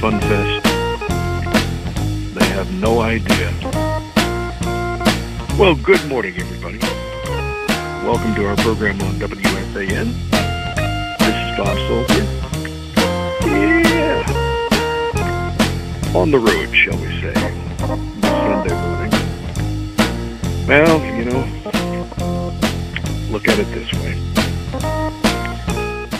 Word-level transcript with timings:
They 0.00 0.06
say 0.06 0.12
it's 0.12 0.18
a 0.18 0.18
fun 0.18 0.20
fest. 0.20 0.64
They 2.34 2.44
have 2.46 2.72
no 2.80 3.00
idea. 3.00 3.52
Well, 5.58 5.74
good 5.74 6.06
morning, 6.08 6.36
everybody. 6.38 6.78
Welcome 8.06 8.34
to 8.36 8.46
our 8.46 8.56
program 8.56 9.00
on 9.02 9.14
WFAN. 9.18 10.14
This 11.18 11.36
is 11.36 11.56
Bob 11.58 11.76
Salter. 11.88 12.24
Yeah. 13.46 14.24
On 16.14 16.30
the 16.30 16.38
road, 16.38 16.74
shall 16.74 16.96
we 16.96 17.20
say. 17.20 17.34
Sunday 18.22 18.74
morning. 18.82 19.12
Well, 20.66 21.00
you 21.16 21.24
know, 21.26 21.44
look 23.30 23.48
at 23.48 23.58
it 23.58 23.68
this 23.74 23.92
way. 23.94 24.16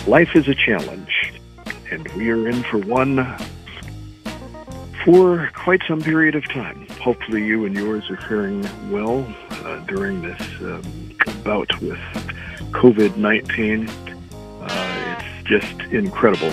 Life 0.07 0.35
is 0.35 0.47
a 0.47 0.55
challenge 0.55 1.33
and 1.89 2.07
we 2.13 2.29
are 2.29 2.47
in 2.47 2.63
for 2.63 2.77
one 2.79 3.17
for 5.05 5.49
quite 5.53 5.81
some 5.87 6.01
period 6.01 6.35
of 6.35 6.47
time. 6.49 6.87
Hopefully, 7.01 7.43
you 7.43 7.65
and 7.65 7.75
yours 7.75 8.09
are 8.09 8.17
faring 8.17 8.61
well 8.91 9.25
uh, 9.51 9.79
during 9.85 10.21
this 10.21 10.41
um, 10.61 11.11
bout 11.43 11.81
with 11.81 11.99
COVID 12.71 13.17
19. 13.17 13.89
Uh, 13.89 15.17
it's 15.17 15.47
just 15.47 15.81
incredible 15.91 16.51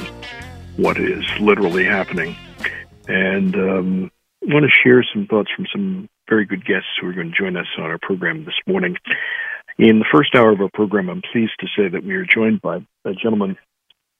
what 0.77 0.98
is 0.98 1.24
literally 1.40 1.84
happening. 1.84 2.36
And 3.06 3.55
um, 3.55 4.10
I 4.42 4.55
want 4.55 4.64
to 4.64 4.70
share 4.83 5.05
some 5.12 5.27
thoughts 5.27 5.50
from 5.55 5.66
some 5.72 6.08
very 6.28 6.44
good 6.44 6.64
guests 6.64 6.88
who 7.00 7.08
are 7.08 7.12
going 7.12 7.30
to 7.30 7.36
join 7.36 7.56
us 7.56 7.66
on 7.78 7.84
our 7.84 7.98
program 7.98 8.44
this 8.44 8.58
morning. 8.66 8.96
In 9.78 9.98
the 9.98 10.06
first 10.12 10.34
hour 10.34 10.50
of 10.50 10.61
our 10.61 10.70
program, 10.73 11.08
I'm 11.08 11.23
pleased 11.33 11.52
to 11.61 11.67
say 11.77 11.89
that 11.89 12.05
we 12.05 12.14
are 12.14 12.24
joined 12.24 12.61
by 12.61 12.78
a 13.05 13.12
gentleman 13.12 13.56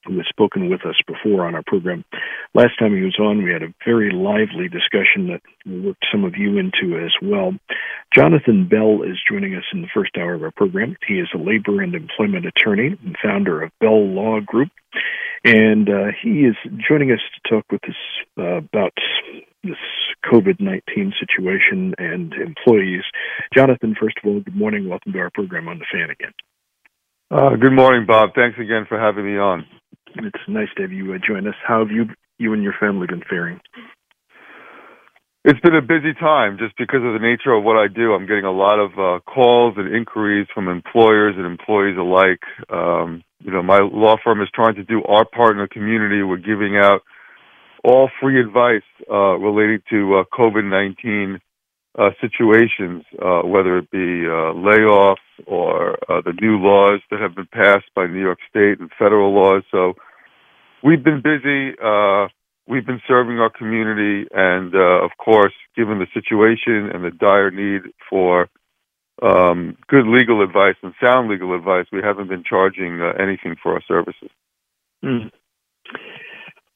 who 0.09 0.17
has 0.17 0.27
spoken 0.29 0.71
with 0.71 0.85
us 0.87 0.97
before 1.07 1.47
on 1.47 1.55
our 1.55 1.63
program. 1.67 2.05
Last 2.55 2.79
time 2.79 2.97
he 2.97 3.03
was 3.03 3.19
on, 3.21 3.45
we 3.45 3.53
had 3.53 3.63
a 3.63 3.75
very 3.85 4.11
lively 4.11 4.69
discussion 4.69 5.29
that 5.29 5.43
worked 5.67 6.05
some 6.11 6.25
of 6.25 6.35
you 6.37 6.59
into 6.59 6.99
as 6.99 7.13
well. 7.23 7.53
Jonathan 8.15 8.67
Bell 8.69 9.03
is 9.03 9.19
joining 9.31 9.55
us 9.55 9.65
in 9.73 9.83
the 9.83 9.89
first 9.95 10.13
hour 10.17 10.35
of 10.35 10.43
our 10.43 10.51
program. 10.51 10.97
He 11.07 11.15
is 11.15 11.29
a 11.35 11.39
labor 11.39 11.83
and 11.83 11.95
employment 11.95 12.47
attorney 12.47 12.97
and 13.05 13.17
founder 13.23 13.63
of 13.63 13.71
Bell 13.81 14.07
Law 14.07 14.41
Group. 14.41 14.71
And 15.45 15.89
uh, 15.89 16.07
he 16.21 16.41
is 16.41 16.57
joining 16.89 17.13
us 17.13 17.21
to 17.35 17.55
talk 17.55 17.65
with 17.71 17.85
us 17.85 17.95
uh, 18.39 18.57
about 18.57 18.95
this 19.63 19.77
COVID 20.25 20.61
19 20.61 21.13
situation 21.19 21.95
and 21.99 22.33
employees. 22.35 23.03
Jonathan, 23.55 23.95
first 24.01 24.17
of 24.23 24.29
all, 24.29 24.41
good 24.41 24.57
morning. 24.57 24.89
Welcome 24.89 25.13
to 25.13 25.19
our 25.19 25.31
program 25.31 25.69
on 25.69 25.79
the 25.79 25.87
fan 25.93 26.11
again. 26.11 26.33
Uh, 27.31 27.57
good 27.57 27.73
morning, 27.73 28.07
Bob. 28.07 28.31
Thanks 28.35 28.59
again 28.59 28.87
for 28.89 28.99
having 28.99 29.27
me 29.27 29.39
on. 29.39 29.67
It's 30.17 30.49
nice 30.49 30.69
to 30.77 30.83
have 30.83 30.93
you 30.93 31.13
uh, 31.13 31.19
join 31.27 31.47
us. 31.47 31.55
How 31.67 31.81
have 31.81 31.91
you 31.91 32.07
you 32.39 32.53
and 32.53 32.63
your 32.63 32.75
family 32.79 33.07
been 33.07 33.23
faring? 33.29 33.61
It's 35.45 35.61
been 35.61 35.75
a 35.75 35.83
busy 35.83 36.13
time 36.19 36.59
just 36.59 36.77
because 36.77 37.01
of 37.05 37.13
the 37.13 37.21
nature 37.21 37.53
of 37.53 37.65
what 37.65 37.77
I 37.77 37.87
do. 37.89 38.13
I'm 38.13 38.27
getting 38.27 38.45
a 38.45 38.53
lot 38.53 38.79
of 38.79 38.91
uh, 38.99 39.21
calls 39.25 39.75
and 39.77 39.95
inquiries 39.95 40.47
from 40.53 40.69
employers 40.69 41.35
and 41.37 41.47
employees 41.47 41.97
alike. 41.97 42.43
Um, 42.71 43.23
you 43.41 43.53
know, 43.53 43.63
my 43.63 43.79
law 43.79 44.17
firm 44.23 44.43
is 44.43 44.49
trying 44.55 44.75
to 44.75 44.85
do 44.85 45.03
our 45.05 45.25
part 45.25 45.53
in 45.53 45.59
the 45.59 45.69
community. 45.69 46.23
We're 46.23 46.37
giving 46.37 46.77
out 46.77 47.03
all 47.85 48.11
free 48.21 48.41
advice 48.41 48.83
uh, 49.11 49.39
relating 49.39 49.81
to 49.91 50.19
uh, 50.19 50.25
COVID-19 50.37 51.39
uh, 51.99 52.11
situations, 52.21 53.05
uh, 53.21 53.41
whether 53.43 53.77
it 53.79 53.91
be 53.91 54.25
uh, 54.25 54.55
layoffs 54.55 55.17
or 55.47 55.99
uh, 56.09 56.21
the 56.25 56.33
new 56.41 56.57
laws 56.59 57.01
that 57.11 57.21
have 57.21 57.35
been 57.35 57.49
passed 57.53 57.87
by 57.95 58.07
New 58.07 58.21
York 58.21 58.39
State 58.49 58.79
and 58.79 58.91
federal 58.99 59.35
laws. 59.35 59.65
So 59.71 59.95
we've 60.83 61.03
been 61.03 61.21
busy. 61.21 61.75
Uh, 61.83 62.29
we've 62.69 62.87
been 62.87 63.03
serving 63.09 63.41
our 63.41 63.51
community, 63.51 64.29
and 64.33 64.75
uh, 64.75 65.05
of 65.05 65.11
course, 65.19 65.55
given 65.77 65.99
the 65.99 66.07
situation 66.15 66.91
and 66.95 67.05
the 67.05 67.11
dire 67.11 67.51
need 67.51 67.83
for 68.09 68.49
um, 69.21 69.77
good 69.89 70.07
legal 70.07 70.43
advice 70.43 70.77
and 70.83 70.95
sound 71.03 71.29
legal 71.29 71.53
advice, 71.53 71.87
we 71.91 72.01
haven't 72.01 72.29
been 72.29 72.45
charging 72.49 73.03
anything 73.19 73.57
for 73.61 73.75
our 73.75 73.83
services. 73.89 74.31
Mm. 75.05 75.33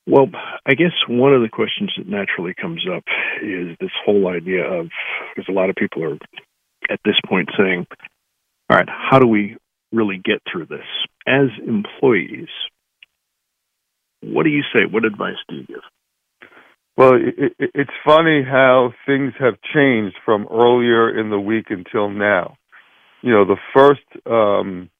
Well, 0.06 0.26
I 0.66 0.74
guess 0.74 0.92
one 1.08 1.32
of 1.32 1.42
the 1.42 1.48
questions 1.48 1.92
that 1.96 2.08
naturally 2.08 2.54
comes 2.60 2.84
up 2.92 3.04
is 3.42 3.76
this 3.80 3.90
whole 4.04 4.28
idea 4.28 4.64
of 4.64 4.88
because 5.34 5.48
a 5.48 5.52
lot 5.52 5.70
of 5.70 5.76
people 5.76 6.04
are 6.04 6.18
at 6.90 7.00
this 7.04 7.14
point 7.28 7.50
saying, 7.56 7.86
all 8.68 8.76
right, 8.78 8.88
how 8.88 9.18
do 9.18 9.26
we 9.26 9.56
really 9.92 10.20
get 10.22 10.42
through 10.50 10.66
this? 10.66 10.86
As 11.26 11.48
employees, 11.66 12.48
what 14.22 14.44
do 14.44 14.50
you 14.50 14.62
say? 14.74 14.80
What 14.90 15.04
advice 15.04 15.36
do 15.48 15.56
you 15.56 15.66
give? 15.66 16.48
Well, 16.96 17.14
it, 17.14 17.54
it, 17.58 17.70
it's 17.74 17.90
funny 18.04 18.42
how 18.42 18.92
things 19.06 19.32
have 19.38 19.54
changed 19.74 20.16
from 20.24 20.46
earlier 20.50 21.18
in 21.18 21.30
the 21.30 21.40
week 21.40 21.66
until 21.70 22.10
now. 22.10 22.56
You 23.22 23.32
know, 23.32 23.44
the 23.44 23.56
first 23.74 24.00
um, 24.26 24.90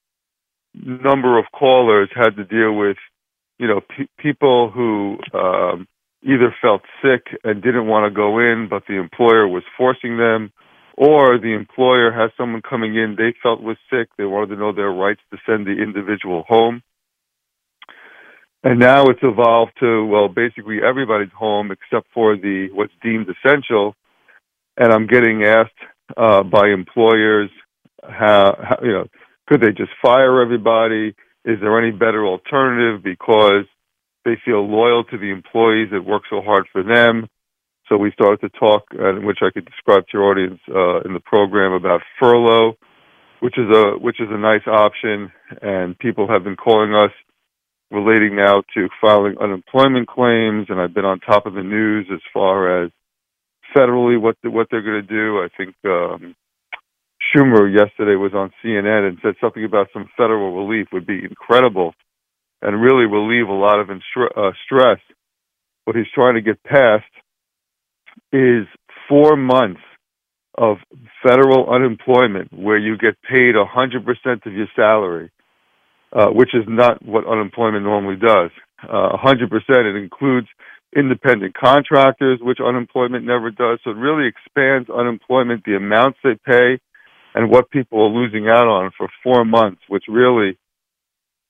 number 0.75 1.39
of 1.39 1.47
callers 1.53 2.09
had 2.15 2.37
to 2.37 2.45
deal 2.45 2.73
with, 2.75 2.97
you 3.63 3.69
know, 3.69 3.81
pe- 3.81 4.09
people 4.19 4.73
who 4.73 5.19
um, 5.33 5.87
either 6.25 6.53
felt 6.61 6.83
sick 7.01 7.23
and 7.45 7.63
didn't 7.63 7.87
want 7.87 8.11
to 8.11 8.15
go 8.15 8.41
in, 8.41 8.67
but 8.69 8.83
the 8.89 8.99
employer 8.99 9.47
was 9.47 9.63
forcing 9.79 10.19
them, 10.19 10.53
or 10.97 11.39
the 11.39 11.55
employer 11.55 12.11
has 12.11 12.33
someone 12.37 12.61
coming 12.69 12.97
in 12.97 13.15
they 13.17 13.33
felt 13.41 13.63
was 13.63 13.77
sick, 13.89 14.09
they 14.19 14.25
wanted 14.25 14.49
to 14.49 14.57
know 14.57 14.73
their 14.73 14.91
rights 14.91 15.21
to 15.31 15.39
send 15.47 15.65
the 15.65 15.81
individual 15.81 16.43
home. 16.49 16.83
And 18.65 18.81
now 18.81 19.05
it's 19.07 19.23
evolved 19.23 19.73
to 19.79 20.07
well, 20.07 20.29
basically 20.29 20.79
everybody's 20.85 21.33
home 21.33 21.71
except 21.71 22.09
for 22.13 22.37
the 22.37 22.69
what's 22.73 22.93
deemed 23.01 23.29
essential. 23.29 23.95
And 24.77 24.93
I'm 24.93 25.07
getting 25.07 25.45
asked 25.45 25.71
uh, 26.17 26.43
by 26.43 26.69
employers 26.69 27.51
how, 28.03 28.57
how 28.61 28.79
you 28.83 28.93
know 28.93 29.07
could 29.49 29.61
they 29.61 29.71
just 29.71 29.91
fire 30.03 30.41
everybody? 30.41 31.15
Is 31.45 31.59
there 31.61 31.79
any 31.79 31.91
better 31.91 32.27
alternative 32.27 33.03
because 33.03 33.67
they 34.25 34.37
feel 34.45 34.67
loyal 34.69 35.05
to 35.05 35.19
the 35.19 35.31
employees 35.31 35.89
that 35.91 36.05
work 36.05 36.23
so 36.31 36.41
hard 36.41 36.67
for 36.73 36.83
them? 36.83 37.29
So 37.89 37.97
we 37.97 38.13
started 38.13 38.41
to 38.41 38.59
talk, 38.59 38.85
which 38.93 39.39
I 39.43 39.51
could 39.51 39.67
describe 39.67 40.07
to 40.07 40.11
your 40.15 40.31
audience 40.31 40.61
uh, 40.69 41.01
in 41.01 41.15
the 41.15 41.21
program 41.25 41.73
about 41.73 42.01
furlough, 42.19 42.75
which 43.41 43.59
is 43.59 43.69
a 43.75 43.99
which 43.99 44.21
is 44.21 44.29
a 44.31 44.39
nice 44.39 44.67
option, 44.67 45.33
and 45.61 45.99
people 45.99 46.29
have 46.29 46.45
been 46.45 46.57
calling 46.57 46.95
us 46.95 47.11
relating 47.91 48.37
now 48.37 48.63
to 48.75 48.89
filing 49.01 49.37
unemployment 49.39 50.09
claims, 50.09 50.67
and 50.71 50.81
I've 50.81 50.95
been 50.95 51.05
on 51.05 51.21
top 51.21 51.45
of 51.45 51.55
the 51.55 51.63
news 51.63 52.07
as 52.13 52.21
far 52.33 52.85
as 52.85 52.91
federally 53.77 54.19
what 54.19 54.37
the, 54.43 54.51
what 54.51 54.69
they're 54.71 54.83
going 54.83 55.07
to 55.07 55.15
do. 55.15 55.39
I 55.39 55.49
think 55.57 55.75
um, 55.85 56.35
Schumer 57.35 57.73
yesterday 57.73 58.17
was 58.17 58.33
on 58.35 58.53
CNN 58.65 59.09
and 59.09 59.19
said 59.23 59.35
something 59.41 59.65
about 59.65 59.89
some 59.93 60.09
federal 60.17 60.57
relief 60.57 60.89
would 60.93 61.07
be 61.07 61.25
incredible 61.25 61.95
and 62.63 62.81
really 62.81 63.07
relieve 63.07 63.49
a 63.49 63.53
lot 63.53 63.81
of 63.81 63.89
instre- 63.89 64.37
uh, 64.37 64.53
stress 64.65 64.99
what 65.85 65.97
he's 65.97 66.07
trying 66.15 66.35
to 66.35 66.43
get 66.43 66.63
past 66.65 67.05
is 68.33 68.67
four 69.09 69.37
months 69.37 69.81
of 70.57 70.77
federal 71.27 71.71
unemployment 71.71 72.53
where 72.53 72.79
you 72.79 72.97
get 72.99 73.15
paid 73.23 73.55
100% 73.55 74.47
of 74.47 74.53
your 74.53 74.69
salary, 74.77 75.31
uh, 76.13 76.29
which 76.29 76.55
is 76.55 76.65
not 76.69 77.05
what 77.05 77.27
unemployment 77.27 77.85
normally 77.85 78.17
does. 78.17 78.51
Uh, 78.83 79.17
100%, 79.17 79.51
it 79.71 79.97
includes 79.97 80.49
independent 80.97 81.55
contractors, 81.55 82.39
which 82.43 82.59
unemployment 82.65 83.25
never 83.25 83.51
does. 83.51 83.79
So 83.85 83.91
it 83.91 83.97
really 83.97 84.29
expands 84.29 84.91
unemployment, 84.91 85.65
the 85.65 85.77
amounts 85.77 86.19
they 86.23 86.37
pay, 86.47 86.79
and 87.35 87.51
what 87.51 87.71
people 87.71 88.03
are 88.03 88.09
losing 88.09 88.49
out 88.49 88.67
on 88.67 88.91
for 88.97 89.09
four 89.23 89.45
months, 89.45 89.81
which 89.89 90.05
really, 90.09 90.59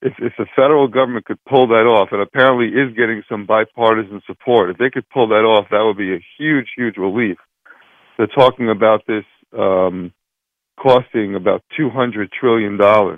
if, 0.01 0.13
if 0.19 0.33
the 0.37 0.45
federal 0.55 0.87
government 0.87 1.25
could 1.25 1.43
pull 1.45 1.67
that 1.67 1.85
off, 1.85 2.09
and 2.11 2.21
apparently 2.21 2.67
is 2.67 2.95
getting 2.95 3.23
some 3.29 3.45
bipartisan 3.45 4.21
support, 4.25 4.69
if 4.69 4.77
they 4.77 4.89
could 4.89 5.07
pull 5.09 5.27
that 5.29 5.43
off, 5.45 5.67
that 5.71 5.83
would 5.83 5.97
be 5.97 6.13
a 6.13 6.23
huge, 6.37 6.67
huge 6.75 6.97
relief. 6.97 7.37
They're 8.17 8.27
talking 8.27 8.69
about 8.69 9.01
this 9.07 9.25
um, 9.57 10.13
costing 10.79 11.35
about 11.35 11.63
$200 11.79 12.29
trillion. 12.31 12.77
So 12.77 12.85
mm-hmm. 12.85 13.17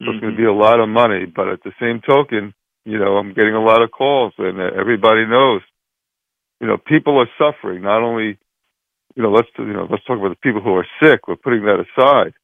it's 0.00 0.20
going 0.20 0.32
to 0.32 0.36
be 0.36 0.46
a 0.46 0.52
lot 0.52 0.80
of 0.80 0.88
money, 0.88 1.26
but 1.26 1.48
at 1.48 1.62
the 1.62 1.72
same 1.80 2.00
token, 2.06 2.54
you 2.84 2.98
know, 2.98 3.16
I'm 3.16 3.32
getting 3.32 3.54
a 3.54 3.62
lot 3.62 3.82
of 3.82 3.90
calls, 3.90 4.34
and 4.38 4.60
everybody 4.60 5.26
knows, 5.26 5.62
you 6.60 6.66
know, 6.66 6.76
people 6.76 7.18
are 7.18 7.28
suffering. 7.38 7.82
Not 7.82 8.02
only, 8.02 8.38
you 9.14 9.22
know, 9.22 9.30
let's 9.30 9.48
you 9.58 9.72
know, 9.72 9.86
let's 9.90 10.04
talk 10.04 10.18
about 10.18 10.30
the 10.30 10.42
people 10.42 10.60
who 10.60 10.74
are 10.74 10.86
sick. 11.02 11.28
We're 11.28 11.36
putting 11.36 11.64
that 11.64 11.84
aside. 11.84 12.34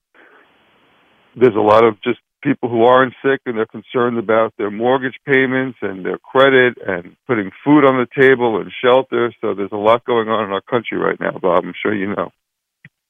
There's 1.36 1.56
a 1.56 1.60
lot 1.60 1.84
of 1.84 2.00
just 2.02 2.18
people 2.42 2.68
who 2.68 2.84
aren't 2.84 3.14
sick 3.22 3.40
and 3.46 3.56
they're 3.56 3.66
concerned 3.66 4.18
about 4.18 4.54
their 4.56 4.70
mortgage 4.70 5.16
payments 5.26 5.78
and 5.82 6.04
their 6.04 6.18
credit 6.18 6.78
and 6.86 7.16
putting 7.26 7.50
food 7.64 7.84
on 7.84 7.96
the 7.96 8.06
table 8.18 8.60
and 8.60 8.72
shelter. 8.82 9.32
So 9.40 9.54
there's 9.54 9.72
a 9.72 9.76
lot 9.76 10.04
going 10.04 10.28
on 10.28 10.46
in 10.46 10.52
our 10.52 10.62
country 10.62 10.98
right 10.98 11.18
now, 11.20 11.38
Bob. 11.40 11.64
I'm 11.64 11.74
sure 11.80 11.94
you 11.94 12.14
know. 12.14 12.30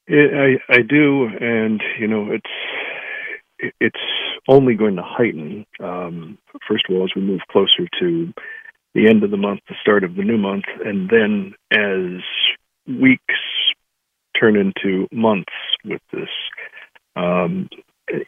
I 0.09 0.59
I 0.69 0.79
do, 0.83 1.29
and 1.41 1.81
you 1.99 2.09
know, 2.09 2.33
it's 2.33 3.73
it's 3.81 4.01
only 4.49 4.75
going 4.75 4.97
to 4.97 5.03
heighten. 5.05 5.67
Um, 5.81 6.39
first 6.67 6.85
of 6.89 6.97
all, 6.97 7.05
as 7.05 7.11
we 7.15 7.23
move 7.23 7.41
closer 7.51 7.87
to 8.01 8.33
the 8.95 9.09
end 9.09 9.23
of 9.23 9.31
the 9.31 9.37
month, 9.37 9.61
the 9.69 9.77
start 9.81 10.03
of 10.03 10.17
the 10.17 10.23
new 10.23 10.39
month, 10.39 10.65
and 10.85 11.09
then 11.09 11.55
as 11.71 12.23
weeks 12.89 13.35
turn 14.41 14.57
into 14.57 15.07
months 15.13 15.53
with 15.85 16.01
this. 16.13 16.31
Um, 17.17 17.69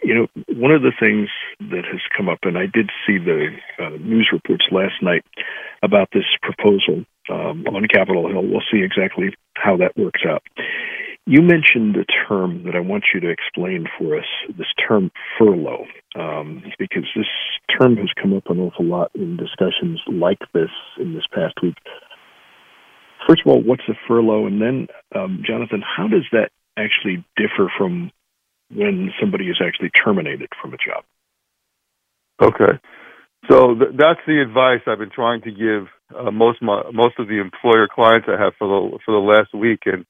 you 0.03 0.14
know, 0.14 0.26
one 0.55 0.70
of 0.70 0.82
the 0.82 0.93
things 0.99 1.29
that 1.59 1.85
has 1.91 2.00
come 2.17 2.29
up, 2.29 2.38
and 2.43 2.56
I 2.56 2.67
did 2.73 2.91
see 3.06 3.19
the 3.19 3.49
uh, 3.79 3.91
news 4.00 4.29
reports 4.32 4.64
last 4.70 5.03
night 5.03 5.25
about 5.82 6.09
this 6.12 6.25
proposal 6.43 7.05
um, 7.31 7.64
on 7.67 7.87
Capitol 7.93 8.29
Hill. 8.29 8.47
We'll 8.47 8.62
see 8.70 8.82
exactly 8.82 9.35
how 9.55 9.76
that 9.79 9.97
works 9.97 10.23
out. 10.29 10.43
You 11.25 11.41
mentioned 11.41 11.97
a 11.97 12.05
term 12.29 12.64
that 12.64 12.75
I 12.75 12.81
want 12.81 13.05
you 13.14 13.20
to 13.20 13.31
explain 13.31 13.87
for 13.97 14.19
us 14.19 14.26
this 14.59 14.67
term 14.88 15.11
furlough, 15.38 15.87
um, 16.17 16.64
because 16.79 17.06
this 17.14 17.26
term 17.79 17.97
has 17.97 18.11
come 18.20 18.37
up 18.37 18.50
an 18.50 18.59
awful 18.61 18.85
lot 18.85 19.11
in 19.14 19.37
discussions 19.37 20.00
like 20.09 20.41
this 20.53 20.70
in 20.99 21.14
this 21.14 21.26
past 21.32 21.55
week. 21.62 21.76
First 23.28 23.42
of 23.44 23.52
all, 23.52 23.62
what's 23.62 23.82
a 23.88 23.94
furlough? 24.08 24.46
And 24.46 24.60
then, 24.60 24.86
um, 25.14 25.42
Jonathan, 25.46 25.82
how 25.82 26.08
does 26.08 26.24
that 26.32 26.50
actually 26.76 27.24
differ 27.36 27.70
from 27.78 28.10
when 28.74 29.10
somebody 29.20 29.46
is 29.46 29.60
actually 29.64 29.90
terminated 29.90 30.48
from 30.60 30.74
a 30.74 30.76
job? 30.76 31.04
Okay. 32.40 32.78
So 33.50 33.74
th- 33.74 33.92
that's 33.98 34.20
the 34.26 34.40
advice 34.40 34.80
I've 34.86 34.98
been 34.98 35.10
trying 35.10 35.42
to 35.42 35.50
give 35.50 35.88
uh, 36.16 36.30
most 36.30 36.62
my, 36.62 36.82
most 36.92 37.19
of 37.19 37.28
the 37.28 37.40
employer 37.40 37.88
clients 37.92 38.28
I 38.28 38.42
have 38.42 38.54
for 38.58 38.69
the 38.69 38.98
for 39.04 39.12
the 39.12 39.19
last 39.19 39.54
week, 39.54 39.80
and 39.86 40.04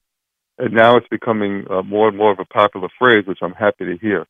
and 0.58 0.75
now 0.75 0.97
it's 0.97 1.08
becoming 1.08 1.65
uh, 1.70 1.82
more 1.82 2.08
and 2.08 2.17
more 2.17 2.32
of 2.32 2.38
a 2.38 2.44
popular 2.44 2.88
phrase, 2.99 3.25
which 3.26 3.38
I'm 3.43 3.53
happy 3.55 3.87
to 3.87 3.97
hear. 4.00 4.26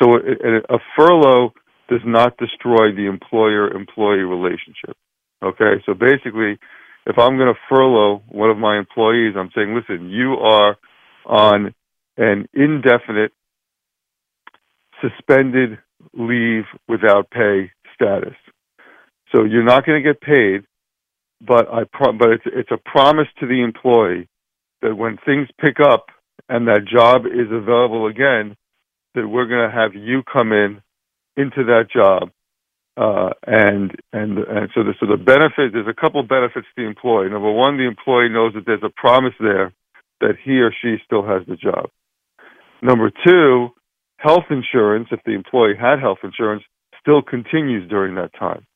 So 0.00 0.16
a, 0.16 0.74
a 0.74 0.78
furlough 0.96 1.52
does 1.88 2.00
not 2.04 2.36
destroy 2.36 2.92
the 2.92 3.06
employer-employee 3.06 4.24
relationship. 4.24 4.96
Okay, 5.42 5.82
so 5.86 5.94
basically, 5.94 6.58
if 7.06 7.18
I'm 7.18 7.36
going 7.36 7.52
to 7.52 7.60
furlough 7.68 8.22
one 8.28 8.50
of 8.50 8.58
my 8.58 8.78
employees, 8.78 9.34
I'm 9.36 9.50
saying, 9.54 9.74
listen, 9.74 10.10
you 10.10 10.34
are 10.34 10.76
on 11.26 11.74
an 12.16 12.46
indefinite 12.54 13.32
suspended 15.00 15.78
leave 16.14 16.64
without 16.88 17.30
pay 17.30 17.70
status. 17.94 18.34
So 19.34 19.44
you're 19.44 19.64
not 19.64 19.86
going 19.86 20.02
to 20.02 20.08
get 20.08 20.20
paid, 20.20 20.64
but 21.40 21.72
I 21.72 21.84
pro- 21.92 22.12
but 22.12 22.30
it's 22.30 22.44
it's 22.46 22.70
a 22.70 22.76
promise 22.76 23.28
to 23.40 23.46
the 23.46 23.62
employee 23.62 24.28
that 24.82 24.96
when 24.96 25.18
things 25.24 25.48
pick 25.60 25.80
up 25.80 26.06
and 26.48 26.68
that 26.68 26.84
job 26.84 27.26
is 27.26 27.50
available 27.50 28.06
again, 28.06 28.56
that 29.14 29.26
we're 29.26 29.46
going 29.46 29.68
to 29.68 29.74
have 29.74 29.94
you 29.94 30.22
come 30.30 30.52
in 30.52 30.82
into 31.36 31.64
that 31.64 31.86
job. 31.92 32.30
Uh, 32.94 33.30
and 33.46 33.96
and 34.12 34.38
and 34.38 34.68
so 34.74 34.84
the 34.84 34.92
so 35.00 35.06
the 35.06 35.16
benefit 35.16 35.72
there's 35.72 35.88
a 35.88 35.98
couple 35.98 36.22
benefits 36.22 36.66
to 36.66 36.82
the 36.82 36.86
employee. 36.86 37.30
Number 37.30 37.50
one, 37.50 37.78
the 37.78 37.86
employee 37.86 38.28
knows 38.28 38.52
that 38.52 38.66
there's 38.66 38.82
a 38.82 38.92
promise 38.94 39.32
there 39.40 39.72
that 40.20 40.34
he 40.44 40.60
or 40.60 40.72
she 40.82 40.96
still 41.04 41.26
has 41.26 41.42
the 41.46 41.56
job. 41.56 41.88
Number 42.82 43.10
two, 43.24 43.70
health 44.18 44.44
insurance, 44.50 45.08
if 45.10 45.20
the 45.24 45.32
employee 45.32 45.74
had 45.80 46.00
health 46.00 46.18
insurance, 46.22 46.62
still 47.00 47.22
continues 47.22 47.88
during 47.88 48.14
that 48.16 48.30
time. 48.38 48.66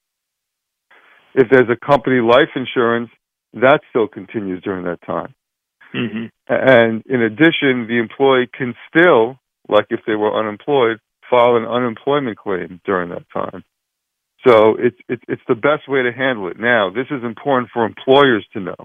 If 1.35 1.49
there's 1.51 1.69
a 1.69 1.87
company 1.87 2.21
life 2.21 2.49
insurance, 2.57 3.11
that 3.53 3.81
still 3.91 4.09
continues 4.09 4.63
during 4.63 4.85
that 4.85 5.03
time. 5.07 5.35
Mm-hmm. 5.95 6.27
And 6.49 7.03
in 7.07 7.23
addition, 7.23 7.87
the 7.87 7.99
employee 8.01 8.49
can 8.53 8.75
still, 8.89 9.39
like 9.69 9.87
if 9.91 10.01
they 10.07 10.15
were 10.15 10.39
unemployed, 10.39 10.99
file 11.31 11.57
an 11.57 11.65
unemployment 11.65 12.39
claim 12.39 12.81
during 12.85 13.11
that 13.11 13.25
time. 13.33 13.65
So 14.47 14.77
it's 14.79 14.97
it's 15.09 15.23
it's 15.29 15.43
the 15.49 15.55
best 15.55 15.89
way 15.89 16.03
to 16.03 16.13
handle 16.13 16.49
it. 16.49 16.59
Now, 16.59 16.91
this 16.91 17.07
is 17.11 17.25
important 17.25 17.71
for 17.73 17.85
employers 17.85 18.47
to 18.53 18.61
know. 18.61 18.77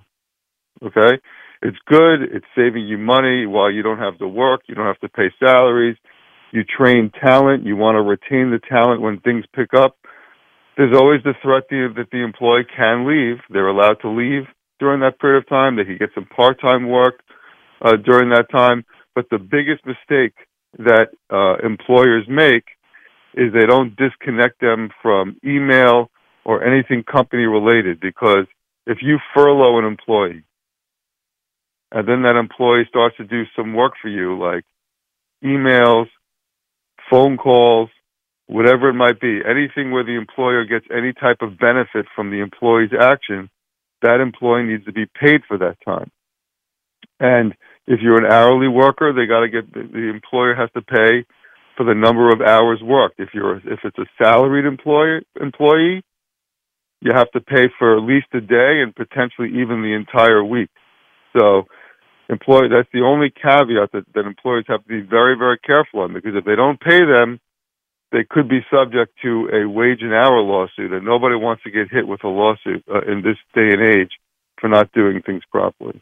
Okay, 0.83 1.19
it's 1.61 1.77
good. 1.85 2.23
It's 2.23 2.45
saving 2.55 2.87
you 2.87 2.97
money 2.97 3.45
while 3.45 3.69
you 3.69 3.83
don't 3.83 3.99
have 3.99 4.17
to 4.19 4.27
work. 4.27 4.61
You 4.67 4.75
don't 4.75 4.87
have 4.87 4.99
to 4.99 5.09
pay 5.09 5.29
salaries. 5.39 5.97
You 6.51 6.63
train 6.63 7.11
talent. 7.23 7.65
You 7.65 7.75
want 7.75 7.95
to 7.95 8.01
retain 8.01 8.49
the 8.49 8.59
talent 8.67 9.01
when 9.01 9.19
things 9.19 9.45
pick 9.55 9.73
up. 9.73 9.97
There's 10.77 10.95
always 10.95 11.21
the 11.23 11.33
threat 11.43 11.65
that 11.69 12.07
the 12.11 12.23
employee 12.23 12.65
can 12.75 13.07
leave. 13.07 13.37
They're 13.49 13.67
allowed 13.67 13.99
to 14.01 14.09
leave 14.09 14.43
during 14.79 15.01
that 15.01 15.19
period 15.19 15.43
of 15.43 15.49
time. 15.49 15.75
They 15.75 15.85
could 15.85 15.99
get 15.99 16.09
some 16.15 16.25
part-time 16.25 16.89
work 16.89 17.21
uh, 17.81 17.97
during 18.03 18.29
that 18.31 18.49
time. 18.51 18.83
But 19.13 19.25
the 19.29 19.37
biggest 19.37 19.85
mistake 19.85 20.33
that 20.79 21.09
uh, 21.29 21.57
employers 21.65 22.25
make 22.27 22.63
is 23.33 23.53
they 23.53 23.65
don't 23.65 23.95
disconnect 23.95 24.59
them 24.59 24.89
from 25.01 25.37
email 25.45 26.09
or 26.43 26.63
anything 26.63 27.03
company 27.03 27.43
related 27.43 27.99
because 27.99 28.45
if 28.85 28.99
you 29.01 29.19
furlough 29.33 29.79
an 29.79 29.85
employee 29.85 30.43
and 31.91 32.07
then 32.07 32.23
that 32.23 32.35
employee 32.35 32.85
starts 32.89 33.17
to 33.17 33.23
do 33.23 33.43
some 33.55 33.73
work 33.73 33.93
for 34.01 34.09
you 34.09 34.37
like 34.37 34.63
emails, 35.43 36.07
phone 37.09 37.37
calls, 37.37 37.89
whatever 38.47 38.89
it 38.89 38.93
might 38.93 39.19
be, 39.19 39.39
anything 39.47 39.91
where 39.91 40.03
the 40.03 40.15
employer 40.15 40.65
gets 40.65 40.85
any 40.91 41.13
type 41.13 41.37
of 41.41 41.57
benefit 41.57 42.05
from 42.15 42.31
the 42.31 42.39
employee's 42.39 42.91
action, 42.99 43.49
that 44.01 44.19
employee 44.19 44.63
needs 44.63 44.85
to 44.85 44.91
be 44.91 45.05
paid 45.05 45.41
for 45.47 45.57
that 45.57 45.77
time. 45.85 46.11
And 47.19 47.53
if 47.87 47.99
you're 48.01 48.23
an 48.23 48.31
hourly 48.31 48.67
worker, 48.67 49.13
they 49.13 49.25
got 49.25 49.41
to 49.41 49.49
get 49.49 49.71
the 49.73 50.09
employer 50.09 50.55
has 50.55 50.69
to 50.73 50.81
pay 50.81 51.25
for 51.81 51.85
the 51.85 51.99
number 51.99 52.29
of 52.31 52.41
hours 52.41 52.79
worked. 52.83 53.19
If 53.19 53.29
you're 53.33 53.57
if 53.57 53.79
it's 53.83 53.97
a 53.97 54.05
salaried 54.21 54.65
employee 54.65 55.25
employee, 55.39 56.03
you 57.01 57.11
have 57.11 57.31
to 57.31 57.41
pay 57.41 57.69
for 57.79 57.97
at 57.97 58.03
least 58.03 58.27
a 58.33 58.41
day 58.41 58.81
and 58.83 58.95
potentially 58.95 59.49
even 59.49 59.81
the 59.81 59.95
entire 59.95 60.43
week. 60.43 60.69
So 61.35 61.63
employee 62.29 62.69
that's 62.69 62.89
the 62.93 63.01
only 63.01 63.31
caveat 63.31 63.93
that, 63.93 64.05
that 64.13 64.27
employers 64.27 64.65
have 64.67 64.83
to 64.83 64.87
be 64.87 65.01
very, 65.01 65.35
very 65.35 65.57
careful 65.57 66.01
on 66.01 66.13
because 66.13 66.35
if 66.35 66.45
they 66.45 66.55
don't 66.55 66.79
pay 66.79 66.99
them, 66.99 67.39
they 68.11 68.25
could 68.29 68.47
be 68.47 68.59
subject 68.71 69.13
to 69.23 69.49
a 69.51 69.67
wage 69.67 70.01
and 70.01 70.13
hour 70.13 70.39
lawsuit, 70.41 70.91
and 70.91 71.03
nobody 71.03 71.35
wants 71.35 71.63
to 71.63 71.71
get 71.71 71.89
hit 71.89 72.07
with 72.07 72.23
a 72.23 72.27
lawsuit 72.27 72.83
uh, 72.93 73.01
in 73.11 73.23
this 73.23 73.37
day 73.55 73.73
and 73.73 73.81
age 73.81 74.11
for 74.59 74.67
not 74.67 74.91
doing 74.91 75.23
things 75.25 75.41
properly. 75.49 75.99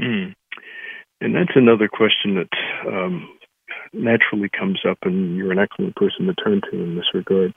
Mm. 0.00 0.34
And 1.20 1.34
that's 1.34 1.56
another 1.56 1.88
question 1.88 2.36
that 2.36 2.88
um, 2.88 3.28
naturally 3.92 4.48
comes 4.48 4.80
up, 4.88 4.98
and 5.02 5.36
you're 5.36 5.52
an 5.52 5.58
excellent 5.58 5.96
person 5.96 6.26
to 6.26 6.34
turn 6.34 6.60
to 6.70 6.82
in 6.82 6.96
this 6.96 7.12
regard. 7.14 7.54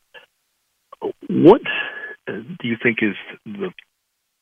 What 1.29 1.61
uh, 2.27 2.33
do 2.61 2.67
you 2.67 2.77
think 2.81 2.99
is 3.01 3.15
the 3.45 3.71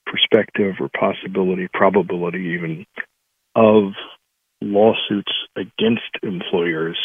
perspective 0.06 0.76
or 0.80 0.90
possibility, 0.90 1.68
probability 1.74 2.56
even, 2.56 2.86
of 3.56 3.94
lawsuits 4.62 5.32
against 5.56 6.10
employers 6.22 6.98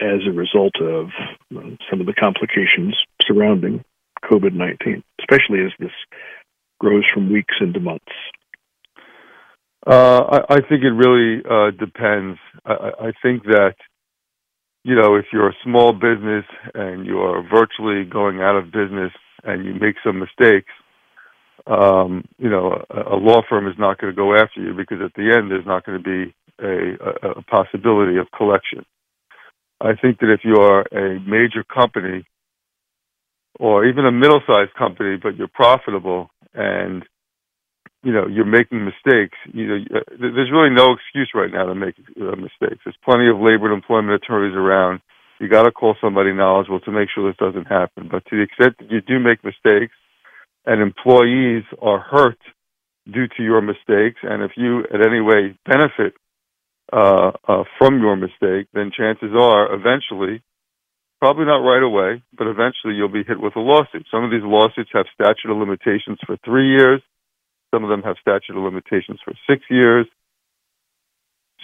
as 0.00 0.20
a 0.26 0.32
result 0.32 0.74
of 0.80 1.08
uh, 1.54 1.76
some 1.90 2.00
of 2.00 2.06
the 2.06 2.14
complications 2.14 2.96
surrounding 3.22 3.84
COVID 4.24 4.54
19, 4.54 5.02
especially 5.20 5.64
as 5.64 5.72
this 5.78 5.92
grows 6.78 7.04
from 7.12 7.32
weeks 7.32 7.54
into 7.60 7.80
months? 7.80 8.04
Uh, 9.86 10.42
I, 10.48 10.56
I 10.56 10.60
think 10.60 10.82
it 10.84 10.92
really 10.92 11.42
uh, 11.48 11.70
depends. 11.70 12.38
I, 12.64 12.92
I 13.00 13.12
think 13.22 13.44
that 13.44 13.74
you 14.84 14.94
know 14.94 15.14
if 15.16 15.26
you're 15.32 15.48
a 15.48 15.56
small 15.64 15.92
business 15.92 16.44
and 16.74 17.06
you're 17.06 17.42
virtually 17.42 18.04
going 18.04 18.40
out 18.40 18.56
of 18.56 18.72
business 18.72 19.12
and 19.44 19.64
you 19.64 19.74
make 19.74 19.96
some 20.04 20.18
mistakes, 20.18 20.72
um, 21.66 22.24
you 22.38 22.48
know 22.48 22.84
a, 22.90 23.14
a 23.14 23.16
law 23.16 23.42
firm 23.48 23.68
is 23.68 23.74
not 23.78 23.98
going 23.98 24.12
to 24.12 24.16
go 24.16 24.34
after 24.34 24.60
you 24.60 24.74
because 24.74 24.98
at 25.04 25.14
the 25.14 25.32
end 25.34 25.50
there's 25.50 25.66
not 25.66 25.84
going 25.84 26.02
to 26.02 26.04
be 26.04 26.34
a, 26.62 27.26
a, 27.26 27.30
a 27.38 27.42
possibility 27.42 28.18
of 28.18 28.26
collection. 28.36 28.84
I 29.80 29.94
think 30.00 30.18
that 30.20 30.30
if 30.30 30.40
you 30.44 30.56
are 30.56 30.82
a 30.92 31.18
major 31.20 31.64
company 31.64 32.26
or 33.58 33.86
even 33.86 34.06
a 34.06 34.12
middle-sized 34.12 34.74
company, 34.74 35.16
but 35.22 35.36
you're 35.36 35.48
profitable 35.48 36.30
and 36.54 37.04
you 38.02 38.12
know 38.12 38.26
you're 38.26 38.44
making 38.44 38.84
mistakes, 38.84 39.36
you 39.52 39.66
know 39.66 39.78
uh, 39.94 40.00
there's 40.18 40.50
really 40.52 40.70
no 40.74 40.92
excuse 40.92 41.30
right 41.34 41.52
now 41.52 41.66
to 41.66 41.74
make 41.74 41.94
uh, 42.20 42.36
mistakes. 42.36 42.80
There's 42.84 42.96
plenty 43.04 43.28
of 43.28 43.36
labor 43.36 43.66
and 43.66 43.74
employment 43.74 44.22
attorneys 44.22 44.56
around. 44.56 45.00
You 45.38 45.48
got 45.48 45.62
to 45.62 45.72
call 45.72 45.96
somebody 46.00 46.32
knowledgeable 46.32 46.80
to 46.80 46.92
make 46.92 47.08
sure 47.14 47.26
this 47.28 47.38
doesn't 47.38 47.66
happen. 47.66 48.08
But 48.10 48.24
to 48.26 48.36
the 48.36 48.42
extent 48.42 48.76
that 48.78 48.90
you 48.90 49.00
do 49.00 49.18
make 49.18 49.42
mistakes, 49.42 49.94
and 50.66 50.82
employees 50.82 51.64
are 51.80 52.00
hurt 52.00 52.38
due 53.10 53.26
to 53.36 53.42
your 53.42 53.60
mistakes, 53.62 54.20
and 54.22 54.42
if 54.42 54.52
you 54.56 54.84
in 54.92 55.02
any 55.02 55.20
way 55.20 55.58
benefit 55.64 56.14
uh, 56.92 57.32
uh, 57.46 57.64
from 57.78 58.00
your 58.00 58.16
mistake, 58.16 58.66
then 58.74 58.90
chances 58.96 59.30
are 59.38 59.72
eventually, 59.72 60.42
probably 61.20 61.44
not 61.44 61.58
right 61.58 61.82
away, 61.82 62.22
but 62.36 62.46
eventually 62.46 62.94
you'll 62.94 63.08
be 63.08 63.24
hit 63.24 63.40
with 63.40 63.56
a 63.56 63.60
lawsuit. 63.60 64.06
Some 64.10 64.24
of 64.24 64.30
these 64.30 64.42
lawsuits 64.42 64.90
have 64.92 65.06
statute 65.14 65.50
of 65.50 65.56
limitations 65.56 66.18
for 66.26 66.36
three 66.44 66.68
years. 66.68 67.00
Some 67.72 67.84
of 67.84 67.90
them 67.90 68.02
have 68.02 68.16
statute 68.20 68.56
of 68.56 68.62
limitations 68.62 69.20
for 69.24 69.32
six 69.48 69.62
years. 69.70 70.06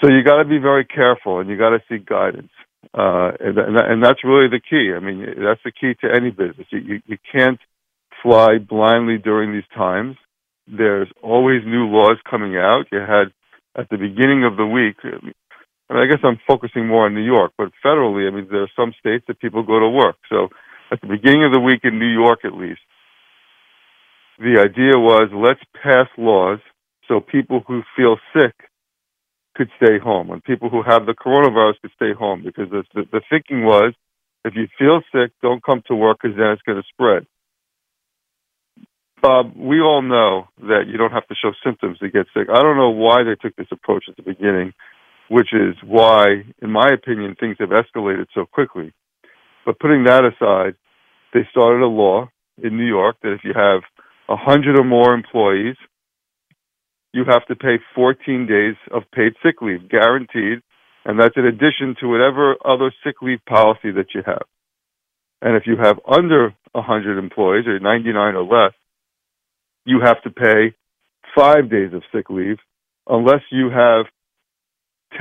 So 0.01 0.11
you 0.11 0.23
got 0.23 0.43
to 0.43 0.49
be 0.49 0.59
very 0.59 0.85
careful 0.85 1.41
and 1.41 1.49
you 1.49 1.57
got 1.57 1.71
to 1.71 1.83
seek 1.89 2.07
guidance. 2.07 2.53
Uh, 2.95 3.33
and, 3.41 3.59
and, 3.59 4.03
that's 4.03 4.23
really 4.23 4.49
the 4.49 4.61
key. 4.61 4.93
I 4.95 5.01
mean, 5.01 5.25
that's 5.43 5.61
the 5.65 5.73
key 5.73 5.95
to 6.03 6.15
any 6.15 6.31
business. 6.31 6.67
You, 6.71 6.79
you, 6.79 7.03
you 7.07 7.19
can't 7.33 7.59
fly 8.23 8.59
blindly 8.59 9.19
during 9.19 9.53
these 9.53 9.69
times. 9.75 10.17
There's 10.69 11.09
always 11.23 11.63
new 11.65 11.87
laws 11.87 12.19
coming 12.29 12.57
out. 12.57 12.87
You 12.93 13.01
had 13.01 13.33
at 13.77 13.89
the 13.91 13.97
beginning 13.97 14.45
of 14.45 14.57
the 14.57 14.67
week. 14.67 14.97
I, 15.03 15.25
mean, 15.25 15.35
I 15.91 16.07
guess 16.07 16.23
I'm 16.23 16.39
focusing 16.47 16.87
more 16.87 17.07
on 17.07 17.15
New 17.15 17.25
York, 17.25 17.53
but 17.59 17.71
federally, 17.85 18.29
I 18.29 18.35
mean, 18.35 18.49
there 18.51 18.63
are 18.63 18.71
some 18.77 18.93
states 18.99 19.25
that 19.29 19.41
people 19.41 19.63
go 19.63 19.81
to 19.81 19.89
work. 19.89 20.17
So 20.29 20.49
at 20.91 21.01
the 21.01 21.09
beginning 21.09 21.45
of 21.45 21.53
the 21.53 21.61
week 21.61 21.81
in 21.85 21.99
New 21.99 22.13
York, 22.13 22.41
at 22.45 22.55
least, 22.55 22.81
the 24.39 24.61
idea 24.61 24.99
was 24.99 25.29
let's 25.33 25.61
pass 25.83 26.09
laws 26.19 26.59
so 27.09 27.21
people 27.21 27.63
who 27.67 27.83
feel 27.97 28.17
sick 28.37 28.55
could 29.55 29.71
stay 29.77 29.99
home 29.99 30.31
and 30.31 30.45
people 30.45 30.69
who 30.69 30.83
have 30.83 31.07
the 31.07 31.15
coronavirus 31.15 31.81
could 31.81 31.93
stay 31.97 32.13
home 32.13 32.43
because 32.45 32.69
the, 32.71 32.85
the, 32.95 33.03
the 33.13 33.21
thinking 33.31 33.65
was 33.65 33.95
if 34.47 34.55
you 34.55 34.69
feel 34.79 35.01
sick, 35.13 35.33
don't 35.43 35.63
come 35.63 35.83
to 35.89 35.95
work 35.97 36.19
because 36.23 36.37
then 36.37 36.51
it's 36.51 36.63
going 36.63 36.81
to 36.81 36.89
spread. 36.93 37.27
Bob, 39.21 39.57
we 39.57 39.81
all 39.81 40.03
know 40.03 40.47
that 40.61 40.85
you 40.87 40.97
don't 40.97 41.11
have 41.11 41.27
to 41.27 41.35
show 41.35 41.51
symptoms 41.65 41.99
to 41.99 42.09
get 42.09 42.27
sick. 42.33 42.49
I 42.49 42.63
don't 42.63 42.77
know 42.77 42.91
why 42.91 43.25
they 43.25 43.35
took 43.35 43.57
this 43.57 43.67
approach 43.73 44.05
at 44.09 44.17
the 44.17 44.23
beginning, 44.23 44.73
which 45.29 45.49
is 45.53 45.75
why, 45.83 46.45
in 46.63 46.71
my 46.71 46.91
opinion, 46.91 47.35
things 47.35 47.57
have 47.59 47.71
escalated 47.71 48.27
so 48.35 48.47
quickly. 48.47 48.93
But 49.65 49.81
putting 49.81 50.05
that 50.05 50.23
aside, 50.25 50.77
they 51.35 51.41
started 51.51 51.83
a 51.83 51.89
law 51.89 52.29
in 52.63 52.77
New 52.77 52.87
York 52.87 53.17
that 53.23 53.33
if 53.33 53.41
you 53.43 53.53
have 53.53 53.83
a 54.29 54.37
hundred 54.37 54.79
or 54.79 54.85
more 54.85 55.15
employees, 55.15 55.77
you 57.13 57.25
have 57.29 57.47
to 57.47 57.57
pay 57.57 57.79
14 57.95 58.47
days 58.47 58.77
of 58.93 59.03
paid 59.13 59.33
sick 59.43 59.63
leave, 59.63 59.89
guaranteed, 59.89 60.61
and 61.05 61.19
that's 61.19 61.37
in 61.37 61.47
addition 61.47 61.95
to 62.01 62.09
whatever 62.09 62.57
other 62.65 62.93
sick 63.05 63.17
leave 63.23 63.39
policy 63.49 63.91
that 63.93 64.15
you 64.15 64.23
have. 64.27 64.43
And 65.41 65.57
if 65.57 65.67
you 65.67 65.77
have 65.81 66.01
under 66.07 66.55
100 66.73 67.19
employees, 67.19 67.67
or 67.67 67.79
99 67.79 68.35
or 68.35 68.43
less, 68.43 68.73
you 69.85 70.01
have 70.03 70.21
to 70.23 70.31
pay 70.31 70.75
five 71.35 71.71
days 71.71 71.93
of 71.93 72.03
sick 72.13 72.29
leave 72.29 72.59
unless 73.09 73.43
you 73.51 73.71
have 73.71 74.07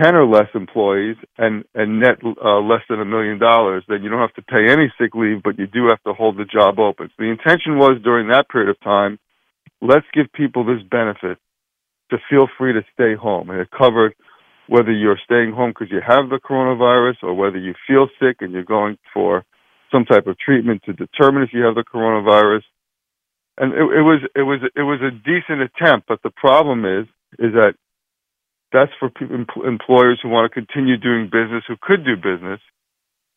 10 0.02 0.16
or 0.16 0.25
less 0.25 0.48
employees 0.54 1.18
and, 1.38 1.64
and 1.74 2.00
net 2.00 2.20
uh, 2.24 2.60
less 2.60 2.82
than 2.90 3.00
a 3.00 3.06
million 3.06 3.40
dollars, 3.40 3.84
then 3.88 4.04
you 4.04 4.10
don't 4.10 4.20
have 4.20 4.34
to 4.34 4.42
pay 4.42 4.72
any 4.72 4.92
sick 5.00 5.16
leave, 5.16 5.44
but 5.44 5.58
you 5.58 5.68
do 5.68 5.88
have 5.88 6.02
to 6.04 6.14
hold 6.14 6.38
the 6.38 6.46
job 6.46 6.80
open. 6.80 7.08
So 7.10 7.24
the 7.24 7.30
intention 7.30 7.78
was 7.78 8.00
during 8.04 8.28
that 8.30 8.50
period 8.50 8.70
of 8.70 8.80
time, 8.82 9.20
let's 9.82 10.06
give 10.14 10.32
people 10.34 10.66
this 10.66 10.84
benefit 10.90 11.38
to 12.12 12.18
feel 12.30 12.48
free 12.58 12.74
to 12.74 12.82
stay 12.94 13.16
home. 13.16 13.50
And 13.50 13.60
it 13.60 13.70
covered 13.72 14.14
whether 14.68 14.92
you're 14.92 15.20
staying 15.24 15.54
home 15.54 15.72
because 15.72 15.92
you 15.92 16.02
have 16.06 16.30
the 16.30 16.40
coronavirus 16.40 17.24
or 17.24 17.34
whether 17.34 17.58
you 17.58 17.74
feel 17.88 18.08
sick 18.20 18.38
and 18.42 18.52
you're 18.52 18.64
going 18.64 18.98
for 19.14 19.46
some 19.92 20.06
type 20.06 20.28
of 20.28 20.38
treatment 20.38 20.82
to 20.86 20.94
determine 20.94 21.44
if 21.44 21.50
you 21.54 21.62
have 21.62 21.75
the 21.75 21.84
coronavirus 21.84 22.62
and 23.58 23.74
it, 23.74 23.80
it 23.80 24.04
was 24.04 24.22
it 24.36 24.42
was 24.42 24.60
it 24.75 24.82
was 24.82 25.00
a 25.02 25.12
decent 25.12 25.62
attempt, 25.62 26.08
but 26.08 26.22
the 26.24 26.32
problem 26.32 26.86
is 26.86 27.08
is 27.40 27.54
that 27.54 27.75
that's 28.75 28.91
for 29.00 29.10
people, 29.10 29.46
employers 29.65 30.20
who 30.22 30.29
want 30.29 30.51
to 30.51 30.53
continue 30.53 30.98
doing 30.98 31.25
business 31.32 31.63
who 31.67 31.75
could 31.82 32.03
do 32.03 32.15
business. 32.15 32.60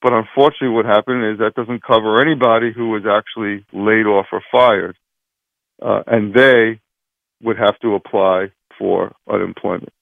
But 0.02 0.12
unfortunately, 0.12 0.74
what 0.74 0.84
happened 0.84 1.24
is 1.32 1.38
that 1.38 1.54
doesn't 1.54 1.82
cover 1.82 2.20
anybody 2.20 2.72
who 2.74 2.90
was 2.90 3.02
actually 3.06 3.64
laid 3.72 4.06
off 4.06 4.26
or 4.32 4.42
fired, 4.50 4.96
uh, 5.82 6.02
and 6.06 6.34
they 6.34 6.80
would 7.42 7.58
have 7.58 7.78
to 7.80 7.94
apply 7.94 8.52
for 8.78 9.14
unemployment. 9.30 9.92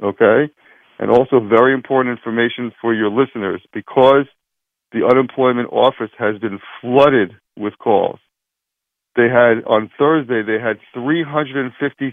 Okay? 0.00 0.50
And 0.98 1.10
also 1.10 1.40
very 1.40 1.74
important 1.74 2.16
information 2.18 2.72
for 2.80 2.92
your 2.92 3.10
listeners 3.10 3.62
because 3.72 4.26
the 4.92 5.06
unemployment 5.06 5.68
office 5.72 6.10
has 6.18 6.38
been 6.38 6.58
flooded 6.80 7.36
with 7.56 7.78
calls. 7.78 8.18
They 9.16 9.28
had, 9.28 9.64
on 9.66 9.90
Thursday, 9.98 10.42
they 10.42 10.60
had 10.60 10.78
350,000 10.94 12.12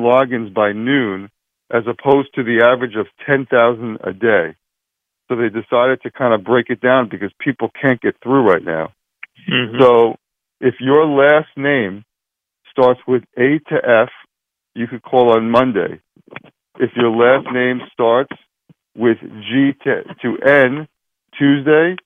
logins 0.00 0.54
by 0.54 0.72
noon 0.72 1.30
as 1.70 1.84
opposed 1.86 2.34
to 2.34 2.42
the 2.42 2.64
average 2.64 2.96
of 2.96 3.06
10,000 3.26 3.98
a 4.02 4.12
day. 4.12 4.54
So 5.28 5.36
they 5.36 5.48
decided 5.48 6.02
to 6.02 6.10
kind 6.10 6.32
of 6.32 6.44
break 6.44 6.70
it 6.70 6.80
down 6.80 7.08
because 7.10 7.30
people 7.38 7.70
can't 7.80 8.00
get 8.00 8.16
through 8.22 8.48
right 8.48 8.64
now. 8.64 8.92
Mm-hmm. 9.50 9.80
So 9.80 10.16
if 10.60 10.76
your 10.80 11.06
last 11.06 11.48
name 11.56 12.04
starts 12.70 13.00
with 13.06 13.24
A 13.36 13.58
to 13.68 13.76
F, 13.84 14.08
you 14.74 14.86
could 14.86 15.02
call 15.02 15.32
on 15.36 15.50
Monday. 15.50 16.00
If 16.78 16.90
your 16.96 17.10
last 17.10 17.46
name 17.52 17.80
starts 17.92 18.32
with 18.98 19.18
G 19.20 19.72
to, 19.84 20.02
to 20.22 20.38
N, 20.46 20.88
Tuesday. 21.38 21.96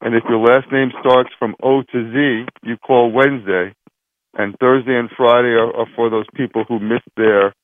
And 0.00 0.14
if 0.14 0.24
your 0.28 0.38
last 0.38 0.72
name 0.72 0.90
starts 1.00 1.30
from 1.38 1.54
O 1.62 1.82
to 1.82 2.12
Z, 2.12 2.46
you 2.62 2.76
call 2.78 3.12
Wednesday. 3.12 3.74
And 4.34 4.56
Thursday 4.58 4.96
and 4.98 5.10
Friday 5.16 5.54
are, 5.56 5.74
are 5.74 5.86
for 5.94 6.10
those 6.10 6.26
people 6.34 6.64
who 6.68 6.78
missed 6.78 7.08
their, 7.16 7.54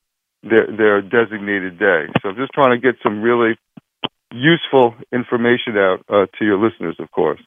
their 0.43 0.67
their 0.77 1.03
designated 1.03 1.79
day. 1.79 2.07
So 2.23 2.31
I'm 2.31 2.37
just 2.37 2.53
trying 2.53 2.79
to 2.79 2.81
get 2.81 2.97
some 3.03 3.23
really 3.23 3.57
useful 4.33 4.95
information 5.13 5.77
out 5.77 6.01
uh, 6.09 6.27
to 6.39 6.45
your 6.45 6.59
listeners, 6.59 6.97
of 6.99 7.11
course. 7.11 7.41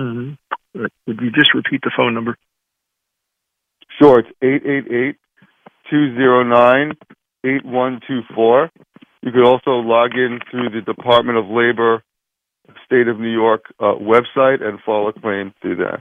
Mm-hmm. 0.00 0.80
Would 1.06 1.20
you 1.20 1.30
just 1.30 1.54
repeat 1.54 1.80
the 1.82 1.92
phone 1.96 2.14
number? 2.14 2.36
Sure, 4.00 4.18
it's 4.18 4.28
888 4.42 5.16
209 5.90 6.92
8124. 7.46 8.70
You 9.22 9.32
could 9.32 9.44
also 9.44 9.70
log 9.70 10.12
in 10.14 10.40
through 10.50 10.70
the 10.70 10.82
Department 10.82 11.38
of 11.38 11.46
Labor 11.46 12.02
State 12.84 13.08
of 13.08 13.18
New 13.18 13.32
York 13.32 13.64
uh, 13.78 13.94
website 13.94 14.62
and 14.62 14.80
file 14.84 15.08
a 15.08 15.12
claim 15.12 15.52
through 15.62 15.76
that. 15.76 16.00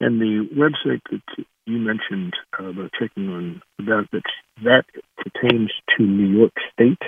And 0.00 0.20
the 0.20 0.46
website 0.54 1.00
that 1.10 1.44
you 1.66 1.78
mentioned 1.78 2.34
uh, 2.58 2.66
about 2.66 2.90
checking 2.98 3.28
on 3.28 3.62
the 3.78 3.84
benefits, 3.84 4.30
that 4.64 4.84
pertains 5.16 5.70
to 5.96 6.02
New 6.02 6.38
York 6.38 6.52
State? 6.72 7.02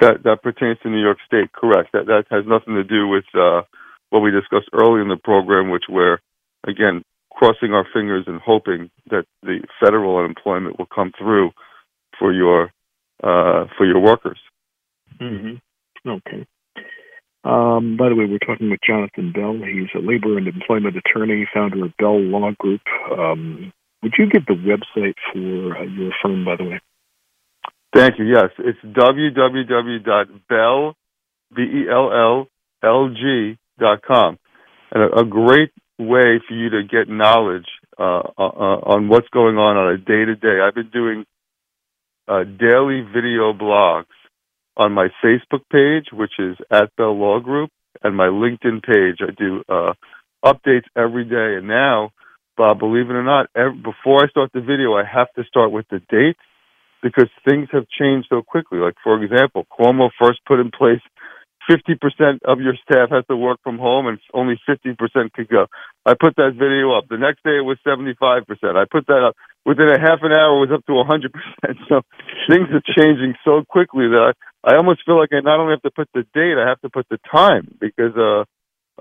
That 0.00 0.22
that 0.24 0.42
pertains 0.42 0.78
to 0.82 0.90
New 0.90 1.00
York 1.00 1.18
State, 1.26 1.52
correct. 1.52 1.90
That 1.92 2.06
that 2.06 2.24
has 2.30 2.44
nothing 2.46 2.74
to 2.74 2.84
do 2.84 3.08
with 3.08 3.24
uh, 3.34 3.62
what 4.10 4.20
we 4.20 4.30
discussed 4.30 4.68
early 4.72 5.00
in 5.00 5.08
the 5.08 5.16
program, 5.22 5.70
which 5.70 5.84
we're 5.88 6.18
again 6.66 7.02
crossing 7.32 7.72
our 7.72 7.86
fingers 7.92 8.24
and 8.26 8.40
hoping 8.40 8.90
that 9.10 9.24
the 9.42 9.60
federal 9.84 10.18
unemployment 10.18 10.78
will 10.78 10.86
come 10.86 11.12
through 11.18 11.50
for 12.24 12.32
your 12.32 12.72
uh, 13.22 13.66
for 13.76 13.84
your 13.84 14.00
workers. 14.00 14.38
Mm-hmm. 15.20 16.08
Okay. 16.08 16.46
Um, 17.44 17.98
by 17.98 18.08
the 18.08 18.14
way, 18.14 18.24
we're 18.24 18.38
talking 18.38 18.70
with 18.70 18.80
Jonathan 18.86 19.30
Bell. 19.32 19.58
He's 19.58 19.90
a 19.94 19.98
labor 19.98 20.38
and 20.38 20.48
employment 20.48 20.96
attorney, 20.96 21.46
founder 21.52 21.84
of 21.84 21.94
Bell 21.98 22.18
Law 22.18 22.52
Group. 22.58 22.80
Um, 23.12 23.74
would 24.02 24.14
you 24.18 24.30
give 24.30 24.46
the 24.46 24.54
website 24.54 25.16
for 25.30 25.76
uh, 25.76 25.82
your 25.82 26.12
firm, 26.22 26.46
by 26.46 26.56
the 26.56 26.64
way? 26.64 26.80
Thank 27.94 28.18
you. 28.18 28.24
Yes, 28.24 28.48
it's 28.58 28.78
www.bell, 28.82 29.76
B-E-L-L-L-G 31.54 32.48
dot 33.78 34.02
com. 34.02 34.38
And 34.92 35.02
a, 35.02 35.18
a 35.20 35.24
great 35.24 35.72
way 35.98 36.40
for 36.48 36.54
you 36.54 36.70
to 36.70 36.82
get 36.84 37.08
knowledge 37.08 37.68
uh, 37.98 38.22
uh, 38.38 38.80
on 38.86 39.08
what's 39.08 39.28
going 39.28 39.58
on 39.58 39.76
on 39.76 39.92
a 39.92 39.98
day 39.98 40.24
to 40.24 40.34
day. 40.34 40.60
I've 40.66 40.74
been 40.74 40.88
doing 40.90 41.26
uh, 42.28 42.44
daily 42.44 43.02
video 43.02 43.52
blogs 43.52 44.06
on 44.76 44.92
my 44.92 45.08
Facebook 45.24 45.62
page, 45.70 46.06
which 46.12 46.32
is 46.38 46.56
at 46.70 46.94
Bell 46.96 47.18
Law 47.18 47.40
Group, 47.40 47.70
and 48.02 48.16
my 48.16 48.26
LinkedIn 48.26 48.82
page. 48.82 49.18
I 49.20 49.32
do 49.36 49.62
uh, 49.68 49.92
updates 50.44 50.86
every 50.96 51.24
day. 51.24 51.58
And 51.58 51.68
now, 51.68 52.10
Bob, 52.56 52.78
believe 52.78 53.10
it 53.10 53.14
or 53.14 53.22
not, 53.22 53.46
every, 53.56 53.76
before 53.78 54.24
I 54.24 54.28
start 54.28 54.50
the 54.52 54.60
video, 54.60 54.94
I 54.94 55.04
have 55.04 55.32
to 55.36 55.44
start 55.44 55.70
with 55.72 55.86
the 55.90 56.00
dates 56.10 56.40
because 57.02 57.28
things 57.48 57.68
have 57.72 57.86
changed 57.88 58.28
so 58.30 58.42
quickly. 58.42 58.78
Like, 58.78 58.94
for 59.02 59.22
example, 59.22 59.66
Cuomo 59.70 60.10
first 60.18 60.40
put 60.46 60.60
in 60.60 60.70
place 60.70 61.02
50% 61.70 62.40
of 62.44 62.60
your 62.60 62.74
staff 62.82 63.10
has 63.10 63.24
to 63.26 63.36
work 63.36 63.58
from 63.62 63.78
home 63.78 64.06
and 64.06 64.18
only 64.32 64.60
50% 64.68 65.32
could 65.32 65.48
go. 65.48 65.66
I 66.04 66.14
put 66.18 66.36
that 66.36 66.52
video 66.54 66.96
up. 66.96 67.08
The 67.08 67.18
next 67.18 67.42
day 67.44 67.56
it 67.56 67.64
was 67.64 67.78
75%. 67.86 68.44
I 68.76 68.84
put 68.90 69.06
that 69.06 69.24
up. 69.24 69.36
Within 69.64 69.88
a 69.88 69.98
half 69.98 70.20
an 70.22 70.32
hour 70.32 70.56
it 70.56 70.68
was 70.68 70.72
up 70.72 70.84
to 70.86 70.92
100%. 70.92 71.30
So 71.88 72.02
things 72.48 72.68
are 72.72 72.82
changing 72.96 73.34
so 73.44 73.62
quickly 73.68 74.08
that 74.08 74.34
I, 74.64 74.72
I 74.72 74.76
almost 74.76 75.04
feel 75.04 75.18
like 75.18 75.30
I 75.32 75.40
not 75.40 75.60
only 75.60 75.74
have 75.74 75.82
to 75.82 75.90
put 75.90 76.08
the 76.14 76.24
date, 76.34 76.56
I 76.56 76.68
have 76.68 76.80
to 76.80 76.90
put 76.90 77.06
the 77.08 77.18
time 77.30 77.76
because, 77.80 78.16
uh, 78.16 78.44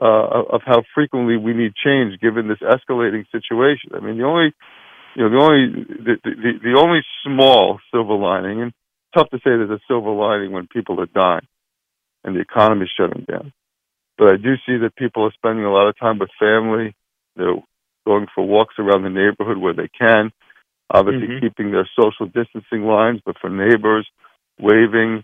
uh, 0.02 0.56
of 0.56 0.62
how 0.66 0.84
frequently 0.96 1.38
we 1.38 1.54
need 1.54 1.74
change 1.76 2.20
given 2.20 2.48
this 2.48 2.60
escalating 2.60 3.26
situation. 3.32 3.92
I 3.94 4.00
mean, 4.00 4.18
the 4.18 4.26
only, 4.26 4.54
you 5.16 5.24
know, 5.24 5.30
the 5.30 5.44
only, 5.44 5.86
the, 5.86 6.16
the, 6.24 6.52
the 6.64 6.80
only 6.80 7.02
small 7.24 7.80
silver 7.92 8.16
lining, 8.16 8.62
and 8.62 8.74
tough 9.16 9.30
to 9.30 9.38
say 9.38 9.54
there's 9.54 9.70
a 9.70 9.80
silver 9.88 10.12
lining 10.12 10.52
when 10.52 10.68
people 10.68 11.00
are 11.00 11.06
dying 11.06 11.48
and 12.24 12.36
the 12.36 12.42
economy 12.42 12.90
shutting 12.98 13.26
down. 13.30 13.54
But 14.18 14.34
I 14.34 14.38
do 14.38 14.56
see 14.66 14.78
that 14.78 14.96
people 14.96 15.24
are 15.24 15.34
spending 15.34 15.66
a 15.66 15.72
lot 15.72 15.88
of 15.88 15.98
time 15.98 16.20
with 16.20 16.30
family. 16.40 16.96
They're 17.36 17.56
going 18.06 18.28
for 18.34 18.46
walks 18.46 18.76
around 18.78 19.04
the 19.04 19.10
neighborhood 19.10 19.58
where 19.58 19.74
they 19.74 19.88
can. 19.88 20.32
Obviously, 20.90 21.28
mm-hmm. 21.28 21.46
keeping 21.46 21.72
their 21.72 21.90
social 22.00 22.28
distancing 22.28 22.84
lines, 22.84 23.22
but 23.26 23.38
for 23.40 23.50
neighbors, 23.50 24.08
waving. 24.60 25.24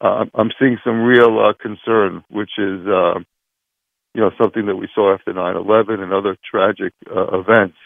Uh, 0.00 0.24
I'm 0.34 0.50
seeing 0.58 0.78
some 0.82 1.02
real 1.02 1.38
uh, 1.38 1.52
concern, 1.60 2.24
which 2.30 2.52
is, 2.58 2.86
uh, 2.86 3.20
you 4.14 4.20
know, 4.22 4.30
something 4.40 4.66
that 4.66 4.76
we 4.76 4.88
saw 4.94 5.14
after 5.14 5.32
9/11 5.32 6.02
and 6.02 6.12
other 6.12 6.36
tragic 6.50 6.92
uh, 7.14 7.38
events. 7.38 7.76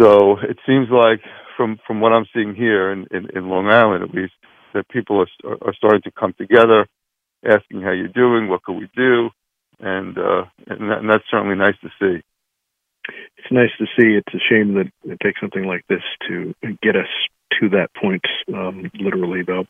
So 0.00 0.38
it 0.38 0.58
seems 0.66 0.88
like, 0.90 1.20
from 1.56 1.78
from 1.86 2.00
what 2.00 2.12
I'm 2.12 2.26
seeing 2.34 2.54
here 2.54 2.92
in, 2.92 3.06
in, 3.10 3.28
in 3.34 3.48
Long 3.48 3.68
Island, 3.68 4.04
at 4.04 4.14
least, 4.14 4.34
that 4.74 4.88
people 4.88 5.20
are, 5.20 5.56
are 5.62 5.74
starting 5.74 6.02
to 6.02 6.10
come 6.10 6.34
together, 6.38 6.86
asking 7.44 7.82
how 7.82 7.92
you're 7.92 8.08
doing, 8.08 8.48
what 8.48 8.64
can 8.64 8.78
we 8.78 8.88
do, 8.94 9.30
and 9.80 10.18
uh, 10.18 10.44
and, 10.66 10.90
that, 10.90 10.98
and 10.98 11.10
that's 11.10 11.24
certainly 11.30 11.56
nice 11.56 11.76
to 11.82 11.88
see. 12.00 12.22
It's 13.38 13.52
nice 13.52 13.70
to 13.78 13.86
see. 13.96 14.14
It's 14.16 14.34
a 14.34 14.38
shame 14.48 14.74
that 14.74 14.90
it 15.04 15.18
takes 15.22 15.40
something 15.40 15.64
like 15.64 15.84
this 15.88 16.02
to 16.28 16.54
get 16.82 16.96
us 16.96 17.08
to 17.60 17.68
that 17.70 17.88
point, 17.94 18.22
um, 18.52 18.90
literally, 18.94 19.42
though. 19.46 19.66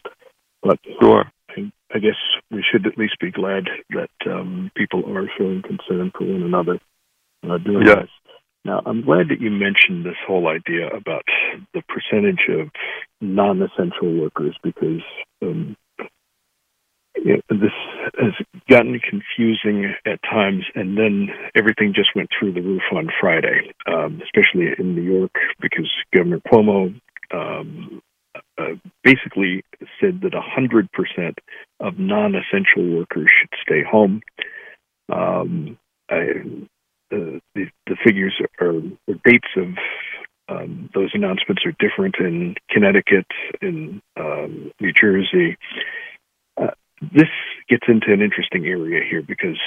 But 0.63 0.79
sure. 1.01 1.31
I, 1.51 1.71
I 1.95 1.99
guess 1.99 2.17
we 2.51 2.65
should 2.69 2.87
at 2.87 2.99
least 2.99 3.17
be 3.21 3.31
glad 3.31 3.69
that 3.91 4.11
um, 4.27 4.71
people 4.77 5.05
are 5.17 5.31
showing 5.39 5.63
concern 5.63 6.11
for 6.17 6.25
one 6.25 6.43
another 6.43 6.81
uh, 7.49 7.59
doing 7.59 7.87
yes. 7.87 7.97
this. 7.97 8.11
Now, 8.65 8.83
I'm 8.85 9.03
glad 9.03 9.29
that 9.29 9.41
you 9.41 9.51
mentioned 9.51 10.05
this 10.05 10.19
whole 10.27 10.49
idea 10.49 10.89
about 10.89 11.25
the 11.73 11.83
percentage 11.89 12.49
of 12.51 12.69
non 13.21 13.63
essential 13.63 14.21
workers 14.21 14.57
because 14.63 15.03
um, 15.43 15.77
this 17.25 17.73
has 18.19 18.33
gotten 18.69 19.01
confusing 19.01 19.95
at 20.07 20.21
times, 20.23 20.65
and 20.75 20.97
then 20.97 21.29
everything 21.55 21.93
just 21.95 22.11
went 22.15 22.29
through 22.39 22.53
the 22.53 22.61
roof 22.61 22.83
on 22.93 23.09
Friday, 23.21 23.73
um, 23.87 24.21
especially 24.23 24.69
in 24.79 24.95
New 24.95 25.03
York, 25.03 25.33
because 25.61 25.91
Governor 26.15 26.41
Cuomo 26.41 26.95
um, 27.33 28.01
uh, 28.59 28.75
basically 29.03 29.63
said 30.01 30.21
that 30.23 30.33
100% 30.33 31.35
of 31.81 31.99
non 31.99 32.35
essential 32.35 32.97
workers 32.97 33.31
should 33.41 33.51
stay 33.63 33.83
home. 33.89 34.21
Um, 35.13 35.79
I, 36.11 36.27
the, 37.11 37.41
the 37.55 37.97
figures 38.05 38.35
are, 38.61 38.69
or 38.69 39.15
dates 39.25 39.49
of 39.57 39.69
um, 40.49 40.91
those 40.95 41.11
announcements 41.15 41.63
are 41.67 41.75
different 41.79 42.17
in 42.19 42.55
Connecticut, 42.71 43.27
in 43.61 44.01
um, 44.19 44.73
New 44.81 44.93
Jersey. 44.93 45.57
Uh, 46.57 46.71
this 47.01 47.29
gets 47.69 47.85
into 47.89 48.13
an 48.13 48.23
interesting 48.23 48.67
area 48.67 49.03
here 49.09 49.23
because 49.23 49.59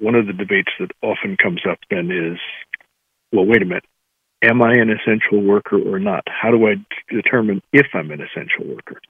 one 0.00 0.14
of 0.14 0.26
the 0.26 0.32
debates 0.32 0.70
that 0.78 0.90
often 1.02 1.36
comes 1.36 1.60
up 1.68 1.78
then 1.90 2.10
is, 2.10 2.38
well, 3.32 3.44
wait 3.44 3.62
a 3.62 3.66
minute, 3.66 3.84
am 4.42 4.62
I 4.62 4.72
an 4.74 4.90
essential 4.90 5.42
worker 5.42 5.78
or 5.78 5.98
not? 5.98 6.24
How 6.26 6.50
do 6.50 6.66
I 6.66 6.74
determine 7.12 7.62
if 7.72 7.86
I'm 7.94 8.10
an 8.10 8.20
essential 8.20 8.66
worker? 8.66 9.00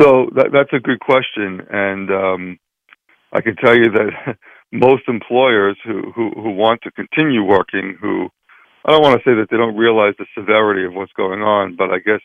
So 0.00 0.28
that, 0.34 0.50
that's 0.52 0.72
a 0.72 0.80
good 0.80 1.00
question, 1.00 1.60
and 1.70 2.10
um, 2.10 2.58
I 3.32 3.40
can 3.40 3.56
tell 3.56 3.76
you 3.76 3.90
that 3.92 4.36
most 4.74 5.04
employers 5.06 5.78
who, 5.84 6.10
who, 6.14 6.30
who 6.34 6.50
want 6.50 6.82
to 6.82 6.90
continue 6.90 7.44
working, 7.44 7.96
who 8.00 8.28
I 8.84 8.90
don't 8.90 9.02
want 9.02 9.16
to 9.16 9.24
say 9.24 9.34
that 9.38 9.46
they 9.50 9.56
don't 9.56 9.76
realize 9.76 10.14
the 10.18 10.26
severity 10.36 10.84
of 10.84 10.92
what's 10.92 11.12
going 11.12 11.40
on, 11.40 11.76
but 11.76 11.90
I 11.90 11.98
guess 11.98 12.20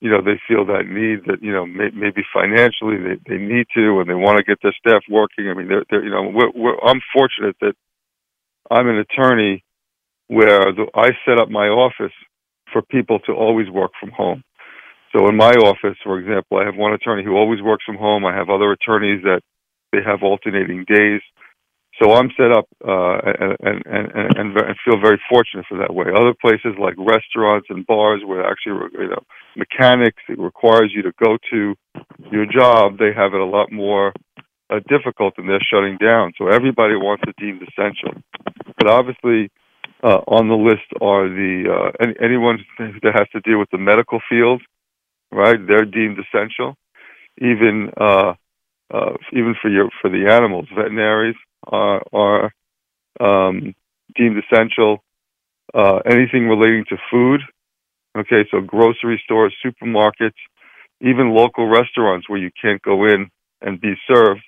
you 0.00 0.10
know 0.10 0.22
they 0.22 0.40
feel 0.48 0.64
that 0.66 0.88
need 0.88 1.26
that 1.26 1.42
you 1.42 1.52
know 1.52 1.66
may, 1.66 1.90
maybe 1.92 2.22
financially 2.32 2.96
they 2.96 3.18
they 3.28 3.42
need 3.42 3.66
to 3.76 4.00
and 4.00 4.08
they 4.08 4.14
want 4.14 4.38
to 4.38 4.44
get 4.44 4.58
their 4.62 4.74
staff 4.78 5.02
working. 5.10 5.50
I 5.50 5.54
mean, 5.54 5.68
they're, 5.68 5.84
they're 5.90 6.04
you 6.04 6.10
know 6.10 6.30
we're, 6.32 6.50
we're, 6.54 6.78
I'm 6.80 7.00
fortunate 7.12 7.56
that 7.60 7.74
I'm 8.70 8.88
an 8.88 8.96
attorney 8.96 9.64
where 10.28 10.72
the, 10.72 10.86
I 10.94 11.10
set 11.26 11.40
up 11.40 11.50
my 11.50 11.66
office 11.68 12.14
for 12.72 12.82
people 12.82 13.18
to 13.26 13.32
always 13.32 13.68
work 13.68 13.90
from 14.00 14.10
home. 14.10 14.42
So 15.12 15.28
in 15.28 15.36
my 15.36 15.50
office, 15.50 15.98
for 16.04 16.20
example, 16.20 16.58
I 16.58 16.64
have 16.64 16.76
one 16.76 16.92
attorney 16.92 17.24
who 17.24 17.34
always 17.34 17.60
works 17.60 17.84
from 17.84 17.96
home. 17.96 18.24
I 18.24 18.34
have 18.34 18.48
other 18.48 18.70
attorneys 18.70 19.22
that 19.24 19.40
they 19.92 19.98
have 20.06 20.22
alternating 20.22 20.84
days. 20.86 21.20
So 22.00 22.14
I'm 22.14 22.30
set 22.36 22.50
up 22.50 22.66
uh, 22.86 23.18
and, 23.24 23.56
and, 23.60 24.12
and, 24.14 24.56
and, 24.56 24.76
feel 24.84 24.98
very 24.98 25.20
fortunate 25.28 25.66
for 25.68 25.76
that 25.78 25.94
way. 25.94 26.06
Other 26.08 26.32
places 26.40 26.78
like 26.78 26.94
restaurants 26.96 27.66
and 27.68 27.86
bars 27.86 28.22
where 28.24 28.42
actually, 28.48 28.88
you 28.94 29.10
know, 29.10 29.22
mechanics, 29.54 30.22
it 30.28 30.38
requires 30.38 30.92
you 30.94 31.02
to 31.02 31.12
go 31.22 31.36
to 31.50 31.74
your 32.30 32.46
job, 32.46 32.96
they 32.98 33.12
have 33.14 33.34
it 33.34 33.40
a 33.40 33.44
lot 33.44 33.70
more 33.70 34.14
uh, 34.70 34.80
difficult 34.88 35.34
and 35.36 35.48
they're 35.48 35.60
shutting 35.70 35.98
down. 35.98 36.32
So 36.38 36.48
everybody 36.48 36.94
wants 36.94 37.24
it 37.26 37.34
deemed 37.38 37.62
essential. 37.62 38.22
But 38.78 38.88
obviously, 38.88 39.50
uh, 40.02 40.20
on 40.26 40.48
the 40.48 40.54
list 40.54 40.88
are 41.02 41.28
the 41.28 41.64
uh, 41.68 41.90
any, 42.00 42.14
anyone 42.22 42.64
that 42.78 43.12
has 43.14 43.28
to 43.32 43.40
deal 43.40 43.58
with 43.58 43.68
the 43.70 43.78
medical 43.78 44.20
field, 44.28 44.62
right? 45.30 45.58
They're 45.66 45.84
deemed 45.84 46.18
essential. 46.18 46.76
Even 47.38 47.90
uh, 48.00 48.34
uh, 48.90 49.12
even 49.32 49.54
for 49.60 49.70
your 49.70 49.88
for 50.00 50.10
the 50.10 50.26
animals. 50.30 50.66
Veterinaries 50.76 51.36
are 51.64 52.02
are 52.12 52.52
um, 53.20 53.74
deemed 54.16 54.42
essential. 54.42 55.02
Uh, 55.72 55.98
anything 56.06 56.48
relating 56.48 56.84
to 56.88 56.96
food, 57.10 57.40
okay, 58.18 58.44
so 58.50 58.60
grocery 58.60 59.20
stores, 59.24 59.54
supermarkets, 59.64 60.32
even 61.00 61.30
local 61.32 61.68
restaurants 61.68 62.28
where 62.28 62.40
you 62.40 62.50
can't 62.60 62.82
go 62.82 63.04
in 63.04 63.30
and 63.62 63.80
be 63.80 63.94
served 64.12 64.42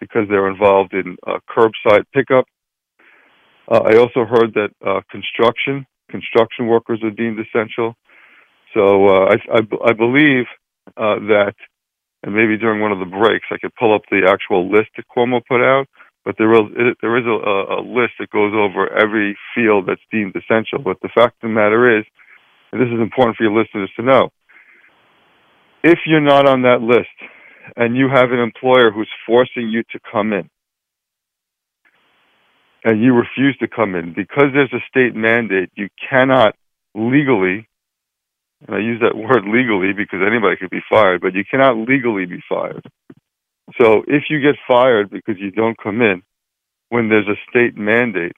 because 0.00 0.26
they're 0.28 0.48
involved 0.48 0.92
in 0.92 1.16
uh, 1.26 1.38
curbside 1.48 2.04
pickup. 2.12 2.46
Uh, 3.70 3.80
I 3.84 3.96
also 3.96 4.24
heard 4.24 4.54
that 4.54 4.70
uh, 4.84 5.00
construction 5.10 5.86
construction 6.08 6.66
workers 6.66 7.00
are 7.02 7.10
deemed 7.10 7.38
essential. 7.40 7.94
So 8.74 9.08
uh, 9.08 9.34
I, 9.34 9.58
I, 9.58 9.90
I 9.90 9.92
believe 9.92 10.44
uh, 10.96 11.16
that 11.26 11.54
and 12.26 12.34
maybe 12.34 12.58
during 12.58 12.82
one 12.82 12.92
of 12.92 12.98
the 12.98 13.06
breaks 13.06 13.46
I 13.50 13.56
could 13.56 13.74
pull 13.76 13.94
up 13.94 14.02
the 14.10 14.28
actual 14.28 14.68
list 14.68 14.90
that 14.96 15.06
Cuomo 15.08 15.40
put 15.46 15.62
out. 15.62 15.86
but 16.26 16.34
there 16.36 16.52
is 16.52 16.96
there 17.00 17.16
is 17.16 17.24
a, 17.24 17.78
a 17.78 17.80
list 17.80 18.14
that 18.18 18.30
goes 18.30 18.52
over 18.52 18.92
every 18.92 19.38
field 19.54 19.86
that's 19.86 20.02
deemed 20.10 20.34
essential. 20.34 20.80
But 20.82 21.00
the 21.00 21.08
fact 21.14 21.36
of 21.36 21.48
the 21.48 21.54
matter 21.54 21.98
is, 21.98 22.04
and 22.72 22.80
this 22.82 22.88
is 22.88 23.00
important 23.00 23.36
for 23.36 23.44
your 23.44 23.56
listeners 23.56 23.90
to 23.96 24.02
know, 24.02 24.30
if 25.84 26.00
you're 26.04 26.20
not 26.20 26.48
on 26.48 26.62
that 26.62 26.82
list 26.82 27.16
and 27.76 27.96
you 27.96 28.08
have 28.12 28.32
an 28.32 28.40
employer 28.40 28.90
who's 28.90 29.08
forcing 29.24 29.68
you 29.68 29.84
to 29.92 30.00
come 30.12 30.32
in, 30.32 30.50
and 32.84 33.02
you 33.02 33.14
refuse 33.14 33.56
to 33.58 33.68
come 33.68 33.94
in 33.94 34.12
because 34.12 34.46
there's 34.52 34.72
a 34.72 34.82
state 34.88 35.14
mandate, 35.14 35.70
you 35.76 35.88
cannot 36.10 36.54
legally, 36.94 37.68
and 38.66 38.76
I 38.76 38.78
use 38.78 39.00
that 39.00 39.16
word 39.16 39.44
legally 39.44 39.92
because 39.92 40.20
anybody 40.26 40.56
could 40.56 40.70
be 40.70 40.82
fired, 40.88 41.20
but 41.20 41.34
you 41.34 41.44
cannot 41.48 41.88
legally 41.88 42.26
be 42.26 42.40
fired. 42.48 42.84
So 43.80 44.02
if 44.06 44.24
you 44.30 44.40
get 44.40 44.54
fired 44.66 45.10
because 45.10 45.36
you 45.38 45.50
don't 45.50 45.76
come 45.82 46.00
in 46.00 46.22
when 46.88 47.08
there's 47.08 47.28
a 47.28 47.38
state 47.50 47.76
mandate 47.76 48.32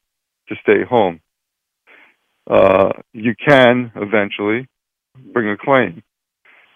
to 0.49 0.57
stay 0.63 0.85
home, 0.89 1.21
uh, 2.51 2.93
you 3.13 3.35
can 3.47 3.93
eventually 3.95 4.67
bring 5.33 5.51
a 5.51 5.57
claim. 5.57 6.03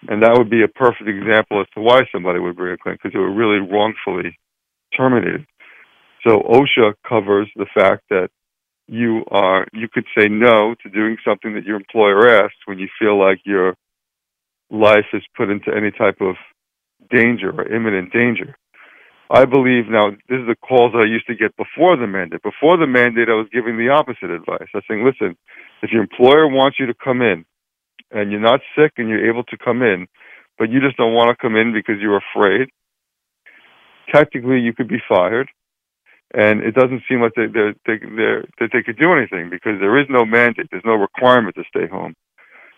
And 0.07 0.21
that 0.21 0.37
would 0.37 0.49
be 0.49 0.63
a 0.63 0.67
perfect 0.67 1.09
example 1.09 1.61
as 1.61 1.67
to 1.73 1.81
why 1.81 2.01
somebody 2.11 2.39
would 2.39 2.57
bring 2.57 2.73
a 2.73 2.77
claim 2.77 2.95
because 2.95 3.13
they 3.13 3.19
were 3.19 3.33
really 3.33 3.59
wrongfully 3.59 4.37
terminated. 4.95 5.45
So 6.27 6.39
OSHA 6.41 6.93
covers 7.07 7.49
the 7.55 7.65
fact 7.73 8.03
that 8.09 8.29
you 8.87 9.23
are 9.31 9.65
you 9.73 9.87
could 9.91 10.05
say 10.17 10.27
no 10.27 10.75
to 10.83 10.89
doing 10.89 11.17
something 11.25 11.53
that 11.53 11.63
your 11.63 11.77
employer 11.77 12.43
asks 12.43 12.57
when 12.65 12.79
you 12.79 12.87
feel 12.99 13.17
like 13.19 13.39
your 13.45 13.75
life 14.69 15.05
is 15.13 15.23
put 15.37 15.49
into 15.49 15.73
any 15.75 15.91
type 15.91 16.19
of 16.21 16.35
danger 17.09 17.51
or 17.51 17.67
imminent 17.71 18.11
danger. 18.11 18.55
I 19.29 19.45
believe 19.45 19.87
now 19.87 20.11
this 20.11 20.39
is 20.39 20.47
the 20.47 20.55
calls 20.55 20.93
I 20.95 21.05
used 21.05 21.27
to 21.27 21.35
get 21.35 21.55
before 21.55 21.95
the 21.95 22.07
mandate. 22.07 22.43
Before 22.43 22.77
the 22.77 22.87
mandate 22.87 23.29
I 23.29 23.33
was 23.33 23.47
giving 23.51 23.77
the 23.77 23.89
opposite 23.89 24.29
advice. 24.29 24.67
I 24.73 24.77
was 24.77 24.83
saying, 24.87 25.03
listen, 25.03 25.37
if 25.81 25.91
your 25.91 26.01
employer 26.01 26.47
wants 26.47 26.77
you 26.79 26.85
to 26.87 26.93
come 26.93 27.21
in 27.21 27.45
and 28.11 28.31
you're 28.31 28.41
not 28.41 28.61
sick 28.77 28.93
and 28.97 29.09
you're 29.09 29.27
able 29.27 29.43
to 29.45 29.57
come 29.57 29.81
in, 29.81 30.07
but 30.59 30.69
you 30.69 30.81
just 30.81 30.97
don't 30.97 31.13
want 31.13 31.29
to 31.29 31.41
come 31.41 31.55
in 31.55 31.73
because 31.73 31.95
you're 31.99 32.21
afraid, 32.35 32.69
technically 34.13 34.59
you 34.59 34.73
could 34.73 34.87
be 34.87 35.01
fired 35.07 35.49
and 36.33 36.61
it 36.61 36.73
doesn't 36.73 37.03
seem 37.07 37.21
like 37.21 37.33
they 37.35 37.47
they 37.47 37.73
they 37.85 37.97
that 38.59 38.69
they 38.73 38.83
could 38.83 38.97
do 38.97 39.13
anything 39.13 39.49
because 39.49 39.79
there 39.79 39.99
is 39.99 40.07
no 40.09 40.25
mandate, 40.25 40.67
there's 40.71 40.85
no 40.85 40.95
requirement 40.95 41.55
to 41.55 41.63
stay 41.67 41.87
home. 41.87 42.13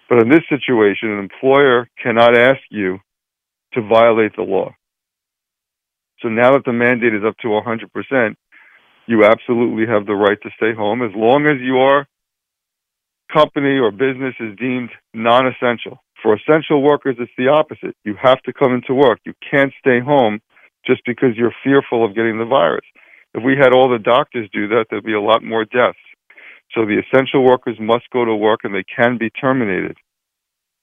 But 0.10 0.20
in 0.20 0.30
this 0.30 0.44
situation, 0.50 1.10
an 1.12 1.20
employer 1.20 1.88
cannot 2.02 2.38
ask 2.38 2.62
you 2.70 3.00
to 3.74 3.82
violate 3.82 4.36
the 4.36 4.44
law. 4.44 4.76
So 6.22 6.30
now 6.30 6.54
that 6.54 6.66
the 6.66 6.74
mandate 6.74 7.14
is 7.14 7.24
up 7.26 7.38
to 7.40 7.48
100%, 7.48 8.36
you 9.08 9.26
absolutely 9.26 9.86
have 9.88 10.06
the 10.06 10.16
right 10.16 10.38
to 10.44 10.50
stay 10.58 10.74
home 10.74 11.02
as 11.02 11.12
long 11.16 11.46
as 11.48 11.60
your 11.60 12.08
company 13.34 13.78
or 13.78 13.92
business 13.92 14.36
is 14.40 14.56
deemed 14.58 14.90
non-essential. 15.14 16.00
For 16.22 16.36
essential 16.36 16.82
workers, 16.82 17.18
it's 17.20 17.32
the 17.38 17.50
opposite. 17.50 17.96
You 18.04 18.16
have 18.22 18.42
to 18.44 18.54
come 18.54 18.74
into 18.74 18.94
work. 18.94 19.20
You 19.26 19.34
can't 19.50 19.74
stay 19.80 20.00
home 20.00 20.40
just 20.86 21.02
because 21.06 21.36
you're 21.36 21.54
fearful 21.64 22.06
of 22.06 22.16
getting 22.16 22.38
the 22.38 22.46
virus. 22.46 22.86
If 23.36 23.44
we 23.44 23.58
had 23.58 23.74
all 23.74 23.90
the 23.90 24.00
doctors 24.00 24.50
do 24.54 24.70
that, 24.70 24.86
there'd 24.90 25.04
be 25.04 25.14
a 25.14 25.22
lot 25.22 25.44
more 25.44 25.66
deaths. 25.66 26.00
So 26.74 26.86
the 26.86 27.02
essential 27.04 27.44
workers 27.44 27.78
must 27.80 28.10
go 28.12 28.24
to 28.24 28.34
work 28.34 28.62
and 28.64 28.74
they 28.74 28.86
can 28.96 29.18
be 29.18 29.30
terminated. 29.30 29.98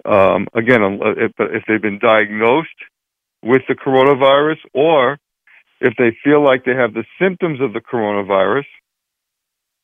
Um, 0.05 0.47
again, 0.55 1.01
if, 1.03 1.33
if 1.38 1.62
they've 1.67 1.81
been 1.81 1.99
diagnosed 1.99 2.69
with 3.43 3.62
the 3.69 3.75
coronavirus 3.75 4.59
or 4.75 5.19
if 5.81 5.95
they 5.97 6.15
feel 6.23 6.45
like 6.45 6.65
they 6.65 6.75
have 6.75 6.93
the 6.93 7.05
symptoms 7.19 7.61
of 7.62 7.73
the 7.73 7.81
coronavirus 7.81 8.67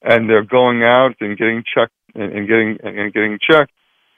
and 0.02 0.28
they're 0.28 0.44
going 0.44 0.82
out 0.82 1.14
and 1.20 1.38
getting 1.38 1.64
checked 1.74 1.94
and, 2.14 2.46
getting 2.46 2.76
and 2.82 3.12
getting 3.14 3.38
checked, 3.50 3.72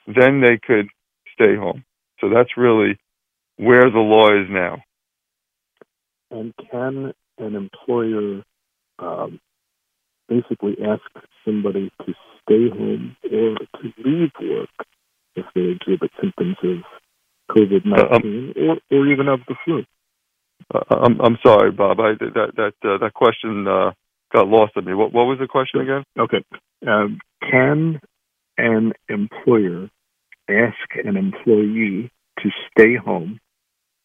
then 0.07 0.41
they 0.41 0.59
could 0.61 0.87
stay 1.33 1.55
home. 1.55 1.85
So 2.19 2.29
that's 2.29 2.57
really 2.57 2.99
where 3.55 3.89
the 3.89 3.99
law 3.99 4.27
is 4.27 4.47
now. 4.49 4.83
And 6.29 6.53
can 6.69 7.13
an 7.41 7.55
employer 7.55 8.43
um, 8.99 9.39
basically 10.29 10.77
asks 10.83 11.27
somebody 11.45 11.91
to 12.05 12.13
stay 12.41 12.69
home 12.69 13.15
or 13.25 13.55
to 13.57 13.93
leave 14.03 14.31
work 14.41 14.69
if 15.35 15.45
they 15.55 15.61
exhibit 15.61 16.11
symptoms 16.21 16.57
of 16.63 16.77
COVID 17.55 17.85
nineteen 17.85 18.53
uh, 18.55 18.71
um, 18.71 18.79
or, 18.91 18.97
or 18.97 19.07
even 19.07 19.27
of 19.27 19.41
the 19.47 19.55
flu. 19.65 19.83
Uh, 20.73 20.83
I'm 20.89 21.19
I'm 21.21 21.37
sorry, 21.45 21.71
Bob. 21.71 21.99
I 21.99 22.13
that 22.13 22.51
that 22.55 22.89
uh, 22.89 22.97
that 22.97 23.13
question 23.13 23.67
uh, 23.67 23.91
got 24.33 24.47
lost 24.47 24.73
on 24.77 24.85
me. 24.85 24.93
What 24.93 25.13
what 25.13 25.25
was 25.25 25.39
the 25.39 25.47
question 25.47 25.81
again? 25.81 26.03
Okay. 26.17 26.43
Um, 26.87 27.19
can 27.41 27.99
an 28.57 28.93
employer 29.09 29.89
ask 30.49 31.05
an 31.05 31.17
employee 31.17 32.11
to 32.39 32.49
stay 32.71 32.95
home 32.95 33.39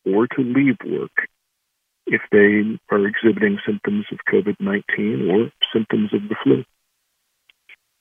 or 0.04 0.26
to 0.26 0.42
leave 0.42 0.76
work 0.84 1.28
if 2.06 2.22
they 2.30 2.78
are 2.90 3.06
exhibiting 3.06 3.58
symptoms 3.66 4.06
of 4.12 4.18
COVID 4.32 4.56
19 4.60 5.30
or 5.30 5.50
symptoms 5.72 6.12
of 6.14 6.28
the 6.28 6.36
flu. 6.42 6.64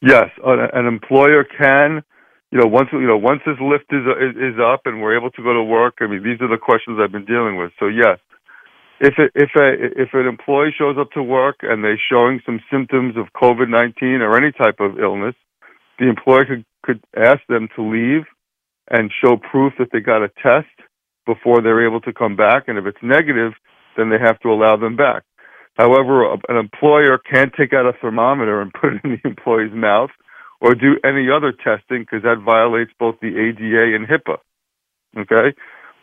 Yes, 0.01 0.29
an 0.43 0.85
employer 0.85 1.43
can. 1.43 2.03
You 2.51 2.59
know, 2.61 2.67
once 2.67 2.89
you 2.93 3.07
know, 3.07 3.17
once 3.17 3.41
this 3.45 3.57
lift 3.59 3.91
is 3.91 4.05
is 4.37 4.59
up 4.61 4.81
and 4.85 5.01
we're 5.01 5.17
able 5.17 5.31
to 5.31 5.43
go 5.43 5.53
to 5.53 5.63
work. 5.63 5.95
I 5.99 6.07
mean, 6.07 6.23
these 6.23 6.39
are 6.41 6.47
the 6.47 6.61
questions 6.61 6.99
I've 7.01 7.11
been 7.11 7.25
dealing 7.25 7.57
with. 7.57 7.71
So 7.79 7.87
yes, 7.87 8.19
if 8.99 9.15
it, 9.17 9.31
if 9.35 9.49
a 9.57 10.01
if 10.01 10.09
an 10.13 10.27
employee 10.27 10.73
shows 10.77 10.95
up 10.99 11.11
to 11.11 11.23
work 11.23 11.57
and 11.63 11.83
they're 11.83 11.99
showing 12.11 12.41
some 12.45 12.59
symptoms 12.71 13.15
of 13.17 13.33
COVID 13.35 13.67
nineteen 13.69 14.21
or 14.21 14.37
any 14.37 14.51
type 14.51 14.79
of 14.79 14.99
illness, 14.99 15.35
the 15.99 16.07
employer 16.07 16.45
could 16.45 16.65
could 16.83 17.03
ask 17.17 17.39
them 17.49 17.67
to 17.75 17.81
leave 17.81 18.23
and 18.89 19.11
show 19.23 19.37
proof 19.37 19.73
that 19.79 19.89
they 19.91 19.99
got 19.99 20.23
a 20.23 20.29
test 20.41 20.69
before 21.25 21.61
they're 21.61 21.85
able 21.85 22.01
to 22.01 22.13
come 22.13 22.35
back. 22.35 22.67
And 22.67 22.77
if 22.77 22.85
it's 22.85 23.01
negative, 23.01 23.53
then 23.97 24.09
they 24.09 24.19
have 24.19 24.39
to 24.41 24.49
allow 24.49 24.77
them 24.77 24.95
back. 24.95 25.23
However, 25.75 26.33
an 26.33 26.57
employer 26.57 27.17
can't 27.17 27.51
take 27.57 27.73
out 27.73 27.85
a 27.85 27.93
thermometer 27.99 28.61
and 28.61 28.73
put 28.81 28.93
it 28.93 29.01
in 29.03 29.19
the 29.21 29.29
employee's 29.29 29.73
mouth 29.73 30.11
or 30.61 30.73
do 30.73 30.97
any 31.03 31.27
other 31.29 31.51
testing 31.51 32.01
because 32.01 32.23
that 32.23 32.41
violates 32.43 32.91
both 32.97 33.15
the 33.21 33.27
ADA 33.27 33.95
and 33.95 34.07
HIPAA. 34.07 34.37
Okay. 35.17 35.55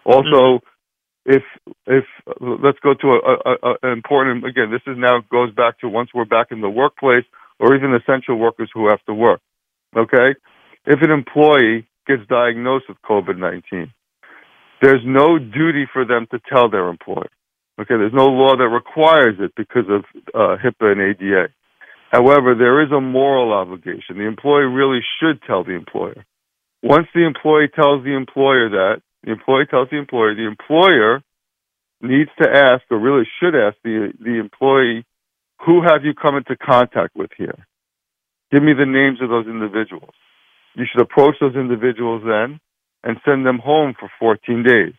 Also, 0.04 0.60
mm-hmm. 0.60 1.32
if 1.32 1.42
if 1.86 2.04
let's 2.40 2.78
go 2.80 2.94
to 2.94 3.08
a, 3.08 3.50
a, 3.50 3.74
a 3.82 3.92
important 3.92 4.44
again, 4.46 4.70
this 4.70 4.82
is 4.86 4.98
now 4.98 5.20
goes 5.30 5.54
back 5.54 5.78
to 5.80 5.88
once 5.88 6.10
we're 6.14 6.24
back 6.24 6.48
in 6.50 6.60
the 6.60 6.70
workplace 6.70 7.24
or 7.58 7.74
even 7.74 7.94
essential 7.94 8.36
workers 8.36 8.70
who 8.74 8.88
have 8.88 9.02
to 9.06 9.14
work. 9.14 9.40
Okay, 9.96 10.34
if 10.86 11.02
an 11.02 11.10
employee 11.10 11.86
gets 12.06 12.26
diagnosed 12.28 12.86
with 12.88 12.98
COVID 13.08 13.38
nineteen, 13.38 13.92
there's 14.80 15.02
no 15.04 15.38
duty 15.38 15.86
for 15.92 16.04
them 16.04 16.26
to 16.32 16.40
tell 16.52 16.68
their 16.68 16.88
employer. 16.88 17.30
Okay, 17.80 17.96
there's 17.96 18.12
no 18.12 18.26
law 18.26 18.54
that 18.56 18.68
requires 18.68 19.36
it 19.40 19.52
because 19.56 19.88
of 19.88 20.04
uh, 20.34 20.56
HIPAA 20.62 20.92
and 20.92 21.00
ADA. 21.00 21.48
However, 22.10 22.54
there 22.54 22.82
is 22.82 22.92
a 22.92 23.00
moral 23.00 23.52
obligation. 23.52 24.18
The 24.18 24.26
employee 24.26 24.64
really 24.64 25.00
should 25.18 25.40
tell 25.46 25.64
the 25.64 25.72
employer. 25.72 26.26
Once 26.82 27.06
the 27.14 27.24
employee 27.24 27.68
tells 27.74 28.04
the 28.04 28.14
employer 28.14 28.68
that, 28.68 29.00
the 29.24 29.32
employee 29.32 29.66
tells 29.70 29.88
the 29.90 29.96
employer, 29.96 30.34
the 30.34 30.46
employer 30.46 31.22
needs 32.02 32.30
to 32.42 32.48
ask, 32.48 32.82
or 32.90 32.98
really 32.98 33.24
should 33.40 33.54
ask 33.54 33.76
the 33.84 34.12
the 34.20 34.38
employee, 34.38 35.06
who 35.64 35.80
have 35.80 36.04
you 36.04 36.12
come 36.12 36.36
into 36.36 36.56
contact 36.56 37.16
with 37.16 37.30
here? 37.38 37.66
Give 38.50 38.62
me 38.62 38.74
the 38.74 38.84
names 38.84 39.22
of 39.22 39.30
those 39.30 39.46
individuals. 39.46 40.12
You 40.74 40.84
should 40.90 41.00
approach 41.00 41.36
those 41.40 41.54
individuals 41.54 42.22
then 42.26 42.60
and 43.04 43.16
send 43.24 43.46
them 43.46 43.58
home 43.58 43.94
for 43.98 44.10
14 44.18 44.62
days 44.62 44.94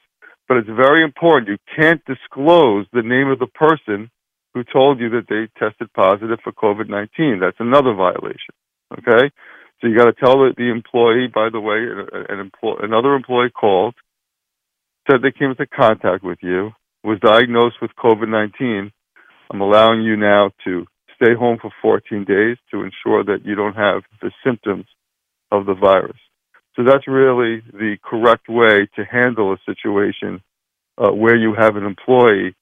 but 0.47 0.57
it's 0.57 0.67
very 0.67 1.03
important. 1.03 1.49
You 1.49 1.57
can't 1.75 2.03
disclose 2.05 2.85
the 2.93 3.01
name 3.01 3.29
of 3.29 3.39
the 3.39 3.47
person 3.47 4.09
who 4.53 4.63
told 4.63 4.99
you 4.99 5.09
that 5.11 5.27
they 5.29 5.47
tested 5.59 5.91
positive 5.93 6.39
for 6.43 6.51
COVID 6.51 6.89
19. 6.89 7.39
That's 7.39 7.57
another 7.59 7.93
violation. 7.93 8.53
Okay? 8.91 9.31
So 9.81 9.87
you 9.87 9.97
got 9.97 10.05
to 10.05 10.13
tell 10.13 10.37
the, 10.37 10.71
employee, 10.71 11.27
by 11.33 11.49
the 11.51 11.59
way, 11.59 11.77
an 12.29 12.51
another 12.81 13.15
employee 13.15 13.49
called, 13.49 13.95
said 15.09 15.21
they 15.21 15.37
came 15.37 15.49
into 15.49 15.67
contact 15.67 16.23
with 16.23 16.39
you, 16.41 16.71
was 17.03 17.19
diagnosed 17.19 17.77
with 17.81 17.91
COVID 18.01 18.29
19. 18.29 18.91
I'm 19.51 19.61
allowing 19.61 20.01
you 20.01 20.15
now 20.15 20.51
to 20.65 20.85
stay 21.15 21.33
home 21.37 21.57
for 21.61 21.71
14 21.81 22.23
days 22.23 22.57
to 22.71 22.83
ensure 22.83 23.23
that 23.25 23.41
you 23.43 23.55
don't 23.55 23.75
have 23.75 24.03
the 24.21 24.31
symptoms 24.43 24.85
of 25.51 25.65
the 25.65 25.75
virus. 25.75 26.17
So 26.75 26.83
that's 26.83 27.07
really 27.07 27.61
the 27.71 27.97
correct 28.03 28.49
way 28.49 28.87
to 28.95 29.05
handle 29.05 29.53
a 29.53 29.57
situation 29.65 30.41
uh, 30.97 31.11
where 31.11 31.35
you 31.35 31.53
have 31.57 31.75
an 31.75 31.85
employee 31.85 32.55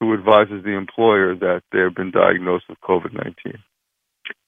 who 0.00 0.14
advises 0.14 0.64
the 0.64 0.76
employer 0.76 1.34
that 1.36 1.62
they've 1.70 1.94
been 1.94 2.10
diagnosed 2.10 2.64
with 2.68 2.78
COVID 2.80 3.12
19. 3.12 3.34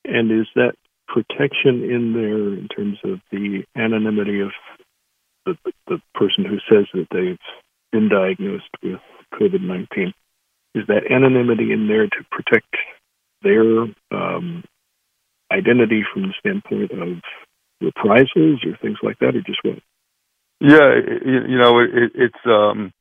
And 0.05 0.31
is 0.31 0.47
that 0.57 0.75
protection 1.07 1.85
in 1.85 2.13
there 2.13 2.59
in 2.59 2.69
terms 2.69 2.99
of 3.05 3.21
the 3.31 3.63
anonymity 3.77 4.41
of 4.41 4.51
the, 5.47 5.57
the 5.87 6.01
person 6.15 6.45
who 6.45 6.59
says 6.71 6.87
that 6.95 7.07
they've 7.13 7.39
been 7.93 8.09
diagnosed 8.09 8.71
with 8.83 9.01
COVID 9.33 9.63
19? 9.63 10.13
is 10.75 10.85
that 10.89 11.11
anonymity 11.11 11.73
in 11.73 11.87
there 11.89 12.07
to 12.07 12.25
protect 12.31 12.75
their 13.43 13.85
um, 14.11 14.65
identity 15.53 16.03
from 16.13 16.23
the 16.23 16.35
standpoint 16.41 16.91
of 16.91 17.23
reprisals 17.85 18.65
or 18.65 18.77
things 18.81 18.99
like 19.03 19.19
that, 19.21 19.37
or 19.37 19.43
just 19.43 19.61
what? 19.63 19.79
Yeah, 20.61 20.95
you, 21.25 21.41
you 21.49 21.59
know, 21.59 21.81
it, 21.81 22.13
it's 22.15 22.45
um, 22.47 22.93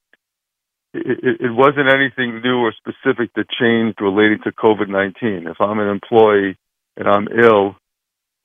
it, 0.93 1.41
it 1.41 1.51
wasn't 1.51 1.89
anything 1.89 2.41
new 2.43 2.57
or 2.57 2.73
specific 2.73 3.31
that 3.35 3.45
changed 3.49 4.01
relating 4.01 4.39
to 4.43 4.51
COVID 4.51 4.89
nineteen. 4.89 5.47
If 5.47 5.57
I'm 5.59 5.79
an 5.79 5.87
employee 5.87 6.57
and 6.97 7.07
I'm 7.07 7.27
ill 7.27 7.75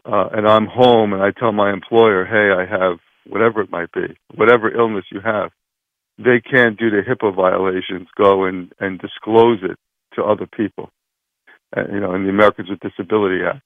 uh, 0.04 0.28
and 0.32 0.46
I'm 0.46 0.66
home 0.66 1.12
and 1.12 1.22
I 1.22 1.30
tell 1.30 1.52
my 1.52 1.72
employer, 1.72 2.24
"Hey, 2.24 2.50
I 2.52 2.64
have 2.66 2.98
whatever 3.26 3.60
it 3.60 3.70
might 3.70 3.92
be, 3.92 4.16
whatever 4.34 4.74
illness 4.74 5.04
you 5.12 5.20
have," 5.20 5.50
they 6.18 6.40
can't 6.40 6.78
do 6.78 6.90
the 6.90 7.02
HIPAA 7.02 7.34
violations, 7.34 8.08
go 8.16 8.44
and 8.44 8.72
and 8.80 8.98
disclose 8.98 9.58
it 9.62 9.78
to 10.14 10.24
other 10.24 10.46
people. 10.46 10.90
Uh, 11.76 11.82
you 11.92 12.00
know, 12.00 12.14
in 12.14 12.24
the 12.24 12.30
Americans 12.30 12.70
with 12.70 12.80
Disability 12.80 13.40
Act, 13.44 13.62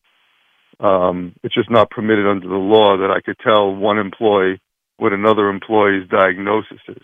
um, 0.83 1.35
it's 1.43 1.55
just 1.55 1.71
not 1.71 1.91
permitted 1.91 2.27
under 2.27 2.49
the 2.49 2.55
law 2.55 2.99
that 2.99 3.11
I 3.11 3.21
could 3.21 3.39
tell 3.39 3.75
one 3.75 3.99
employee 3.99 4.61
what 4.97 5.13
another 5.13 5.49
employee's 5.49 6.09
diagnosis 6.09 6.81
is 6.89 7.03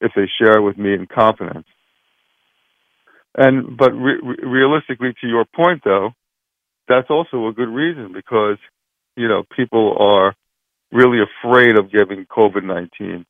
if 0.00 0.12
they 0.16 0.26
share 0.40 0.58
it 0.58 0.62
with 0.62 0.78
me 0.78 0.94
in 0.94 1.06
confidence. 1.06 1.66
And 3.36 3.76
but 3.76 3.92
re- 3.92 4.20
realistically, 4.42 5.14
to 5.20 5.26
your 5.28 5.44
point, 5.44 5.82
though, 5.84 6.10
that's 6.88 7.10
also 7.10 7.46
a 7.46 7.52
good 7.52 7.68
reason 7.68 8.12
because 8.12 8.56
you 9.16 9.28
know 9.28 9.44
people 9.54 9.96
are 10.00 10.34
really 10.90 11.18
afraid 11.22 11.78
of 11.78 11.92
getting 11.92 12.26
COVID 12.26 12.64
nineteen, 12.64 13.24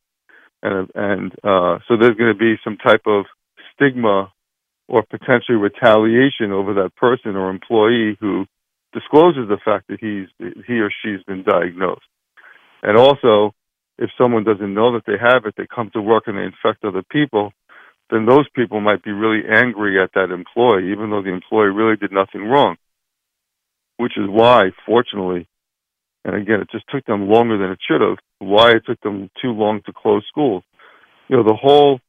and 0.62 0.88
and 0.94 1.32
uh, 1.44 1.80
so 1.86 1.96
there's 1.98 2.16
going 2.16 2.32
to 2.32 2.38
be 2.38 2.54
some 2.64 2.78
type 2.78 3.02
of 3.06 3.26
stigma 3.74 4.32
or 4.88 5.02
potentially 5.02 5.58
retaliation 5.58 6.50
over 6.52 6.74
that 6.74 6.96
person 6.96 7.36
or 7.36 7.50
employee 7.50 8.16
who 8.20 8.46
discloses 8.92 9.48
the 9.48 9.58
fact 9.64 9.88
that 9.88 9.98
he's 10.00 10.28
he 10.66 10.80
or 10.80 10.90
she's 11.02 11.22
been 11.26 11.42
diagnosed. 11.42 12.06
And 12.82 12.96
also, 12.96 13.54
if 13.98 14.10
someone 14.16 14.44
doesn't 14.44 14.74
know 14.74 14.92
that 14.94 15.04
they 15.06 15.18
have 15.20 15.44
it, 15.44 15.54
they 15.56 15.66
come 15.66 15.90
to 15.92 16.00
work 16.00 16.24
and 16.26 16.36
they 16.38 16.44
infect 16.44 16.84
other 16.84 17.02
people, 17.10 17.52
then 18.10 18.26
those 18.26 18.48
people 18.54 18.80
might 18.80 19.02
be 19.04 19.12
really 19.12 19.42
angry 19.48 20.02
at 20.02 20.10
that 20.14 20.32
employee, 20.32 20.90
even 20.90 21.10
though 21.10 21.22
the 21.22 21.32
employee 21.32 21.68
really 21.68 21.96
did 21.96 22.12
nothing 22.12 22.42
wrong. 22.44 22.76
Which 23.98 24.16
is 24.16 24.26
why, 24.28 24.70
fortunately, 24.86 25.46
and 26.24 26.34
again, 26.34 26.60
it 26.60 26.70
just 26.70 26.84
took 26.88 27.04
them 27.04 27.28
longer 27.28 27.58
than 27.58 27.70
it 27.70 27.78
should 27.86 28.00
have, 28.00 28.18
why 28.38 28.72
it 28.72 28.82
took 28.86 29.00
them 29.00 29.30
too 29.40 29.52
long 29.52 29.82
to 29.86 29.92
close 29.92 30.24
schools. 30.28 30.62
You 31.28 31.36
know, 31.36 31.42
the 31.44 31.58
whole 31.60 32.00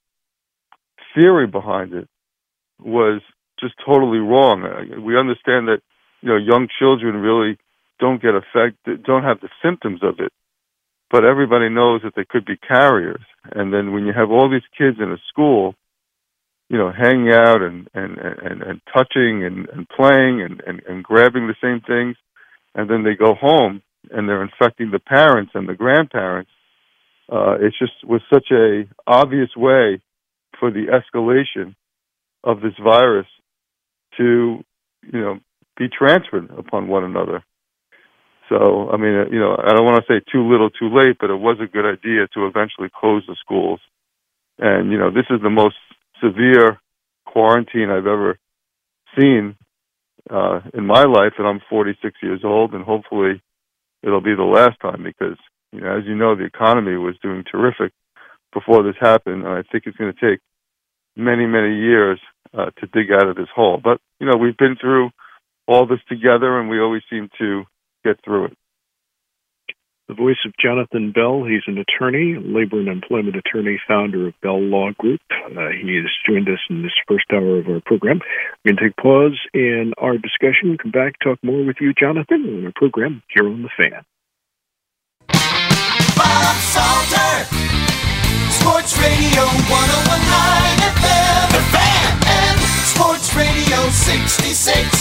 theory 1.15 1.47
behind 1.47 1.93
it 1.93 2.07
was 2.81 3.21
just 3.59 3.75
totally 3.85 4.19
wrong. 4.19 4.63
We 5.05 5.17
understand 5.17 5.67
that, 5.67 5.81
you 6.21 6.29
know, 6.29 6.37
young 6.37 6.67
children 6.79 7.15
really 7.15 7.57
don't 7.99 8.21
get 8.21 8.33
affected, 8.35 9.03
don't 9.03 9.23
have 9.23 9.41
the 9.41 9.49
symptoms 9.61 10.01
of 10.03 10.19
it 10.19 10.31
but 11.11 11.25
everybody 11.25 11.69
knows 11.69 12.01
that 12.03 12.13
they 12.15 12.23
could 12.27 12.45
be 12.45 12.55
carriers. 12.55 13.21
And 13.51 13.73
then 13.73 13.91
when 13.91 14.05
you 14.05 14.13
have 14.13 14.31
all 14.31 14.49
these 14.49 14.61
kids 14.77 14.97
in 14.99 15.11
a 15.11 15.17
school, 15.29 15.75
you 16.69 16.77
know, 16.77 16.91
hanging 16.91 17.33
out 17.33 17.61
and 17.61 17.89
and 17.93 18.17
and, 18.17 18.61
and 18.63 18.81
touching 18.93 19.43
and, 19.43 19.67
and 19.69 19.87
playing 19.89 20.41
and, 20.41 20.63
and 20.65 20.81
and 20.87 21.03
grabbing 21.03 21.47
the 21.47 21.55
same 21.61 21.81
things, 21.81 22.15
and 22.73 22.89
then 22.89 23.03
they 23.03 23.15
go 23.15 23.35
home 23.35 23.81
and 24.09 24.27
they're 24.27 24.41
infecting 24.41 24.89
the 24.89 24.99
parents 24.99 25.51
and 25.53 25.67
the 25.67 25.73
grandparents. 25.73 26.49
Uh, 27.29 27.55
it 27.59 27.73
just 27.77 27.93
was 28.03 28.21
such 28.33 28.47
a 28.51 28.83
obvious 29.05 29.49
way 29.55 30.01
for 30.59 30.71
the 30.71 30.87
escalation 30.87 31.75
of 32.43 32.61
this 32.61 32.73
virus 32.81 33.27
to, 34.17 34.63
you 35.03 35.19
know, 35.19 35.39
be 35.81 35.89
transferred 35.89 36.47
upon 36.55 36.87
one 36.87 37.03
another. 37.03 37.43
So, 38.49 38.89
I 38.91 38.97
mean, 38.97 39.33
you 39.33 39.39
know, 39.39 39.57
I 39.57 39.73
don't 39.73 39.85
want 39.85 40.03
to 40.05 40.13
say 40.13 40.21
too 40.31 40.47
little, 40.47 40.69
too 40.69 40.93
late, 40.93 41.17
but 41.19 41.31
it 41.31 41.39
was 41.39 41.57
a 41.59 41.65
good 41.65 41.85
idea 41.85 42.27
to 42.35 42.45
eventually 42.45 42.89
close 42.93 43.23
the 43.27 43.35
schools. 43.39 43.79
And 44.59 44.91
you 44.91 44.99
know, 44.99 45.09
this 45.09 45.25
is 45.31 45.41
the 45.41 45.49
most 45.49 45.77
severe 46.21 46.79
quarantine 47.25 47.89
I've 47.89 48.05
ever 48.05 48.37
seen 49.17 49.55
uh, 50.29 50.59
in 50.75 50.85
my 50.85 51.03
life, 51.03 51.33
and 51.39 51.47
I'm 51.47 51.61
46 51.67 52.15
years 52.21 52.41
old, 52.43 52.75
and 52.75 52.83
hopefully 52.83 53.41
it'll 54.03 54.21
be 54.21 54.35
the 54.35 54.43
last 54.43 54.79
time 54.81 55.01
because, 55.03 55.37
you 55.71 55.81
know, 55.81 55.97
as 55.97 56.05
you 56.05 56.15
know, 56.15 56.35
the 56.35 56.45
economy 56.45 56.95
was 56.95 57.15
doing 57.23 57.43
terrific 57.51 57.91
before 58.53 58.83
this 58.83 58.95
happened, 58.99 59.45
and 59.45 59.53
I 59.53 59.63
think 59.71 59.85
it's 59.87 59.97
going 59.97 60.13
to 60.13 60.29
take 60.29 60.41
many, 61.15 61.47
many 61.47 61.75
years 61.75 62.19
uh, 62.53 62.69
to 62.79 62.87
dig 62.93 63.11
out 63.11 63.29
of 63.29 63.35
this 63.35 63.49
hole. 63.55 63.79
But 63.83 63.99
you 64.19 64.27
know, 64.27 64.37
we've 64.37 64.57
been 64.57 64.75
through 64.79 65.09
all 65.67 65.85
this 65.85 65.99
together, 66.09 66.59
and 66.59 66.69
we 66.69 66.79
always 66.79 67.03
seem 67.09 67.29
to 67.39 67.63
get 68.03 68.23
through 68.23 68.45
it. 68.45 68.57
The 70.07 70.15
voice 70.15 70.43
of 70.45 70.51
Jonathan 70.59 71.13
Bell. 71.13 71.45
He's 71.45 71.63
an 71.67 71.77
attorney, 71.77 72.35
labor 72.37 72.79
and 72.79 72.89
employment 72.89 73.37
attorney, 73.37 73.79
founder 73.87 74.27
of 74.27 74.33
Bell 74.41 74.59
Law 74.59 74.91
Group. 74.97 75.21
Uh, 75.31 75.69
he 75.71 75.95
has 75.95 76.11
joined 76.27 76.49
us 76.49 76.59
in 76.69 76.83
this 76.83 76.91
first 77.07 77.25
hour 77.31 77.59
of 77.59 77.67
our 77.69 77.79
program. 77.85 78.19
We're 78.65 78.73
going 78.73 78.77
to 78.77 78.83
take 78.89 78.97
pause 78.97 79.39
in 79.53 79.93
our 79.97 80.17
discussion, 80.17 80.77
come 80.77 80.91
back, 80.91 81.13
talk 81.23 81.39
more 81.43 81.63
with 81.63 81.77
you, 81.79 81.93
Jonathan, 81.93 82.43
on 82.43 82.65
our 82.65 82.73
program 82.75 83.23
here 83.29 83.47
on 83.47 83.63
The 83.63 83.69
Fan. 83.77 84.03
Bob 86.19 86.57
Salter, 86.59 87.47
Sports 88.51 88.99
Radio 88.99 89.47
1019 89.71 90.91
FM, 90.91 91.55
The 91.55 91.63
Fan, 91.71 92.19
and 92.27 92.59
Sports 92.83 93.31
Radio 93.33 93.79
66, 93.89 95.00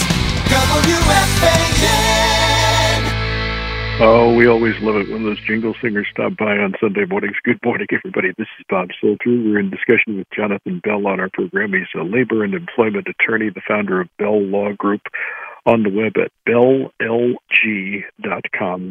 Oh, 4.03 4.33
we 4.35 4.47
always 4.47 4.73
love 4.81 4.95
it 4.95 5.11
when 5.11 5.23
those 5.23 5.39
jingle 5.41 5.75
singers 5.79 6.07
stop 6.11 6.35
by 6.35 6.57
on 6.57 6.73
Sunday 6.81 7.05
mornings. 7.05 7.35
Good 7.43 7.59
morning, 7.63 7.85
everybody. 7.93 8.29
This 8.35 8.47
is 8.57 8.65
Bob 8.67 8.89
Salter. 8.99 9.29
We're 9.29 9.59
in 9.59 9.69
discussion 9.69 10.17
with 10.17 10.25
Jonathan 10.35 10.81
Bell 10.83 11.05
on 11.05 11.19
our 11.19 11.29
program. 11.31 11.73
He's 11.73 11.83
a 11.95 12.03
labor 12.03 12.43
and 12.43 12.55
employment 12.55 13.05
attorney, 13.07 13.51
the 13.51 13.61
founder 13.67 14.01
of 14.01 14.09
Bell 14.17 14.41
Law 14.41 14.73
Group, 14.75 15.01
on 15.67 15.83
the 15.83 15.91
web 15.91 16.13
at 16.17 16.31
belllg.com, 16.49 17.37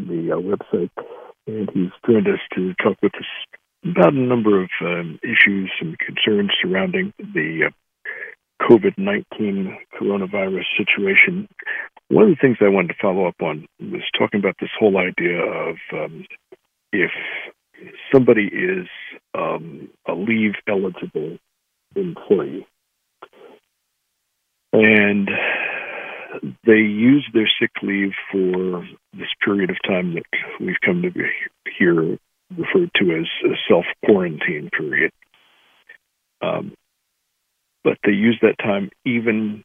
the 0.06 0.30
uh, 0.30 0.36
website. 0.38 0.90
And 1.48 1.68
he's 1.74 1.90
joined 2.06 2.28
us 2.28 2.38
to 2.54 2.74
talk 2.74 2.96
with 3.02 3.16
us 3.16 3.26
about 3.84 4.12
a 4.12 4.16
number 4.16 4.62
of 4.62 4.70
um, 4.80 5.18
issues 5.24 5.72
and 5.80 5.98
concerns 5.98 6.52
surrounding 6.62 7.12
the 7.18 7.64
uh, 7.66 7.70
COVID 8.60 8.98
19 8.98 9.76
coronavirus 10.00 10.64
situation. 10.76 11.48
One 12.08 12.24
of 12.24 12.30
the 12.30 12.36
things 12.40 12.58
I 12.60 12.68
wanted 12.68 12.88
to 12.88 13.00
follow 13.00 13.26
up 13.26 13.40
on 13.40 13.66
was 13.80 14.02
talking 14.18 14.40
about 14.40 14.56
this 14.60 14.70
whole 14.78 14.98
idea 14.98 15.40
of 15.40 15.76
um, 15.92 16.26
if 16.92 17.10
somebody 18.12 18.46
is 18.46 18.86
um, 19.34 19.88
a 20.06 20.12
leave 20.12 20.54
eligible 20.68 21.38
employee 21.96 22.66
and 24.72 25.28
they 26.64 26.78
use 26.78 27.26
their 27.34 27.50
sick 27.60 27.70
leave 27.82 28.12
for 28.30 28.86
this 29.12 29.28
period 29.44 29.70
of 29.70 29.76
time 29.86 30.14
that 30.14 30.24
we've 30.60 30.80
come 30.84 31.02
to 31.02 31.10
be 31.10 31.24
here 31.78 32.18
referred 32.56 32.90
to 32.96 33.16
as 33.16 33.26
a 33.44 33.54
self 33.68 33.84
quarantine 34.04 34.70
period. 34.76 35.10
Um, 36.42 36.72
but 37.84 37.98
they 38.04 38.12
use 38.12 38.38
that 38.42 38.58
time 38.58 38.90
even 39.04 39.64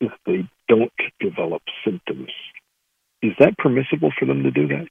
if 0.00 0.12
they 0.26 0.48
don't 0.68 0.92
develop 1.20 1.62
symptoms. 1.84 2.30
Is 3.22 3.32
that 3.38 3.58
permissible 3.58 4.12
for 4.18 4.24
them 4.24 4.42
to 4.42 4.50
do 4.50 4.66
that? 4.68 4.86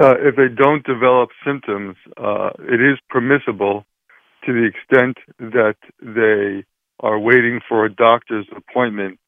Uh, 0.00 0.14
if 0.20 0.36
they 0.36 0.48
don't 0.48 0.86
develop 0.86 1.30
symptoms, 1.44 1.96
uh, 2.16 2.50
it 2.60 2.80
is 2.80 2.98
permissible 3.10 3.84
to 4.46 4.52
the 4.52 4.64
extent 4.64 5.18
that 5.38 5.76
they 6.00 6.64
are 7.00 7.18
waiting 7.18 7.60
for 7.68 7.84
a 7.84 7.94
doctor's 7.94 8.46
appointment 8.56 9.18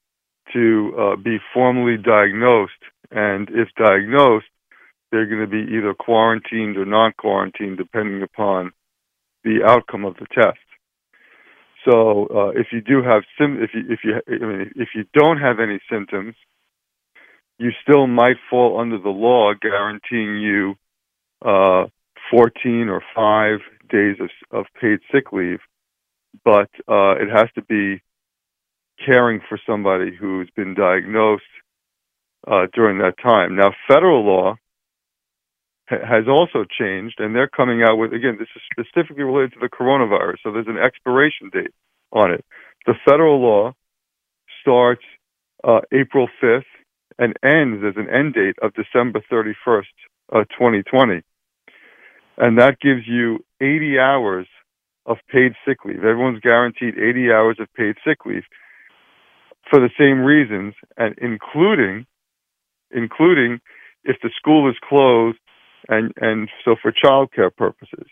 to 0.52 0.94
uh, 0.98 1.16
be 1.16 1.38
formally 1.52 1.96
diagnosed. 1.96 2.72
And 3.10 3.50
if 3.50 3.68
diagnosed, 3.76 4.46
they're 5.10 5.26
going 5.26 5.40
to 5.40 5.46
be 5.46 5.76
either 5.76 5.94
quarantined 5.94 6.76
or 6.76 6.86
non 6.86 7.12
quarantined, 7.18 7.76
depending 7.76 8.22
upon 8.22 8.72
the 9.44 9.60
outcome 9.64 10.04
of 10.04 10.14
the 10.14 10.26
test. 10.34 10.58
So 11.88 12.26
uh, 12.34 12.48
if 12.58 12.68
you 12.72 12.80
do 12.80 13.02
have 13.02 13.22
sim, 13.38 13.62
if 13.62 13.70
you 13.74 13.82
if 13.88 14.00
you 14.04 14.20
I 14.26 14.46
mean, 14.46 14.72
if 14.76 14.88
you 14.94 15.04
don't 15.12 15.38
have 15.38 15.60
any 15.60 15.78
symptoms, 15.90 16.34
you 17.58 17.70
still 17.82 18.06
might 18.06 18.36
fall 18.50 18.80
under 18.80 18.98
the 18.98 19.10
law 19.10 19.52
guaranteeing 19.60 20.40
you 20.40 20.74
uh, 21.44 21.86
14 22.30 22.88
or 22.88 23.02
five 23.14 23.58
days 23.90 24.16
of, 24.20 24.30
of 24.50 24.66
paid 24.80 24.98
sick 25.12 25.32
leave, 25.32 25.60
but 26.44 26.70
uh, 26.88 27.14
it 27.16 27.28
has 27.30 27.48
to 27.54 27.62
be 27.62 28.02
caring 29.04 29.40
for 29.48 29.58
somebody 29.66 30.14
who's 30.14 30.48
been 30.56 30.74
diagnosed 30.74 31.42
uh, 32.46 32.66
during 32.72 32.98
that 32.98 33.18
time. 33.22 33.56
Now, 33.56 33.72
federal 33.88 34.24
law 34.24 34.56
has 35.86 36.24
also 36.28 36.64
changed, 36.64 37.16
and 37.18 37.34
they're 37.34 37.48
coming 37.48 37.82
out 37.82 37.96
with 37.96 38.12
again. 38.12 38.36
This 38.38 38.48
is 38.56 38.62
specifically 38.72 39.22
related 39.22 39.52
to 39.54 39.60
the 39.60 39.68
coronavirus, 39.68 40.36
so 40.42 40.52
there's 40.52 40.68
an 40.68 40.78
expiration 40.78 41.50
date 41.52 41.74
on 42.12 42.32
it. 42.32 42.44
The 42.86 42.94
federal 43.04 43.40
law 43.40 43.72
starts 44.60 45.02
uh, 45.62 45.80
April 45.92 46.28
5th 46.42 46.62
and 47.18 47.34
ends 47.44 47.84
as 47.86 47.94
an 47.96 48.08
end 48.08 48.34
date 48.34 48.56
of 48.62 48.72
December 48.74 49.20
31st, 49.30 49.82
uh, 50.32 50.44
2020, 50.56 51.22
and 52.38 52.58
that 52.58 52.80
gives 52.80 53.06
you 53.06 53.44
80 53.60 53.98
hours 53.98 54.46
of 55.06 55.18
paid 55.30 55.52
sick 55.66 55.84
leave. 55.84 55.98
Everyone's 55.98 56.40
guaranteed 56.40 56.98
80 56.98 57.30
hours 57.30 57.56
of 57.60 57.68
paid 57.74 57.96
sick 58.06 58.24
leave 58.24 58.44
for 59.70 59.80
the 59.80 59.90
same 59.98 60.20
reasons, 60.20 60.74
and 60.96 61.14
including 61.18 62.06
including 62.90 63.60
if 64.04 64.16
the 64.22 64.30
school 64.36 64.68
is 64.68 64.76
closed 64.88 65.38
and 65.88 66.12
and 66.20 66.48
so 66.64 66.76
for 66.80 66.92
childcare 66.92 67.54
purposes. 67.54 68.06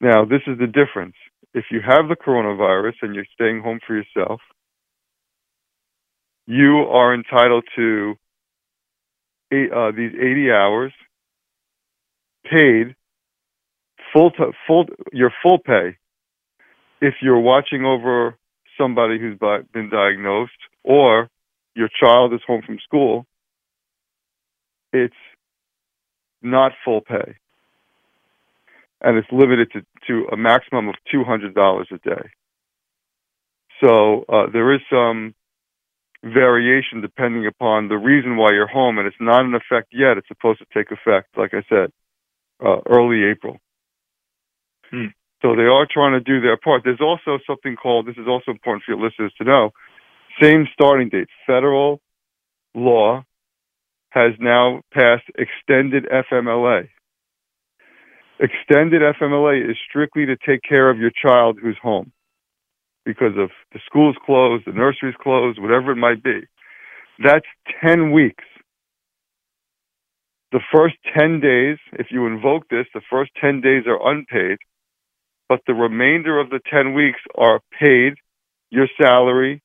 Now, 0.00 0.24
this 0.24 0.42
is 0.46 0.58
the 0.58 0.66
difference. 0.66 1.16
If 1.54 1.64
you 1.70 1.80
have 1.86 2.08
the 2.08 2.16
coronavirus 2.16 2.94
and 3.02 3.14
you're 3.14 3.26
staying 3.34 3.62
home 3.62 3.80
for 3.84 3.96
yourself, 3.96 4.40
you 6.46 6.86
are 6.90 7.14
entitled 7.14 7.64
to 7.76 8.14
eight, 9.52 9.72
uh, 9.72 9.90
these 9.90 10.12
80 10.14 10.50
hours 10.50 10.92
paid 12.50 12.94
full 14.12 14.30
to, 14.32 14.52
full 14.66 14.86
your 15.12 15.32
full 15.42 15.58
pay 15.58 15.96
if 17.00 17.14
you're 17.20 17.40
watching 17.40 17.84
over 17.84 18.36
somebody 18.78 19.18
who's 19.18 19.38
been 19.72 19.90
diagnosed 19.90 20.52
or 20.84 21.28
your 21.74 21.88
child 22.00 22.32
is 22.32 22.40
home 22.46 22.62
from 22.64 22.78
school 22.84 23.26
it's 24.92 25.14
not 26.42 26.72
full 26.84 27.00
pay 27.00 27.36
and 29.00 29.16
it's 29.16 29.28
limited 29.30 29.70
to, 29.72 29.82
to 30.06 30.26
a 30.32 30.36
maximum 30.36 30.88
of 30.88 30.94
$200 31.12 31.84
a 31.92 31.98
day 31.98 32.28
so 33.82 34.24
uh, 34.28 34.46
there 34.52 34.74
is 34.74 34.80
some 34.90 35.34
variation 36.24 37.00
depending 37.00 37.46
upon 37.46 37.88
the 37.88 37.96
reason 37.96 38.36
why 38.36 38.50
you're 38.52 38.66
home 38.66 38.98
and 38.98 39.06
it's 39.06 39.16
not 39.20 39.44
in 39.44 39.54
effect 39.54 39.88
yet 39.92 40.18
it's 40.18 40.28
supposed 40.28 40.58
to 40.58 40.66
take 40.74 40.90
effect 40.90 41.28
like 41.36 41.54
i 41.54 41.62
said 41.68 41.92
uh, 42.64 42.78
early 42.88 43.24
april 43.24 43.58
Hmm. 44.90 45.06
so 45.42 45.54
they 45.54 45.64
are 45.64 45.86
trying 45.90 46.12
to 46.12 46.20
do 46.20 46.40
their 46.40 46.56
part. 46.56 46.82
There's 46.84 47.00
also 47.00 47.38
something 47.46 47.76
called, 47.76 48.06
this 48.06 48.16
is 48.16 48.26
also 48.26 48.50
important 48.50 48.84
for 48.84 48.92
your 48.92 49.04
listeners 49.04 49.32
to 49.38 49.44
know, 49.44 49.70
same 50.40 50.66
starting 50.72 51.08
date. 51.08 51.28
Federal 51.46 52.00
law 52.74 53.24
has 54.10 54.32
now 54.38 54.80
passed 54.92 55.24
extended 55.36 56.06
FMLA. 56.06 56.88
Extended 58.40 59.02
FMLA 59.02 59.70
is 59.70 59.76
strictly 59.88 60.26
to 60.26 60.36
take 60.46 60.60
care 60.68 60.90
of 60.90 60.98
your 60.98 61.10
child 61.10 61.58
who's 61.60 61.78
home 61.82 62.12
because 63.04 63.36
of 63.36 63.50
the 63.72 63.80
school's 63.86 64.16
closed, 64.24 64.64
the 64.66 64.72
nursery's 64.72 65.14
closed, 65.20 65.60
whatever 65.60 65.92
it 65.92 65.96
might 65.96 66.22
be. 66.22 66.40
That's 67.22 67.46
10 67.84 68.12
weeks. 68.12 68.44
The 70.52 70.60
first 70.72 70.94
10 71.16 71.40
days, 71.40 71.78
if 71.94 72.08
you 72.10 72.26
invoke 72.26 72.68
this, 72.68 72.86
the 72.94 73.02
first 73.10 73.32
10 73.40 73.60
days 73.60 73.84
are 73.86 74.10
unpaid 74.10 74.58
but 75.48 75.60
the 75.66 75.74
remainder 75.74 76.38
of 76.38 76.50
the 76.50 76.60
10 76.70 76.94
weeks 76.94 77.20
are 77.34 77.60
paid 77.80 78.14
your 78.70 78.86
salary, 79.00 79.62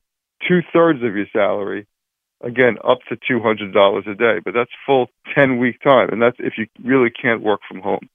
two 0.47 0.61
thirds 0.71 1.03
of 1.03 1.15
your 1.15 1.27
salary, 1.33 1.85
again, 2.43 2.77
up 2.83 2.99
to 3.09 3.15
$200 3.15 4.07
a 4.07 4.15
day. 4.15 4.39
But 4.43 4.53
that's 4.53 4.71
full 4.85 5.07
10 5.35 5.57
week 5.57 5.81
time. 5.81 6.09
And 6.11 6.21
that's 6.21 6.37
if 6.39 6.53
you 6.57 6.67
really 6.83 7.09
can't 7.09 7.41
work 7.41 7.61
from 7.67 7.81
home. 7.81 8.09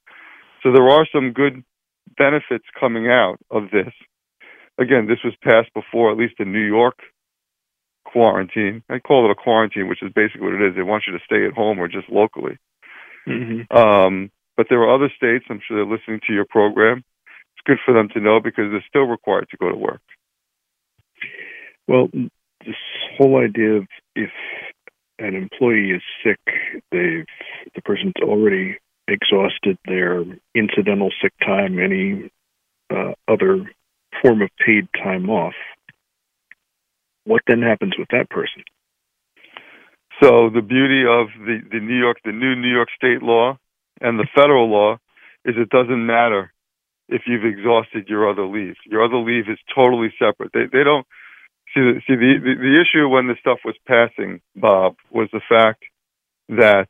So 0.63 0.71
there 0.71 0.89
are 0.89 1.07
some 1.13 1.31
good 1.31 1.63
benefits 2.17 2.65
coming 2.79 3.07
out 3.07 3.37
of 3.51 3.71
this. 3.71 3.93
Again, 4.77 5.07
this 5.07 5.19
was 5.23 5.33
passed 5.43 5.73
before, 5.73 6.11
at 6.11 6.17
least 6.17 6.35
in 6.39 6.51
New 6.51 6.65
York 6.65 6.99
quarantine. 8.05 8.83
I 8.89 8.99
call 8.99 9.25
it 9.25 9.31
a 9.31 9.35
quarantine, 9.35 9.87
which 9.87 10.01
is 10.01 10.11
basically 10.13 10.47
what 10.47 10.53
it 10.53 10.69
is. 10.69 10.75
They 10.75 10.83
want 10.83 11.03
you 11.05 11.13
to 11.13 11.23
stay 11.25 11.45
at 11.45 11.53
home 11.53 11.79
or 11.79 11.87
just 11.87 12.09
locally. 12.09 12.57
Mm-hmm. 13.27 13.75
Um, 13.75 14.31
but 14.57 14.67
there 14.69 14.81
are 14.81 14.93
other 14.93 15.11
states, 15.15 15.45
I'm 15.49 15.61
sure 15.65 15.77
they're 15.77 15.97
listening 15.97 16.21
to 16.27 16.33
your 16.33 16.45
program, 16.45 17.03
it's 17.53 17.65
good 17.65 17.77
for 17.85 17.93
them 17.93 18.09
to 18.13 18.19
know 18.19 18.39
because 18.39 18.71
they're 18.71 18.85
still 18.87 19.03
required 19.03 19.47
to 19.51 19.57
go 19.57 19.69
to 19.69 19.75
work. 19.75 20.01
Well, 21.87 22.09
this 22.65 22.75
whole 23.17 23.39
idea 23.41 23.77
of 23.77 23.87
if 24.19 24.31
an 25.19 25.35
employee 25.35 25.91
is 25.91 26.01
sick, 26.23 26.39
they've 26.91 27.25
the 27.75 27.81
person's 27.83 28.13
already 28.21 28.77
exhausted 29.07 29.77
their 29.85 30.23
incidental 30.55 31.11
sick 31.21 31.33
time, 31.45 31.79
any 31.79 32.31
uh, 32.89 33.13
other 33.27 33.69
form 34.21 34.41
of 34.41 34.49
paid 34.65 34.87
time 34.93 35.29
off. 35.29 35.53
What 37.25 37.41
then 37.47 37.61
happens 37.61 37.93
with 37.97 38.07
that 38.11 38.29
person? 38.29 38.63
So 40.21 40.49
the 40.49 40.61
beauty 40.61 41.03
of 41.07 41.27
the, 41.45 41.59
the 41.71 41.79
New 41.79 41.97
York, 41.97 42.17
the 42.25 42.31
new 42.31 42.55
New 42.55 42.71
York 42.71 42.89
state 42.95 43.21
law 43.21 43.57
and 44.01 44.19
the 44.19 44.27
federal 44.35 44.69
law 44.69 44.97
is 45.45 45.55
it 45.57 45.69
doesn't 45.69 46.05
matter 46.05 46.51
if 47.07 47.23
you've 47.25 47.45
exhausted 47.45 48.07
your 48.07 48.29
other 48.29 48.45
leave. 48.45 48.75
Your 48.85 49.03
other 49.03 49.17
leave 49.17 49.49
is 49.49 49.57
totally 49.73 50.13
separate. 50.19 50.51
They 50.53 50.65
they 50.71 50.83
don't 50.83 51.07
see 51.73 51.81
the, 51.81 52.01
see 52.07 52.15
the, 52.15 52.33
the 52.43 52.53
the 52.55 52.81
issue 52.81 53.07
when 53.09 53.27
this 53.27 53.37
stuff 53.39 53.59
was 53.65 53.75
passing, 53.87 54.41
Bob, 54.55 54.95
was 55.11 55.29
the 55.31 55.41
fact 55.49 55.83
that 56.49 56.87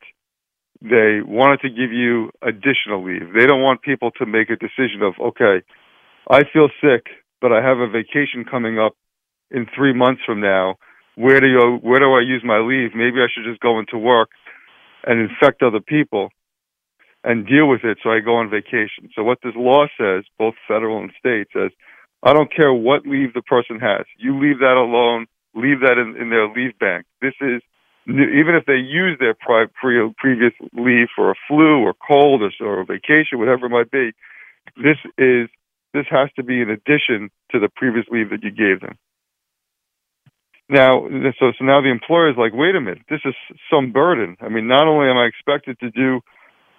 they 0.82 1.20
wanted 1.22 1.60
to 1.60 1.68
give 1.68 1.92
you 1.92 2.30
additional 2.42 3.04
leave. 3.04 3.32
They 3.34 3.46
don't 3.46 3.62
want 3.62 3.82
people 3.82 4.10
to 4.12 4.26
make 4.26 4.50
a 4.50 4.56
decision 4.56 5.02
of 5.02 5.14
okay, 5.20 5.62
I 6.30 6.44
feel 6.52 6.68
sick, 6.82 7.06
but 7.40 7.52
I 7.52 7.62
have 7.62 7.78
a 7.78 7.88
vacation 7.88 8.44
coming 8.50 8.78
up 8.78 8.94
in 9.50 9.66
three 9.74 9.92
months 9.92 10.22
from 10.24 10.40
now. 10.40 10.76
Where 11.16 11.40
do 11.40 11.48
you 11.48 11.78
where 11.82 12.00
do 12.00 12.12
I 12.12 12.20
use 12.20 12.42
my 12.44 12.58
leave? 12.58 12.90
Maybe 12.94 13.20
I 13.20 13.28
should 13.32 13.44
just 13.48 13.60
go 13.60 13.78
into 13.78 13.98
work 13.98 14.30
and 15.06 15.20
infect 15.20 15.62
other 15.62 15.80
people 15.80 16.30
and 17.24 17.46
deal 17.46 17.68
with 17.68 17.84
it 17.84 17.98
so 18.02 18.10
I 18.10 18.20
go 18.20 18.36
on 18.36 18.50
vacation. 18.50 19.10
So 19.14 19.22
what 19.22 19.38
this 19.42 19.52
law 19.56 19.86
says, 19.98 20.24
both 20.38 20.54
federal 20.66 21.00
and 21.00 21.12
state, 21.18 21.48
says, 21.52 21.70
I 22.22 22.32
don't 22.32 22.54
care 22.54 22.72
what 22.72 23.06
leave 23.06 23.32
the 23.32 23.42
person 23.42 23.80
has. 23.80 24.04
You 24.18 24.38
leave 24.38 24.58
that 24.58 24.76
alone. 24.76 25.26
Leave 25.54 25.80
that 25.80 25.98
in, 25.98 26.16
in 26.20 26.30
their 26.30 26.48
leave 26.48 26.78
bank. 26.78 27.06
This 27.20 27.34
is 27.40 27.62
even 28.06 28.54
if 28.54 28.66
they 28.66 28.76
use 28.76 29.16
their 29.18 29.34
pri- 29.34 29.66
pre- 29.80 30.12
previous 30.16 30.52
leave 30.72 31.08
for 31.14 31.30
a 31.30 31.34
flu 31.48 31.82
or 31.82 31.94
cold 31.94 32.42
or, 32.42 32.50
or 32.66 32.84
vacation, 32.84 33.38
whatever 33.38 33.66
it 33.66 33.70
might 33.70 33.90
be. 33.90 34.12
This 34.76 34.96
is 35.18 35.48
this 35.92 36.06
has 36.10 36.28
to 36.36 36.42
be 36.42 36.60
in 36.60 36.70
addition 36.70 37.30
to 37.50 37.58
the 37.58 37.68
previous 37.74 38.06
leave 38.10 38.30
that 38.30 38.42
you 38.42 38.50
gave 38.50 38.80
them. 38.80 38.96
Now, 40.68 41.08
so 41.38 41.52
so 41.58 41.64
now 41.64 41.80
the 41.80 41.90
employer 41.90 42.30
is 42.30 42.36
like, 42.38 42.52
wait 42.54 42.76
a 42.76 42.80
minute, 42.80 43.02
this 43.08 43.20
is 43.24 43.34
some 43.68 43.90
burden. 43.92 44.36
I 44.40 44.48
mean, 44.48 44.68
not 44.68 44.86
only 44.86 45.10
am 45.10 45.18
I 45.18 45.26
expected 45.26 45.78
to 45.80 45.90
do 45.90 46.20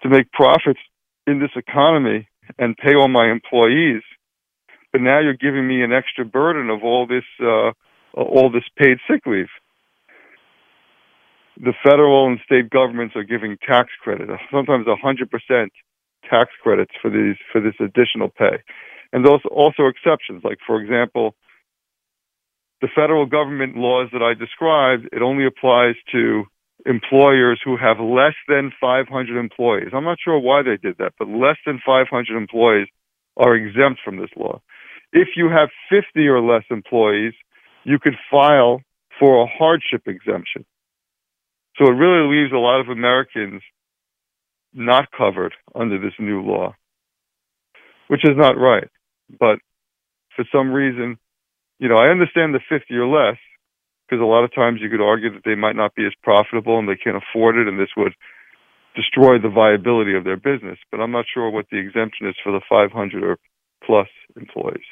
to 0.03 0.09
make 0.09 0.31
profits 0.31 0.79
in 1.27 1.39
this 1.39 1.51
economy 1.55 2.27
and 2.57 2.77
pay 2.77 2.95
all 2.95 3.09
my 3.09 3.29
employees. 3.29 4.01
But 4.91 5.01
now 5.01 5.19
you're 5.19 5.33
giving 5.33 5.67
me 5.67 5.83
an 5.83 5.93
extra 5.93 6.25
burden 6.25 6.69
of 6.69 6.83
all 6.83 7.07
this 7.07 7.23
uh, 7.41 7.71
all 8.13 8.51
this 8.51 8.63
paid 8.77 8.97
sick 9.09 9.25
leave. 9.25 9.47
The 11.57 11.73
federal 11.83 12.27
and 12.27 12.39
state 12.43 12.69
governments 12.69 13.15
are 13.15 13.23
giving 13.23 13.57
tax 13.65 13.89
credit, 14.03 14.29
sometimes 14.51 14.87
100% 14.87 15.67
tax 16.29 16.49
credits 16.61 16.91
for 17.01 17.09
these 17.09 17.35
for 17.51 17.61
this 17.61 17.75
additional 17.79 18.29
pay, 18.29 18.63
and 19.13 19.25
those 19.25 19.41
also 19.49 19.87
exceptions. 19.87 20.43
Like 20.43 20.57
for 20.65 20.81
example, 20.81 21.35
the 22.81 22.89
federal 22.93 23.25
government 23.25 23.77
laws 23.77 24.09
that 24.11 24.23
I 24.23 24.33
described, 24.33 25.07
it 25.13 25.21
only 25.21 25.45
applies 25.45 25.95
to 26.11 26.45
employers 26.85 27.61
who 27.63 27.77
have 27.77 27.99
less 27.99 28.33
than 28.47 28.71
500 28.81 29.39
employees. 29.39 29.89
I'm 29.93 30.03
not 30.03 30.17
sure 30.23 30.39
why 30.39 30.63
they 30.63 30.77
did 30.77 30.97
that, 30.97 31.13
but 31.19 31.27
less 31.27 31.57
than 31.65 31.79
500 31.85 32.35
employees 32.35 32.87
are 33.37 33.55
exempt 33.55 34.01
from 34.03 34.17
this 34.17 34.31
law. 34.35 34.61
If 35.13 35.29
you 35.35 35.49
have 35.49 35.69
50 35.89 36.27
or 36.27 36.41
less 36.41 36.63
employees, 36.69 37.33
you 37.83 37.99
could 37.99 38.15
file 38.29 38.81
for 39.19 39.43
a 39.43 39.47
hardship 39.47 40.07
exemption. 40.07 40.65
So 41.77 41.85
it 41.85 41.95
really 41.95 42.29
leaves 42.35 42.51
a 42.53 42.57
lot 42.57 42.79
of 42.79 42.89
Americans 42.89 43.61
not 44.73 45.11
covered 45.11 45.53
under 45.75 45.99
this 45.99 46.13
new 46.19 46.41
law, 46.41 46.75
which 48.07 48.23
is 48.23 48.37
not 48.37 48.57
right. 48.57 48.87
But 49.39 49.59
for 50.35 50.45
some 50.51 50.71
reason, 50.71 51.17
you 51.79 51.89
know, 51.89 51.97
I 51.97 52.09
understand 52.09 52.53
the 52.53 52.61
50 52.69 52.93
or 52.95 53.07
less, 53.07 53.37
because 54.07 54.21
a 54.21 54.25
lot 54.25 54.43
of 54.43 54.53
times 54.53 54.79
you 54.81 54.89
could 54.89 55.01
argue 55.01 55.33
that 55.33 55.43
they 55.45 55.55
might 55.55 55.75
not 55.75 55.95
be 55.95 56.05
as 56.05 56.13
profitable 56.21 56.77
and 56.79 56.87
they 56.87 56.95
can't 56.95 57.17
afford 57.17 57.57
it, 57.57 57.67
and 57.67 57.79
this 57.79 57.95
would 57.97 58.13
destroy 58.95 59.39
the 59.39 59.49
viability 59.49 60.15
of 60.15 60.23
their 60.23 60.37
business. 60.37 60.77
But 60.91 60.99
I'm 60.99 61.11
not 61.11 61.25
sure 61.33 61.49
what 61.49 61.65
the 61.71 61.77
exemption 61.77 62.27
is 62.27 62.35
for 62.43 62.51
the 62.51 62.61
500 62.69 63.23
or 63.23 63.37
plus 63.85 64.07
employees. 64.37 64.85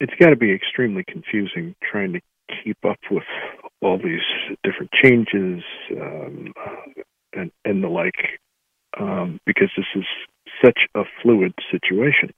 It's 0.00 0.14
got 0.20 0.30
to 0.30 0.36
be 0.36 0.52
extremely 0.52 1.04
confusing 1.08 1.74
trying 1.90 2.14
to 2.14 2.20
keep 2.64 2.78
up 2.84 2.98
with 3.10 3.24
all 3.82 3.98
these 3.98 4.20
different 4.64 4.90
changes 5.02 5.62
um, 5.92 6.52
and 7.34 7.50
and 7.64 7.84
the 7.84 7.88
like. 7.88 8.28
um, 8.98 9.40
because 9.46 9.70
this 9.76 9.86
is 9.94 10.04
such 10.64 10.78
a 10.94 11.02
fluid 11.22 11.54
situation. 11.70 12.30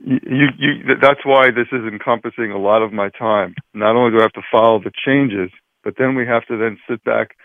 You, 0.00 0.48
you, 0.58 0.72
that's 1.00 1.20
why 1.24 1.50
this 1.50 1.68
is 1.72 1.84
encompassing 1.92 2.52
a 2.52 2.58
lot 2.58 2.82
of 2.82 2.92
my 2.92 3.10
time. 3.18 3.54
Not 3.74 3.96
only 3.96 4.12
do 4.12 4.18
I 4.18 4.22
have 4.22 4.32
to 4.32 4.42
follow 4.50 4.80
the 4.80 4.92
changes, 5.06 5.50
but 5.84 5.94
then 5.98 6.14
we 6.14 6.26
have 6.26 6.46
to 6.46 6.56
then 6.56 6.78
sit 6.88 7.02
back, 7.04 7.36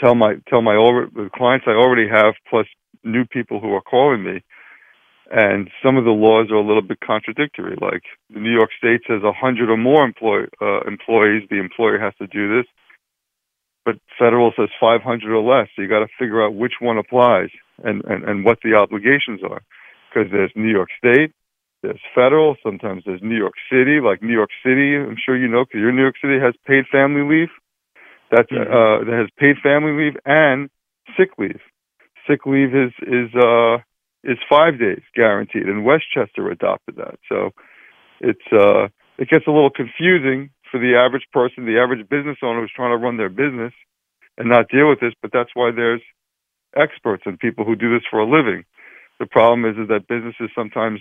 tell 0.00 0.14
my 0.14 0.34
tell 0.48 0.62
my 0.62 0.74
the 0.74 1.30
clients 1.34 1.66
I 1.68 1.72
already 1.72 2.08
have, 2.08 2.34
plus 2.48 2.66
new 3.04 3.24
people 3.24 3.60
who 3.60 3.72
are 3.74 3.82
calling 3.82 4.24
me, 4.24 4.42
and 5.30 5.70
some 5.84 5.96
of 5.96 6.04
the 6.04 6.10
laws 6.10 6.50
are 6.50 6.56
a 6.56 6.66
little 6.66 6.82
bit 6.82 6.98
contradictory. 7.00 7.76
Like 7.80 8.02
New 8.28 8.52
York 8.52 8.70
State 8.76 9.02
says, 9.06 9.22
a 9.24 9.32
hundred 9.32 9.70
or 9.70 9.76
more 9.76 10.04
employ, 10.04 10.44
uh, 10.60 10.80
employees, 10.86 11.46
the 11.50 11.60
employer 11.60 11.98
has 11.98 12.14
to 12.18 12.26
do 12.26 12.56
this 12.56 12.66
but 13.84 13.96
federal 14.18 14.52
says 14.56 14.68
500 14.80 15.34
or 15.34 15.42
less. 15.42 15.68
So 15.74 15.82
you 15.82 15.88
got 15.88 16.00
to 16.00 16.08
figure 16.18 16.44
out 16.44 16.54
which 16.54 16.74
one 16.80 16.98
applies 16.98 17.48
and, 17.82 18.04
and, 18.04 18.24
and 18.24 18.44
what 18.44 18.58
the 18.62 18.74
obligations 18.74 19.40
are. 19.42 19.62
Because 20.08 20.30
there's 20.32 20.52
New 20.56 20.70
York 20.70 20.90
State, 20.98 21.32
there's 21.82 22.00
federal, 22.14 22.56
sometimes 22.62 23.04
there's 23.06 23.22
New 23.22 23.36
York 23.36 23.54
City, 23.70 24.00
like 24.00 24.22
New 24.22 24.32
York 24.32 24.50
City, 24.64 24.96
I'm 24.96 25.16
sure 25.24 25.36
you 25.36 25.48
know, 25.48 25.64
because 25.64 25.80
your 25.80 25.92
New 25.92 26.02
York 26.02 26.16
City 26.20 26.38
has 26.40 26.54
paid 26.66 26.84
family 26.90 27.22
leave. 27.22 27.48
That's, 28.30 28.50
mm-hmm. 28.50 28.70
uh, 28.70 29.10
that 29.10 29.18
has 29.18 29.28
paid 29.38 29.56
family 29.62 29.92
leave 29.92 30.16
and 30.26 30.68
sick 31.16 31.30
leave. 31.38 31.60
Sick 32.28 32.46
leave 32.46 32.74
is, 32.74 32.92
is, 33.02 33.34
uh, 33.34 33.78
is 34.24 34.38
five 34.48 34.78
days 34.78 35.02
guaranteed, 35.14 35.68
and 35.68 35.84
Westchester 35.84 36.50
adopted 36.50 36.96
that. 36.96 37.18
So 37.28 37.50
it's, 38.20 38.52
uh, 38.52 38.88
it 39.18 39.28
gets 39.28 39.46
a 39.46 39.50
little 39.50 39.70
confusing 39.70 40.50
for 40.70 40.78
the 40.78 40.94
average 40.96 41.26
person, 41.32 41.66
the 41.66 41.78
average 41.78 42.08
business 42.08 42.38
owner 42.42 42.60
who's 42.60 42.72
trying 42.74 42.96
to 42.96 43.02
run 43.02 43.16
their 43.16 43.28
business 43.28 43.72
and 44.38 44.48
not 44.48 44.68
deal 44.68 44.88
with 44.88 45.00
this. 45.00 45.12
But 45.20 45.32
that's 45.32 45.50
why 45.54 45.70
there's 45.70 46.02
experts 46.76 47.24
and 47.26 47.38
people 47.38 47.64
who 47.64 47.76
do 47.76 47.92
this 47.92 48.06
for 48.10 48.20
a 48.20 48.26
living. 48.26 48.64
The 49.18 49.26
problem 49.26 49.64
is, 49.64 49.76
is 49.76 49.88
that 49.88 50.08
businesses 50.08 50.50
sometimes, 50.54 51.00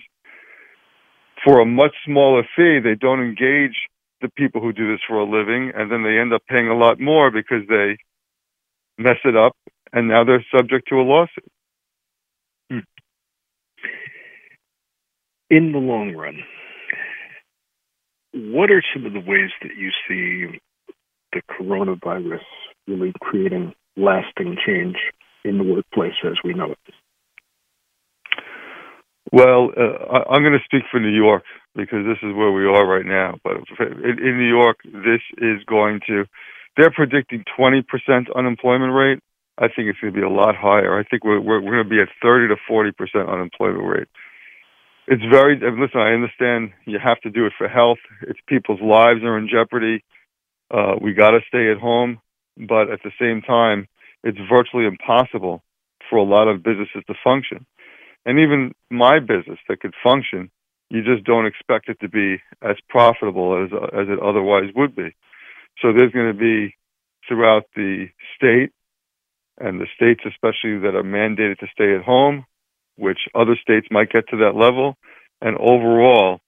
for 1.44 1.62
a 1.62 1.66
much 1.66 1.96
smaller 2.06 2.44
fee, 2.56 2.80
they 2.84 2.96
don't 2.96 3.22
engage 3.22 3.76
the 4.22 4.30
people 4.30 4.60
who 4.60 4.74
do 4.74 4.92
this 4.92 5.00
for 5.08 5.18
a 5.20 5.24
living, 5.24 5.72
and 5.74 5.90
then 5.90 6.04
they 6.04 6.18
end 6.18 6.34
up 6.34 6.42
paying 6.50 6.68
a 6.68 6.76
lot 6.76 7.00
more 7.00 7.32
because 7.32 7.66
they 7.70 7.98
mess 8.98 9.18
it 9.24 9.38
up, 9.38 9.56
and 9.94 10.08
now 10.08 10.24
they're 10.24 10.46
subject 10.56 10.88
to 10.90 10.96
a 10.96 11.04
lawsuit. 11.04 11.52
Hmm. 12.70 12.80
In 15.50 15.72
the 15.72 15.80
long 15.80 16.16
run, 16.16 16.40
what 18.34 18.70
are 18.70 18.84
some 18.94 19.06
of 19.06 19.14
the 19.14 19.20
ways 19.20 19.50
that 19.62 19.72
you 19.78 19.90
see 20.08 20.60
the 21.34 21.42
coronavirus 21.50 22.44
really 22.88 23.14
creating 23.22 23.74
lasting 23.98 24.58
change 24.66 24.98
in 25.44 25.58
the 25.58 25.64
workplace 25.64 26.14
as 26.26 26.38
we 26.44 26.54
know 26.54 26.72
it? 26.72 26.94
Well, 29.32 29.70
uh, 29.78 30.30
I'm 30.32 30.42
going 30.42 30.54
to 30.54 30.66
speak 30.66 30.84
for 30.90 31.00
New 31.00 31.16
York 31.16 31.44
because 31.76 32.06
this 32.06 32.18
is 32.24 32.36
where 32.36 32.52
we 32.52 32.66
are 32.66 32.86
right 32.86 33.06
now. 33.06 33.38
But 33.44 33.58
in, 33.80 34.20
in 34.20 34.38
New 34.38 34.50
York, 34.50 34.78
this 34.84 35.22
is 35.38 35.64
going 35.68 36.00
to, 36.08 36.26
they're 36.78 36.92
predicting 36.92 37.44
20% 37.58 37.84
unemployment 38.36 38.94
rate. 38.94 39.20
I 39.60 39.68
think 39.68 39.90
it's 39.90 40.00
going 40.00 40.14
to 40.14 40.20
be 40.20 40.26
a 40.26 40.30
lot 40.30 40.56
higher. 40.56 40.98
I 40.98 41.04
think 41.04 41.26
we're, 41.26 41.40
we're, 41.40 41.62
we're 41.62 41.84
going 41.84 41.84
to 41.84 41.90
be 41.90 42.02
at 42.02 42.08
30 42.24 42.48
to 42.48 42.56
40% 42.70 43.30
unemployment 43.30 43.84
rate. 43.84 44.08
It's 45.08 45.24
very 45.32 45.56
listen 45.56 46.00
i 46.00 46.14
understand 46.14 46.72
you 46.86 47.00
have 47.04 47.20
to 47.22 47.32
do 47.32 47.46
it 47.48 47.54
for 47.58 47.68
health. 47.68 47.98
It's 48.22 48.40
people's 48.48 48.80
lives 48.80 49.22
are 49.24 49.38
in 49.38 49.50
jeopardy. 49.50 50.04
Uh, 50.72 50.96
we 51.02 51.14
got 51.14 51.32
to 51.32 51.40
stay 51.48 51.72
at 51.72 51.78
home. 51.78 52.20
But 52.58 52.92
at 52.92 53.02
the 53.04 53.12
same 53.20 53.42
time 53.42 53.88
it's 54.24 54.38
virtually 54.50 54.86
impossible 54.86 55.64
for 56.10 56.18
a 56.18 56.24
lot 56.24 56.48
of 56.48 56.64
businesses 56.64 57.04
to 57.08 57.14
function. 57.24 57.66
And 58.26 58.40
even 58.40 58.74
my 58.90 59.20
business 59.20 59.60
that 59.68 59.80
could 59.82 59.94
function 60.04 60.52
you 60.90 61.04
just 61.04 61.24
don't 61.24 61.46
expect 61.46 61.88
it 61.88 62.00
to 62.02 62.10
be 62.10 62.42
as 62.62 62.76
profitable 62.90 63.64
as 63.64 63.70
as 63.94 64.08
it 64.10 64.20
otherwise 64.20 64.72
would 64.76 64.96
be. 64.96 65.16
So 65.82 65.94
there's 65.94 66.12
going 66.12 66.32
to 66.32 66.38
be 66.38 66.76
throughout 67.28 67.66
the 67.76 68.08
state 68.36 68.72
and 69.60 69.80
the 69.80 69.88
states 69.96 70.22
especially 70.26 70.80
that 70.80 70.96
are 70.96 71.04
mandated 71.04 71.60
to 71.60 71.68
stay 71.74 71.96
at 71.96 72.04
home 72.04 72.46
which 73.00 73.20
other 73.34 73.58
states 73.62 73.88
might 73.90 74.12
get 74.12 74.28
to 74.28 74.38
that 74.38 74.56
level. 74.56 74.96
And 75.42 75.58
overall, 75.58 76.42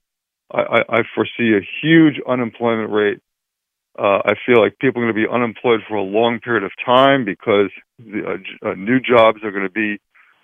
I, 0.54 0.84
I 0.90 1.02
foresee 1.16 1.56
a 1.56 1.66
huge 1.82 2.16
unemployment 2.28 2.92
rate. 2.92 3.20
Uh, 3.98 4.20
I 4.26 4.34
feel 4.46 4.62
like 4.62 4.78
people 4.80 5.02
are 5.02 5.06
going 5.06 5.16
to 5.16 5.28
be 5.28 5.34
unemployed 5.34 5.82
for 5.88 5.96
a 5.96 6.04
long 6.04 6.40
period 6.40 6.64
of 6.64 6.72
time 6.86 7.24
because 7.24 7.72
the, 7.98 8.22
uh, 8.64 8.70
uh, 8.70 8.74
new 8.76 9.00
jobs 9.00 9.40
are 9.44 9.52
going 9.52 9.68
to 9.68 9.72
be 9.72 10.00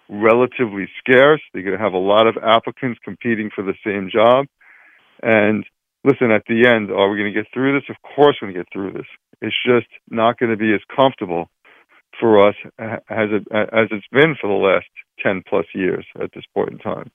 relatively 0.10 0.88
scarce. 1.00 1.42
They're 1.54 1.64
going 1.64 1.78
to 1.78 1.84
have 1.84 1.94
a 1.94 1.98
lot 1.98 2.28
of 2.28 2.38
applicants 2.42 3.00
competing 3.04 3.50
for 3.54 3.64
the 3.64 3.76
same 3.86 4.10
job. 4.12 4.48
And 5.22 5.66
listen, 6.06 6.32
at 6.32 6.44
the 6.48 6.68
end, 6.68 6.90
are 6.90 7.10
we 7.10 7.18
going 7.18 7.34
to 7.34 7.38
get 7.38 7.52
through 7.54 7.80
this? 7.80 7.90
Of 7.90 7.98
course, 8.16 8.38
we're 8.42 8.52
going 8.52 8.56
to 8.56 8.64
get 8.64 8.72
through 8.72 8.94
this. 8.94 9.08
It's 9.42 9.56
just 9.66 9.88
not 10.10 10.40
going 10.40 10.52
to 10.52 10.58
be 10.58 10.74
as 10.74 10.82
comfortable 10.96 11.50
for 12.20 12.48
us 12.48 12.56
as 12.80 13.30
it 13.32 13.48
as 13.52 13.88
it's 13.92 14.08
been 14.12 14.36
for 14.40 14.48
the 14.48 14.54
last 14.54 14.88
10 15.20 15.44
plus 15.48 15.66
years 15.74 16.06
at 16.22 16.32
this 16.34 16.46
point 16.54 16.72
in 16.72 16.78
time. 16.80 17.12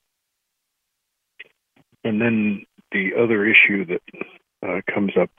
And 2.03 2.21
then 2.21 2.65
the 2.91 3.11
other 3.17 3.45
issue 3.45 3.85
that 3.85 4.01
uh, 4.65 4.81
comes 4.93 5.13
up 5.19 5.29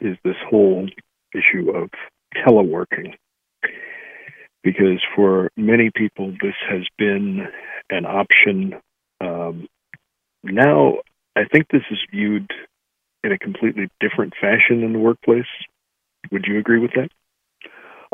is 0.00 0.16
this 0.24 0.36
whole 0.48 0.88
issue 1.34 1.70
of 1.70 1.90
teleworking. 2.36 3.14
Because 4.62 5.00
for 5.14 5.50
many 5.56 5.90
people, 5.94 6.32
this 6.42 6.54
has 6.68 6.82
been 6.98 7.46
an 7.90 8.04
option. 8.04 8.74
Um, 9.20 9.66
now, 10.42 10.98
I 11.36 11.44
think 11.44 11.68
this 11.68 11.84
is 11.90 11.98
viewed 12.10 12.50
in 13.24 13.32
a 13.32 13.38
completely 13.38 13.88
different 14.00 14.34
fashion 14.40 14.82
in 14.82 14.92
the 14.92 14.98
workplace. 14.98 15.46
Would 16.30 16.44
you 16.46 16.58
agree 16.58 16.80
with 16.80 16.92
that? 16.96 17.08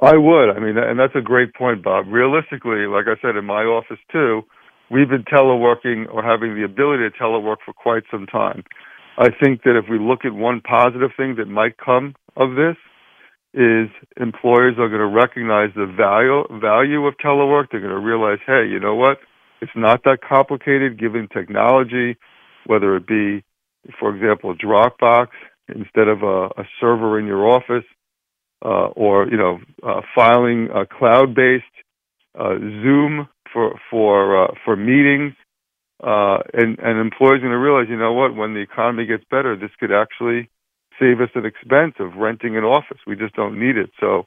I 0.01 0.17
would. 0.17 0.51
I 0.51 0.59
mean, 0.59 0.77
and 0.77 0.99
that's 0.99 1.15
a 1.15 1.21
great 1.21 1.55
point, 1.55 1.83
Bob. 1.85 2.07
Realistically, 2.09 2.87
like 2.87 3.07
I 3.07 3.21
said, 3.23 3.37
in 3.37 3.45
my 3.45 3.63
office 3.63 4.01
too, 4.11 4.43
we've 4.91 5.09
been 5.09 5.25
teleworking 5.25 6.13
or 6.13 6.23
having 6.23 6.55
the 6.55 6.65
ability 6.65 7.05
to 7.09 7.23
telework 7.23 7.59
for 7.65 7.73
quite 7.73 8.03
some 8.11 8.27
time. 8.27 8.65
I 9.19 9.29
think 9.31 9.63
that 9.63 9.79
if 9.79 9.85
we 9.89 9.99
look 9.99 10.25
at 10.25 10.35
one 10.35 10.61
positive 10.61 11.11
thing 11.17 11.37
that 11.37 11.47
might 11.47 11.79
come 11.79 12.15
of 12.37 12.57
this, 12.57 12.77
is 13.55 13.89
employers 14.21 14.75
are 14.79 14.89
going 14.89 15.01
to 15.01 15.07
recognize 15.07 15.71
the 15.77 15.87
value 15.87 16.43
value 16.61 17.07
of 17.07 17.15
telework. 17.25 17.67
They're 17.71 17.81
going 17.81 17.93
to 17.93 18.01
realize, 18.01 18.39
hey, 18.45 18.67
you 18.69 18.81
know 18.81 18.97
what? 18.97 19.19
It's 19.61 19.73
not 19.77 20.03
that 20.05 20.19
complicated 20.29 20.99
given 20.99 21.29
technology, 21.33 22.17
whether 22.67 22.97
it 22.97 23.07
be, 23.07 23.45
for 24.01 24.15
example, 24.15 24.57
Dropbox 24.57 25.29
instead 25.69 26.09
of 26.09 26.23
a, 26.23 26.47
a 26.61 26.65
server 26.81 27.19
in 27.19 27.27
your 27.27 27.47
office 27.47 27.85
uh, 28.65 28.89
or 28.97 29.29
you 29.29 29.37
know 29.37 29.59
uh, 29.87 30.01
filing 30.15 30.69
uh, 30.75 30.85
cloud-based 30.87 31.65
uh, 32.39 32.57
Zoom 32.59 33.29
for 33.53 33.79
for 33.91 34.45
uh, 34.45 34.55
for 34.65 34.77
meetings, 34.77 35.35
uh, 36.03 36.39
and 36.53 36.79
and 36.79 36.99
are 36.99 37.39
going 37.39 37.43
to 37.43 37.59
realize, 37.59 37.87
you 37.89 37.97
know 37.97 38.13
what, 38.13 38.35
when 38.35 38.55
the 38.55 38.61
economy 38.61 39.07
gets 39.07 39.25
better, 39.31 39.57
this 39.57 39.71
could 39.79 39.93
actually 39.93 40.51
save 40.99 41.21
us 41.21 41.31
an 41.35 41.45
expense 41.45 41.95
of 41.99 42.17
renting 42.17 42.57
an 42.57 42.65
office. 42.65 42.99
We 43.07 43.17
just 43.17 43.35
don't 43.35 43.59
need 43.59 43.77
it. 43.77 43.91
So 44.01 44.27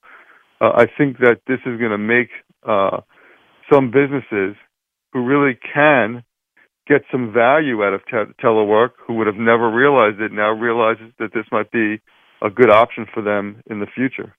I 0.59 0.85
think 0.97 1.19
that 1.19 1.41
this 1.47 1.59
is 1.65 1.79
going 1.79 1.91
to 1.91 1.97
make 1.97 2.29
some 3.71 3.91
businesses 3.91 4.55
who 5.13 5.25
really 5.25 5.57
can 5.73 6.23
get 6.87 7.01
some 7.11 7.33
value 7.33 7.83
out 7.83 7.93
of 7.93 8.01
te- 8.05 8.33
telework, 8.41 8.91
who 9.05 9.15
would 9.15 9.27
have 9.27 9.35
never 9.35 9.69
realized 9.69 10.21
it, 10.21 10.31
now 10.31 10.51
realizes 10.51 11.11
that 11.19 11.33
this 11.33 11.45
might 11.51 11.71
be 11.71 12.01
a 12.41 12.49
good 12.49 12.69
option 12.69 13.05
for 13.13 13.21
them 13.21 13.61
in 13.69 13.79
the 13.79 13.87
future. 13.87 14.35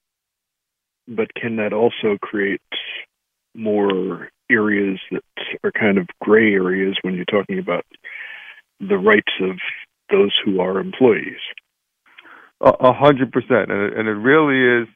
But 1.08 1.34
can 1.34 1.56
that 1.56 1.72
also 1.72 2.18
create 2.20 2.60
more 3.54 4.28
areas 4.50 4.98
that 5.10 5.22
are 5.64 5.72
kind 5.72 5.98
of 5.98 6.06
gray 6.20 6.52
areas 6.52 6.96
when 7.02 7.14
you're 7.14 7.24
talking 7.24 7.58
about 7.58 7.84
the 8.80 8.96
rights 8.96 9.32
of 9.40 9.56
those 10.10 10.32
who 10.44 10.60
are 10.60 10.78
employees? 10.78 11.40
A 12.60 12.92
hundred 12.92 13.30
percent, 13.30 13.70
and 13.70 14.08
it 14.08 14.18
really 14.18 14.82
is 14.82 14.88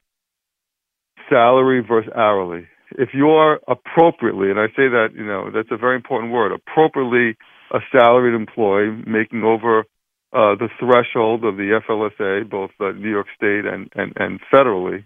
salary 1.29 1.81
versus 1.81 2.11
hourly. 2.13 2.67
If 2.91 3.09
you're 3.13 3.59
appropriately, 3.67 4.51
and 4.51 4.59
I 4.59 4.67
say 4.67 4.89
that 4.89 5.09
you 5.15 5.25
know 5.25 5.49
that's 5.49 5.71
a 5.71 5.77
very 5.77 5.95
important 5.95 6.33
word, 6.33 6.51
appropriately 6.51 7.37
a 7.71 7.79
salaried 7.91 8.35
employee 8.35 9.01
making 9.07 9.43
over 9.43 9.85
uh, 10.33 10.55
the 10.55 10.69
threshold 10.79 11.45
of 11.45 11.57
the 11.57 11.79
FLSA, 11.87 12.49
both 12.49 12.71
uh, 12.79 12.91
New 12.91 13.09
York 13.09 13.27
State 13.35 13.65
and, 13.65 13.89
and, 13.95 14.13
and 14.15 14.39
federally, 14.51 15.05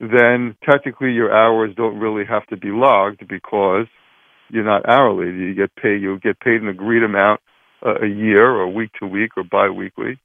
then 0.00 0.56
technically 0.68 1.12
your 1.12 1.34
hours 1.34 1.74
don't 1.76 1.98
really 1.98 2.24
have 2.24 2.46
to 2.46 2.56
be 2.56 2.68
logged 2.68 3.26
because 3.28 3.86
you're 4.50 4.64
not 4.64 4.88
hourly. 4.88 5.26
You 5.26 5.54
get 5.54 5.74
paid. 5.76 6.02
You 6.02 6.18
get 6.20 6.38
paid 6.40 6.62
an 6.62 6.68
agreed 6.68 7.02
amount 7.02 7.40
uh, 7.84 7.96
a 8.02 8.06
year, 8.06 8.48
or 8.48 8.68
week 8.68 8.90
to 9.00 9.06
week, 9.06 9.32
or 9.36 9.44
biweekly, 9.44 10.18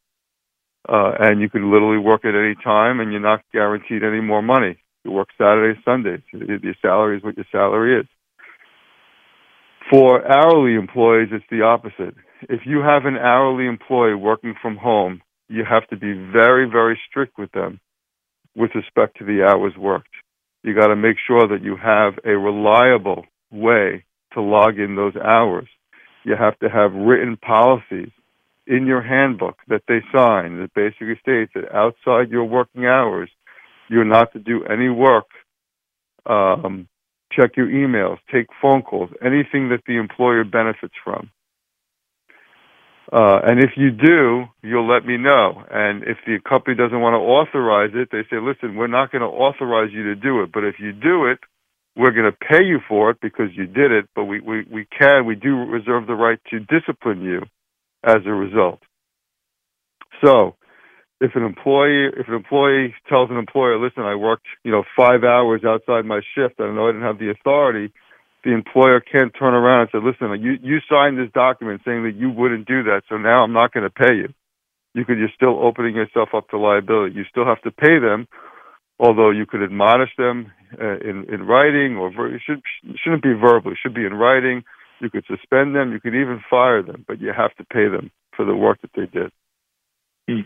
uh, 0.87 1.11
and 1.19 1.41
you 1.41 1.49
can 1.49 1.71
literally 1.71 1.97
work 1.97 2.25
at 2.25 2.35
any 2.35 2.55
time, 2.63 2.99
and 2.99 3.11
you're 3.11 3.21
not 3.21 3.41
guaranteed 3.51 4.03
any 4.03 4.21
more 4.21 4.41
money. 4.41 4.77
You 5.03 5.11
work 5.11 5.29
Saturdays, 5.37 5.81
Sundays. 5.83 6.21
Your 6.31 6.75
salary 6.81 7.17
is 7.17 7.23
what 7.23 7.37
your 7.37 7.45
salary 7.51 8.01
is. 8.01 8.07
For 9.89 10.21
hourly 10.29 10.75
employees, 10.75 11.29
it's 11.31 11.45
the 11.49 11.61
opposite. 11.63 12.13
If 12.43 12.61
you 12.65 12.79
have 12.79 13.05
an 13.05 13.17
hourly 13.17 13.67
employee 13.67 14.15
working 14.15 14.55
from 14.61 14.77
home, 14.77 15.21
you 15.49 15.65
have 15.69 15.87
to 15.87 15.97
be 15.97 16.13
very, 16.13 16.69
very 16.69 16.99
strict 17.09 17.37
with 17.37 17.51
them 17.51 17.79
with 18.55 18.71
respect 18.75 19.17
to 19.17 19.25
the 19.25 19.43
hours 19.43 19.73
worked. 19.77 20.07
You 20.63 20.73
got 20.75 20.87
to 20.87 20.95
make 20.95 21.17
sure 21.27 21.47
that 21.47 21.63
you 21.63 21.75
have 21.75 22.13
a 22.23 22.37
reliable 22.37 23.25
way 23.51 24.05
to 24.33 24.41
log 24.41 24.79
in 24.79 24.95
those 24.95 25.15
hours. 25.15 25.67
You 26.23 26.35
have 26.35 26.57
to 26.59 26.69
have 26.69 26.93
written 26.93 27.37
policies 27.37 28.11
in 28.67 28.85
your 28.85 29.01
handbook 29.01 29.57
that 29.67 29.83
they 29.87 30.01
sign 30.15 30.59
that 30.59 30.73
basically 30.73 31.17
states 31.21 31.51
that 31.55 31.73
outside 31.73 32.29
your 32.29 32.45
working 32.45 32.85
hours, 32.85 33.29
you're 33.89 34.05
not 34.05 34.31
to 34.33 34.39
do 34.39 34.63
any 34.65 34.89
work, 34.89 35.25
um, 36.25 36.87
check 37.31 37.57
your 37.57 37.67
emails, 37.67 38.17
take 38.31 38.47
phone 38.61 38.83
calls, 38.83 39.09
anything 39.21 39.69
that 39.69 39.81
the 39.87 39.97
employer 39.97 40.43
benefits 40.43 40.93
from. 41.03 41.31
Uh, 43.11 43.39
and 43.43 43.59
if 43.59 43.71
you 43.75 43.89
do, 43.91 44.45
you'll 44.61 44.87
let 44.87 45.05
me 45.05 45.17
know. 45.17 45.63
And 45.71 46.03
if 46.03 46.17
the 46.27 46.37
company 46.47 46.75
doesn't 46.75 47.01
want 47.01 47.13
to 47.13 47.17
authorize 47.17 47.91
it, 47.95 48.09
they 48.11 48.21
say, 48.29 48.39
listen, 48.41 48.75
we're 48.75 48.87
not 48.87 49.11
going 49.11 49.21
to 49.21 49.27
authorize 49.27 49.89
you 49.91 50.03
to 50.03 50.15
do 50.15 50.43
it. 50.43 50.51
But 50.51 50.63
if 50.63 50.75
you 50.79 50.91
do 50.91 51.25
it, 51.25 51.39
we're 51.95 52.11
going 52.11 52.31
to 52.31 52.37
pay 52.37 52.63
you 52.63 52.79
for 52.87 53.09
it 53.09 53.17
because 53.21 53.49
you 53.53 53.65
did 53.65 53.91
it. 53.91 54.05
But 54.15 54.25
we, 54.25 54.41
we, 54.41 54.63
we 54.71 54.85
can, 54.85 55.25
we 55.25 55.35
do 55.35 55.55
reserve 55.55 56.05
the 56.05 56.13
right 56.13 56.39
to 56.51 56.59
discipline 56.59 57.23
you 57.23 57.41
as 58.03 58.17
a 58.25 58.31
result. 58.31 58.79
So 60.23 60.55
if 61.19 61.35
an 61.35 61.43
employee, 61.43 62.07
if 62.15 62.27
an 62.27 62.35
employee 62.35 62.93
tells 63.07 63.31
an 63.31 63.37
employer, 63.37 63.79
listen, 63.79 64.03
I 64.03 64.15
worked, 64.15 64.45
you 64.63 64.71
know, 64.71 64.83
five 64.95 65.23
hours 65.23 65.63
outside 65.65 66.05
my 66.05 66.21
shift. 66.35 66.59
I 66.59 66.71
know 66.71 66.87
I 66.87 66.91
didn't 66.91 67.07
have 67.07 67.19
the 67.19 67.31
authority 67.31 67.91
the 68.43 68.51
employer 68.51 68.99
can't 69.01 69.33
turn 69.37 69.53
around 69.53 69.81
and 69.81 69.89
say, 69.91 69.99
listen, 70.03 70.41
you, 70.41 70.57
you 70.61 70.79
signed 70.89 71.17
this 71.17 71.31
document 71.33 71.81
saying 71.85 72.03
that 72.03 72.15
you 72.15 72.29
wouldn't 72.29 72.67
do 72.67 72.83
that, 72.83 73.01
so 73.09 73.17
now 73.17 73.43
I'm 73.43 73.53
not 73.53 73.73
going 73.73 73.83
to 73.83 73.89
pay 73.89 74.15
you. 74.15 74.29
You 74.93 75.05
could, 75.05 75.19
you're 75.19 75.29
still 75.35 75.59
opening 75.61 75.95
yourself 75.95 76.29
up 76.33 76.49
to 76.49 76.57
liability. 76.57 77.15
You 77.15 77.23
still 77.29 77.45
have 77.45 77.61
to 77.63 77.71
pay 77.71 77.99
them, 77.99 78.27
although 78.99 79.29
you 79.29 79.45
could 79.45 79.61
admonish 79.61 80.09
them 80.17 80.51
uh, 80.81 80.97
in, 80.99 81.25
in 81.31 81.43
writing 81.43 81.97
or 81.97 82.11
ver- 82.11 82.35
it 82.35 82.41
should, 82.45 82.61
shouldn't 83.03 83.23
be 83.23 83.33
verbal. 83.33 83.71
It 83.71 83.77
should 83.81 83.93
be 83.93 84.05
in 84.05 84.13
writing. 84.13 84.63
You 85.01 85.09
could 85.09 85.25
suspend 85.27 85.75
them. 85.75 85.91
You 85.91 85.99
could 85.99 86.15
even 86.15 86.41
fire 86.49 86.81
them, 86.81 87.05
but 87.07 87.21
you 87.21 87.31
have 87.35 87.55
to 87.55 87.65
pay 87.65 87.87
them 87.87 88.11
for 88.35 88.45
the 88.45 88.55
work 88.55 88.79
that 88.81 88.91
they 88.95 89.05
did. 89.05 89.31
Hmm. 90.27 90.41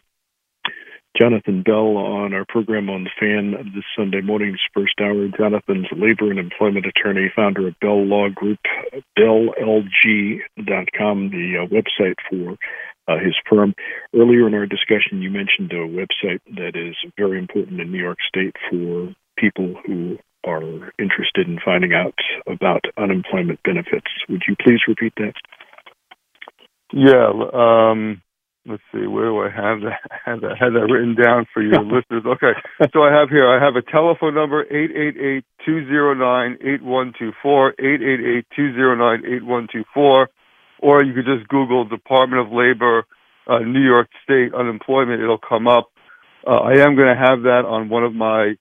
Jonathan 1.17 1.61
Bell 1.61 1.95
on 1.97 2.33
our 2.33 2.45
program 2.47 2.89
on 2.89 3.03
the 3.03 3.11
fan 3.19 3.51
this 3.75 3.83
Sunday 3.95 4.21
morning's 4.21 4.59
first 4.73 4.93
hour. 4.99 5.27
Jonathan's 5.37 5.87
labor 5.95 6.31
and 6.31 6.39
employment 6.39 6.87
attorney, 6.87 7.31
founder 7.35 7.67
of 7.67 7.79
Bell 7.79 8.03
Law 8.03 8.29
Group, 8.29 8.59
BellLG.com, 9.17 10.39
the 11.29 11.57
uh, 11.61 11.67
website 11.67 12.15
for 12.29 12.57
uh, 13.07 13.19
his 13.19 13.35
firm. 13.47 13.75
Earlier 14.15 14.47
in 14.47 14.55
our 14.55 14.65
discussion, 14.65 15.21
you 15.21 15.29
mentioned 15.29 15.71
a 15.71 15.87
website 15.87 16.41
that 16.55 16.75
is 16.75 16.95
very 17.15 17.37
important 17.37 17.79
in 17.79 17.91
New 17.91 18.01
York 18.01 18.17
State 18.27 18.55
for 18.71 19.13
people 19.37 19.75
who 19.85 20.17
are 20.45 20.91
interested 20.97 21.47
in 21.47 21.59
finding 21.63 21.93
out 21.93 22.15
about 22.47 22.85
unemployment 22.97 23.59
benefits. 23.63 24.07
Would 24.29 24.43
you 24.47 24.55
please 24.59 24.79
repeat 24.87 25.13
that? 25.17 25.33
Yeah. 26.91 27.29
Um 27.53 28.22
let's 28.65 28.81
see, 28.91 29.05
where 29.07 29.25
do 29.25 29.39
I 29.39 29.49
have 29.49 29.81
that? 29.81 29.99
I 30.11 30.17
have 30.29 30.41
that, 30.41 30.57
have 30.59 30.73
that 30.73 30.91
written 30.91 31.15
down 31.15 31.45
for 31.53 31.61
your 31.61 31.83
listeners. 31.93 32.25
Okay, 32.25 32.53
so 32.93 33.03
I 33.03 33.11
have 33.11 33.29
here, 33.29 33.47
I 33.47 33.63
have 33.63 33.75
a 33.75 33.81
telephone 33.81 34.33
number, 34.35 34.65
888-209-8124, 35.67 38.43
888-209-8124, 38.57 40.27
or 40.79 41.03
you 41.03 41.13
could 41.13 41.25
just 41.25 41.47
Google 41.47 41.85
Department 41.85 42.45
of 42.45 42.51
Labor, 42.51 43.05
uh, 43.47 43.59
New 43.59 43.81
York 43.81 44.09
State 44.23 44.53
unemployment. 44.53 45.21
It'll 45.21 45.37
come 45.37 45.67
up. 45.67 45.91
Uh, 46.45 46.57
I 46.57 46.79
am 46.79 46.95
going 46.95 47.07
to 47.07 47.15
have 47.15 47.43
that 47.43 47.63
on 47.65 47.87
one 47.89 48.03
of 48.03 48.13
my, 48.13 48.57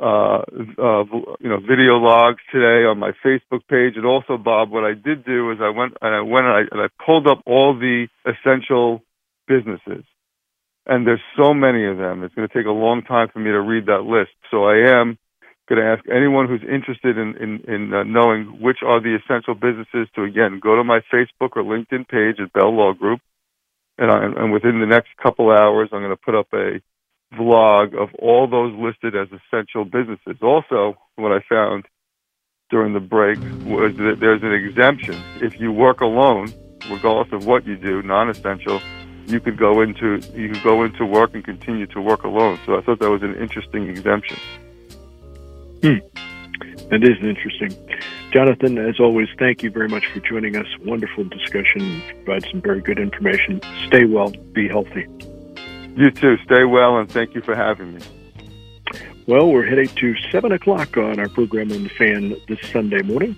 uh, 0.00 0.42
uh, 0.78 1.04
you 1.40 1.48
know, 1.48 1.58
video 1.58 1.98
logs 1.98 2.40
today 2.52 2.86
on 2.86 2.98
my 2.98 3.10
Facebook 3.24 3.66
page. 3.68 3.96
And 3.96 4.06
also, 4.06 4.36
Bob, 4.36 4.70
what 4.70 4.84
I 4.84 4.94
did 4.94 5.24
do 5.24 5.50
is 5.50 5.60
I 5.60 5.70
went 5.70 5.96
and 6.00 6.14
I 6.14 6.20
went 6.20 6.46
and 6.46 6.54
I, 6.54 6.60
and 6.70 6.80
I 6.80 6.86
pulled 7.04 7.26
up 7.26 7.42
all 7.44 7.74
the 7.76 8.06
essential 8.24 9.02
businesses. 9.48 10.04
And 10.86 11.06
there's 11.06 11.22
so 11.36 11.52
many 11.52 11.84
of 11.86 11.98
them. 11.98 12.22
It's 12.22 12.34
going 12.34 12.48
to 12.48 12.54
take 12.54 12.66
a 12.66 12.70
long 12.70 13.02
time 13.02 13.28
for 13.32 13.40
me 13.40 13.50
to 13.50 13.60
read 13.60 13.86
that 13.86 14.04
list. 14.04 14.30
So 14.50 14.64
I 14.64 14.88
am 15.00 15.18
going 15.68 15.80
to 15.82 15.86
ask 15.86 16.02
anyone 16.08 16.48
who's 16.48 16.62
interested 16.62 17.18
in, 17.18 17.36
in, 17.36 17.60
in 17.68 17.92
uh, 17.92 18.02
knowing 18.04 18.60
which 18.60 18.78
are 18.86 19.00
the 19.00 19.16
essential 19.16 19.54
businesses 19.54 20.08
to, 20.14 20.22
again, 20.22 20.60
go 20.62 20.76
to 20.76 20.84
my 20.84 21.00
Facebook 21.12 21.56
or 21.56 21.62
LinkedIn 21.62 22.08
page 22.08 22.40
at 22.40 22.52
Bell 22.52 22.74
Law 22.74 22.94
Group. 22.94 23.20
And, 23.98 24.10
I, 24.10 24.24
and 24.24 24.52
within 24.52 24.80
the 24.80 24.86
next 24.86 25.08
couple 25.22 25.50
hours, 25.50 25.90
I'm 25.92 26.00
going 26.00 26.10
to 26.10 26.16
put 26.16 26.34
up 26.34 26.46
a 26.54 26.80
vlog 27.34 27.94
of 27.94 28.14
all 28.14 28.48
those 28.48 28.72
listed 28.78 29.14
as 29.14 29.28
essential 29.28 29.84
businesses. 29.84 30.40
Also, 30.40 30.96
what 31.16 31.32
I 31.32 31.40
found 31.48 31.84
during 32.70 32.94
the 32.94 33.00
break 33.00 33.38
was 33.64 33.94
that 33.96 34.16
there's 34.20 34.42
an 34.42 34.52
exemption. 34.52 35.20
If 35.42 35.60
you 35.60 35.72
work 35.72 36.00
alone, 36.00 36.52
regardless 36.90 37.32
of 37.32 37.46
what 37.46 37.66
you 37.66 37.76
do, 37.76 38.02
non-essential, 38.02 38.80
you 39.28 39.40
could 39.40 39.56
go 39.56 39.80
into 39.80 40.20
you 40.34 40.50
could 40.50 40.62
go 40.62 40.84
into 40.84 41.04
work 41.04 41.34
and 41.34 41.44
continue 41.44 41.86
to 41.88 42.00
work 42.00 42.24
alone. 42.24 42.58
So 42.66 42.76
I 42.76 42.80
thought 42.80 42.98
that 43.00 43.10
was 43.10 43.22
an 43.22 43.34
interesting 43.36 43.88
exemption. 43.88 44.38
Hmm. 45.82 45.98
That 46.90 47.04
is 47.04 47.18
interesting. 47.22 47.76
Jonathan, 48.32 48.78
as 48.78 48.98
always, 48.98 49.28
thank 49.38 49.62
you 49.62 49.70
very 49.70 49.88
much 49.88 50.06
for 50.06 50.20
joining 50.20 50.56
us. 50.56 50.66
Wonderful 50.84 51.24
discussion. 51.24 52.02
Provide 52.24 52.44
some 52.50 52.60
very 52.62 52.80
good 52.80 52.98
information. 52.98 53.60
Stay 53.86 54.04
well. 54.04 54.30
Be 54.52 54.68
healthy. 54.68 55.06
You 55.96 56.10
too. 56.10 56.36
Stay 56.44 56.64
well, 56.64 56.98
and 56.98 57.10
thank 57.10 57.34
you 57.34 57.42
for 57.42 57.54
having 57.54 57.94
me. 57.94 58.00
Well, 59.26 59.50
we're 59.50 59.66
heading 59.66 59.88
to 59.88 60.14
7 60.30 60.52
o'clock 60.52 60.96
on 60.96 61.20
our 61.20 61.28
program 61.28 61.70
on 61.72 61.82
the 61.82 61.90
fan 61.90 62.34
this 62.48 62.60
Sunday 62.70 63.02
morning. 63.02 63.36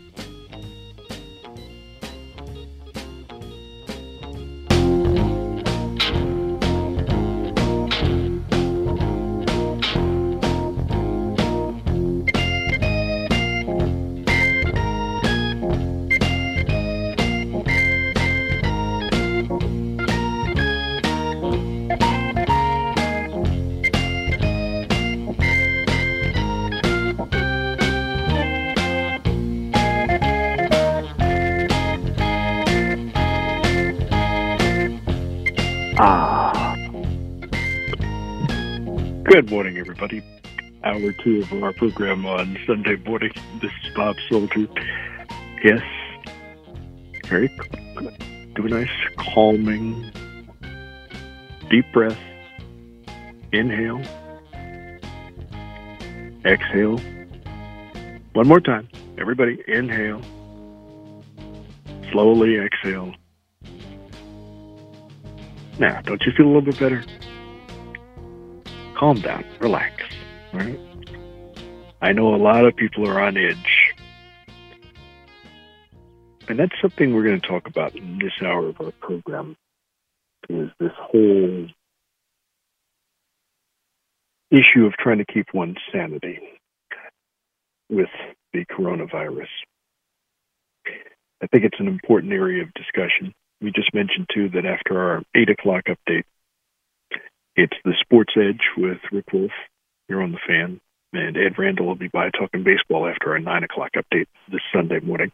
Good 39.31 39.49
morning, 39.49 39.79
everybody. 39.79 40.25
Hour 40.83 41.13
two 41.23 41.43
of 41.43 41.63
our 41.63 41.73
program 41.73 42.27
on 42.27 42.59
Sunday 42.67 42.97
morning. 42.97 43.31
This 43.63 43.71
is 43.85 43.95
Bob 43.95 44.17
Salter. 44.29 44.67
Yes, 45.63 45.81
very 47.29 47.47
do 48.57 48.67
a 48.67 48.69
nice 48.69 48.89
calming, 49.19 50.11
deep 51.71 51.85
breath. 51.93 52.19
Inhale, 53.53 54.03
exhale. 56.45 56.99
One 58.33 58.49
more 58.49 58.59
time, 58.59 58.89
everybody. 59.17 59.63
Inhale, 59.69 60.23
slowly 62.11 62.59
exhale. 62.59 63.15
Now, 65.79 66.01
don't 66.01 66.21
you 66.27 66.33
feel 66.37 66.47
a 66.47 66.49
little 66.49 66.63
bit 66.63 66.81
better? 66.81 67.05
Calm 69.01 69.19
down, 69.19 69.43
relax. 69.61 70.05
Right? 70.53 70.79
I 72.03 72.13
know 72.13 72.35
a 72.35 72.37
lot 72.37 72.67
of 72.67 72.77
people 72.77 73.09
are 73.09 73.19
on 73.19 73.39
edge. 73.39 73.95
And 76.49 76.59
that's 76.59 76.75
something 76.83 77.15
we're 77.15 77.25
going 77.25 77.41
to 77.41 77.49
talk 77.49 77.67
about 77.67 77.97
in 77.97 78.19
this 78.19 78.33
hour 78.43 78.69
of 78.69 78.81
our 78.81 78.93
program 79.01 79.57
is 80.51 80.69
this 80.79 80.93
whole 80.99 81.67
issue 84.51 84.85
of 84.85 84.93
trying 84.95 85.19
to 85.19 85.25
keep 85.25 85.47
one's 85.55 85.79
sanity 85.91 86.39
with 87.89 88.11
the 88.53 88.67
coronavirus. 88.67 89.49
I 91.43 91.47
think 91.47 91.65
it's 91.65 91.81
an 91.81 91.89
important 91.89 92.33
area 92.35 92.65
of 92.65 92.75
discussion. 92.75 93.33
We 93.63 93.73
just 93.73 93.95
mentioned, 93.95 94.27
too, 94.35 94.51
that 94.51 94.67
after 94.67 95.01
our 95.01 95.23
8 95.35 95.49
o'clock 95.49 95.85
update, 95.89 96.25
it's 97.61 97.77
the 97.85 97.93
Sports 98.01 98.33
Edge 98.37 98.63
with 98.79 98.99
Rick 99.13 99.33
Wolff 99.35 99.51
here 100.09 100.23
on 100.23 100.33
the 100.33 100.39
fan. 100.47 100.81
And 101.13 101.37
Ed 101.37 101.59
Randall 101.59 101.87
will 101.87 101.95
be 101.95 102.09
by 102.09 102.31
talking 102.31 102.65
baseball 102.65 103.07
after 103.07 103.33
our 103.33 103.39
9 103.39 103.65
o'clock 103.65 103.91
update 103.97 104.29
this 104.51 104.63
Sunday 104.75 105.01
morning. 105.01 105.31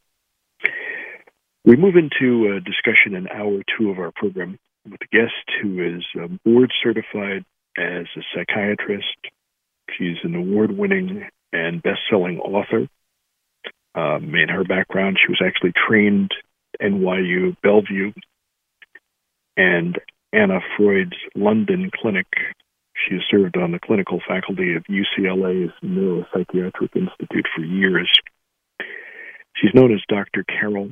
We 1.64 1.77
move 1.77 1.95
into 1.95 2.53
a 2.53 2.61
discussion 2.61 3.14
in 3.14 3.29
hour 3.29 3.62
two 3.79 3.91
of 3.91 3.99
our 3.99 4.11
program 4.11 4.59
with 4.91 5.01
a 5.03 5.16
guest 5.16 5.35
who 5.62 5.97
is 5.97 6.05
um, 6.16 6.41
board 6.45 6.72
certified 6.83 7.45
as 7.79 8.07
a 8.16 8.22
psychiatrist. 8.35 9.16
She's 9.97 10.16
an 10.24 10.35
award 10.35 10.77
winning 10.77 11.29
and 11.53 11.83
best 11.83 12.01
selling 12.11 12.41
author. 12.41 12.89
Um, 13.95 14.35
in 14.35 14.49
her 14.49 14.64
background, 14.64 15.18
she 15.24 15.31
was 15.31 15.43
actually 15.45 15.72
trained 15.87 16.33
at 16.81 16.91
NYU 16.91 17.57
Bellevue 17.62 18.12
and 19.57 19.99
Anna 20.37 20.61
Freud's 20.76 21.16
London 21.34 21.91
Clinic. 21.95 22.26
She 22.95 23.14
has 23.14 23.22
served 23.30 23.57
on 23.57 23.72
the 23.72 23.78
clinical 23.78 24.20
faculty 24.28 24.74
of 24.74 24.84
UCLA's 24.84 25.72
Neuropsychiatric 25.82 26.95
Institute 26.95 27.47
for 27.55 27.62
years. 27.62 28.11
She's 29.57 29.72
known 29.72 29.95
as 29.95 30.01
Dr. 30.09 30.45
Carole. 30.45 30.91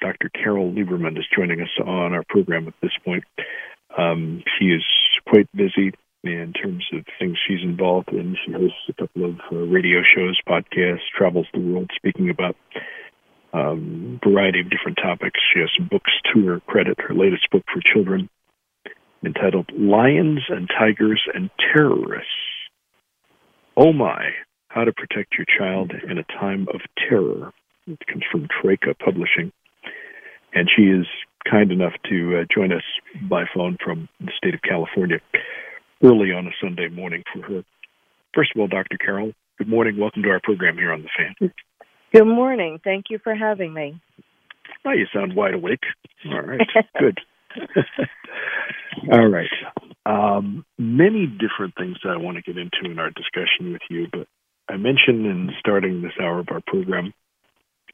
Dr. 0.00 0.30
Carole 0.34 0.72
Lieberman 0.72 1.16
is 1.16 1.24
joining 1.34 1.60
us 1.60 1.70
on 1.84 2.12
our 2.12 2.24
program 2.28 2.66
at 2.66 2.74
this 2.82 2.90
point. 3.04 3.22
Um, 3.96 4.42
she 4.58 4.66
is 4.66 4.82
quite 5.28 5.48
busy 5.54 5.92
in 6.24 6.52
terms 6.52 6.84
of 6.92 7.04
things 7.20 7.38
she's 7.46 7.62
involved 7.62 8.08
in. 8.08 8.36
She 8.44 8.52
hosts 8.52 8.88
a 8.88 8.94
couple 8.94 9.26
of 9.26 9.36
uh, 9.52 9.56
radio 9.56 10.00
shows, 10.02 10.40
podcasts, 10.48 11.06
travels 11.16 11.46
the 11.54 11.60
world 11.60 11.90
speaking 11.94 12.30
about 12.30 12.56
um, 13.52 14.18
variety 14.24 14.60
of 14.60 14.70
different 14.70 14.98
topics. 15.00 15.38
She 15.52 15.60
has 15.60 15.70
some 15.76 15.86
books 15.86 16.10
to 16.34 16.46
her 16.46 16.60
credit. 16.60 16.98
Her 16.98 17.14
latest 17.14 17.48
book 17.50 17.62
for 17.72 17.80
children, 17.92 18.28
entitled 19.24 19.70
"Lions 19.72 20.42
and 20.48 20.68
Tigers 20.68 21.22
and 21.34 21.50
Terrorists." 21.72 22.30
Oh 23.76 23.92
my! 23.92 24.30
How 24.68 24.84
to 24.84 24.92
protect 24.92 25.34
your 25.36 25.46
child 25.58 25.92
in 26.08 26.18
a 26.18 26.24
time 26.24 26.66
of 26.72 26.80
terror. 27.08 27.52
It 27.86 28.06
comes 28.06 28.24
from 28.30 28.48
Troika 28.48 28.94
Publishing, 28.94 29.52
and 30.54 30.68
she 30.74 30.84
is 30.84 31.06
kind 31.50 31.72
enough 31.72 31.94
to 32.08 32.38
uh, 32.38 32.44
join 32.54 32.72
us 32.72 32.82
by 33.28 33.44
phone 33.54 33.76
from 33.82 34.08
the 34.20 34.32
state 34.36 34.54
of 34.54 34.62
California 34.62 35.18
early 36.02 36.32
on 36.32 36.46
a 36.46 36.50
Sunday 36.60 36.88
morning 36.88 37.22
for 37.32 37.42
her. 37.42 37.64
First 38.34 38.52
of 38.54 38.60
all, 38.60 38.68
Dr. 38.68 38.98
Carole, 38.98 39.32
good 39.58 39.68
morning. 39.68 39.98
Welcome 39.98 40.22
to 40.22 40.30
our 40.30 40.40
program 40.42 40.76
here 40.76 40.92
on 40.92 41.02
the 41.02 41.08
Fan. 41.16 41.52
Good 42.12 42.24
morning. 42.24 42.80
Thank 42.82 43.06
you 43.10 43.18
for 43.22 43.34
having 43.34 43.72
me. 43.72 44.00
Well, 44.84 44.96
you 44.96 45.06
sound 45.12 45.34
wide 45.34 45.54
awake. 45.54 45.82
All 46.26 46.40
right, 46.42 46.60
good. 46.98 47.20
All 49.12 49.28
right. 49.28 49.50
Um, 50.04 50.64
many 50.78 51.26
different 51.26 51.74
things 51.76 51.96
that 52.02 52.10
I 52.10 52.16
want 52.16 52.36
to 52.36 52.42
get 52.42 52.58
into 52.58 52.90
in 52.90 52.98
our 52.98 53.10
discussion 53.10 53.72
with 53.72 53.82
you, 53.88 54.06
but 54.12 54.26
I 54.68 54.76
mentioned 54.76 55.26
in 55.26 55.50
starting 55.58 56.02
this 56.02 56.12
hour 56.20 56.40
of 56.40 56.48
our 56.50 56.62
program 56.66 57.12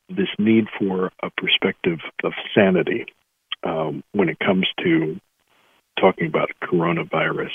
this 0.09 0.29
need 0.39 0.65
for 0.79 1.11
a 1.23 1.31
perspective 1.37 1.99
of 2.25 2.33
sanity 2.55 3.07
um, 3.63 4.03
when 4.13 4.29
it 4.29 4.39
comes 4.39 4.67
to 4.83 5.21
talking 6.01 6.29
about 6.29 6.49
coronavirus. 6.63 7.53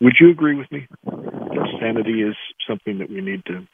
Would 0.00 0.16
you 0.20 0.30
agree 0.30 0.56
with 0.56 0.70
me 0.70 0.86
that 1.04 1.78
sanity 1.80 2.22
is 2.22 2.36
something 2.68 2.98
that 2.98 3.08
we 3.08 3.22
need 3.22 3.44
to 3.46 3.66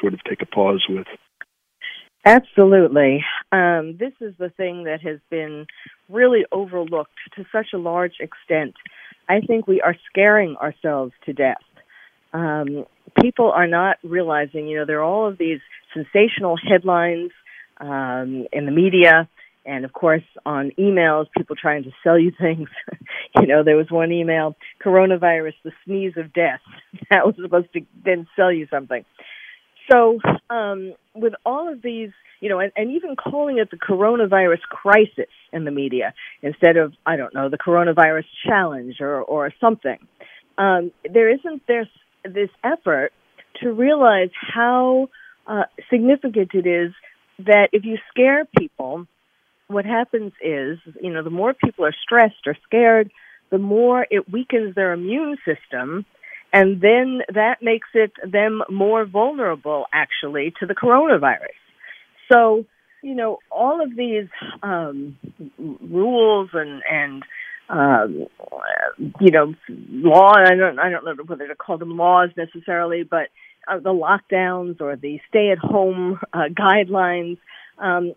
sort 0.00 0.14
of 0.14 0.20
take 0.28 0.42
a 0.42 0.46
pause 0.46 0.84
with? 0.88 1.06
Absolutely. 2.24 3.24
Um, 3.52 3.96
this 3.98 4.12
is 4.20 4.34
the 4.38 4.50
thing 4.50 4.84
that 4.84 5.00
has 5.02 5.18
been 5.28 5.66
really 6.08 6.44
overlooked 6.52 7.18
to 7.36 7.44
such 7.50 7.68
a 7.74 7.78
large 7.78 8.14
extent. 8.20 8.74
I 9.28 9.40
think 9.40 9.66
we 9.66 9.80
are 9.80 9.96
scaring 10.08 10.56
ourselves 10.56 11.12
to 11.26 11.32
death. 11.32 11.62
Um, 12.32 12.86
people 13.20 13.50
are 13.50 13.66
not 13.66 13.96
realizing, 14.04 14.68
you 14.68 14.78
know, 14.78 14.86
there 14.86 15.00
are 15.00 15.04
all 15.04 15.28
of 15.28 15.38
these 15.38 15.60
sensational 15.92 16.56
headlines 16.56 17.32
um, 17.80 18.46
in 18.52 18.66
the 18.66 18.72
media 18.72 19.28
and 19.64 19.84
of 19.84 19.92
course 19.92 20.22
on 20.46 20.72
emails 20.78 21.26
people 21.36 21.56
trying 21.56 21.84
to 21.84 21.90
sell 22.02 22.18
you 22.18 22.32
things 22.40 22.68
you 23.36 23.46
know 23.46 23.62
there 23.62 23.76
was 23.76 23.90
one 23.90 24.12
email 24.12 24.56
coronavirus 24.84 25.54
the 25.64 25.72
sneeze 25.84 26.14
of 26.16 26.32
death 26.32 26.60
that 27.10 27.26
was 27.26 27.34
supposed 27.40 27.72
to 27.72 27.80
then 28.04 28.26
sell 28.36 28.52
you 28.52 28.66
something 28.70 29.04
so 29.90 30.18
um 30.48 30.94
with 31.14 31.34
all 31.44 31.72
of 31.72 31.82
these 31.82 32.10
you 32.40 32.48
know 32.48 32.58
and, 32.58 32.72
and 32.76 32.90
even 32.90 33.16
calling 33.16 33.58
it 33.58 33.70
the 33.70 33.76
coronavirus 33.76 34.60
crisis 34.62 35.30
in 35.52 35.64
the 35.64 35.70
media 35.70 36.14
instead 36.42 36.76
of 36.76 36.92
i 37.06 37.16
don't 37.16 37.34
know 37.34 37.48
the 37.48 37.58
coronavirus 37.58 38.24
challenge 38.46 38.96
or 39.00 39.22
or 39.22 39.52
something 39.60 39.98
um 40.58 40.90
there 41.12 41.30
isn't 41.30 41.66
this 41.66 41.86
this 42.24 42.50
effort 42.64 43.12
to 43.60 43.72
realize 43.72 44.30
how 44.34 45.08
uh, 45.46 45.64
significant 45.90 46.50
it 46.54 46.66
is 46.66 46.92
that 47.38 47.68
if 47.72 47.84
you 47.84 47.98
scare 48.10 48.44
people 48.58 49.06
what 49.70 49.84
happens 49.84 50.32
is, 50.42 50.78
you 51.00 51.10
know, 51.10 51.22
the 51.22 51.30
more 51.30 51.54
people 51.54 51.84
are 51.84 51.94
stressed 52.02 52.46
or 52.46 52.56
scared, 52.66 53.10
the 53.50 53.58
more 53.58 54.06
it 54.10 54.30
weakens 54.30 54.74
their 54.74 54.92
immune 54.92 55.36
system. 55.44 56.04
And 56.52 56.80
then 56.80 57.22
that 57.32 57.62
makes 57.62 57.88
it 57.94 58.12
them 58.24 58.62
more 58.68 59.04
vulnerable 59.04 59.86
actually 59.92 60.52
to 60.60 60.66
the 60.66 60.74
coronavirus. 60.74 61.56
So, 62.30 62.64
you 63.02 63.14
know, 63.14 63.38
all 63.50 63.82
of 63.82 63.96
these 63.96 64.28
um, 64.62 65.16
rules 65.58 66.50
and, 66.52 66.82
and 66.90 67.22
um, 67.68 68.26
you 69.20 69.30
know, 69.30 69.54
law. 69.68 70.32
I 70.34 70.56
don't, 70.56 70.78
I 70.78 70.90
don't 70.90 71.04
know 71.04 71.14
whether 71.24 71.46
to 71.46 71.54
call 71.54 71.78
them 71.78 71.96
laws 71.96 72.30
necessarily, 72.36 73.04
but 73.04 73.28
uh, 73.68 73.78
the 73.78 73.90
lockdowns 73.90 74.80
or 74.80 74.96
the 74.96 75.20
stay-at-home 75.28 76.18
uh, 76.32 76.48
guidelines 76.50 77.38
um, 77.80 78.12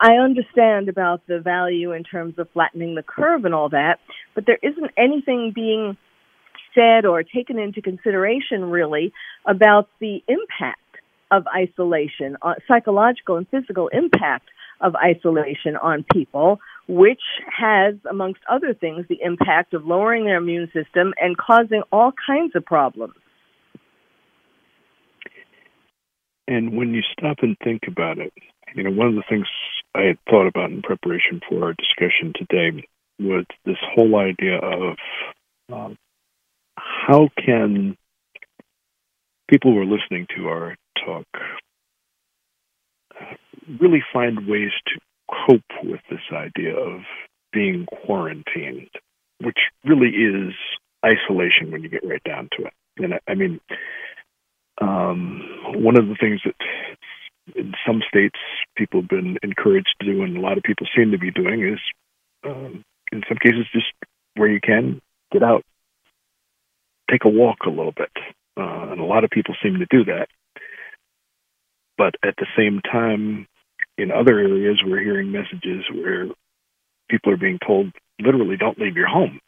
I 0.00 0.14
understand 0.14 0.88
about 0.88 1.26
the 1.28 1.38
value 1.38 1.92
in 1.92 2.02
terms 2.02 2.34
of 2.38 2.50
flattening 2.50 2.96
the 2.96 3.02
curve 3.02 3.44
and 3.44 3.54
all 3.54 3.68
that, 3.68 4.00
but 4.34 4.44
there 4.44 4.58
isn't 4.60 4.90
anything 4.96 5.52
being 5.54 5.96
said 6.74 7.04
or 7.04 7.22
taken 7.22 7.58
into 7.58 7.80
consideration 7.82 8.64
really 8.64 9.12
about 9.46 9.88
the 10.00 10.22
impact 10.28 10.80
of 11.30 11.44
isolation, 11.54 12.36
uh, 12.42 12.54
psychological 12.68 13.36
and 13.36 13.48
physical 13.48 13.88
impact 13.88 14.48
of 14.80 14.94
isolation 14.96 15.76
on 15.76 16.04
people, 16.12 16.60
which 16.88 17.22
has, 17.50 17.94
amongst 18.08 18.40
other 18.50 18.74
things, 18.74 19.06
the 19.08 19.18
impact 19.22 19.72
of 19.74 19.86
lowering 19.86 20.24
their 20.24 20.36
immune 20.36 20.66
system 20.72 21.14
and 21.20 21.36
causing 21.36 21.82
all 21.90 22.12
kinds 22.26 22.54
of 22.54 22.64
problems. 22.64 23.14
And 26.46 26.76
when 26.76 26.92
you 26.92 27.02
stop 27.12 27.38
and 27.40 27.56
think 27.64 27.82
about 27.88 28.18
it, 28.18 28.32
you 28.74 28.82
know, 28.82 28.90
one 28.90 29.08
of 29.08 29.14
the 29.14 29.24
things 29.28 29.46
I 29.94 30.02
had 30.02 30.18
thought 30.28 30.46
about 30.46 30.70
in 30.70 30.82
preparation 30.82 31.40
for 31.48 31.64
our 31.64 31.74
discussion 31.74 32.32
today 32.36 32.86
was 33.18 33.46
this 33.64 33.76
whole 33.94 34.16
idea 34.16 34.58
of 34.58 34.96
um, 35.72 35.96
how 36.76 37.28
can 37.36 37.96
people 39.48 39.72
who 39.72 39.78
are 39.78 39.84
listening 39.84 40.26
to 40.36 40.48
our 40.48 40.76
talk 41.04 41.26
really 43.80 44.02
find 44.12 44.46
ways 44.48 44.70
to 44.86 45.00
cope 45.46 45.84
with 45.84 46.00
this 46.10 46.20
idea 46.32 46.76
of 46.76 47.00
being 47.52 47.86
quarantined, 47.86 48.90
which 49.40 49.58
really 49.84 50.08
is 50.08 50.52
isolation 51.04 51.70
when 51.70 51.82
you 51.82 51.88
get 51.88 52.06
right 52.06 52.22
down 52.24 52.48
to 52.56 52.66
it. 52.66 52.72
And 52.98 53.14
I, 53.14 53.20
I 53.28 53.34
mean, 53.34 53.60
um, 54.80 55.42
one 55.74 55.96
of 55.96 56.08
the 56.08 56.16
things 56.20 56.40
that 56.44 56.54
in 57.54 57.74
some 57.86 58.02
states 58.08 58.38
people 58.76 59.02
have 59.02 59.08
been 59.08 59.38
encouraged 59.42 59.94
to 60.00 60.06
do, 60.06 60.22
and 60.22 60.36
a 60.36 60.40
lot 60.40 60.58
of 60.58 60.64
people 60.64 60.86
seem 60.96 61.10
to 61.12 61.18
be 61.18 61.30
doing, 61.30 61.62
is 61.62 61.80
um, 62.44 62.82
in 63.12 63.22
some 63.28 63.38
cases 63.38 63.66
just 63.72 63.92
where 64.36 64.48
you 64.48 64.60
can 64.60 65.00
get 65.32 65.42
out, 65.42 65.62
take 67.10 67.24
a 67.24 67.28
walk 67.28 67.58
a 67.66 67.70
little 67.70 67.92
bit, 67.96 68.10
uh, 68.56 68.90
and 68.90 69.00
a 69.00 69.04
lot 69.04 69.24
of 69.24 69.30
people 69.30 69.54
seem 69.62 69.78
to 69.78 69.86
do 69.90 70.04
that. 70.04 70.28
But 71.96 72.14
at 72.24 72.34
the 72.38 72.46
same 72.56 72.80
time, 72.80 73.46
in 73.96 74.10
other 74.10 74.38
areas, 74.38 74.82
we're 74.84 75.02
hearing 75.02 75.30
messages 75.30 75.84
where 75.92 76.26
people 77.08 77.32
are 77.32 77.36
being 77.36 77.58
told 77.64 77.92
literally 78.20 78.56
don't 78.56 78.78
leave 78.78 78.96
your 78.96 79.08
home 79.08 79.40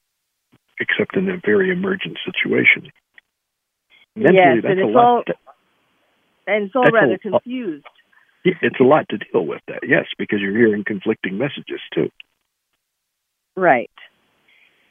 except 0.79 1.17
in 1.17 1.29
a 1.29 1.41
very 1.45 1.71
emergent 1.71 2.19
situation. 2.25 2.91
Mentally, 4.15 4.37
yes, 4.37 4.63
that's 4.63 4.73
and 4.73 4.81
a 4.81 4.87
it's 4.87 4.95
lot. 4.95 5.05
all 5.05 5.23
and 6.47 6.65
it's 6.67 6.77
all 6.77 6.91
rather 6.91 7.15
a- 7.15 7.19
confused. 7.19 7.87
it's 8.45 8.81
a 8.81 8.85
lot 8.85 9.07
to 9.11 9.19
deal 9.19 9.47
with 9.47 9.61
that, 9.69 9.81
yes, 9.87 10.05
because 10.19 10.41
you're 10.41 10.57
hearing 10.57 10.85
conflicting 10.85 11.39
messages 11.39 11.81
too. 11.95 12.11
Right. 13.57 13.91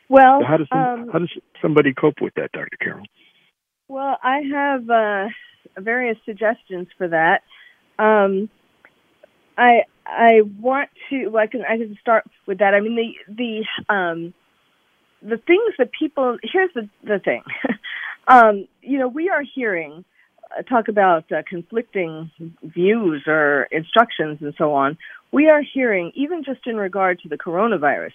Well, 0.09 0.39
So 0.41 0.45
how 0.45 0.57
does 0.57 0.67
some, 0.69 0.79
um, 0.79 1.09
how 1.11 1.19
does 1.19 1.31
somebody 1.61 1.93
cope 1.93 2.21
with 2.21 2.33
that, 2.35 2.51
Dr. 2.51 2.77
Carole? 2.79 3.05
Well, 3.87 4.17
I 4.23 4.41
have 4.51 4.89
uh, 4.89 5.27
various 5.79 6.17
suggestions 6.25 6.87
for 6.97 7.07
that. 7.07 7.41
Um, 7.97 8.49
I 9.57 9.83
I 10.05 10.41
want 10.59 10.89
to. 11.09 11.27
Well, 11.29 11.43
I 11.43 11.47
can 11.47 11.61
I 11.61 11.77
can 11.77 11.97
start 12.01 12.25
with 12.45 12.59
that. 12.59 12.73
I 12.73 12.81
mean 12.81 12.95
the 12.95 13.33
the 13.33 13.93
um, 13.93 14.33
the 15.21 15.37
things 15.37 15.73
that 15.77 15.91
people. 15.97 16.37
Here's 16.43 16.71
the 16.73 16.89
the 17.03 17.19
thing. 17.19 17.43
Um, 18.27 18.67
you 18.81 18.97
know, 18.97 19.07
we 19.07 19.29
are 19.29 19.43
hearing 19.43 20.03
uh, 20.57 20.61
talk 20.63 20.87
about 20.87 21.31
uh, 21.31 21.43
conflicting 21.47 22.31
views 22.63 23.23
or 23.27 23.67
instructions 23.71 24.39
and 24.41 24.53
so 24.57 24.73
on. 24.73 24.97
We 25.31 25.49
are 25.49 25.61
hearing, 25.61 26.11
even 26.15 26.43
just 26.43 26.65
in 26.65 26.77
regard 26.77 27.19
to 27.21 27.29
the 27.29 27.37
coronavirus, 27.37 28.13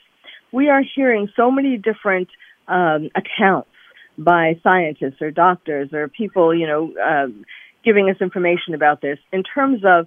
we 0.53 0.69
are 0.69 0.83
hearing 0.95 1.29
so 1.37 1.51
many 1.51 1.77
different 1.77 2.29
um, 2.69 3.11
accounts 3.15 3.71
by 4.19 4.59
scientists 4.63 5.21
or 5.21 5.31
doctors 5.31 5.93
or 5.93 6.09
people, 6.09 6.55
you 6.55 6.67
know, 6.67 6.93
uh, 7.03 7.27
giving 7.85 8.11
us 8.11 8.17
information 8.21 8.75
about 8.75 9.01
this 9.01 9.19
in 9.33 9.43
terms 9.43 9.83
of 9.85 10.07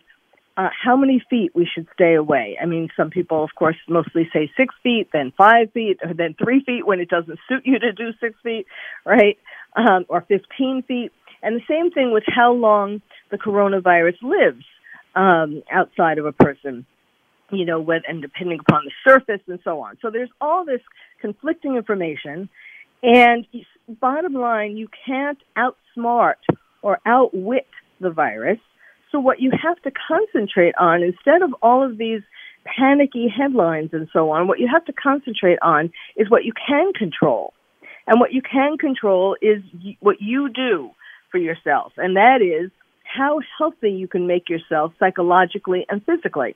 uh, 0.55 0.69
how 0.71 0.95
many 0.95 1.23
feet 1.29 1.51
we 1.55 1.67
should 1.73 1.87
stay 1.93 2.13
away. 2.13 2.57
I 2.61 2.65
mean, 2.65 2.89
some 2.95 3.09
people, 3.09 3.43
of 3.43 3.49
course, 3.55 3.75
mostly 3.89 4.29
say 4.31 4.51
six 4.55 4.75
feet, 4.83 5.09
then 5.11 5.33
five 5.35 5.71
feet, 5.71 5.99
or 6.03 6.13
then 6.13 6.35
three 6.35 6.63
feet 6.63 6.85
when 6.85 6.99
it 6.99 7.09
doesn't 7.09 7.39
suit 7.49 7.63
you 7.65 7.79
to 7.79 7.91
do 7.91 8.11
six 8.19 8.35
feet, 8.43 8.67
right? 9.05 9.37
Um, 9.75 10.05
or 10.09 10.21
15 10.21 10.83
feet. 10.87 11.11
And 11.41 11.55
the 11.55 11.65
same 11.67 11.91
thing 11.91 12.13
with 12.13 12.23
how 12.27 12.53
long 12.53 13.01
the 13.31 13.37
coronavirus 13.37 14.21
lives 14.21 14.63
um, 15.15 15.63
outside 15.71 16.19
of 16.19 16.25
a 16.25 16.31
person, 16.31 16.85
you 17.55 17.65
know, 17.65 17.79
with, 17.79 18.03
and 18.07 18.21
depending 18.21 18.59
upon 18.59 18.83
the 18.85 18.91
surface 19.09 19.41
and 19.47 19.59
so 19.63 19.79
on. 19.81 19.97
So 20.01 20.09
there's 20.09 20.31
all 20.41 20.65
this 20.65 20.81
conflicting 21.21 21.75
information. 21.75 22.49
And 23.01 23.45
bottom 23.87 24.33
line, 24.33 24.77
you 24.77 24.87
can't 25.05 25.39
outsmart 25.57 26.35
or 26.81 26.99
outwit 27.05 27.67
the 27.99 28.09
virus 28.11 28.59
so 29.13 29.19
what 29.19 29.39
you 29.39 29.51
have 29.51 29.79
to 29.83 29.91
concentrate 29.91 30.73
on, 30.79 31.03
instead 31.03 31.43
of 31.43 31.53
all 31.61 31.85
of 31.85 31.97
these 31.97 32.21
panicky 32.65 33.27
headlines 33.27 33.91
and 33.93 34.09
so 34.11 34.31
on, 34.31 34.47
what 34.47 34.59
you 34.59 34.67
have 34.73 34.83
to 34.85 34.93
concentrate 34.93 35.59
on 35.61 35.91
is 36.17 36.29
what 36.31 36.43
you 36.43 36.51
can 36.67 36.93
control. 36.93 37.53
And 38.07 38.19
what 38.19 38.33
you 38.33 38.41
can 38.41 38.77
control 38.77 39.37
is 39.39 39.61
what 39.99 40.17
you 40.19 40.49
do 40.49 40.89
for 41.31 41.37
yourself. 41.37 41.93
And 41.95 42.17
that 42.17 42.41
is 42.41 42.71
how 43.03 43.39
healthy 43.57 43.91
you 43.91 44.07
can 44.07 44.25
make 44.25 44.49
yourself 44.49 44.93
psychologically 44.99 45.85
and 45.89 46.03
physically. 46.03 46.55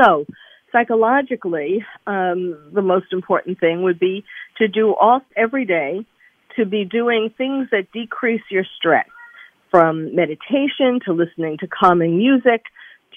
So, 0.00 0.26
psychologically, 0.72 1.84
um, 2.06 2.70
the 2.72 2.82
most 2.82 3.12
important 3.12 3.60
thing 3.60 3.82
would 3.82 3.98
be 3.98 4.24
to 4.58 4.68
do 4.68 4.94
all 4.94 5.22
every 5.36 5.64
day 5.64 6.06
to 6.56 6.66
be 6.66 6.84
doing 6.84 7.32
things 7.36 7.68
that 7.70 7.92
decrease 7.92 8.42
your 8.50 8.64
stress 8.76 9.06
from 9.70 10.14
meditation 10.14 11.00
to 11.04 11.12
listening 11.12 11.58
to 11.58 11.66
calming 11.66 12.16
music 12.16 12.62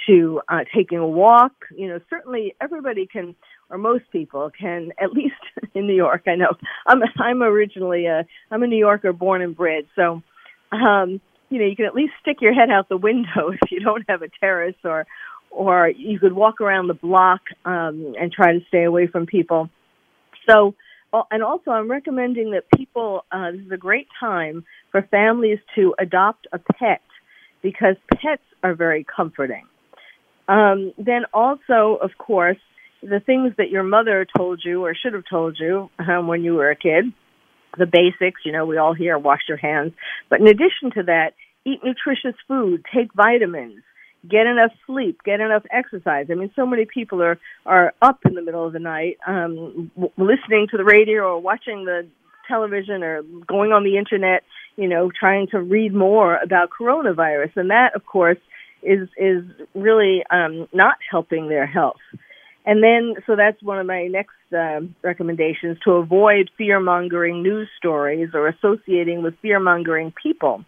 to 0.08 0.42
uh, 0.48 0.60
taking 0.76 0.98
a 0.98 1.08
walk. 1.08 1.54
You 1.76 1.88
know, 1.90 2.00
certainly 2.10 2.56
everybody 2.62 3.08
can, 3.08 3.36
or 3.70 3.78
most 3.78 4.06
people 4.12 4.52
can, 4.58 4.92
at 5.02 5.12
least 5.12 5.36
in 5.74 5.88
New 5.88 5.96
York. 5.96 6.24
I 6.28 6.36
know 6.36 6.52
I'm 6.86 7.02
I'm 7.18 7.42
originally 7.42 8.06
a 8.06 8.26
I'm 8.52 8.64
a 8.64 8.68
New 8.68 8.78
Yorker, 8.78 9.14
born 9.14 9.42
and 9.42 9.56
bred. 9.56 9.86
So, 9.96 10.22
um, 10.72 11.22
you 11.50 11.60
know, 11.60 11.66
you 11.66 11.76
can 11.76 11.86
at 11.86 11.96
least 11.96 12.14
stick 12.22 12.38
your 12.42 12.54
head 12.54 12.70
out 12.70 12.90
the 12.90 12.98
window 12.98 13.50
if 13.62 13.72
you 13.72 13.80
don't 13.80 14.06
have 14.10 14.22
a 14.22 14.30
terrace, 14.40 14.76
or 14.84 15.06
or 15.52 15.90
you 15.90 16.20
could 16.20 16.34
walk 16.34 16.62
around 16.62 16.88
the 16.88 16.94
block 16.94 17.42
um, 17.66 18.14
and 18.20 18.32
try 18.32 18.54
to 18.54 18.60
stay 18.68 18.84
away 18.84 19.08
from 19.08 19.26
people. 19.26 19.70
So 20.48 20.76
Oh, 21.12 21.24
and 21.32 21.42
also, 21.42 21.72
I'm 21.72 21.90
recommending 21.90 22.52
that 22.52 22.66
people, 22.76 23.26
uh, 23.32 23.52
this 23.52 23.62
is 23.62 23.72
a 23.72 23.78
great 23.78 24.08
time 24.20 24.64
for 24.92 25.02
families 25.02 25.58
to 25.76 25.96
adopt 26.00 26.48
a 26.54 26.60
pet 26.60 27.02
because 27.64 27.96
pets 28.14 28.44
are 28.64 28.76
very 28.76 29.06
comforting. 29.16 29.66
Um, 30.48 30.94
then 30.98 31.24
also, 31.34 31.98
of 32.02 32.12
course, 32.18 32.58
the 33.02 33.20
things 33.20 33.54
that 33.58 33.70
your 33.70 33.84
mother 33.84 34.28
told 34.38 34.62
you 34.64 34.86
or 34.86 34.94
should 34.94 35.14
have 35.14 35.24
told 35.30 35.58
you 35.60 35.90
um, 36.00 36.28
when 36.28 36.44
you 36.44 36.54
were 36.54 36.70
a 36.70 36.76
kid, 36.76 37.06
the 37.78 37.86
basics, 37.86 38.42
you 38.46 38.52
know, 38.52 38.66
we 38.66 38.78
all 38.78 38.94
hear 38.94 39.18
wash 39.18 39.42
your 39.48 39.58
hands. 39.58 39.94
But 40.30 40.42
in 40.42 40.48
addition 40.48 40.92
to 40.96 41.04
that, 41.04 41.34
eat 41.66 41.80
nutritious 41.84 42.40
food, 42.48 42.84
take 42.94 43.14
vitamins, 43.14 43.82
get 44.28 44.48
enough 44.48 44.72
sleep, 44.86 45.22
get 45.24 45.40
enough 45.40 45.64
exercise. 45.72 46.28
I 46.30 46.36
mean, 46.36 46.52
so 46.56 46.66
many 46.66 46.86
people 46.86 47.22
are 47.22 47.40
are 47.66 47.94
up 48.02 48.20
in 48.26 48.34
the 48.34 48.42
middle 48.42 48.66
of 48.66 48.74
the 48.74 48.80
night, 48.80 49.18
um, 49.26 49.92
w- 49.96 50.14
listening 50.18 50.68
to 50.72 50.78
the 50.78 50.84
radio 50.84 51.24
or 51.24 51.40
watching 51.40 51.86
the 51.86 52.08
television 52.48 53.04
or 53.04 53.22
going 53.48 53.72
on 53.72 53.84
the 53.84 53.98
internet, 53.98 54.44
you 54.76 54.88
know, 54.88 55.12
trying 55.18 55.48
to 55.48 55.62
read 55.62 55.94
more 55.94 56.38
about 56.38 56.70
coronavirus, 56.70 57.56
and 57.56 57.70
that, 57.70 57.96
of 57.96 58.06
course, 58.06 58.40
is 58.84 59.08
is 59.18 59.44
really 59.74 60.24
um, 60.30 60.68
not 60.74 60.98
helping 61.10 61.48
their 61.48 61.66
health. 61.66 62.02
And 62.66 62.84
then, 62.84 63.16
so 63.26 63.36
that's 63.36 63.62
one 63.64 63.80
of 63.80 63.88
my 63.88 64.08
next 64.08 64.36
uh, 64.56 64.82
recommendations 65.02 65.78
to 65.86 65.92
avoid 65.94 66.52
fear 66.58 66.80
mongering 66.80 67.42
news 67.42 67.70
stories 67.78 68.30
or 68.34 68.48
associating 68.48 69.24
with 69.24 69.34
fear 69.42 69.60
mongering 69.60 70.14
people. 70.22 70.66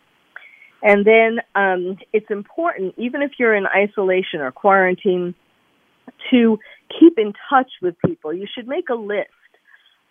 And 0.83 1.05
then 1.05 1.39
um, 1.53 1.97
it's 2.11 2.29
important, 2.29 2.95
even 2.97 3.21
if 3.21 3.31
you're 3.37 3.55
in 3.55 3.65
isolation 3.67 4.41
or 4.41 4.51
quarantine, 4.51 5.35
to 6.31 6.59
keep 6.99 7.17
in 7.17 7.33
touch 7.49 7.71
with 7.81 7.95
people. 8.05 8.33
You 8.33 8.47
should 8.53 8.67
make 8.67 8.89
a 8.89 8.95
list 8.95 9.29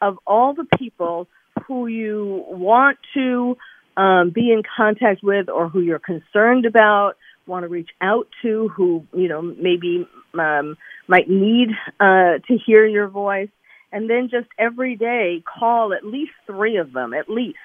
of 0.01 0.19
all 0.27 0.55
the 0.55 0.67
people 0.79 1.27
who 1.67 1.87
you 1.87 2.45
want 2.49 2.99
to 3.15 3.57
um, 3.97 4.31
be 4.35 4.51
in 4.53 4.63
contact 4.77 5.23
with 5.23 5.49
or 5.49 5.69
who 5.69 5.81
you're 5.81 5.99
concerned 5.99 6.65
about, 6.67 7.15
want 7.47 7.65
to 7.65 7.69
reach 7.69 7.91
out 8.01 8.29
to, 8.43 8.69
who 8.69 9.05
you 9.13 9.29
know 9.29 9.43
maybe 9.43 10.09
um, 10.39 10.77
might 11.09 11.29
need 11.29 11.69
uh, 11.99 12.39
to 12.47 12.59
hear 12.65 12.87
your 12.87 13.09
voice, 13.09 13.51
and 13.93 14.09
then 14.09 14.29
just 14.31 14.47
every 14.59 14.97
day 14.97 15.43
call 15.45 15.93
at 15.93 16.05
least 16.05 16.33
three 16.47 16.77
of 16.77 16.93
them, 16.93 17.13
at 17.13 17.29
least. 17.29 17.59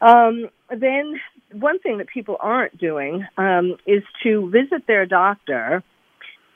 Um, 0.00 0.50
then 0.68 1.20
one 1.54 1.78
thing 1.78 1.98
that 1.98 2.08
people 2.08 2.36
aren't 2.40 2.78
doing 2.78 3.26
um, 3.36 3.76
is 3.86 4.02
to 4.22 4.50
visit 4.50 4.86
their 4.86 5.06
doctor, 5.06 5.82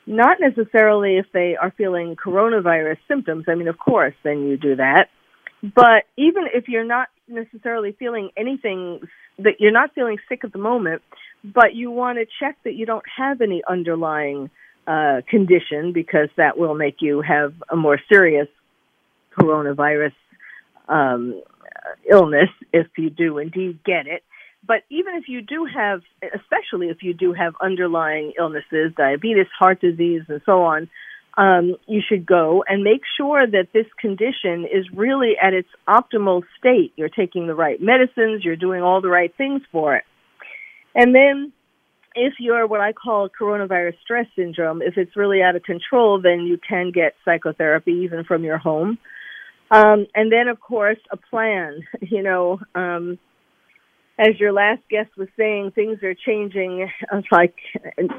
not 0.05 0.37
necessarily 0.39 1.17
if 1.17 1.25
they 1.33 1.55
are 1.59 1.73
feeling 1.77 2.15
coronavirus 2.15 2.97
symptoms. 3.07 3.45
I 3.47 3.55
mean, 3.55 3.67
of 3.67 3.77
course, 3.77 4.15
then 4.23 4.47
you 4.47 4.57
do 4.57 4.75
that. 4.75 5.07
But 5.61 6.05
even 6.17 6.45
if 6.53 6.67
you're 6.67 6.85
not 6.85 7.09
necessarily 7.27 7.95
feeling 7.97 8.29
anything, 8.37 9.01
that 9.37 9.55
you're 9.59 9.71
not 9.71 9.93
feeling 9.93 10.17
sick 10.27 10.41
at 10.43 10.53
the 10.53 10.59
moment, 10.59 11.01
but 11.43 11.73
you 11.73 11.91
want 11.91 12.17
to 12.17 12.25
check 12.39 12.57
that 12.63 12.75
you 12.75 12.85
don't 12.85 13.05
have 13.17 13.41
any 13.41 13.61
underlying 13.69 14.49
uh, 14.87 15.21
condition 15.29 15.93
because 15.93 16.29
that 16.37 16.57
will 16.57 16.75
make 16.75 16.97
you 16.99 17.21
have 17.21 17.53
a 17.71 17.75
more 17.75 17.99
serious 18.11 18.47
coronavirus 19.37 20.13
um, 20.87 21.41
illness 22.09 22.49
if 22.73 22.87
you 22.97 23.09
do 23.09 23.37
indeed 23.37 23.79
get 23.85 24.07
it. 24.07 24.23
But 24.65 24.83
even 24.89 25.15
if 25.15 25.25
you 25.27 25.41
do 25.41 25.65
have, 25.65 26.01
especially 26.21 26.89
if 26.89 27.01
you 27.01 27.13
do 27.13 27.33
have 27.33 27.53
underlying 27.61 28.33
illnesses, 28.37 28.93
diabetes, 28.95 29.47
heart 29.57 29.81
disease, 29.81 30.23
and 30.27 30.41
so 30.45 30.63
on, 30.63 30.89
um, 31.37 31.75
you 31.87 32.01
should 32.07 32.25
go 32.25 32.63
and 32.67 32.83
make 32.83 33.01
sure 33.17 33.47
that 33.47 33.67
this 33.73 33.85
condition 33.99 34.65
is 34.65 34.85
really 34.93 35.35
at 35.41 35.53
its 35.53 35.69
optimal 35.87 36.43
state. 36.57 36.91
You're 36.97 37.07
taking 37.07 37.47
the 37.47 37.55
right 37.55 37.79
medicines, 37.81 38.43
you're 38.43 38.57
doing 38.57 38.81
all 38.81 39.01
the 39.01 39.09
right 39.09 39.33
things 39.37 39.61
for 39.71 39.95
it. 39.95 40.03
And 40.93 41.15
then 41.15 41.53
if 42.15 42.33
you're 42.39 42.67
what 42.67 42.81
I 42.81 42.91
call 42.91 43.29
coronavirus 43.29 43.93
stress 44.03 44.25
syndrome, 44.35 44.81
if 44.81 44.97
it's 44.97 45.15
really 45.15 45.41
out 45.41 45.55
of 45.55 45.63
control, 45.63 46.21
then 46.21 46.41
you 46.41 46.57
can 46.57 46.91
get 46.91 47.15
psychotherapy 47.23 48.01
even 48.03 48.25
from 48.25 48.43
your 48.43 48.57
home. 48.57 48.97
Um, 49.71 50.07
and 50.15 50.31
then, 50.31 50.47
of 50.47 50.59
course, 50.59 50.99
a 51.11 51.17
plan. 51.17 51.81
You 52.01 52.23
know, 52.23 52.59
um, 52.73 53.19
as 54.19 54.37
your 54.37 54.51
last 54.51 54.81
guest 54.89 55.09
was 55.17 55.29
saying, 55.37 55.71
things 55.71 56.03
are 56.03 56.13
changing 56.13 56.89
uh, 57.11 57.21
like 57.31 57.55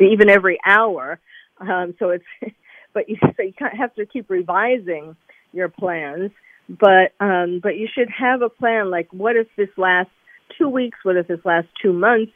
even 0.00 0.30
every 0.30 0.58
hour. 0.66 1.20
Um, 1.60 1.94
so 1.98 2.10
it's, 2.10 2.24
but 2.94 3.08
you 3.08 3.16
so 3.20 3.42
you 3.42 3.52
have 3.78 3.94
to 3.94 4.06
keep 4.06 4.30
revising 4.30 5.14
your 5.52 5.68
plans. 5.68 6.30
But 6.68 7.12
um, 7.20 7.60
but 7.62 7.76
you 7.76 7.88
should 7.92 8.08
have 8.10 8.42
a 8.42 8.48
plan. 8.48 8.90
Like, 8.90 9.12
what 9.12 9.36
if 9.36 9.48
this 9.56 9.68
lasts 9.76 10.12
two 10.56 10.68
weeks? 10.68 10.98
What 11.02 11.16
if 11.16 11.28
this 11.28 11.40
lasts 11.44 11.70
two 11.82 11.92
months? 11.92 12.32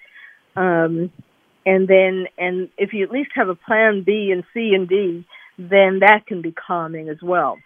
Um, 0.56 1.10
and 1.66 1.88
then, 1.88 2.26
and 2.36 2.68
if 2.76 2.92
you 2.92 3.04
at 3.04 3.10
least 3.10 3.30
have 3.34 3.48
a 3.48 3.54
plan 3.54 4.02
B 4.04 4.30
and 4.32 4.44
C 4.52 4.72
and 4.74 4.88
D, 4.88 5.24
then 5.56 6.00
that 6.00 6.26
can 6.26 6.42
be 6.42 6.52
calming 6.52 7.08
as 7.08 7.16
well. 7.22 7.56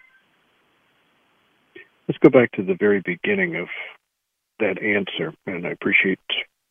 Let's 2.07 2.19
go 2.19 2.29
back 2.29 2.51
to 2.53 2.63
the 2.63 2.75
very 2.79 3.01
beginning 3.01 3.55
of 3.55 3.67
that 4.59 4.81
answer, 4.81 5.33
and 5.45 5.65
I 5.65 5.71
appreciate 5.71 6.19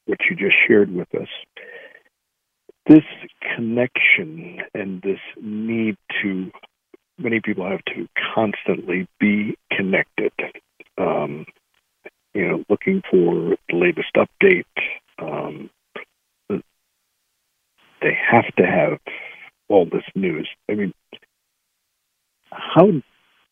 what 0.06 0.18
you 0.28 0.36
just 0.36 0.56
shared 0.66 0.94
with 0.94 1.12
us. 1.14 1.28
This 2.86 3.04
connection 3.54 4.60
and 4.74 5.02
this 5.02 5.20
need 5.40 5.96
to, 6.22 6.50
many 7.18 7.40
people 7.40 7.68
have 7.68 7.84
to 7.94 8.08
constantly 8.34 9.06
be 9.20 9.56
connected. 9.70 10.32
Um, 10.96 11.44
you 12.34 12.46
know, 12.46 12.64
looking 12.68 13.02
for 13.10 13.56
the 13.68 13.76
latest 13.76 14.14
update. 14.16 14.64
Um, 15.18 15.70
they 18.00 18.16
have 18.30 18.46
to 18.56 18.64
have 18.64 18.98
all 19.68 19.84
this 19.84 20.04
news. 20.14 20.48
I 20.70 20.74
mean, 20.74 20.94
how 22.50 22.90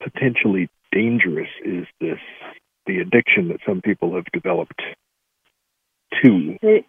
potentially 0.01 0.69
dangerous 0.93 1.49
is 1.65 1.87
this 2.01 2.19
the 2.87 2.99
addiction 2.99 3.49
that 3.49 3.59
some 3.67 3.81
people 3.81 4.15
have 4.15 4.27
developed 4.33 4.81
to 6.23 6.59
It- 6.63 6.85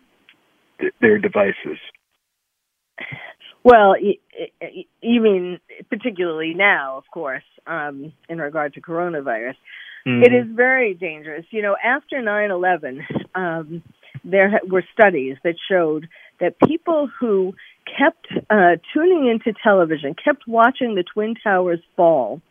their 1.02 1.18
devices. 1.18 1.80
Well, 3.64 3.96
you 4.00 5.22
mean 5.22 5.60
particularly 5.90 6.54
now, 6.54 6.98
of 6.98 7.04
course, 7.12 7.44
um, 7.66 8.14
in 8.30 8.40
regard 8.40 8.74
to 8.76 8.82
coronavirus. 8.82 9.56
It 10.06 10.34
is 10.34 10.48
very 10.56 10.94
dangerous. 10.94 11.46
You 11.50 11.62
know, 11.62 11.76
after 11.84 12.22
9 12.22 12.50
11, 12.50 13.06
um, 13.36 13.84
there 14.24 14.62
were 14.70 14.86
studies 14.94 15.36
that 15.44 15.56
showed 15.70 16.08
that 16.40 16.56
people 16.66 17.10
who 17.20 17.56
kept 17.86 18.28
uh, 18.50 18.78
tuning 18.94 19.28
into 19.28 19.58
television, 19.62 20.16
kept 20.16 20.48
watching 20.48 20.96
the 20.96 21.04
Twin 21.04 21.36
Towers 21.44 21.82
fall, 21.98 22.42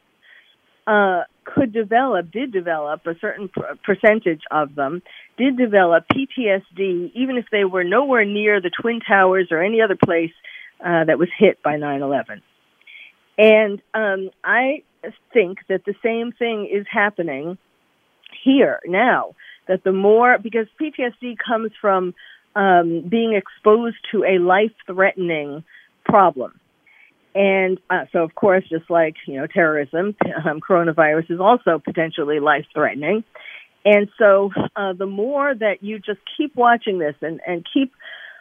uh, 0.87 1.23
could 1.45 1.73
develop, 1.73 2.31
did 2.31 2.53
develop, 2.53 3.07
a 3.07 3.15
certain 3.21 3.49
per- 3.49 3.77
percentage 3.85 4.43
of 4.51 4.75
them 4.75 5.03
did 5.37 5.57
develop 5.57 6.05
PTSD, 6.13 7.13
even 7.15 7.37
if 7.37 7.47
they 7.51 7.65
were 7.65 7.85
nowhere 7.85 8.25
near 8.25 8.61
the 8.61 8.71
Twin 8.81 9.01
Towers 9.01 9.49
or 9.51 9.63
any 9.63 9.81
other 9.81 9.97
place 9.97 10.33
uh, 10.85 11.05
that 11.05 11.19
was 11.19 11.29
hit 11.39 11.63
by 11.63 11.77
9 11.77 12.03
11. 12.03 12.43
And 13.39 13.83
um, 13.95 14.31
I 14.45 14.83
think 15.33 15.59
that 15.69 15.85
the 15.85 15.95
same 16.03 16.33
thing 16.33 16.69
is 16.73 16.87
happening 16.91 17.59
here 18.45 18.81
now. 18.87 19.35
That 19.69 19.83
the 19.83 19.93
more, 19.93 20.39
because 20.39 20.67
PTSD 20.81 21.37
comes 21.45 21.73
from 21.81 22.15
um, 22.55 23.05
being 23.09 23.35
exposed 23.35 23.97
to 24.13 24.25
a 24.25 24.39
life 24.39 24.73
threatening 24.87 25.65
problem. 26.05 26.61
And 27.37 27.79
uh, 27.91 28.07
so, 28.13 28.21
of 28.21 28.35
course, 28.35 28.65
just 28.71 28.89
like, 28.89 29.15
you 29.27 29.39
know, 29.39 29.47
terrorism, 29.47 30.17
um, 30.45 30.59
coronavirus 30.59 31.31
is 31.33 31.39
also 31.39 31.79
potentially 31.79 32.41
life 32.41 32.65
threatening. 32.73 33.25
And 33.85 34.09
so, 34.19 34.51
uh, 34.75 34.95
the 34.95 35.07
more 35.07 35.55
that 35.55 35.83
you 35.83 35.99
just 35.99 36.19
keep 36.37 36.57
watching 36.57 36.99
this 36.99 37.15
and, 37.21 37.41
and 37.47 37.65
keep 37.73 37.93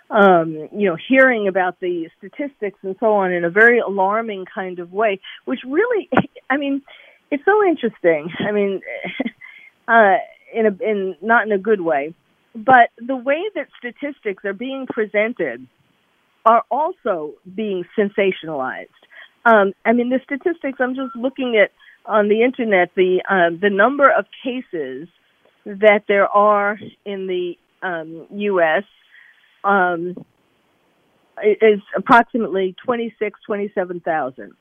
um, 0.10 0.70
you 0.72 0.88
know, 0.88 0.96
hearing 1.10 1.48
about 1.48 1.80
the 1.82 2.08
statistics 2.18 2.78
and 2.84 2.96
so 3.00 3.14
on 3.16 3.34
in 3.34 3.44
a 3.44 3.50
very 3.50 3.80
alarming 3.80 4.46
kind 4.46 4.80
of 4.80 4.94
way, 4.94 5.20
which 5.44 5.60
really, 5.68 6.10
I 6.50 6.58
mean, 6.58 6.82
it's 7.32 7.44
so 7.44 7.66
interesting. 7.68 8.30
I 8.48 8.52
mean, 8.52 8.82
uh, 9.90 10.18
in 10.54 10.68
a, 10.68 10.84
in 10.84 11.16
not 11.22 11.46
in 11.46 11.52
a 11.52 11.58
good 11.58 11.82
way, 11.82 12.14
but 12.56 12.92
the 12.98 13.16
way 13.16 13.42
that 13.56 13.68
statistics 13.78 14.46
are 14.46 14.54
being 14.54 14.88
presented 14.88 15.68
are 16.46 16.64
also 16.70 17.34
being 17.56 17.84
sensationalized. 17.98 18.88
Um, 19.46 19.74
I 19.86 19.94
mean, 19.94 20.10
the 20.10 20.20
statistics. 20.24 20.80
I'm 20.80 20.96
just 20.96 21.16
looking 21.16 21.62
at 21.62 21.72
on 22.06 22.30
the 22.30 22.44
internet 22.44 22.92
the 22.96 23.22
um, 23.30 23.60
the 23.62 23.70
number 23.70 24.10
of 24.10 24.26
cases 24.44 25.08
that 25.66 26.04
there 26.08 26.28
are 26.28 26.78
in 27.06 27.28
the 27.28 27.56
um, 27.82 28.28
U.S 28.32 28.84
um, 29.66 30.16
is 31.44 31.82
approximately 31.98 32.76
26, 32.86 33.40
27,000. 33.46 34.54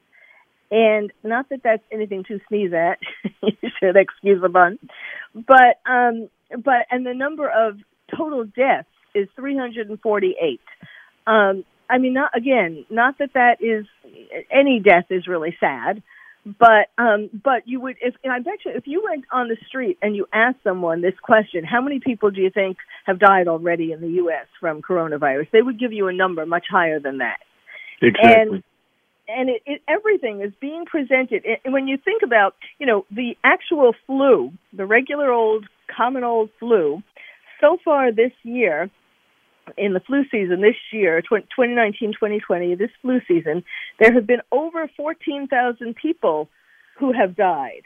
And 0.71 1.13
not 1.23 1.49
that 1.51 1.61
that's 1.63 1.83
anything 1.93 2.25
to 2.25 2.41
sneeze 2.49 2.73
at, 2.73 2.99
you 3.43 3.71
should 3.79 3.97
excuse 3.97 4.43
the 4.43 4.49
pun, 4.49 4.79
but 5.35 5.79
um, 5.89 6.29
but 6.51 6.87
and 6.91 7.07
the 7.07 7.15
number 7.15 7.49
of 7.49 7.77
total 8.17 8.45
deaths 8.45 8.89
is 9.15 9.29
348. 9.37 10.61
Um, 11.27 11.65
I 11.89 11.99
mean, 11.99 12.15
not 12.15 12.37
again, 12.37 12.85
not 12.91 13.19
that 13.19 13.35
that 13.35 13.57
is 13.61 13.87
any 14.51 14.81
death 14.81 15.07
is 15.11 15.27
really 15.27 15.57
sad, 15.61 16.03
but 16.45 16.89
um, 16.99 17.31
but 17.33 17.67
you 17.67 17.81
would 17.81 17.97
if 18.01 18.15
and 18.23 18.33
I 18.33 18.39
bet 18.39 18.65
you 18.65 18.73
if 18.75 18.87
you 18.87 19.03
went 19.05 19.25
on 19.33 19.49
the 19.49 19.57
street 19.67 19.99
and 20.03 20.15
you 20.15 20.27
asked 20.33 20.59
someone 20.63 21.01
this 21.01 21.15
question, 21.23 21.65
how 21.65 21.81
many 21.81 22.01
people 22.01 22.31
do 22.31 22.41
you 22.41 22.51
think 22.51 22.77
have 23.07 23.19
died 23.19 23.49
already 23.49 23.93
in 23.93 24.01
the 24.01 24.09
U.S. 24.23 24.47
from 24.61 24.83
coronavirus? 24.83 25.51
They 25.53 25.63
would 25.63 25.79
give 25.79 25.93
you 25.93 26.09
a 26.09 26.13
number 26.13 26.45
much 26.45 26.67
higher 26.71 27.01
than 27.01 27.19
that. 27.19 27.39
Exactly. 28.03 28.33
And 28.35 28.63
and 29.27 29.49
it, 29.49 29.63
it 29.65 29.83
everything 29.89 30.43
is 30.43 30.53
being 30.61 30.85
presented. 30.85 31.45
And 31.65 31.73
when 31.73 31.89
you 31.89 31.97
think 32.03 32.23
about 32.23 32.55
you 32.79 32.87
know 32.87 33.07
the 33.11 33.37
actual 33.43 33.95
flu, 34.07 34.53
the 34.73 34.87
regular 34.87 35.33
old 35.33 35.67
common 35.95 36.25
old 36.25 36.51
flu, 36.61 37.03
so 37.61 37.79
far 37.85 38.13
this 38.13 38.33
year 38.43 38.91
in 39.77 39.93
the 39.93 40.01
flu 40.01 40.25
season 40.31 40.61
this 40.61 40.77
year, 40.93 41.21
2019 41.23 42.13
2020, 42.13 42.75
this 42.75 42.91
flu 43.03 43.21
season, 43.27 43.65
there 43.99 44.13
have 44.13 44.27
been 44.27 44.41
over 44.53 44.91
14,000 44.97 45.95
people 45.97 46.49
who 46.99 47.13
have 47.13 47.37
died. 47.37 47.83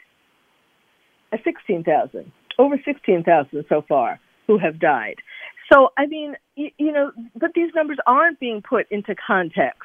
Uh, 1.31 1.37
16,000. 1.43 2.31
Over 2.57 2.75
16,000 2.83 3.65
so 3.69 3.83
far 3.87 4.19
who 4.47 4.57
have 4.57 4.79
died. 4.79 5.15
So, 5.71 5.89
I 5.97 6.07
mean, 6.07 6.35
you, 6.55 6.71
you 6.77 6.91
know, 6.91 7.11
but 7.35 7.51
these 7.53 7.71
numbers 7.75 7.99
aren't 8.07 8.39
being 8.39 8.61
put 8.67 8.87
into 8.91 9.15
context. 9.15 9.83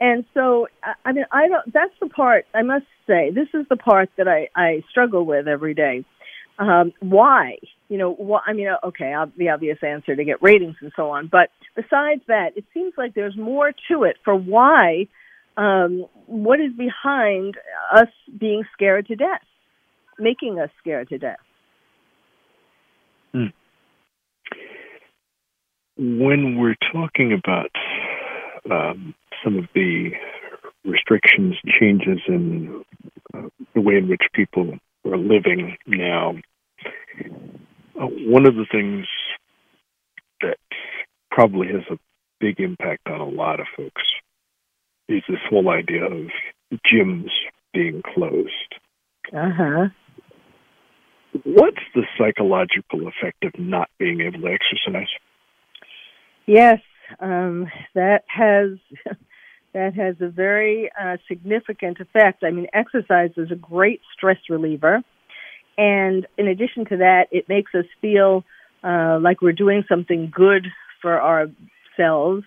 And 0.00 0.24
so, 0.34 0.66
I- 0.82 0.94
I 1.04 1.12
mean, 1.12 1.24
I 1.30 1.48
don't, 1.48 1.72
that's 1.72 1.94
the 2.00 2.08
part, 2.08 2.46
I 2.54 2.62
must 2.62 2.86
say, 3.06 3.30
this 3.30 3.48
is 3.54 3.66
the 3.68 3.76
part 3.76 4.10
that 4.16 4.26
I, 4.26 4.48
I 4.56 4.82
struggle 4.90 5.24
with 5.24 5.46
every 5.46 5.74
day. 5.74 6.04
Um, 6.68 6.92
why? 7.00 7.58
You 7.88 7.98
know, 7.98 8.14
wh- 8.14 8.48
I 8.48 8.52
mean, 8.52 8.68
uh, 8.68 8.86
okay, 8.88 9.14
the 9.36 9.48
obvious 9.48 9.78
answer 9.82 10.14
to 10.14 10.24
get 10.24 10.42
ratings 10.42 10.76
and 10.80 10.92
so 10.94 11.10
on. 11.10 11.28
But 11.30 11.50
besides 11.74 12.22
that, 12.28 12.56
it 12.56 12.64
seems 12.72 12.94
like 12.96 13.14
there's 13.14 13.36
more 13.36 13.72
to 13.90 14.04
it 14.04 14.16
for 14.24 14.34
why, 14.34 15.08
um, 15.56 16.06
what 16.26 16.60
is 16.60 16.72
behind 16.76 17.56
us 17.92 18.08
being 18.38 18.64
scared 18.72 19.08
to 19.08 19.16
death, 19.16 19.42
making 20.18 20.58
us 20.58 20.70
scared 20.80 21.08
to 21.08 21.18
death. 21.18 21.40
when 25.96 26.56
we're 26.58 26.76
talking 26.92 27.32
about 27.32 27.70
um, 28.70 29.14
some 29.44 29.58
of 29.58 29.64
the 29.74 30.10
restrictions, 30.84 31.54
changes 31.80 32.18
in 32.26 32.84
uh, 33.34 33.42
the 33.74 33.80
way 33.80 33.96
in 33.96 34.08
which 34.08 34.22
people 34.34 34.72
are 35.04 35.16
living 35.16 35.76
now, 35.86 36.34
uh, 38.00 38.06
one 38.06 38.46
of 38.46 38.54
the 38.54 38.66
things 38.70 39.06
that 40.40 40.58
probably 41.30 41.68
has 41.68 41.82
a 41.90 41.98
big 42.40 42.60
impact 42.60 43.06
on 43.06 43.20
a 43.20 43.28
lot 43.28 43.60
of 43.60 43.66
folks 43.76 44.02
is 45.08 45.22
this 45.28 45.38
whole 45.48 45.70
idea 45.70 46.04
of 46.04 46.28
gyms 46.92 47.30
being 47.72 48.02
closed. 48.14 48.74
Uh 49.32 49.50
huh. 49.56 49.88
What's 51.44 51.82
the 51.94 52.02
psychological 52.18 53.08
effect 53.08 53.44
of 53.44 53.52
not 53.58 53.88
being 53.98 54.20
able 54.20 54.40
to 54.40 54.54
exercise? 54.54 55.08
Yes, 56.46 56.80
um, 57.20 57.68
that 57.94 58.24
has 58.26 58.78
that 59.72 59.94
has 59.94 60.16
a 60.20 60.28
very 60.28 60.90
uh, 61.00 61.16
significant 61.28 62.00
effect. 62.00 62.44
I 62.44 62.50
mean, 62.50 62.66
exercise 62.74 63.30
is 63.36 63.50
a 63.50 63.56
great 63.56 64.00
stress 64.12 64.38
reliever, 64.50 65.02
and 65.78 66.26
in 66.36 66.48
addition 66.48 66.84
to 66.86 66.96
that, 66.98 67.26
it 67.30 67.48
makes 67.48 67.74
us 67.74 67.84
feel 68.00 68.44
uh, 68.82 69.18
like 69.20 69.40
we're 69.40 69.52
doing 69.52 69.84
something 69.88 70.32
good 70.34 70.66
for 71.00 71.20
ourselves. 71.20 72.44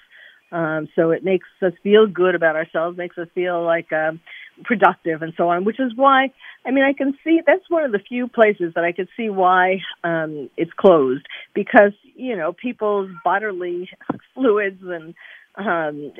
Um, 0.51 0.87
so 0.95 1.11
it 1.11 1.23
makes 1.23 1.47
us 1.61 1.73
feel 1.83 2.07
good 2.07 2.35
about 2.35 2.55
ourselves, 2.55 2.97
makes 2.97 3.17
us 3.17 3.27
feel 3.33 3.63
like 3.63 3.91
um, 3.91 4.19
productive 4.63 5.21
and 5.21 5.33
so 5.35 5.49
on. 5.49 5.65
Which 5.65 5.79
is 5.79 5.91
why, 5.95 6.31
I 6.65 6.71
mean, 6.71 6.83
I 6.83 6.93
can 6.93 7.17
see 7.23 7.41
that's 7.45 7.69
one 7.69 7.83
of 7.83 7.91
the 7.91 7.99
few 7.99 8.27
places 8.27 8.73
that 8.75 8.83
I 8.83 8.91
could 8.91 9.09
see 9.17 9.29
why 9.29 9.81
um, 10.03 10.49
it's 10.55 10.71
closed 10.77 11.25
because 11.53 11.93
you 12.15 12.35
know 12.35 12.53
people's 12.53 13.09
bodily 13.23 13.89
fluids 14.33 14.81
and 14.83 15.13
um 15.57 16.11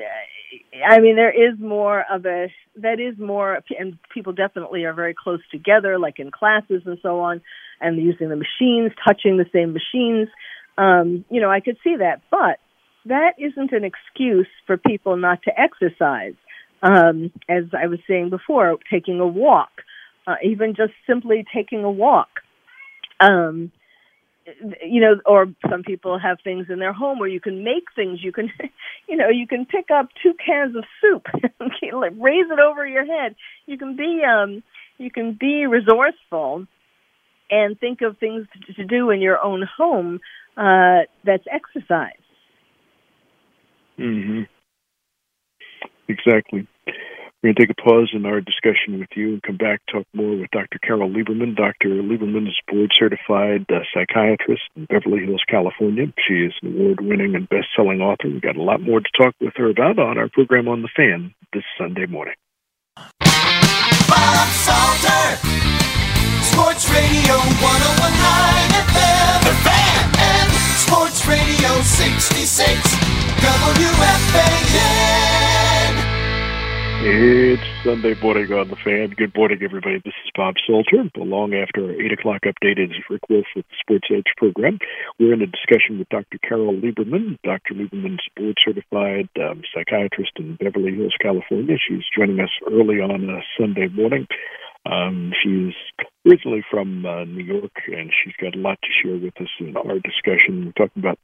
i 0.88 1.00
mean 1.00 1.16
there 1.16 1.30
is 1.30 1.58
more 1.58 2.04
of 2.10 2.24
a 2.26 2.48
that 2.76 3.00
is 3.00 3.18
more 3.18 3.60
and 3.78 3.98
people 4.12 4.32
definitely 4.32 4.84
are 4.84 4.94
very 4.94 5.14
close 5.14 5.40
together 5.50 5.98
like 5.98 6.18
in 6.18 6.30
classes 6.30 6.82
and 6.86 6.98
so 7.02 7.20
on 7.20 7.40
and 7.80 8.02
using 8.02 8.28
the 8.28 8.36
machines 8.36 8.92
touching 9.06 9.36
the 9.36 9.44
same 9.52 9.72
machines. 9.72 10.28
Um 10.78 11.24
you 11.30 11.40
know 11.40 11.50
i 11.50 11.60
could 11.60 11.76
see 11.84 11.96
that 11.96 12.22
but 12.30 12.58
that 13.06 13.34
isn't 13.38 13.72
an 13.72 13.84
excuse 13.84 14.48
for 14.66 14.76
people 14.76 15.16
not 15.16 15.42
to 15.42 15.52
exercise. 15.58 16.34
Um 16.82 17.32
as 17.48 17.64
i 17.78 17.86
was 17.86 17.98
saying 18.08 18.30
before 18.30 18.78
taking 18.90 19.20
a 19.20 19.26
walk 19.26 19.70
uh, 20.26 20.34
even 20.42 20.74
just 20.74 20.92
simply 21.06 21.44
taking 21.54 21.84
a 21.84 21.90
walk. 21.90 22.40
Um 23.20 23.72
you 24.82 25.00
know, 25.00 25.16
or 25.26 25.46
some 25.68 25.82
people 25.82 26.18
have 26.18 26.38
things 26.42 26.66
in 26.68 26.78
their 26.78 26.92
home 26.92 27.18
where 27.18 27.28
you 27.28 27.40
can 27.40 27.64
make 27.64 27.84
things. 27.94 28.22
You 28.22 28.32
can, 28.32 28.50
you 29.08 29.16
know, 29.16 29.28
you 29.28 29.46
can 29.46 29.66
pick 29.66 29.90
up 29.90 30.08
two 30.22 30.34
cans 30.44 30.76
of 30.76 30.84
soup, 31.00 31.26
raise 31.60 32.46
it 32.50 32.58
over 32.58 32.86
your 32.86 33.04
head. 33.04 33.34
You 33.66 33.78
can 33.78 33.96
be, 33.96 34.22
um, 34.24 34.62
you 34.98 35.10
can 35.10 35.36
be 35.38 35.66
resourceful 35.66 36.66
and 37.50 37.78
think 37.78 38.02
of 38.02 38.18
things 38.18 38.46
to, 38.76 38.84
do 38.84 39.10
in 39.10 39.20
your 39.20 39.42
own 39.42 39.66
home. 39.76 40.20
Uh, 40.56 41.00
that's 41.24 41.44
exercise. 41.50 42.12
hmm 43.96 44.42
Exactly. 46.08 46.66
We're 47.46 47.54
going 47.54 47.62
to 47.62 47.66
take 47.68 47.78
a 47.78 47.80
pause 47.80 48.10
in 48.12 48.26
our 48.26 48.40
discussion 48.40 48.98
with 48.98 49.10
you 49.14 49.34
and 49.34 49.42
come 49.44 49.56
back 49.56 49.80
talk 49.86 50.04
more 50.12 50.34
with 50.34 50.50
Dr. 50.50 50.80
Carole 50.82 51.08
Lieberman. 51.08 51.54
Dr. 51.54 52.02
Lieberman 52.02 52.48
is 52.48 52.58
board 52.66 52.90
certified 52.98 53.64
uh, 53.70 53.86
psychiatrist 53.94 54.62
in 54.74 54.86
Beverly 54.86 55.24
Hills, 55.24 55.44
California. 55.46 56.12
She 56.26 56.42
is 56.42 56.52
an 56.62 56.74
award 56.74 57.02
winning 57.02 57.36
and 57.36 57.48
best 57.48 57.68
selling 57.76 58.00
author. 58.00 58.26
We've 58.26 58.42
got 58.42 58.56
a 58.56 58.62
lot 58.62 58.82
more 58.82 58.98
to 58.98 59.08
talk 59.16 59.32
with 59.40 59.54
her 59.58 59.70
about 59.70 60.00
on 60.00 60.18
our 60.18 60.28
program 60.28 60.66
on 60.66 60.82
the 60.82 60.88
fan 60.96 61.36
this 61.52 61.62
Sunday 61.78 62.06
morning. 62.06 62.34
Bob 62.98 64.48
Salter, 64.66 65.38
Sports 66.50 66.90
Radio 66.90 67.38
1019 67.62 68.90
FM, 68.90 69.38
The 69.46 69.54
Fan, 69.62 70.02
and 70.18 70.50
Sports 70.82 71.22
Radio 71.30 71.78
66, 71.78 72.74
WFAN. 73.38 75.45
It's 77.08 77.62
Sunday 77.84 78.20
morning 78.20 78.52
on 78.52 78.66
the 78.66 78.74
fan. 78.74 79.14
Good 79.16 79.32
morning, 79.36 79.60
everybody. 79.62 80.02
This 80.04 80.18
is 80.24 80.30
Bob 80.34 80.56
Salter. 80.66 81.08
Long 81.14 81.54
after 81.54 81.84
our 81.84 81.92
8 81.92 82.18
o'clock 82.18 82.42
update 82.42 82.82
is 82.82 82.90
Rick 83.08 83.30
Wolff 83.30 83.46
with 83.54 83.64
the 83.68 83.76
Sports 83.80 84.08
Edge 84.10 84.26
program. 84.36 84.80
We're 85.20 85.34
in 85.34 85.40
a 85.40 85.46
discussion 85.46 86.00
with 86.00 86.08
Dr. 86.08 86.38
Carole 86.42 86.74
Lieberman. 86.74 87.38
Dr. 87.44 87.74
Lieberman's 87.74 88.26
board 88.36 88.56
certified 88.58 89.28
um, 89.38 89.62
psychiatrist 89.72 90.32
in 90.34 90.56
Beverly 90.56 90.96
Hills, 90.96 91.14
California. 91.22 91.76
She's 91.78 92.02
joining 92.12 92.40
us 92.40 92.50
early 92.68 92.96
on 92.96 93.30
a 93.30 93.38
Sunday 93.56 93.86
morning. 93.86 94.26
Um, 94.84 95.30
she's 95.44 95.74
originally 96.26 96.64
from 96.68 97.06
uh, 97.06 97.22
New 97.22 97.44
York, 97.44 97.86
and 97.86 98.10
she's 98.10 98.34
got 98.42 98.56
a 98.56 98.58
lot 98.58 98.78
to 98.82 98.88
share 98.90 99.16
with 99.16 99.40
us 99.40 99.54
in 99.60 99.76
our 99.76 100.00
discussion. 100.00 100.74
We're 100.74 100.86
talking 100.86 101.04
about 101.04 101.20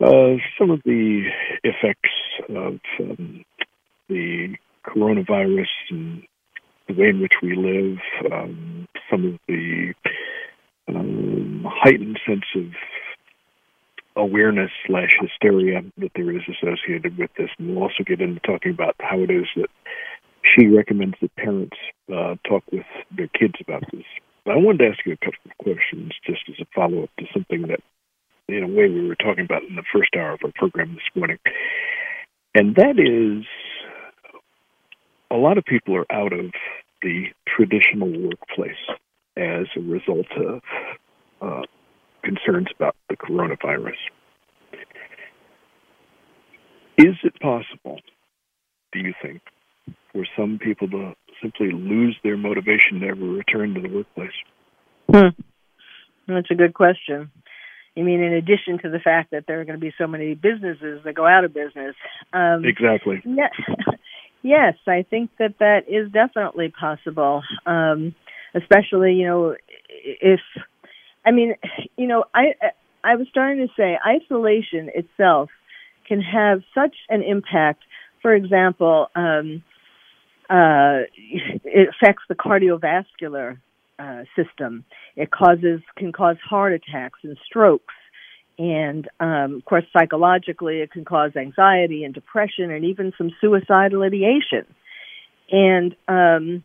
uh, 0.00 0.40
some 0.58 0.70
of 0.70 0.80
the 0.86 1.28
effects 1.62 2.08
of 2.48 2.80
um, 2.98 3.44
the 4.08 4.56
coronavirus 4.94 5.66
and 5.90 6.22
the 6.88 6.94
way 6.94 7.08
in 7.08 7.20
which 7.20 7.34
we 7.42 7.54
live, 7.54 7.98
um, 8.32 8.86
some 9.10 9.26
of 9.26 9.38
the 9.48 9.92
um, 10.88 11.64
heightened 11.68 12.18
sense 12.26 12.44
of 12.56 12.66
awareness 14.16 14.70
slash 14.86 15.10
hysteria 15.20 15.82
that 15.98 16.10
there 16.14 16.30
is 16.30 16.42
associated 16.48 17.16
with 17.16 17.30
this. 17.38 17.48
And 17.58 17.68
we'll 17.68 17.84
also 17.84 18.02
get 18.04 18.20
into 18.20 18.40
talking 18.40 18.72
about 18.72 18.96
how 19.00 19.20
it 19.20 19.30
is 19.30 19.46
that 19.56 19.68
she 20.42 20.66
recommends 20.66 21.16
that 21.20 21.34
parents 21.36 21.76
uh, 22.12 22.34
talk 22.48 22.64
with 22.72 22.86
their 23.16 23.28
kids 23.28 23.54
about 23.60 23.84
this. 23.92 24.04
But 24.44 24.52
I 24.52 24.56
wanted 24.56 24.78
to 24.78 24.90
ask 24.90 24.98
you 25.06 25.12
a 25.12 25.24
couple 25.24 25.38
of 25.46 25.58
questions 25.58 26.12
just 26.26 26.42
as 26.48 26.56
a 26.60 26.66
follow 26.74 27.04
up 27.04 27.10
to 27.18 27.26
something 27.32 27.62
that, 27.68 27.80
in 28.48 28.64
a 28.64 28.68
way, 28.68 28.88
we 28.88 29.06
were 29.06 29.16
talking 29.16 29.44
about 29.44 29.62
in 29.62 29.76
the 29.76 29.84
first 29.92 30.10
hour 30.16 30.32
of 30.32 30.40
our 30.44 30.52
program 30.54 30.94
this 30.94 31.10
morning. 31.14 31.38
And 32.54 32.74
that 32.76 32.98
is 32.98 33.44
a 35.30 35.36
lot 35.36 35.58
of 35.58 35.64
people 35.64 35.96
are 35.96 36.10
out 36.12 36.32
of 36.32 36.52
the 37.02 37.26
traditional 37.46 38.10
workplace 38.10 38.72
as 39.36 39.66
a 39.76 39.80
result 39.80 40.26
of 40.36 40.60
uh, 41.40 41.62
concerns 42.22 42.68
about 42.76 42.96
the 43.08 43.16
coronavirus. 43.16 43.96
Is 46.98 47.16
it 47.22 47.40
possible, 47.40 48.00
do 48.92 48.98
you 48.98 49.14
think, 49.22 49.40
for 50.12 50.26
some 50.36 50.58
people 50.62 50.88
to 50.90 51.14
simply 51.40 51.70
lose 51.70 52.16
their 52.22 52.36
motivation 52.36 53.00
to 53.00 53.08
ever 53.08 53.24
return 53.24 53.74
to 53.74 53.80
the 53.80 53.88
workplace? 53.88 54.30
Hmm. 55.10 55.40
That's 56.28 56.50
a 56.50 56.54
good 56.54 56.74
question. 56.74 57.30
You 57.94 58.04
mean 58.04 58.20
in 58.20 58.32
addition 58.34 58.78
to 58.82 58.90
the 58.90 58.98
fact 58.98 59.30
that 59.32 59.44
there 59.48 59.60
are 59.60 59.64
going 59.64 59.78
to 59.78 59.84
be 59.84 59.92
so 59.98 60.06
many 60.06 60.34
businesses 60.34 61.00
that 61.04 61.14
go 61.14 61.26
out 61.26 61.44
of 61.44 61.54
business? 61.54 61.94
Um, 62.32 62.64
exactly. 62.64 63.22
Yeah. 63.24 63.48
Yes, 64.42 64.74
I 64.86 65.04
think 65.08 65.30
that 65.38 65.58
that 65.58 65.88
is 65.88 66.10
definitely 66.12 66.70
possible. 66.70 67.42
Um, 67.66 68.14
especially, 68.54 69.14
you 69.14 69.26
know, 69.26 69.56
if 69.88 70.40
I 71.24 71.30
mean, 71.30 71.54
you 71.96 72.06
know, 72.06 72.24
I 72.34 72.54
I 73.04 73.16
was 73.16 73.26
starting 73.30 73.66
to 73.66 73.72
say 73.76 73.98
isolation 74.06 74.90
itself 74.94 75.50
can 76.06 76.20
have 76.20 76.62
such 76.74 76.96
an 77.08 77.22
impact. 77.22 77.82
For 78.22 78.34
example, 78.34 79.08
um, 79.14 79.62
uh, 80.48 81.04
it 81.16 81.88
affects 81.90 82.24
the 82.28 82.34
cardiovascular 82.34 83.58
uh, 83.98 84.22
system. 84.34 84.84
It 85.16 85.30
causes 85.30 85.80
can 85.96 86.12
cause 86.12 86.36
heart 86.48 86.72
attacks 86.72 87.20
and 87.22 87.36
strokes 87.46 87.94
and 88.60 89.08
um, 89.20 89.54
of 89.56 89.64
course 89.64 89.84
psychologically 89.90 90.80
it 90.80 90.92
can 90.92 91.04
cause 91.06 91.34
anxiety 91.34 92.04
and 92.04 92.12
depression 92.12 92.70
and 92.70 92.84
even 92.84 93.12
some 93.16 93.30
suicidal 93.40 94.02
ideation. 94.02 94.66
And 95.50 95.96
um, 96.06 96.62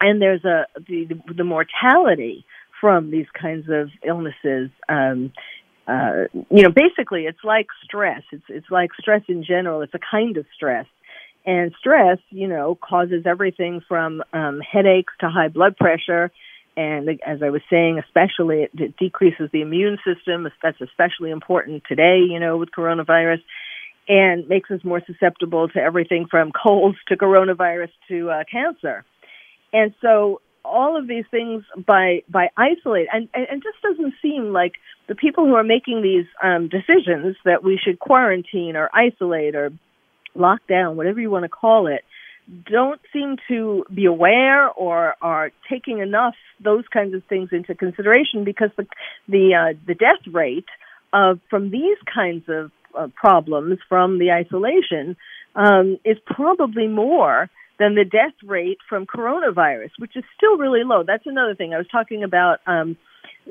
and 0.00 0.22
there's 0.22 0.44
a 0.44 0.64
the, 0.88 1.20
the 1.36 1.44
mortality 1.44 2.46
from 2.80 3.10
these 3.10 3.26
kinds 3.38 3.66
of 3.68 3.90
illnesses 4.06 4.70
um, 4.88 5.32
uh, 5.86 6.24
you 6.50 6.62
know 6.62 6.70
basically 6.70 7.24
it's 7.24 7.44
like 7.44 7.66
stress. 7.84 8.22
It's 8.32 8.44
it's 8.48 8.70
like 8.70 8.90
stress 8.98 9.22
in 9.28 9.44
general. 9.44 9.82
It's 9.82 9.94
a 9.94 10.00
kind 10.10 10.38
of 10.38 10.46
stress. 10.56 10.86
And 11.44 11.74
stress 11.78 12.18
you 12.30 12.48
know 12.48 12.74
causes 12.74 13.24
everything 13.26 13.82
from 13.86 14.22
um, 14.32 14.60
headaches 14.60 15.12
to 15.20 15.28
high 15.28 15.48
blood 15.48 15.76
pressure 15.76 16.32
and 16.76 17.08
as 17.24 17.42
I 17.42 17.50
was 17.50 17.62
saying, 17.70 18.00
especially 18.04 18.62
it, 18.64 18.70
it 18.74 18.96
decreases 18.96 19.50
the 19.52 19.62
immune 19.62 19.98
system. 20.04 20.48
That's 20.62 20.80
especially 20.80 21.30
important 21.30 21.84
today, 21.88 22.20
you 22.28 22.40
know, 22.40 22.56
with 22.56 22.70
coronavirus, 22.76 23.42
and 24.08 24.48
makes 24.48 24.70
us 24.70 24.80
more 24.84 25.00
susceptible 25.06 25.68
to 25.68 25.78
everything 25.78 26.26
from 26.30 26.52
colds 26.52 26.98
to 27.08 27.16
coronavirus 27.16 27.90
to 28.08 28.30
uh, 28.30 28.44
cancer. 28.50 29.04
And 29.72 29.94
so 30.00 30.40
all 30.64 30.98
of 30.98 31.06
these 31.06 31.24
things 31.30 31.62
by 31.86 32.22
by 32.28 32.48
isolate 32.56 33.08
and 33.12 33.28
and 33.34 33.62
just 33.62 33.82
doesn't 33.82 34.14
seem 34.22 34.52
like 34.52 34.72
the 35.08 35.14
people 35.14 35.44
who 35.44 35.54
are 35.54 35.64
making 35.64 36.02
these 36.02 36.26
um, 36.42 36.68
decisions 36.68 37.36
that 37.44 37.62
we 37.62 37.78
should 37.82 37.98
quarantine 37.98 38.74
or 38.74 38.88
isolate 38.94 39.54
or 39.54 39.70
lock 40.34 40.60
down, 40.68 40.96
whatever 40.96 41.20
you 41.20 41.30
want 41.30 41.44
to 41.44 41.48
call 41.48 41.86
it, 41.86 42.02
don't 42.70 43.00
seem 43.12 43.36
to 43.48 43.84
be 43.92 44.04
aware 44.04 44.68
or 44.68 45.14
are 45.22 45.50
taking 45.70 45.98
enough 46.00 46.34
those 46.62 46.84
kinds 46.92 47.14
of 47.14 47.22
things 47.24 47.48
into 47.52 47.74
consideration 47.74 48.44
because 48.44 48.70
the 48.76 48.86
the 49.28 49.54
uh, 49.54 49.78
the 49.86 49.94
death 49.94 50.32
rate 50.32 50.66
of 51.12 51.40
from 51.48 51.70
these 51.70 51.96
kinds 52.12 52.44
of 52.48 52.70
uh, 52.96 53.08
problems 53.14 53.78
from 53.88 54.18
the 54.18 54.30
isolation 54.30 55.16
um, 55.54 55.98
is 56.04 56.16
probably 56.26 56.86
more 56.86 57.48
than 57.78 57.94
the 57.94 58.04
death 58.04 58.34
rate 58.44 58.78
from 58.88 59.06
coronavirus, 59.06 59.90
which 59.98 60.16
is 60.16 60.24
still 60.36 60.56
really 60.56 60.84
low. 60.84 61.02
That's 61.04 61.26
another 61.26 61.54
thing 61.54 61.74
I 61.74 61.78
was 61.78 61.88
talking 61.90 62.22
about 62.22 62.60
um, 62.66 62.96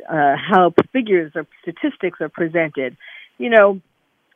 uh, 0.09 0.35
how 0.37 0.73
figures 0.91 1.33
or 1.35 1.45
statistics 1.61 2.21
are 2.21 2.29
presented. 2.29 2.95
You 3.37 3.49
know, 3.49 3.81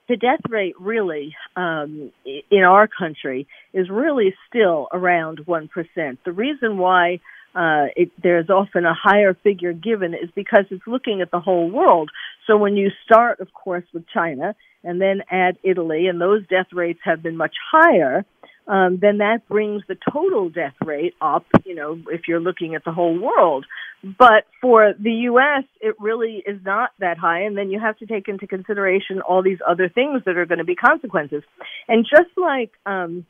the 0.08 0.16
death 0.16 0.40
rate 0.50 0.76
really 0.80 1.36
um, 1.56 2.12
in 2.26 2.64
our 2.64 2.88
country 2.88 3.48
is 3.74 3.90
really 3.90 4.34
still 4.48 4.88
around 4.92 5.40
1%. 5.46 6.18
The 6.26 6.32
reason 6.32 6.78
why 6.78 7.20
uh, 7.56 7.88
it, 7.96 8.12
there's 8.22 8.50
often 8.50 8.86
a 8.86 8.94
higher 8.94 9.34
figure 9.34 9.74
given 9.74 10.14
is 10.14 10.30
because 10.36 10.66
it's 10.70 10.86
looking 10.86 11.22
at 11.22 11.32
the 11.32 11.40
whole 11.40 11.70
world. 11.70 12.10
So 12.46 12.58
when 12.58 12.78
you 12.78 12.92
start, 13.04 13.40
of 13.40 13.54
course, 13.54 13.84
with 13.94 14.08
China 14.14 14.56
and 14.84 15.02
then 15.02 15.24
add 15.30 15.58
Italy, 15.64 16.08
and 16.08 16.22
those 16.22 16.46
death 16.48 16.68
rates 16.72 17.00
have 17.04 17.24
been 17.24 17.36
much 17.36 17.56
higher, 17.72 18.26
um, 18.68 19.00
then 19.02 19.20
that 19.20 19.48
brings 19.48 19.84
the 19.88 19.96
total 20.12 20.50
death 20.50 20.76
rate 20.86 21.14
up, 21.22 21.46
you 21.66 21.74
know, 21.74 22.00
if 22.10 22.28
you're 22.28 22.40
looking 22.40 22.76
at 22.76 22.84
the 22.84 22.92
whole 22.92 23.18
world. 23.18 23.66
But 24.04 24.46
for 24.62 24.94
the 25.00 25.12
U.S., 25.12 25.64
it 25.82 25.96
really 26.00 26.44
is 26.46 26.60
not 26.64 26.92
that 27.00 27.18
high, 27.18 27.42
and 27.42 27.58
then 27.58 27.72
you 27.72 27.80
have 27.80 27.98
to 28.00 28.06
take 28.06 28.28
into 28.28 28.46
consideration 28.46 29.22
all 29.22 29.42
these 29.42 29.60
other 29.68 29.90
things 29.90 30.22
that 30.26 30.38
are 30.38 30.46
going 30.46 30.60
to 30.60 30.66
be 30.66 30.76
consequences. 30.76 31.44
And 31.88 32.06
just 32.06 32.30
like, 32.38 32.72
um, 32.86 33.26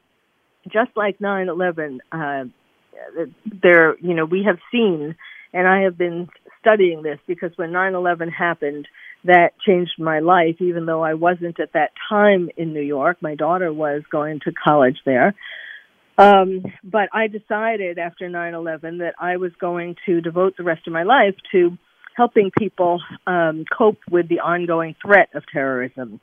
just 0.65 0.91
like 0.95 1.19
9/11, 1.19 1.99
uh, 2.11 2.45
there, 3.45 3.97
you 3.99 4.13
know, 4.13 4.25
we 4.25 4.43
have 4.45 4.57
seen, 4.71 5.15
and 5.53 5.67
I 5.67 5.83
have 5.83 5.97
been 5.97 6.29
studying 6.59 7.01
this 7.03 7.19
because 7.27 7.51
when 7.55 7.71
9/11 7.71 8.31
happened, 8.31 8.87
that 9.23 9.53
changed 9.65 9.93
my 9.99 10.19
life, 10.19 10.55
even 10.59 10.85
though 10.85 11.03
I 11.03 11.13
wasn't 11.13 11.59
at 11.59 11.73
that 11.73 11.91
time 12.09 12.49
in 12.57 12.73
New 12.73 12.81
York. 12.81 13.17
My 13.21 13.35
daughter 13.35 13.71
was 13.73 14.03
going 14.11 14.39
to 14.45 14.51
college 14.51 14.97
there. 15.05 15.33
Um, 16.17 16.63
but 16.83 17.09
I 17.13 17.27
decided 17.27 17.99
after 17.99 18.27
9-11 18.27 18.99
that 18.99 19.13
I 19.19 19.37
was 19.37 19.51
going 19.59 19.95
to 20.07 20.19
devote 20.19 20.57
the 20.57 20.63
rest 20.63 20.87
of 20.87 20.93
my 20.93 21.03
life 21.03 21.35
to 21.51 21.77
helping 22.15 22.49
people 22.57 22.99
um, 23.27 23.65
cope 23.75 23.99
with 24.09 24.27
the 24.27 24.39
ongoing 24.39 24.95
threat 25.05 25.29
of 25.35 25.43
terrorism, 25.51 26.19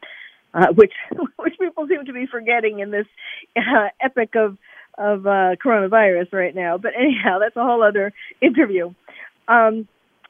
uh, 0.53 0.67
which 0.75 0.93
which 1.37 1.55
people 1.61 1.87
seem 1.89 2.05
to 2.07 2.13
be 2.13 2.27
forgetting 2.27 2.81
in 2.81 2.91
this 2.91 3.07
uh, 3.57 3.89
epic 4.01 4.35
of 4.35 4.59
of 4.99 5.27
uh, 5.27 5.55
coronavirus 5.65 6.33
right 6.33 6.55
now. 6.55 6.79
But 6.79 6.93
anyhow, 6.99 7.39
that's 7.41 7.57
a 7.57 7.63
whole 7.63 7.83
other 7.83 8.13
interview. 8.41 8.95
Um, 9.47 9.87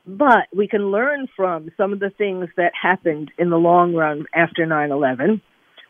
but 0.06 0.48
we 0.54 0.68
can 0.68 0.90
learn 0.90 1.28
from 1.36 1.70
some 1.76 1.92
of 1.92 2.00
the 2.00 2.10
things 2.10 2.48
that 2.56 2.72
happened 2.80 3.30
in 3.38 3.50
the 3.50 3.56
long 3.56 3.94
run 3.94 4.26
after 4.34 4.66
9 4.66 4.90
11. 4.90 5.40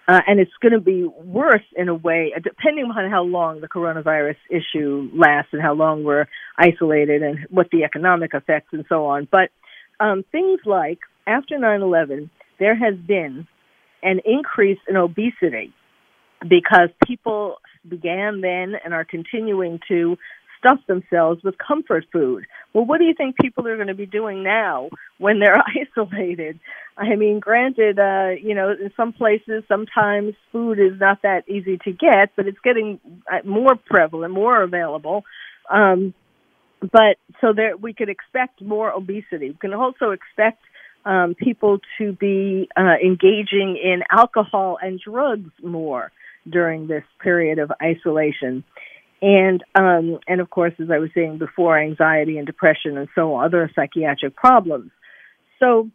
Uh, 0.06 0.20
and 0.26 0.38
it's 0.38 0.52
going 0.60 0.72
to 0.72 0.80
be 0.80 1.04
worse 1.04 1.64
in 1.76 1.88
a 1.88 1.94
way, 1.94 2.32
uh, 2.36 2.40
depending 2.40 2.84
on 2.84 3.10
how 3.10 3.22
long 3.22 3.62
the 3.62 3.68
coronavirus 3.68 4.36
issue 4.50 5.08
lasts 5.14 5.50
and 5.52 5.62
how 5.62 5.72
long 5.72 6.04
we're 6.04 6.26
isolated 6.58 7.22
and 7.22 7.38
what 7.48 7.68
the 7.72 7.84
economic 7.84 8.32
effects 8.34 8.68
and 8.72 8.84
so 8.88 9.06
on. 9.06 9.26
But 9.30 9.48
um, 10.00 10.22
things 10.30 10.60
like 10.66 10.98
after 11.26 11.56
9/11, 11.56 12.28
there 12.58 12.76
has 12.76 12.94
been 13.06 13.46
an 14.02 14.20
increase 14.26 14.78
in 14.86 14.96
obesity 14.96 15.72
because 16.42 16.90
people 17.06 17.56
began 17.88 18.42
then 18.42 18.74
and 18.84 18.92
are 18.92 19.04
continuing 19.04 19.80
to 19.88 20.18
stuff 20.58 20.78
themselves 20.86 21.42
with 21.42 21.54
comfort 21.58 22.04
food. 22.12 22.44
Well, 22.74 22.84
what 22.84 22.98
do 22.98 23.04
you 23.04 23.14
think 23.14 23.36
people 23.36 23.66
are 23.68 23.76
going 23.76 23.88
to 23.88 23.94
be 23.94 24.04
doing 24.06 24.42
now 24.42 24.90
when 25.18 25.38
they're 25.38 25.62
isolated? 25.96 26.58
I 26.96 27.14
mean, 27.16 27.40
granted, 27.40 27.98
uh, 27.98 28.30
you 28.40 28.54
know, 28.54 28.70
in 28.70 28.92
some 28.96 29.12
places, 29.12 29.64
sometimes 29.68 30.34
food 30.52 30.78
is 30.78 30.98
not 31.00 31.22
that 31.22 31.48
easy 31.48 31.78
to 31.84 31.92
get, 31.92 32.30
but 32.36 32.46
it's 32.46 32.58
getting 32.62 33.00
uh, 33.32 33.46
more 33.46 33.76
prevalent, 33.76 34.34
more 34.34 34.62
available. 34.62 35.24
Um, 35.70 36.14
but 36.80 37.16
so 37.40 37.52
there, 37.54 37.76
we 37.76 37.94
could 37.94 38.08
expect 38.08 38.60
more 38.60 38.92
obesity. 38.92 39.50
We 39.50 39.56
can 39.60 39.72
also 39.72 40.10
expect 40.10 40.60
um, 41.04 41.34
people 41.34 41.78
to 41.98 42.12
be 42.12 42.68
uh, 42.76 42.94
engaging 43.02 43.78
in 43.82 44.02
alcohol 44.10 44.78
and 44.80 45.00
drugs 45.00 45.50
more 45.62 46.12
during 46.48 46.86
this 46.86 47.04
period 47.22 47.58
of 47.58 47.72
isolation. 47.82 48.64
And 49.22 49.62
um, 49.74 50.18
and 50.26 50.40
of 50.40 50.50
course, 50.50 50.74
as 50.80 50.90
I 50.90 50.98
was 50.98 51.10
saying 51.14 51.38
before, 51.38 51.78
anxiety 51.78 52.36
and 52.36 52.46
depression 52.46 52.98
and 52.98 53.08
so 53.14 53.34
on, 53.34 53.44
other 53.44 53.70
psychiatric 53.74 54.36
problems. 54.36 54.90
So 55.60 55.90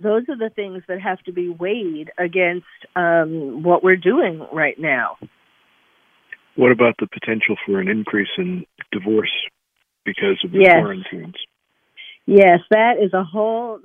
those 0.00 0.22
are 0.28 0.38
the 0.38 0.50
things 0.54 0.82
that 0.88 1.00
have 1.00 1.20
to 1.24 1.32
be 1.32 1.48
weighed 1.48 2.10
against 2.18 2.66
um, 2.96 3.62
what 3.62 3.84
we're 3.84 3.96
doing 3.96 4.46
right 4.52 4.78
now. 4.78 5.16
What 6.56 6.72
about 6.72 6.94
the 6.98 7.06
potential 7.06 7.56
for 7.66 7.80
an 7.80 7.88
increase 7.88 8.28
in 8.36 8.66
divorce 8.90 9.32
because 10.04 10.38
of 10.44 10.52
the 10.52 10.60
yes. 10.60 10.80
quarantines? 10.80 11.34
Yes, 12.26 12.60
that 12.70 12.94
is 13.02 13.12
a 13.12 13.24
whole. 13.24 13.80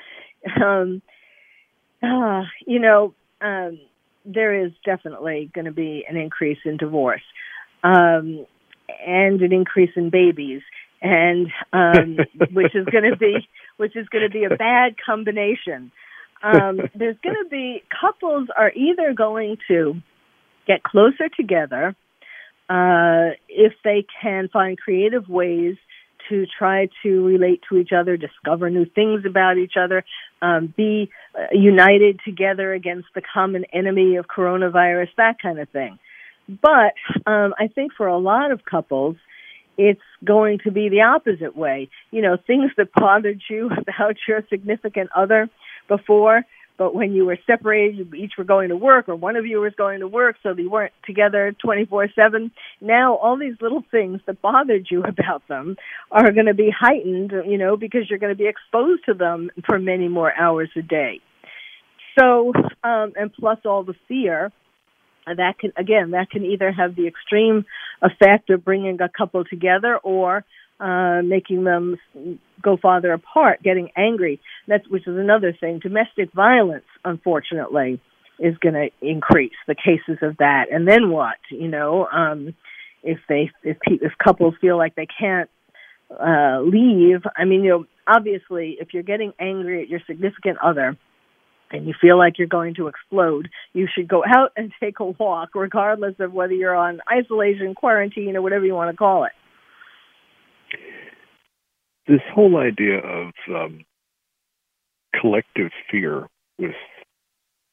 um, 0.62 1.02
uh, 2.02 2.42
you 2.66 2.78
know, 2.78 3.14
um, 3.40 3.78
there 4.24 4.64
is 4.64 4.72
definitely 4.84 5.50
going 5.54 5.66
to 5.66 5.72
be 5.72 6.04
an 6.08 6.16
increase 6.16 6.58
in 6.64 6.76
divorce 6.76 7.22
um, 7.82 8.46
and 9.06 9.40
an 9.40 9.52
increase 9.52 9.90
in 9.96 10.10
babies, 10.10 10.62
and 11.02 11.48
um, 11.72 12.18
which 12.52 12.74
is 12.74 12.86
going 12.86 13.10
to 13.10 13.16
be 13.16 13.48
which 13.76 13.96
is 13.96 14.08
going 14.08 14.24
to 14.24 14.30
be 14.30 14.44
a 14.44 14.56
bad 14.56 14.96
combination. 15.04 15.92
Um, 16.42 16.80
there's 16.94 17.16
going 17.22 17.36
to 17.42 17.48
be 17.50 17.82
couples 18.00 18.48
are 18.56 18.72
either 18.72 19.12
going 19.14 19.58
to 19.68 19.94
get 20.66 20.82
closer 20.82 21.28
together 21.28 21.94
uh, 22.68 23.36
if 23.48 23.72
they 23.84 24.04
can 24.20 24.48
find 24.48 24.78
creative 24.78 25.28
ways 25.28 25.76
to 26.28 26.44
try 26.58 26.88
to 27.02 27.24
relate 27.24 27.62
to 27.68 27.76
each 27.76 27.90
other, 27.96 28.16
discover 28.16 28.68
new 28.68 28.84
things 28.84 29.24
about 29.24 29.58
each 29.58 29.74
other, 29.80 30.04
um, 30.42 30.72
be 30.76 31.08
uh, 31.38 31.46
united 31.52 32.18
together 32.24 32.72
against 32.72 33.06
the 33.14 33.22
common 33.32 33.64
enemy 33.72 34.16
of 34.16 34.26
coronavirus, 34.26 35.08
that 35.16 35.36
kind 35.40 35.60
of 35.60 35.68
thing. 35.68 35.98
But 36.48 36.94
um, 37.26 37.54
I 37.58 37.68
think 37.74 37.92
for 37.96 38.06
a 38.06 38.18
lot 38.18 38.52
of 38.52 38.64
couples, 38.64 39.16
it's 39.78 40.00
going 40.24 40.58
to 40.64 40.70
be 40.70 40.88
the 40.88 41.02
opposite 41.02 41.56
way. 41.56 41.88
You 42.10 42.22
know, 42.22 42.36
things 42.46 42.70
that 42.76 42.92
bothered 42.94 43.42
you 43.48 43.70
about 43.88 44.16
your 44.26 44.42
significant 44.48 45.10
other 45.14 45.50
before, 45.88 46.44
but 46.78 46.94
when 46.94 47.12
you 47.12 47.24
were 47.24 47.38
separated, 47.46 47.96
you 47.96 48.14
each 48.14 48.32
were 48.36 48.44
going 48.44 48.68
to 48.68 48.76
work, 48.76 49.08
or 49.08 49.16
one 49.16 49.36
of 49.36 49.46
you 49.46 49.60
was 49.60 49.72
going 49.76 50.00
to 50.00 50.08
work, 50.08 50.36
so 50.42 50.52
they 50.52 50.66
weren't 50.66 50.92
together 51.06 51.54
24 51.62 52.08
7. 52.14 52.50
Now, 52.80 53.16
all 53.16 53.38
these 53.38 53.54
little 53.60 53.82
things 53.90 54.20
that 54.26 54.42
bothered 54.42 54.86
you 54.90 55.02
about 55.08 55.46
them 55.48 55.76
are 56.10 56.32
going 56.32 56.46
to 56.46 56.54
be 56.54 56.70
heightened, 56.70 57.32
you 57.46 57.58
know, 57.58 57.76
because 57.76 58.08
you're 58.08 58.18
going 58.18 58.34
to 58.34 58.38
be 58.38 58.48
exposed 58.48 59.06
to 59.06 59.14
them 59.14 59.50
for 59.66 59.78
many 59.78 60.08
more 60.08 60.32
hours 60.38 60.68
a 60.76 60.82
day. 60.82 61.20
So, 62.18 62.52
um, 62.82 63.12
and 63.16 63.32
plus 63.32 63.58
all 63.64 63.82
the 63.82 63.94
fear 64.08 64.52
that 65.26 65.58
can 65.58 65.72
again 65.76 66.12
that 66.12 66.30
can 66.30 66.44
either 66.44 66.70
have 66.70 66.94
the 66.94 67.06
extreme 67.06 67.64
effect 68.02 68.50
of 68.50 68.64
bringing 68.64 69.00
a 69.00 69.08
couple 69.08 69.44
together 69.44 69.96
or 69.98 70.44
uh, 70.78 71.22
making 71.22 71.64
them 71.64 71.96
go 72.62 72.76
farther 72.76 73.12
apart, 73.12 73.62
getting 73.62 73.90
angry. 73.96 74.40
That's 74.66 74.86
which 74.88 75.06
is 75.06 75.16
another 75.16 75.56
thing. 75.58 75.78
Domestic 75.78 76.32
violence, 76.32 76.84
unfortunately, 77.04 78.00
is 78.38 78.56
going 78.58 78.74
to 78.74 78.88
increase 79.00 79.56
the 79.66 79.74
cases 79.74 80.18
of 80.22 80.36
that. 80.38 80.66
And 80.70 80.86
then 80.86 81.10
what? 81.10 81.38
You 81.50 81.68
know, 81.68 82.06
um, 82.06 82.54
if 83.02 83.18
they 83.28 83.50
if 83.62 83.78
pe- 83.80 83.98
if 84.02 84.12
couples 84.22 84.54
feel 84.60 84.76
like 84.76 84.94
they 84.94 85.06
can't 85.06 85.48
uh, 86.10 86.60
leave, 86.60 87.22
I 87.36 87.44
mean, 87.44 87.64
you 87.64 87.70
know, 87.70 87.84
obviously, 88.06 88.76
if 88.80 88.92
you're 88.92 89.02
getting 89.02 89.32
angry 89.40 89.82
at 89.82 89.88
your 89.88 90.00
significant 90.06 90.58
other 90.62 90.96
and 91.76 91.86
you 91.86 91.94
feel 92.00 92.18
like 92.18 92.38
you're 92.38 92.46
going 92.48 92.74
to 92.74 92.88
explode, 92.88 93.48
you 93.72 93.86
should 93.92 94.08
go 94.08 94.24
out 94.26 94.52
and 94.56 94.72
take 94.80 95.00
a 95.00 95.04
walk, 95.04 95.50
regardless 95.54 96.14
of 96.18 96.32
whether 96.32 96.52
you're 96.52 96.74
on 96.76 97.00
isolation, 97.12 97.74
quarantine, 97.74 98.36
or 98.36 98.42
whatever 98.42 98.64
you 98.64 98.74
want 98.74 98.90
to 98.90 98.96
call 98.96 99.24
it. 99.24 99.32
This 102.08 102.20
whole 102.32 102.56
idea 102.56 102.98
of 102.98 103.32
um, 103.48 103.84
collective 105.20 105.70
fear 105.90 106.28
with 106.58 106.74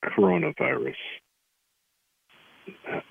coronavirus, 0.03 0.95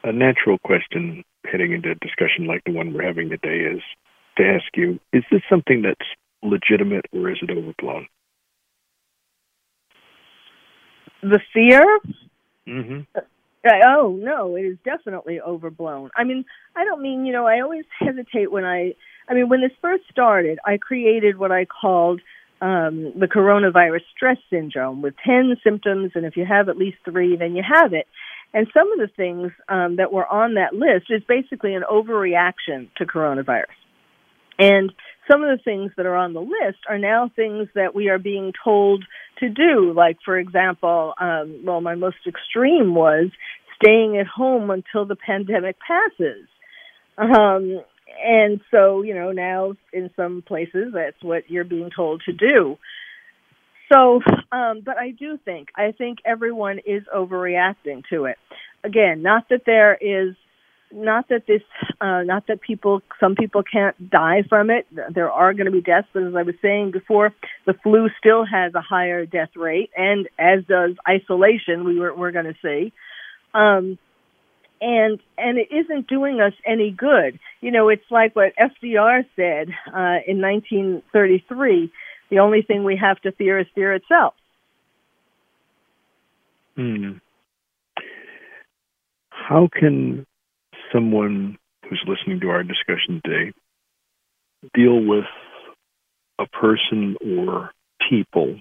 a 0.03 0.12
natural 0.12 0.59
question 0.59 1.24
heading 1.51 1.72
into 1.72 1.90
a 1.90 1.95
discussion 1.95 2.47
like 2.47 2.62
the 2.64 2.72
one 2.72 2.93
we're 2.93 3.07
having 3.07 3.28
today 3.28 3.74
is 3.74 3.82
to 4.36 4.45
ask 4.45 4.64
you 4.74 4.99
is 5.12 5.22
this 5.30 5.43
something 5.51 5.82
that's 5.82 6.09
legitimate 6.43 7.07
or 7.12 7.30
is 7.30 7.38
it 7.43 7.51
overblown? 7.51 8.07
The 11.23 11.41
fear? 11.53 11.99
Mm-hmm. 12.68 13.18
Oh 13.64 14.18
no, 14.20 14.57
it 14.57 14.62
is 14.62 14.77
definitely 14.85 15.41
overblown. 15.41 16.11
I 16.16 16.25
mean, 16.25 16.45
I 16.75 16.85
don't 16.85 17.01
mean 17.01 17.25
you 17.25 17.33
know. 17.33 17.47
I 17.47 17.61
always 17.61 17.85
hesitate 17.99 18.51
when 18.51 18.64
I. 18.64 18.95
I 19.29 19.35
mean, 19.35 19.49
when 19.49 19.61
this 19.61 19.70
first 19.81 20.03
started, 20.11 20.59
I 20.66 20.79
created 20.79 21.39
what 21.39 21.53
I 21.53 21.64
called 21.64 22.20
um, 22.61 23.12
the 23.16 23.29
coronavirus 23.29 24.03
stress 24.16 24.39
syndrome 24.51 25.01
with 25.01 25.14
ten 25.25 25.57
symptoms, 25.62 26.12
and 26.16 26.27
if 26.27 26.37
you 26.37 26.45
have 26.45 26.68
at 26.68 26.77
least 26.77 26.99
three, 27.05 27.37
then 27.37 27.55
you 27.55 27.62
have 27.62 27.93
it. 27.93 28.09
And 28.53 28.66
some 28.75 28.93
of 28.93 28.99
the 28.99 29.09
things 29.16 29.53
um, 29.68 29.97
that 29.97 30.12
were 30.12 30.27
on 30.27 30.55
that 30.55 30.75
list 30.75 31.07
is 31.11 31.23
basically 31.27 31.75
an 31.75 31.85
overreaction 31.91 32.89
to 32.97 33.07
coronavirus. 33.07 33.64
And 34.59 34.93
some 35.33 35.43
of 35.43 35.57
the 35.57 35.62
things 35.62 35.93
that 35.97 36.05
are 36.05 36.16
on 36.16 36.35
the 36.35 36.41
list 36.41 36.78
are 36.89 36.99
now 36.99 37.30
things 37.35 37.68
that 37.74 37.95
we 37.95 38.09
are 38.09 38.18
being 38.18 38.53
told 38.62 39.05
to 39.41 39.49
do. 39.49 39.93
Like, 39.97 40.18
for 40.24 40.39
example, 40.39 41.14
um, 41.18 41.62
well, 41.64 41.80
my 41.80 41.95
most 41.95 42.18
extreme 42.26 42.95
was 42.95 43.30
staying 43.83 44.18
at 44.18 44.26
home 44.26 44.70
until 44.70 45.07
the 45.07 45.16
pandemic 45.16 45.77
passes. 45.81 46.47
Um, 47.16 47.81
and 48.23 48.61
so, 48.70 49.02
you 49.02 49.15
know, 49.15 49.32
now 49.32 49.73
in 49.93 50.11
some 50.16 50.43
places 50.47 50.93
that's 50.93 51.23
what 51.23 51.48
you're 51.48 51.65
being 51.65 51.90
told 51.94 52.23
to 52.27 52.32
do. 52.32 52.77
So, 53.93 54.20
um, 54.51 54.82
but 54.85 54.97
I 54.98 55.11
do 55.11 55.39
think, 55.44 55.69
I 55.77 55.93
think 55.93 56.19
everyone 56.24 56.78
is 56.85 57.02
overreacting 57.15 58.02
to 58.11 58.27
it. 58.27 58.36
Again, 58.85 59.23
not 59.23 59.48
that 59.51 59.62
there 59.66 59.94
is 59.94 60.35
not 60.93 61.28
that 61.28 61.47
this, 61.47 61.62
uh, 62.01 62.23
not 62.23 62.47
that 62.48 62.60
people, 62.60 63.02
some 63.19 63.35
people 63.35 63.62
can't 63.62 64.10
die 64.10 64.43
from 64.48 64.70
it. 64.70 64.86
There 64.90 65.31
are 65.31 65.55
going 65.55 65.66
to 65.66 65.73
be 65.73 65.81
deaths, 65.81 66.09
but 66.12 66.23
as 66.23 66.35
I 66.35 66.43
was 66.43 66.55
saying 66.62 66.93
before, 66.93 67.32
the 67.66 67.74
flu 67.82 68.09
still 68.19 68.44
has 68.44 68.74
a 68.74 68.81
higher 68.81 69.27
death 69.27 69.56
rate, 69.56 69.90
and 69.97 70.28
as 70.39 70.64
does 70.66 70.93
isolation. 71.09 71.85
We 71.85 71.98
were, 71.98 72.14
we're 72.14 72.32
going 72.32 72.47
to 72.47 72.56
see, 72.62 72.93
um, 73.55 73.98
and 74.81 75.20
and 75.39 75.59
it 75.59 75.69
isn't 75.70 76.09
doing 76.09 76.40
us 76.40 76.55
any 76.66 76.90
good. 76.90 77.39
You 77.60 77.70
know, 77.70 77.89
it's 77.89 78.10
like 78.10 78.35
what 78.36 78.52
FDR 78.56 79.24
said 79.36 79.69
uh, 79.89 80.20
in 80.27 80.40
1933. 80.40 81.93
The 82.31 82.39
only 82.39 82.62
thing 82.62 82.85
we 82.85 82.97
have 82.97 83.20
to 83.23 83.32
fear 83.32 83.59
is 83.59 83.66
fear 83.74 83.94
itself. 83.94 84.35
Hmm. 86.77 87.12
How 89.31 89.69
can 89.73 90.27
someone 90.93 91.59
who's 91.89 92.02
listening 92.06 92.40
to 92.40 92.51
our 92.51 92.62
discussion 92.62 93.20
today 93.24 93.52
deal 94.74 95.01
with 95.05 95.24
a 96.39 96.47
person 96.47 97.16
or 97.20 97.70
people 98.09 98.59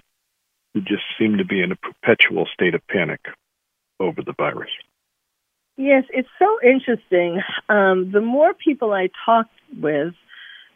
who 0.74 0.80
just 0.80 1.02
seem 1.18 1.38
to 1.38 1.44
be 1.44 1.62
in 1.62 1.72
a 1.72 1.76
perpetual 1.76 2.46
state 2.52 2.74
of 2.74 2.86
panic 2.88 3.20
over 4.00 4.22
the 4.22 4.34
virus? 4.36 4.70
Yes, 5.76 6.04
it's 6.10 6.28
so 6.38 6.58
interesting. 6.62 7.40
Um, 7.68 8.10
the 8.12 8.20
more 8.20 8.52
people 8.54 8.92
I 8.92 9.08
talk 9.24 9.46
with, 9.80 10.14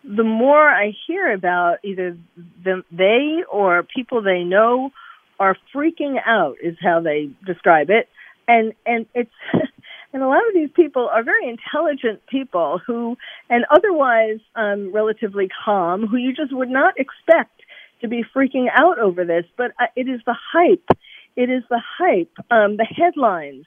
the 0.05 0.25
more 0.25 0.69
I 0.69 0.93
hear 1.07 1.33
about 1.33 1.79
either 1.85 2.17
them, 2.65 2.85
they 2.91 3.43
or 3.51 3.83
people 3.83 4.23
they 4.23 4.43
know 4.43 4.91
are 5.39 5.57
freaking 5.75 6.17
out, 6.25 6.57
is 6.63 6.77
how 6.81 7.01
they 7.01 7.31
describe 7.45 7.91
it, 7.91 8.09
and 8.49 8.73
and 8.87 9.07
it's 9.15 9.31
and 10.13 10.23
a 10.23 10.29
lot 10.29 10.47
of 10.49 10.55
these 10.55 10.71
people 10.75 11.09
are 11.09 11.23
very 11.23 11.49
intelligent 11.49 12.25
people 12.27 12.81
who 12.87 13.17
and 13.51 13.65
otherwise 13.71 14.39
um 14.55 14.93
relatively 14.93 15.49
calm 15.65 16.07
who 16.07 16.17
you 16.17 16.33
just 16.35 16.53
would 16.53 16.71
not 16.71 16.95
expect 16.99 17.63
to 18.01 18.09
be 18.09 18.25
freaking 18.35 18.67
out 18.77 18.99
over 18.99 19.25
this. 19.25 19.45
But 19.57 19.73
uh, 19.81 19.87
it 19.97 20.09
is 20.09 20.21
the 20.27 20.37
hype. 20.53 20.89
It 21.35 21.51
is 21.51 21.63
the 21.69 21.81
hype. 21.99 22.33
Um 22.51 22.77
the 22.77 22.85
headlines. 22.85 23.67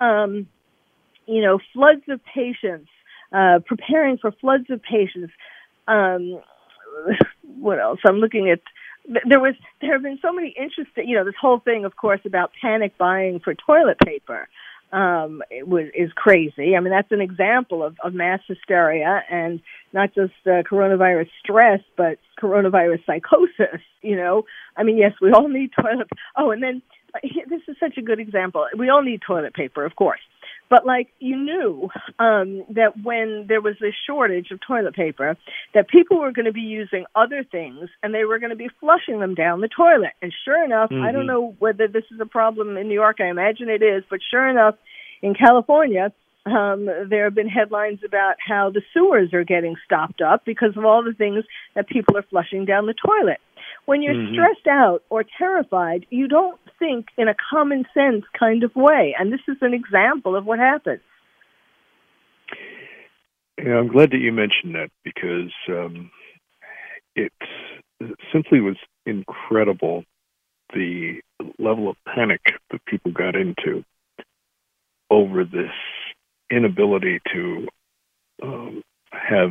Um 0.00 0.46
you 1.26 1.42
know 1.42 1.58
floods 1.72 2.02
of 2.08 2.20
patients 2.24 2.88
uh 3.32 3.60
preparing 3.66 4.18
for 4.18 4.32
floods 4.32 4.70
of 4.70 4.82
patients 4.82 5.32
um 5.88 6.40
what 7.42 7.78
else? 7.78 8.00
I'm 8.06 8.18
looking 8.18 8.50
at 8.50 8.60
there 9.26 9.40
was 9.40 9.54
there 9.80 9.92
have 9.92 10.02
been 10.02 10.18
so 10.22 10.32
many 10.32 10.54
interesting 10.58 11.08
you 11.08 11.16
know 11.16 11.24
this 11.24 11.34
whole 11.40 11.58
thing 11.58 11.84
of 11.84 11.96
course 11.96 12.20
about 12.24 12.52
panic 12.60 12.96
buying 12.98 13.40
for 13.40 13.54
toilet 13.54 13.98
paper 14.04 14.48
um 14.92 15.42
it 15.50 15.66
was 15.68 15.86
is 15.94 16.10
crazy. 16.14 16.76
I 16.76 16.80
mean 16.80 16.90
that's 16.90 17.12
an 17.12 17.20
example 17.20 17.82
of, 17.82 17.96
of 18.02 18.14
mass 18.14 18.40
hysteria 18.46 19.22
and 19.30 19.60
not 19.92 20.14
just 20.14 20.32
uh, 20.46 20.62
coronavirus 20.70 21.28
stress 21.42 21.80
but 21.96 22.18
coronavirus 22.40 23.04
psychosis 23.06 23.80
you 24.02 24.16
know? 24.16 24.44
I 24.76 24.82
mean 24.82 24.96
yes 24.96 25.12
we 25.20 25.32
all 25.32 25.48
need 25.48 25.70
toilet 25.80 26.08
oh 26.36 26.50
and 26.50 26.62
then 26.62 26.82
this 27.48 27.62
is 27.68 27.76
such 27.80 27.98
a 27.98 28.02
good 28.02 28.20
example. 28.20 28.66
We 28.76 28.88
all 28.88 29.02
need 29.02 29.20
toilet 29.26 29.54
paper 29.54 29.84
of 29.84 29.96
course 29.96 30.20
but 30.70 30.86
like 30.86 31.08
you 31.18 31.36
knew 31.36 31.90
um 32.18 32.64
that 32.70 32.92
when 33.02 33.46
there 33.48 33.60
was 33.60 33.74
this 33.80 33.94
shortage 34.06 34.50
of 34.50 34.60
toilet 34.66 34.94
paper 34.94 35.36
that 35.74 35.88
people 35.88 36.18
were 36.18 36.32
going 36.32 36.46
to 36.46 36.52
be 36.52 36.60
using 36.60 37.04
other 37.14 37.44
things 37.44 37.90
and 38.02 38.14
they 38.14 38.24
were 38.24 38.38
going 38.38 38.50
to 38.50 38.56
be 38.56 38.70
flushing 38.80 39.20
them 39.20 39.34
down 39.34 39.60
the 39.60 39.68
toilet 39.68 40.12
and 40.22 40.32
sure 40.44 40.64
enough 40.64 40.90
mm-hmm. 40.90 41.04
i 41.04 41.12
don't 41.12 41.26
know 41.26 41.54
whether 41.58 41.86
this 41.86 42.04
is 42.10 42.20
a 42.20 42.26
problem 42.26 42.76
in 42.76 42.88
new 42.88 42.94
york 42.94 43.16
i 43.20 43.28
imagine 43.28 43.68
it 43.68 43.82
is 43.82 44.02
but 44.08 44.20
sure 44.30 44.48
enough 44.48 44.76
in 45.20 45.34
california 45.34 46.12
um 46.46 46.86
there 47.10 47.24
have 47.24 47.34
been 47.34 47.48
headlines 47.48 48.00
about 48.06 48.36
how 48.38 48.70
the 48.70 48.80
sewers 48.94 49.34
are 49.34 49.44
getting 49.44 49.76
stopped 49.84 50.22
up 50.22 50.44
because 50.46 50.76
of 50.76 50.84
all 50.84 51.04
the 51.04 51.12
things 51.12 51.44
that 51.74 51.86
people 51.88 52.16
are 52.16 52.24
flushing 52.30 52.64
down 52.64 52.86
the 52.86 52.94
toilet 52.94 53.40
when 53.86 54.02
you're 54.02 54.14
mm-hmm. 54.14 54.34
stressed 54.34 54.66
out 54.68 55.02
or 55.10 55.24
terrified, 55.38 56.06
you 56.10 56.28
don't 56.28 56.58
think 56.80 57.06
in 57.16 57.28
a 57.28 57.34
common 57.52 57.84
sense 57.94 58.24
kind 58.36 58.64
of 58.64 58.74
way. 58.74 59.14
And 59.16 59.32
this 59.32 59.40
is 59.46 59.58
an 59.60 59.74
example 59.74 60.34
of 60.34 60.44
what 60.44 60.58
happens. 60.58 61.02
Yeah, 63.56 63.74
I'm 63.74 63.88
glad 63.88 64.10
that 64.10 64.18
you 64.18 64.32
mentioned 64.32 64.74
that 64.74 64.90
because 65.04 65.52
um, 65.68 66.10
it 67.14 67.32
simply 68.32 68.60
was 68.60 68.76
incredible 69.06 70.04
the 70.72 71.20
level 71.58 71.88
of 71.90 71.96
panic 72.06 72.40
that 72.70 72.84
people 72.86 73.12
got 73.12 73.34
into 73.34 73.84
over 75.10 75.44
this 75.44 75.72
inability 76.50 77.20
to 77.32 77.68
um, 78.42 78.82
have 79.12 79.50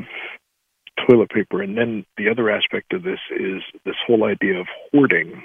toilet 1.08 1.30
paper. 1.30 1.62
And 1.62 1.78
then 1.78 2.06
the 2.18 2.30
other 2.30 2.50
aspect 2.50 2.94
of 2.94 3.04
this 3.04 3.20
is 3.32 3.62
this 3.86 3.96
whole 4.08 4.24
idea 4.24 4.60
of 4.60 4.68
hoarding. 4.92 5.44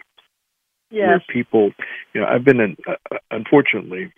Yes. 0.90 1.09
Where 1.09 1.24
people, 1.32 1.70
you 2.12 2.20
know, 2.20 2.27
I've 2.27 2.44
been 2.44 2.61
in, 2.61 2.77
uh, 2.86 3.16
unfortunately, 3.31 4.12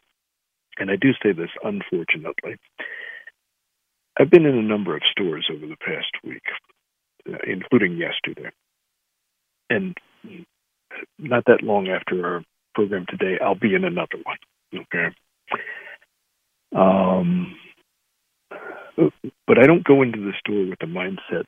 and 0.79 0.91
I 0.91 0.97
do 0.97 1.13
say 1.23 1.33
this 1.33 1.51
unfortunately, 1.65 2.57
I've 4.19 4.31
been 4.31 4.47
in 4.47 4.59
a 4.59 4.63
number 4.63 4.95
of 4.97 5.03
stores 5.11 5.49
over 5.53 5.67
the 5.67 5.77
past 5.77 6.13
week, 6.25 6.43
uh, 7.29 7.39
including 7.47 7.97
yesterday. 7.97 8.51
And 9.71 9.97
not 11.19 11.45
that 11.47 11.63
long 11.63 11.89
after 11.89 12.27
our 12.27 12.45
program 12.75 13.07
today, 13.09 13.39
I'll 13.43 13.55
be 13.55 13.75
in 13.75 13.85
another 13.85 14.19
one. 14.23 14.39
Okay. 14.75 15.15
Um, 16.75 17.57
but 19.47 19.59
I 19.59 19.67
don't 19.67 19.85
go 19.85 20.03
into 20.03 20.19
the 20.21 20.33
store 20.41 20.67
with 20.69 20.79
the 20.79 20.87
mindset 20.87 21.45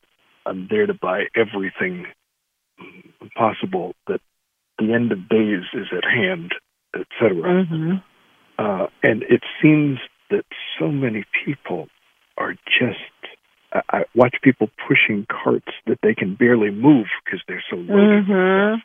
I'm 0.49 0.67
there 0.71 0.87
to 0.87 0.95
buy 0.95 1.25
everything 1.37 2.07
possible 3.37 3.95
that 4.07 4.21
the 4.79 4.93
end 4.93 5.13
of 5.13 5.29
days 5.29 5.65
is 5.75 5.87
at 5.93 6.05
hand, 6.05 6.53
etc. 6.95 7.65
Mm-hmm. 7.65 7.93
Uh, 8.59 8.87
and 9.03 9.23
it 9.25 9.43
seems 9.63 9.99
that 10.31 10.45
so 10.79 10.89
many 10.89 11.25
people 11.45 11.89
are 12.37 12.55
just. 12.67 12.99
I, 13.73 13.81
I 13.91 14.05
watch 14.15 14.37
people 14.43 14.69
pushing 14.87 15.27
carts 15.31 15.73
that 15.87 15.99
they 16.03 16.15
can 16.15 16.35
barely 16.35 16.71
move 16.71 17.07
because 17.25 17.43
they're 17.47 17.65
so 17.71 17.77
loaded. 17.77 18.27
Mm-hmm. 18.27 18.81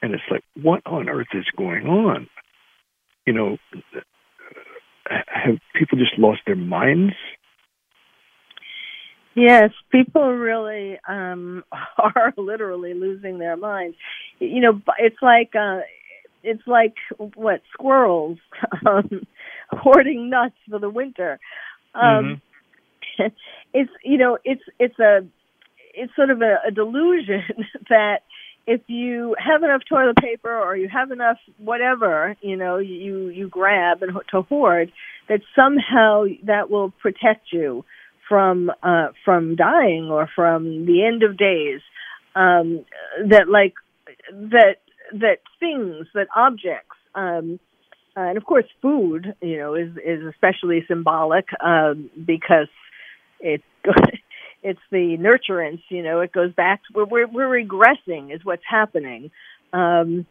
And 0.00 0.14
it's 0.14 0.22
like, 0.30 0.44
what 0.62 0.82
on 0.86 1.08
earth 1.08 1.34
is 1.34 1.46
going 1.56 1.86
on? 1.86 2.28
You 3.26 3.32
know, 3.32 3.56
have 5.08 5.58
people 5.74 5.98
just 5.98 6.18
lost 6.18 6.40
their 6.46 6.56
minds? 6.56 7.14
Yes, 9.38 9.70
people 9.90 10.32
really 10.32 10.98
um 11.06 11.62
are 11.98 12.34
literally 12.36 12.94
losing 12.94 13.38
their 13.38 13.56
minds. 13.56 13.96
You 14.40 14.60
know, 14.60 14.80
it's 14.98 15.22
like 15.22 15.54
uh 15.54 15.80
it's 16.42 16.66
like 16.66 16.94
what 17.34 17.62
squirrels 17.72 18.38
um 18.86 19.26
hoarding 19.70 20.28
nuts 20.30 20.56
for 20.68 20.80
the 20.80 20.90
winter. 20.90 21.38
Um 21.94 22.40
mm-hmm. 23.18 23.26
it's 23.74 23.90
you 24.02 24.18
know, 24.18 24.38
it's 24.44 24.62
it's 24.80 24.98
a 24.98 25.20
it's 25.94 26.14
sort 26.16 26.30
of 26.30 26.42
a, 26.42 26.56
a 26.66 26.70
delusion 26.72 27.44
that 27.88 28.22
if 28.66 28.80
you 28.88 29.36
have 29.38 29.62
enough 29.62 29.82
toilet 29.88 30.16
paper 30.16 30.52
or 30.52 30.76
you 30.76 30.88
have 30.88 31.10
enough 31.10 31.38
whatever 31.56 32.36
you 32.42 32.54
know 32.54 32.76
you 32.76 33.28
you 33.28 33.48
grab 33.48 34.02
and 34.02 34.12
to 34.30 34.42
hoard 34.42 34.92
that 35.28 35.40
somehow 35.56 36.24
that 36.44 36.70
will 36.70 36.90
protect 36.90 37.52
you 37.52 37.84
from 38.28 38.70
uh, 38.82 39.08
from 39.24 39.56
dying 39.56 40.08
or 40.10 40.28
from 40.34 40.86
the 40.86 41.04
end 41.04 41.22
of 41.22 41.36
days. 41.36 41.80
Um, 42.34 42.84
that 43.28 43.48
like 43.48 43.74
that 44.30 44.76
that 45.12 45.38
things 45.58 46.06
that 46.14 46.28
objects 46.36 46.96
um, 47.14 47.58
uh, 48.16 48.20
and 48.20 48.36
of 48.36 48.44
course 48.44 48.66
food 48.82 49.34
you 49.40 49.58
know 49.58 49.74
is 49.74 49.90
is 50.04 50.24
especially 50.24 50.84
symbolic 50.88 51.46
um, 51.64 52.10
because 52.26 52.68
it 53.40 53.62
it's 54.62 54.80
the 54.90 55.16
nurturance 55.18 55.80
you 55.88 56.02
know 56.02 56.20
it 56.20 56.32
goes 56.32 56.52
back 56.52 56.80
we're 56.94 57.04
we're, 57.04 57.26
we're 57.26 57.64
regressing 57.64 58.34
is 58.34 58.44
what's 58.44 58.62
happening 58.68 59.30
um, 59.72 60.26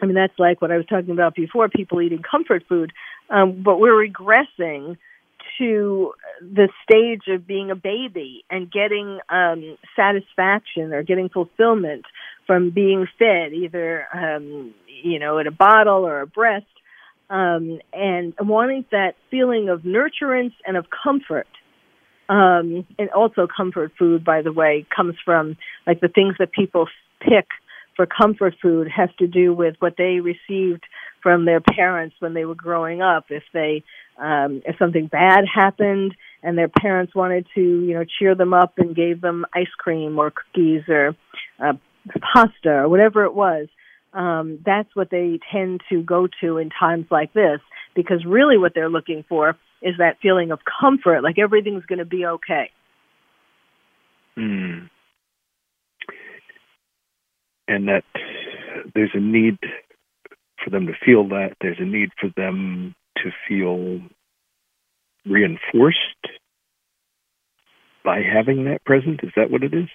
I 0.00 0.06
mean 0.06 0.14
that's 0.14 0.38
like 0.38 0.62
what 0.62 0.70
I 0.70 0.76
was 0.76 0.86
talking 0.86 1.10
about 1.10 1.34
before 1.34 1.68
people 1.68 2.00
eating 2.00 2.22
comfort 2.28 2.64
food 2.68 2.92
um, 3.30 3.62
but 3.62 3.78
we're 3.78 4.08
regressing 4.08 4.96
to 5.58 6.12
the 6.40 6.68
stage 6.82 7.22
of 7.28 7.46
being 7.46 7.70
a 7.70 7.76
baby 7.76 8.44
and 8.50 8.70
getting 8.70 9.18
um, 9.28 9.76
satisfaction 9.96 10.92
or 10.92 11.02
getting 11.02 11.28
fulfillment 11.28 12.04
from 12.46 12.70
being 12.70 13.06
fed, 13.18 13.52
either 13.52 14.06
um, 14.12 14.74
you 14.86 15.18
know 15.18 15.38
at 15.38 15.46
a 15.46 15.50
bottle 15.50 16.06
or 16.06 16.20
a 16.20 16.26
breast, 16.26 16.66
um, 17.30 17.80
and 17.92 18.34
wanting 18.40 18.84
that 18.90 19.14
feeling 19.30 19.68
of 19.68 19.82
nurturance 19.82 20.54
and 20.66 20.76
of 20.76 20.86
comfort. 20.90 21.48
Um, 22.28 22.86
and 22.98 23.10
also, 23.10 23.46
comfort 23.46 23.92
food, 23.98 24.24
by 24.24 24.40
the 24.42 24.52
way, 24.52 24.86
comes 24.94 25.14
from 25.24 25.56
like 25.86 26.00
the 26.00 26.08
things 26.08 26.36
that 26.38 26.52
people 26.52 26.88
pick 27.20 27.46
for 27.96 28.06
comfort 28.06 28.54
food 28.60 28.88
has 28.94 29.10
to 29.18 29.26
do 29.26 29.52
with 29.54 29.76
what 29.78 29.94
they 29.96 30.20
received 30.20 30.84
from 31.22 31.44
their 31.44 31.60
parents 31.60 32.16
when 32.18 32.34
they 32.34 32.44
were 32.44 32.54
growing 32.54 33.02
up. 33.02 33.26
If 33.28 33.44
they 33.52 33.84
um, 34.18 34.62
if 34.64 34.76
something 34.78 35.06
bad 35.06 35.44
happened 35.52 36.14
and 36.42 36.56
their 36.56 36.68
parents 36.68 37.14
wanted 37.14 37.46
to, 37.54 37.60
you 37.60 37.94
know, 37.94 38.04
cheer 38.18 38.34
them 38.34 38.54
up 38.54 38.74
and 38.78 38.94
gave 38.94 39.20
them 39.20 39.44
ice 39.54 39.66
cream 39.78 40.18
or 40.18 40.30
cookies 40.30 40.82
or 40.88 41.16
uh, 41.58 41.72
pasta 42.32 42.70
or 42.70 42.88
whatever 42.88 43.24
it 43.24 43.34
was, 43.34 43.68
um, 44.12 44.60
that's 44.64 44.94
what 44.94 45.10
they 45.10 45.40
tend 45.52 45.80
to 45.88 46.02
go 46.02 46.28
to 46.40 46.58
in 46.58 46.70
times 46.70 47.06
like 47.10 47.32
this 47.32 47.60
because 47.94 48.24
really 48.24 48.56
what 48.58 48.72
they're 48.74 48.88
looking 48.88 49.24
for 49.28 49.56
is 49.82 49.94
that 49.98 50.18
feeling 50.22 50.52
of 50.52 50.60
comfort, 50.80 51.22
like 51.22 51.38
everything's 51.38 51.84
going 51.86 51.98
to 51.98 52.04
be 52.04 52.24
okay. 52.24 52.70
Mm. 54.38 54.88
And 57.66 57.88
that 57.88 58.04
there's 58.94 59.10
a 59.14 59.20
need 59.20 59.58
for 60.62 60.70
them 60.70 60.86
to 60.86 60.92
feel 61.04 61.28
that. 61.28 61.56
There's 61.60 61.78
a 61.80 61.84
need 61.84 62.10
for 62.20 62.30
them 62.36 62.94
to 63.16 63.30
feel 63.48 64.00
reinforced 65.26 65.98
by 68.04 68.20
having 68.20 68.64
that 68.64 68.84
present? 68.84 69.20
Is 69.22 69.30
that 69.36 69.50
what 69.50 69.62
it 69.62 69.72
is? 69.74 69.88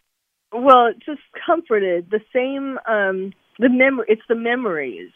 Well, 0.51 0.87
it's 0.87 1.05
just 1.05 1.21
comforted. 1.45 2.09
The 2.09 2.21
same, 2.33 2.79
um, 2.87 3.33
the 3.59 3.69
mem- 3.69 4.05
It's 4.07 4.21
the 4.27 4.35
memories. 4.35 5.11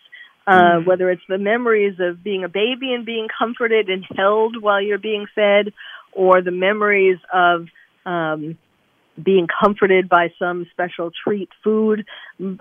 Uh, 0.46 0.52
mm. 0.52 0.86
Whether 0.86 1.10
it's 1.10 1.24
the 1.30 1.38
memories 1.38 1.96
of 2.00 2.22
being 2.22 2.44
a 2.44 2.50
baby 2.50 2.94
and 2.94 3.06
being 3.06 3.28
comforted 3.40 3.90
and 3.90 4.06
held 4.16 4.62
while 4.62 4.82
you're 4.82 5.00
being 5.00 5.26
fed, 5.34 5.74
or 6.12 6.42
the 6.42 6.52
memories 6.52 7.18
of 7.34 7.68
um, 8.06 8.58
being 9.22 9.48
comforted 9.48 10.10
by 10.10 10.30
some 10.40 10.65
special 10.72 11.11
treat 11.23 11.49
food 11.64 12.06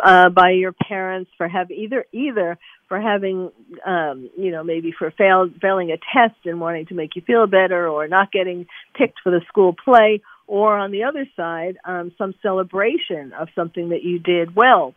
uh, 0.04 0.28
by 0.28 0.50
your 0.50 0.72
parents 0.72 1.30
for 1.36 1.48
have 1.48 1.70
either 1.70 2.04
either 2.12 2.58
for 2.88 3.00
having 3.00 3.50
um, 3.86 4.28
you 4.36 4.50
know 4.50 4.62
maybe 4.62 4.92
for 4.96 5.10
fail, 5.12 5.48
failing 5.60 5.90
a 5.90 5.96
test 5.96 6.38
and 6.44 6.60
wanting 6.60 6.86
to 6.86 6.94
make 6.94 7.16
you 7.16 7.22
feel 7.22 7.46
better 7.46 7.88
or 7.88 8.06
not 8.06 8.30
getting 8.30 8.66
picked 8.94 9.20
for 9.22 9.30
the 9.30 9.40
school 9.48 9.74
play 9.84 10.20
or 10.46 10.76
on 10.76 10.90
the 10.90 11.04
other 11.04 11.26
side 11.36 11.78
um, 11.84 12.12
some 12.18 12.34
celebration 12.42 13.32
of 13.38 13.48
something 13.54 13.90
that 13.90 14.02
you 14.02 14.18
did 14.18 14.54
well. 14.54 14.94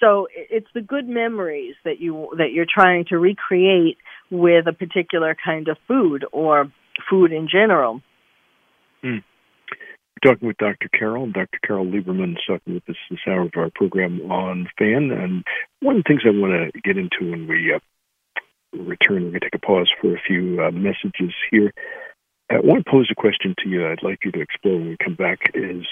So 0.00 0.26
it's 0.34 0.66
the 0.74 0.80
good 0.80 1.08
memories 1.08 1.74
that 1.84 2.00
you 2.00 2.28
that 2.38 2.52
you're 2.52 2.66
trying 2.66 3.04
to 3.10 3.18
recreate 3.18 3.98
with 4.30 4.66
a 4.66 4.72
particular 4.72 5.36
kind 5.44 5.68
of 5.68 5.76
food 5.86 6.24
or 6.32 6.72
food 7.10 7.30
in 7.30 7.48
general. 7.48 8.00
Mm 9.04 9.22
talking 10.22 10.48
with 10.48 10.56
Dr. 10.58 10.88
Carole. 10.96 11.30
Dr. 11.30 11.58
Carole 11.64 11.86
Lieberman 11.86 12.32
is 12.32 12.44
talking 12.46 12.74
with 12.74 12.88
us 12.88 12.96
this 13.10 13.18
hour 13.26 13.42
of 13.42 13.52
our 13.56 13.70
program 13.74 14.20
on 14.30 14.68
FAN. 14.78 15.10
And 15.10 15.44
one 15.80 15.96
of 15.96 16.04
the 16.04 16.08
things 16.08 16.22
I 16.24 16.30
want 16.30 16.72
to 16.72 16.80
get 16.80 16.96
into 16.96 17.30
when 17.30 17.46
we 17.46 17.72
uh, 17.74 17.78
return, 18.72 19.24
we're 19.24 19.30
going 19.30 19.32
to 19.32 19.40
take 19.40 19.54
a 19.54 19.66
pause 19.66 19.90
for 20.00 20.14
a 20.14 20.20
few 20.26 20.62
uh, 20.62 20.70
messages 20.70 21.34
here. 21.50 21.72
I 22.50 22.60
want 22.60 22.84
to 22.84 22.90
pose 22.90 23.08
a 23.10 23.14
question 23.14 23.54
to 23.62 23.68
you 23.68 23.86
I'd 23.86 24.02
like 24.02 24.18
you 24.24 24.32
to 24.32 24.40
explore 24.40 24.74
when 24.74 24.90
we 24.90 24.96
come 25.02 25.14
back 25.14 25.38
is 25.54 25.86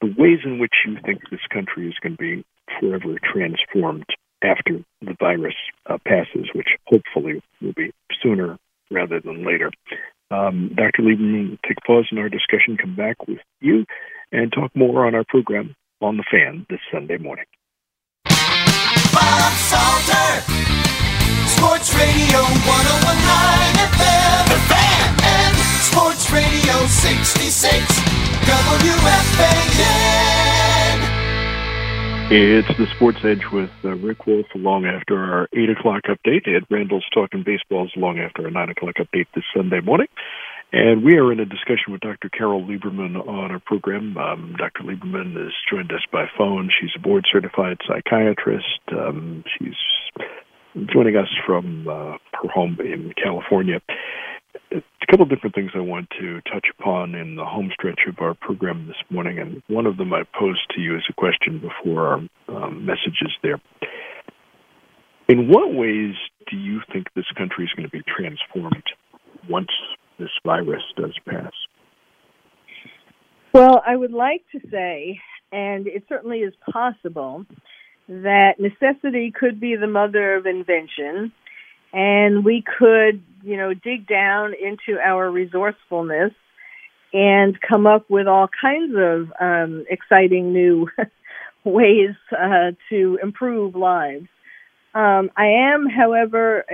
the 0.00 0.14
ways 0.16 0.38
in 0.44 0.58
which 0.58 0.72
you 0.86 0.96
think 1.04 1.20
this 1.30 1.46
country 1.52 1.88
is 1.88 1.94
going 2.02 2.16
to 2.16 2.22
be 2.22 2.44
forever 2.80 3.18
transformed 3.22 4.06
after 4.42 4.82
the 5.02 5.16
virus 5.20 5.54
uh, 5.86 5.98
passes, 6.06 6.48
which 6.54 6.68
hopefully 6.86 7.42
will 7.60 7.74
be 7.74 7.92
sooner 8.22 8.58
rather 8.90 9.20
than 9.20 9.44
later. 9.44 9.70
Um, 10.30 10.70
Dr. 10.74 11.02
Lieberman, 11.02 11.58
take 11.66 11.78
a 11.78 11.86
pause 11.86 12.08
in 12.10 12.18
our 12.18 12.28
discussion, 12.28 12.76
come 12.76 12.96
back 12.96 13.26
with 13.28 13.38
you, 13.60 13.84
and 14.32 14.52
talk 14.52 14.74
more 14.74 15.06
on 15.06 15.14
our 15.14 15.24
program 15.28 15.74
on 16.00 16.16
the 16.16 16.24
fan 16.30 16.66
this 16.68 16.80
Sunday 16.92 17.16
morning. 17.18 17.46
Bob 18.26 19.52
Salter, 19.70 20.42
Sports 21.46 21.94
Radio 21.94 22.42
1019 22.42 23.86
FM, 23.96 24.44
the 24.50 24.60
fan, 24.66 25.16
and 25.22 25.56
Sports 25.80 26.30
Radio 26.32 26.86
66, 26.86 27.86
WFAN. 28.44 29.55
It's 32.28 32.66
the 32.76 32.88
Sports 32.96 33.18
Edge 33.22 33.46
with 33.52 33.70
uh, 33.84 33.94
Rick 33.94 34.26
Wolff 34.26 34.46
long 34.56 34.84
after 34.84 35.16
our 35.16 35.48
8 35.52 35.70
o'clock 35.70 36.02
update. 36.08 36.48
Ed 36.48 36.64
Randall's 36.68 37.06
talking 37.14 37.44
baseballs 37.46 37.92
long 37.94 38.18
after 38.18 38.44
our 38.44 38.50
9 38.50 38.70
o'clock 38.70 38.96
update 38.98 39.26
this 39.32 39.44
Sunday 39.54 39.80
morning. 39.80 40.08
And 40.72 41.04
we 41.04 41.18
are 41.18 41.30
in 41.30 41.38
a 41.38 41.44
discussion 41.44 41.92
with 41.92 42.00
Dr. 42.00 42.28
Carole 42.28 42.66
Lieberman 42.66 43.16
on 43.28 43.52
our 43.52 43.60
program. 43.60 44.18
Um, 44.18 44.56
Dr. 44.58 44.82
Lieberman 44.82 45.36
has 45.36 45.52
joined 45.70 45.92
us 45.92 46.02
by 46.12 46.26
phone. 46.36 46.68
She's 46.80 46.90
a 46.96 46.98
board 46.98 47.26
certified 47.32 47.78
psychiatrist. 47.86 48.80
Um, 48.90 49.44
she's 49.56 49.76
joining 50.92 51.16
us 51.16 51.28
from 51.46 51.86
uh, 51.86 52.18
her 52.42 52.48
home 52.52 52.76
in 52.80 53.14
California 53.22 53.80
a 54.72 55.06
couple 55.10 55.24
of 55.24 55.30
different 55.30 55.54
things 55.54 55.70
I 55.74 55.80
want 55.80 56.08
to 56.20 56.40
touch 56.42 56.66
upon 56.78 57.14
in 57.14 57.36
the 57.36 57.44
home 57.44 57.70
stretch 57.72 58.00
of 58.08 58.16
our 58.20 58.34
program 58.34 58.86
this 58.86 58.96
morning, 59.10 59.38
and 59.38 59.62
one 59.68 59.86
of 59.86 59.96
them 59.96 60.12
I 60.12 60.22
posed 60.38 60.70
to 60.74 60.80
you 60.80 60.96
as 60.96 61.02
a 61.08 61.12
question 61.12 61.60
before 61.60 62.06
our 62.06 62.20
um, 62.48 62.84
messages 62.84 63.32
there. 63.42 63.60
In 65.28 65.48
what 65.48 65.74
ways 65.74 66.14
do 66.50 66.56
you 66.56 66.80
think 66.92 67.06
this 67.14 67.26
country 67.36 67.64
is 67.64 67.70
going 67.76 67.88
to 67.88 67.90
be 67.90 68.02
transformed 68.06 68.84
once 69.48 69.70
this 70.18 70.30
virus 70.44 70.82
does 70.96 71.14
pass? 71.28 71.52
Well, 73.52 73.82
I 73.86 73.96
would 73.96 74.12
like 74.12 74.44
to 74.52 74.60
say, 74.70 75.18
and 75.50 75.86
it 75.86 76.04
certainly 76.08 76.40
is 76.40 76.54
possible, 76.70 77.44
that 78.08 78.60
necessity 78.60 79.32
could 79.32 79.58
be 79.60 79.76
the 79.76 79.86
mother 79.86 80.36
of 80.36 80.46
invention 80.46 81.32
and 81.96 82.44
we 82.44 82.62
could, 82.78 83.22
you 83.42 83.56
know, 83.56 83.72
dig 83.72 84.06
down 84.06 84.52
into 84.52 85.00
our 85.00 85.30
resourcefulness 85.30 86.32
and 87.14 87.58
come 87.58 87.86
up 87.86 88.04
with 88.10 88.26
all 88.26 88.48
kinds 88.60 88.94
of 88.94 89.32
um, 89.40 89.86
exciting 89.88 90.52
new 90.52 90.88
ways 91.64 92.14
uh, 92.32 92.72
to 92.90 93.18
improve 93.22 93.74
lives. 93.74 94.26
Um, 94.94 95.30
I 95.38 95.72
am, 95.72 95.86
however, 95.86 96.66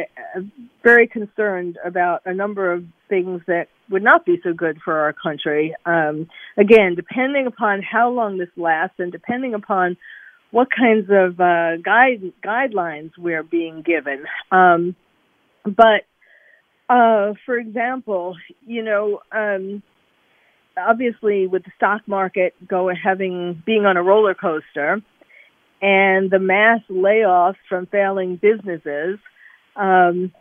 very 0.82 1.06
concerned 1.06 1.78
about 1.84 2.22
a 2.24 2.34
number 2.34 2.72
of 2.72 2.84
things 3.08 3.42
that 3.46 3.68
would 3.90 4.02
not 4.02 4.26
be 4.26 4.40
so 4.42 4.52
good 4.52 4.78
for 4.84 4.98
our 4.98 5.12
country. 5.12 5.72
Um, 5.86 6.28
again, 6.56 6.96
depending 6.96 7.46
upon 7.46 7.80
how 7.82 8.10
long 8.10 8.38
this 8.38 8.48
lasts 8.56 8.96
and 8.98 9.12
depending 9.12 9.54
upon 9.54 9.96
what 10.50 10.68
kinds 10.76 11.08
of 11.10 11.40
uh, 11.40 11.76
guide 11.76 12.32
guidelines 12.44 13.12
we're 13.16 13.42
being 13.42 13.82
given. 13.82 14.24
Um, 14.50 14.96
but 15.64 16.04
uh, 16.88 17.34
for 17.46 17.56
example, 17.56 18.36
you 18.66 18.82
know, 18.82 19.20
um, 19.32 19.82
obviously 20.76 21.46
with 21.46 21.64
the 21.64 21.70
stock 21.76 22.02
market 22.06 22.54
going 22.66 22.96
having 22.96 23.62
being 23.64 23.86
on 23.86 23.96
a 23.96 24.02
roller 24.02 24.34
coaster, 24.34 25.00
and 25.80 26.30
the 26.30 26.38
mass 26.38 26.80
layoffs 26.90 27.56
from 27.68 27.86
failing 27.86 28.36
businesses, 28.36 29.18
um, 29.74 30.32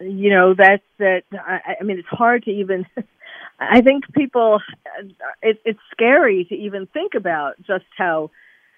you 0.00 0.30
know, 0.30 0.54
that's 0.56 0.82
that. 0.98 1.22
I, 1.32 1.76
I 1.80 1.84
mean, 1.84 1.98
it's 1.98 2.08
hard 2.08 2.44
to 2.44 2.50
even. 2.50 2.86
I 3.60 3.80
think 3.80 4.04
people, 4.12 4.60
it, 5.40 5.60
it's 5.64 5.78
scary 5.92 6.46
to 6.48 6.54
even 6.54 6.86
think 6.86 7.12
about 7.14 7.54
just 7.64 7.84
how, 7.96 8.30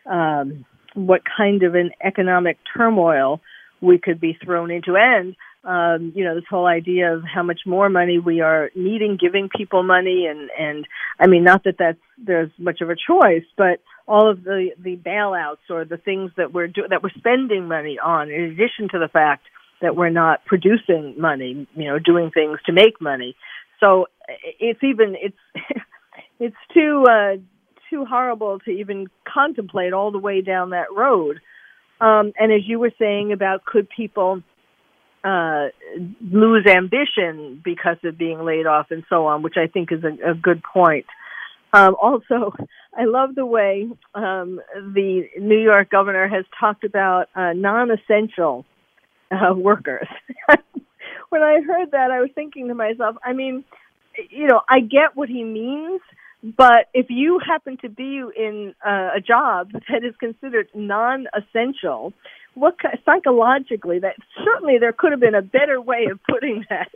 um, 0.04 0.66
what 0.92 1.22
kind 1.24 1.62
of 1.62 1.74
an 1.74 1.92
economic 2.02 2.58
turmoil 2.76 3.40
we 3.80 3.98
could 3.98 4.20
be 4.20 4.38
thrown 4.44 4.70
into. 4.70 4.96
And, 4.96 5.36
um, 5.64 6.12
you 6.14 6.24
know, 6.24 6.34
this 6.34 6.44
whole 6.48 6.66
idea 6.66 7.14
of 7.14 7.22
how 7.24 7.42
much 7.42 7.60
more 7.66 7.88
money 7.88 8.18
we 8.18 8.40
are 8.40 8.70
needing, 8.74 9.18
giving 9.20 9.48
people 9.54 9.82
money, 9.82 10.26
and 10.26 10.50
and 10.58 10.86
I 11.18 11.26
mean, 11.26 11.44
not 11.44 11.64
that 11.64 11.76
that's 11.78 11.98
there's 12.18 12.50
much 12.58 12.80
of 12.80 12.90
a 12.90 12.96
choice, 12.96 13.44
but 13.56 13.80
all 14.06 14.30
of 14.30 14.44
the 14.44 14.70
the 14.78 14.96
bailouts 14.96 15.70
or 15.70 15.84
the 15.84 15.96
things 15.96 16.30
that 16.36 16.52
we're 16.52 16.68
do- 16.68 16.88
that 16.88 17.02
we're 17.02 17.10
spending 17.18 17.66
money 17.68 17.98
on, 18.02 18.30
in 18.30 18.42
addition 18.44 18.88
to 18.90 18.98
the 18.98 19.08
fact 19.08 19.44
that 19.80 19.96
we're 19.96 20.10
not 20.10 20.44
producing 20.44 21.14
money, 21.18 21.66
you 21.74 21.84
know, 21.84 21.98
doing 21.98 22.30
things 22.30 22.58
to 22.66 22.72
make 22.72 23.00
money. 23.00 23.36
So 23.80 24.06
it's 24.60 24.82
even 24.82 25.16
it's 25.20 25.36
it's 26.40 26.56
too 26.72 27.04
uh, 27.08 27.36
too 27.90 28.04
horrible 28.04 28.58
to 28.60 28.70
even 28.70 29.06
contemplate 29.32 29.92
all 29.92 30.10
the 30.10 30.18
way 30.18 30.40
down 30.40 30.70
that 30.70 30.92
road. 30.94 31.40
Um, 32.00 32.32
and 32.38 32.52
as 32.52 32.62
you 32.66 32.78
were 32.78 32.92
saying 32.98 33.32
about 33.32 33.64
could 33.64 33.88
people 33.88 34.42
uh, 35.24 35.68
lose 36.20 36.66
ambition 36.66 37.62
because 37.64 37.96
of 38.04 38.18
being 38.18 38.44
laid 38.44 38.66
off 38.66 38.88
and 38.90 39.04
so 39.08 39.26
on, 39.26 39.42
which 39.42 39.56
I 39.56 39.66
think 39.66 39.90
is 39.90 40.04
a, 40.04 40.32
a 40.32 40.34
good 40.34 40.62
point. 40.62 41.06
Um, 41.72 41.96
also, 42.00 42.54
I 42.96 43.04
love 43.04 43.34
the 43.34 43.46
way 43.46 43.88
um, 44.14 44.60
the 44.74 45.28
New 45.38 45.58
York 45.58 45.90
governor 45.90 46.28
has 46.28 46.44
talked 46.60 46.84
about 46.84 47.28
uh, 47.34 47.52
non-essential 47.54 48.64
uh, 49.30 49.54
workers. 49.54 50.06
when 51.30 51.42
I 51.42 51.60
heard 51.66 51.90
that, 51.92 52.10
I 52.10 52.20
was 52.20 52.30
thinking 52.34 52.68
to 52.68 52.74
myself, 52.74 53.16
I 53.24 53.32
mean, 53.32 53.64
you 54.30 54.46
know, 54.46 54.60
I 54.68 54.80
get 54.80 55.16
what 55.16 55.28
he 55.28 55.42
means, 55.42 56.00
but 56.44 56.90
if 56.92 57.06
you 57.08 57.40
happen 57.44 57.78
to 57.78 57.88
be 57.88 58.22
in 58.36 58.74
uh, 58.86 59.10
a 59.16 59.20
job 59.20 59.72
that 59.72 60.04
is 60.04 60.14
considered 60.20 60.68
non-essential, 60.74 62.12
what 62.52 62.76
psychologically 63.06 63.98
that 64.00 64.16
certainly 64.44 64.76
there 64.78 64.92
could 64.92 65.12
have 65.12 65.20
been 65.20 65.34
a 65.34 65.42
better 65.42 65.80
way 65.80 66.06
of 66.10 66.20
putting 66.28 66.64
that 66.68 66.90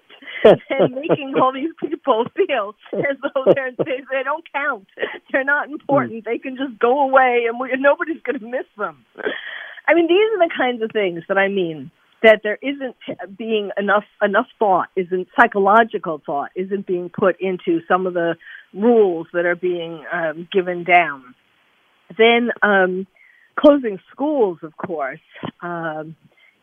and 0.70 0.94
making 0.94 1.34
all 1.40 1.52
these 1.52 1.72
people 1.80 2.26
feel 2.36 2.74
as 2.92 3.16
though 3.22 3.44
they're 3.54 3.72
they, 3.78 4.04
they 4.12 4.22
don't 4.22 4.44
count, 4.52 4.86
they're 5.32 5.44
not 5.44 5.70
important, 5.70 6.26
they 6.26 6.38
can 6.38 6.56
just 6.56 6.78
go 6.78 7.00
away 7.00 7.46
and 7.48 7.58
we, 7.58 7.70
nobody's 7.78 8.22
going 8.22 8.38
to 8.38 8.46
miss 8.46 8.66
them. 8.76 9.04
I 9.88 9.94
mean, 9.94 10.08
these 10.08 10.28
are 10.34 10.46
the 10.46 10.50
kinds 10.54 10.82
of 10.82 10.90
things 10.92 11.22
that 11.28 11.38
I 11.38 11.48
mean 11.48 11.90
that 12.22 12.40
there 12.42 12.58
isn't 12.60 12.96
being 13.36 13.70
enough 13.78 14.04
enough 14.22 14.46
thought 14.58 14.88
isn't 14.96 15.28
psychological 15.38 16.20
thought 16.24 16.50
isn't 16.54 16.86
being 16.86 17.08
put 17.08 17.40
into 17.40 17.80
some 17.88 18.06
of 18.06 18.14
the 18.14 18.36
rules 18.74 19.26
that 19.32 19.46
are 19.46 19.56
being 19.56 20.04
um, 20.12 20.48
given 20.52 20.84
down. 20.84 21.34
Then 22.16 22.50
um, 22.62 23.06
closing 23.58 23.98
schools 24.10 24.58
of 24.62 24.76
course 24.76 25.20
um, 25.62 26.16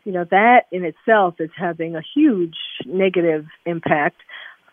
you 0.04 0.12
know 0.12 0.24
that 0.30 0.62
in 0.72 0.84
itself 0.84 1.34
is 1.40 1.50
having 1.56 1.96
a 1.96 2.02
huge 2.14 2.56
negative 2.84 3.46
impact. 3.64 4.16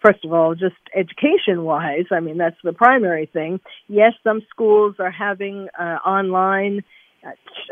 First 0.01 0.26
of 0.26 0.34
all 0.34 0.53
just 0.55 0.76
education 0.95 1.64
wise 1.64 2.05
i 2.11 2.19
mean 2.19 2.38
that's 2.38 2.61
the 2.64 2.73
primary 2.73 3.26
thing. 3.26 3.60
Yes 3.88 4.14
some 4.23 4.41
schools 4.49 4.95
are 4.99 5.11
having 5.11 5.69
uh, 5.80 5.97
online 6.05 6.84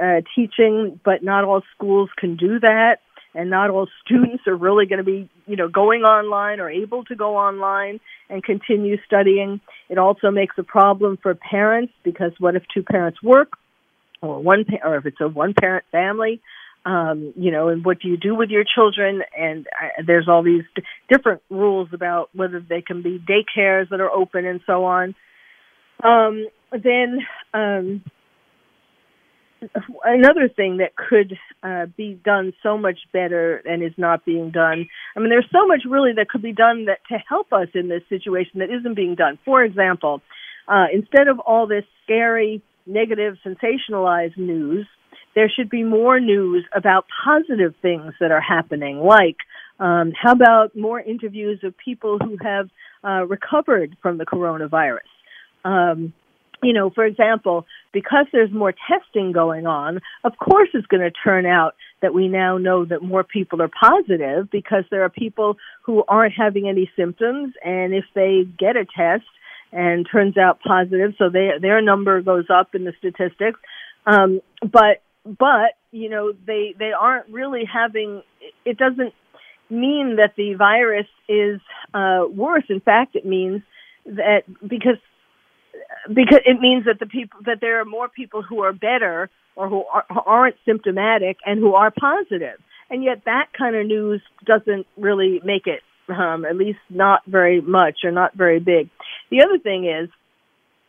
uh, 0.01 0.21
teaching, 0.35 0.99
but 1.03 1.23
not 1.23 1.43
all 1.43 1.61
schools 1.75 2.09
can 2.17 2.35
do 2.35 2.59
that, 2.59 2.99
and 3.33 3.49
not 3.49 3.69
all 3.69 3.87
students 4.05 4.43
are 4.47 4.55
really 4.55 4.85
going 4.85 4.97
to 4.99 5.03
be, 5.03 5.29
you 5.47 5.55
know, 5.55 5.67
going 5.67 6.01
online 6.01 6.59
or 6.59 6.69
able 6.69 7.03
to 7.05 7.15
go 7.15 7.37
online 7.37 7.99
and 8.29 8.43
continue 8.43 8.97
studying. 9.05 9.61
It 9.89 9.97
also 9.97 10.31
makes 10.31 10.55
a 10.57 10.63
problem 10.63 11.17
for 11.21 11.33
parents 11.35 11.93
because 12.03 12.31
what 12.39 12.55
if 12.55 12.63
two 12.73 12.83
parents 12.83 13.21
work, 13.23 13.53
or 14.21 14.41
one, 14.41 14.65
pa- 14.65 14.87
or 14.87 14.97
if 14.97 15.05
it's 15.05 15.21
a 15.21 15.27
one-parent 15.27 15.85
family? 15.91 16.41
Um, 16.83 17.33
you 17.35 17.51
know, 17.51 17.67
and 17.67 17.85
what 17.85 17.99
do 17.99 18.07
you 18.07 18.17
do 18.17 18.33
with 18.33 18.49
your 18.49 18.63
children? 18.63 19.21
And 19.37 19.67
uh, 19.67 20.01
there's 20.05 20.27
all 20.27 20.41
these 20.41 20.63
d- 20.75 20.81
different 21.11 21.43
rules 21.49 21.89
about 21.93 22.29
whether 22.33 22.59
they 22.59 22.81
can 22.81 23.03
be 23.03 23.19
daycares 23.19 23.89
that 23.89 24.01
are 24.01 24.09
open 24.09 24.45
and 24.45 24.61
so 24.65 24.85
on. 24.85 25.13
Um, 26.03 26.47
then 26.71 27.19
um, 27.53 28.03
another 30.03 30.49
thing 30.49 30.77
that 30.77 30.95
could 30.95 31.37
uh, 31.63 31.85
be 31.97 32.19
done 32.23 32.53
so 32.63 32.77
much 32.77 32.99
better 33.13 33.57
and 33.65 33.83
is 33.83 33.93
not 33.97 34.25
being 34.25 34.51
done. 34.51 34.87
I 35.15 35.19
mean, 35.19 35.29
there's 35.29 35.49
so 35.51 35.67
much 35.67 35.81
really 35.87 36.11
that 36.15 36.29
could 36.29 36.41
be 36.41 36.53
done 36.53 36.85
that 36.85 36.99
to 37.09 37.17
help 37.27 37.53
us 37.53 37.67
in 37.73 37.87
this 37.87 38.01
situation 38.09 38.59
that 38.59 38.69
isn't 38.71 38.95
being 38.95 39.15
done. 39.15 39.37
For 39.45 39.63
example, 39.63 40.21
uh, 40.67 40.85
instead 40.93 41.27
of 41.27 41.39
all 41.39 41.67
this 41.67 41.83
scary, 42.03 42.61
negative, 42.85 43.37
sensationalized 43.45 44.37
news, 44.37 44.87
there 45.35 45.49
should 45.49 45.69
be 45.69 45.83
more 45.83 46.19
news 46.19 46.65
about 46.75 47.05
positive 47.23 47.73
things 47.81 48.13
that 48.19 48.31
are 48.31 48.41
happening, 48.41 48.99
like 48.99 49.37
um, 49.79 50.11
how 50.21 50.33
about 50.33 50.75
more 50.75 50.99
interviews 50.99 51.59
of 51.63 51.73
people 51.77 52.19
who 52.19 52.37
have 52.41 52.69
uh, 53.03 53.25
recovered 53.25 53.95
from 54.01 54.17
the 54.17 54.25
coronavirus? 54.25 54.99
Um, 55.65 56.13
you 56.61 56.73
know, 56.73 56.91
for 56.91 57.05
example, 57.05 57.65
because 57.93 58.25
there's 58.31 58.51
more 58.51 58.73
testing 58.89 59.31
going 59.31 59.67
on, 59.67 59.99
of 60.23 60.33
course 60.37 60.69
it's 60.73 60.87
going 60.87 61.01
to 61.01 61.11
turn 61.11 61.45
out 61.45 61.75
that 62.01 62.13
we 62.13 62.27
now 62.27 62.57
know 62.57 62.85
that 62.85 63.01
more 63.01 63.23
people 63.23 63.61
are 63.61 63.69
positive 63.69 64.49
because 64.51 64.83
there 64.89 65.03
are 65.03 65.09
people 65.09 65.57
who 65.83 66.03
aren't 66.07 66.33
having 66.33 66.67
any 66.67 66.89
symptoms 66.95 67.53
and 67.63 67.93
if 67.93 68.05
they 68.15 68.45
get 68.57 68.75
a 68.75 68.85
test 68.85 69.25
and 69.71 70.07
turns 70.11 70.37
out 70.37 70.59
positive, 70.61 71.13
so 71.17 71.29
they, 71.29 71.51
their 71.61 71.81
number 71.81 72.21
goes 72.21 72.45
up 72.53 72.75
in 72.75 72.83
the 72.83 72.93
statistics. 72.99 73.59
Um, 74.05 74.41
but, 74.61 75.01
but, 75.25 75.75
you 75.91 76.09
know, 76.09 76.33
they, 76.45 76.75
they 76.77 76.91
aren't 76.91 77.29
really 77.29 77.63
having, 77.71 78.23
it 78.65 78.77
doesn't 78.77 79.13
mean 79.69 80.17
that 80.17 80.33
the 80.35 80.55
virus 80.55 81.07
is, 81.29 81.61
uh, 81.93 82.23
worse. 82.29 82.65
In 82.69 82.81
fact, 82.81 83.15
it 83.15 83.25
means 83.25 83.61
that 84.05 84.43
because 84.61 84.97
because 86.07 86.41
it 86.45 86.59
means 86.59 86.85
that 86.85 86.99
the 86.99 87.05
people 87.05 87.39
that 87.45 87.59
there 87.61 87.81
are 87.81 87.85
more 87.85 88.09
people 88.09 88.41
who 88.41 88.61
are 88.63 88.73
better 88.73 89.29
or 89.55 89.69
who 89.69 89.83
are, 89.85 90.05
aren't 90.25 90.55
symptomatic 90.65 91.37
and 91.45 91.59
who 91.59 91.75
are 91.75 91.91
positive. 91.91 92.59
And 92.89 93.03
yet 93.03 93.23
that 93.25 93.47
kind 93.57 93.75
of 93.75 93.85
news 93.85 94.21
doesn't 94.45 94.85
really 94.97 95.41
make 95.43 95.67
it 95.67 95.81
um, 96.09 96.45
at 96.45 96.55
least 96.55 96.79
not 96.89 97.21
very 97.25 97.61
much 97.61 97.99
or 98.03 98.11
not 98.11 98.33
very 98.33 98.59
big. 98.59 98.89
The 99.29 99.43
other 99.43 99.57
thing 99.59 99.85
is 99.85 100.09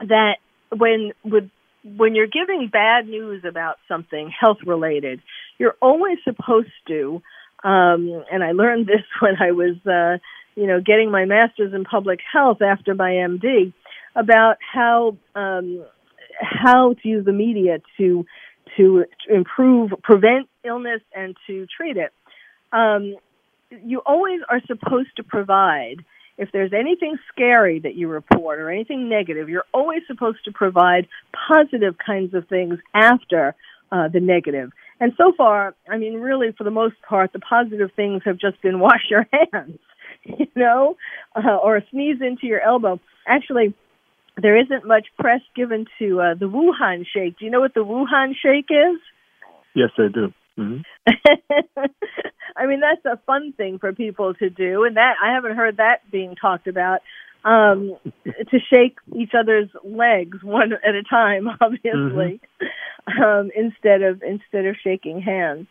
that 0.08 0.36
when 0.76 1.12
with 1.24 1.48
when 1.84 2.14
you're 2.14 2.28
giving 2.28 2.68
bad 2.72 3.06
news 3.06 3.44
about 3.44 3.76
something 3.88 4.30
health 4.30 4.58
related 4.64 5.20
you're 5.58 5.76
always 5.82 6.18
supposed 6.24 6.70
to 6.86 7.20
um, 7.64 8.24
and 8.30 8.42
i 8.42 8.52
learned 8.52 8.86
this 8.92 9.02
when 9.20 9.34
i 9.40 9.50
was 9.50 9.76
uh, 9.86 10.18
you 10.54 10.66
know 10.66 10.80
getting 10.80 11.10
my 11.10 11.24
master's 11.24 11.74
in 11.74 11.84
public 11.84 12.20
health 12.32 12.62
after 12.62 12.94
my 12.94 13.10
md 13.10 13.72
about 14.14 14.56
how 14.60 15.16
um, 15.34 15.84
how 16.40 16.94
to 16.94 17.08
use 17.08 17.24
the 17.24 17.32
media 17.32 17.78
to 17.98 18.26
to 18.76 19.04
improve, 19.28 19.92
prevent 20.02 20.48
illness, 20.64 21.00
and 21.14 21.36
to 21.46 21.66
treat 21.76 21.96
it. 21.96 22.12
Um, 22.72 23.16
you 23.84 24.00
always 24.04 24.40
are 24.48 24.60
supposed 24.66 25.10
to 25.16 25.22
provide. 25.22 26.04
If 26.38 26.50
there's 26.52 26.72
anything 26.72 27.18
scary 27.30 27.80
that 27.80 27.94
you 27.94 28.08
report 28.08 28.58
or 28.58 28.70
anything 28.70 29.08
negative, 29.08 29.48
you're 29.48 29.66
always 29.72 30.00
supposed 30.06 30.44
to 30.46 30.52
provide 30.52 31.06
positive 31.48 31.96
kinds 32.04 32.34
of 32.34 32.48
things 32.48 32.78
after 32.94 33.54
uh, 33.90 34.08
the 34.08 34.20
negative. 34.20 34.72
And 34.98 35.12
so 35.18 35.32
far, 35.36 35.74
I 35.90 35.98
mean, 35.98 36.14
really, 36.14 36.52
for 36.56 36.64
the 36.64 36.70
most 36.70 36.94
part, 37.06 37.32
the 37.32 37.38
positive 37.38 37.90
things 37.94 38.22
have 38.24 38.38
just 38.38 38.60
been 38.62 38.80
wash 38.86 39.04
your 39.10 39.26
hands, 39.52 39.78
you 40.24 40.46
know, 40.56 40.96
uh, 41.36 41.56
or 41.56 41.82
sneeze 41.90 42.18
into 42.20 42.46
your 42.46 42.60
elbow. 42.60 42.98
Actually, 43.26 43.74
there 44.40 44.58
isn't 44.58 44.86
much 44.86 45.06
press 45.18 45.40
given 45.54 45.86
to 45.98 46.20
uh, 46.20 46.34
the 46.34 46.46
Wuhan 46.46 47.04
shake. 47.06 47.38
Do 47.38 47.44
you 47.44 47.50
know 47.50 47.60
what 47.60 47.74
the 47.74 47.84
Wuhan 47.84 48.32
shake 48.42 48.70
is? 48.70 49.00
Yes, 49.74 49.90
I 49.98 50.08
do. 50.12 50.32
Mm-hmm. 50.58 50.82
I 52.56 52.66
mean, 52.66 52.80
that's 52.80 53.04
a 53.04 53.18
fun 53.24 53.52
thing 53.56 53.78
for 53.78 53.92
people 53.92 54.34
to 54.34 54.50
do, 54.50 54.84
and 54.84 54.96
that 54.96 55.14
I 55.22 55.34
haven't 55.34 55.56
heard 55.56 55.78
that 55.78 56.10
being 56.10 56.34
talked 56.34 56.66
about. 56.66 57.00
Um, 57.44 57.96
to 58.24 58.58
shake 58.72 58.98
each 59.16 59.32
other's 59.38 59.68
legs 59.82 60.38
one 60.42 60.72
at 60.72 60.94
a 60.94 61.02
time, 61.02 61.48
obviously, 61.60 62.40
mm-hmm. 62.60 63.22
um, 63.22 63.50
instead 63.56 64.02
of 64.02 64.22
instead 64.22 64.66
of 64.66 64.76
shaking 64.82 65.20
hands. 65.20 65.66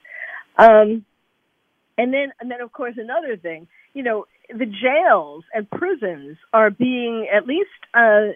Um, 0.58 1.06
and 1.98 2.14
then, 2.14 2.34
and 2.40 2.50
then, 2.50 2.62
of 2.62 2.72
course, 2.72 2.96
another 2.98 3.38
thing, 3.38 3.68
you 3.94 4.04
know, 4.04 4.26
the 4.50 4.66
jails 4.66 5.44
and 5.54 5.70
prisons 5.70 6.38
are 6.52 6.70
being 6.70 7.28
at 7.34 7.46
least 7.46 7.70
uh, 7.94 8.34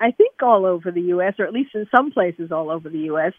I 0.00 0.12
think 0.12 0.34
all 0.42 0.66
over 0.66 0.90
the 0.90 1.00
U.S., 1.00 1.34
or 1.38 1.46
at 1.46 1.52
least 1.52 1.74
in 1.74 1.86
some 1.94 2.12
places 2.12 2.52
all 2.52 2.70
over 2.70 2.88
the 2.88 3.00
U.S., 3.10 3.32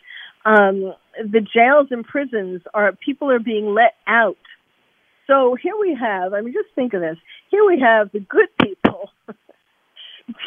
um, 0.46 0.94
the 1.18 1.42
jails 1.42 1.88
and 1.92 2.06
prisons 2.06 2.62
are 2.74 2.92
people 2.94 3.32
are 3.32 3.40
being 3.40 3.74
let 3.74 3.94
out. 4.08 4.38
So 5.28 5.56
here 5.62 5.74
we 5.80 5.98
have. 6.00 6.34
I 6.34 6.42
mean, 6.42 6.54
just 6.54 6.74
think 6.76 6.94
of 6.94 7.02
this. 7.02 7.18
Here 7.50 7.66
we 7.66 7.80
have 7.80 8.12
the 8.12 8.20
good 8.20 8.50
people 8.62 9.10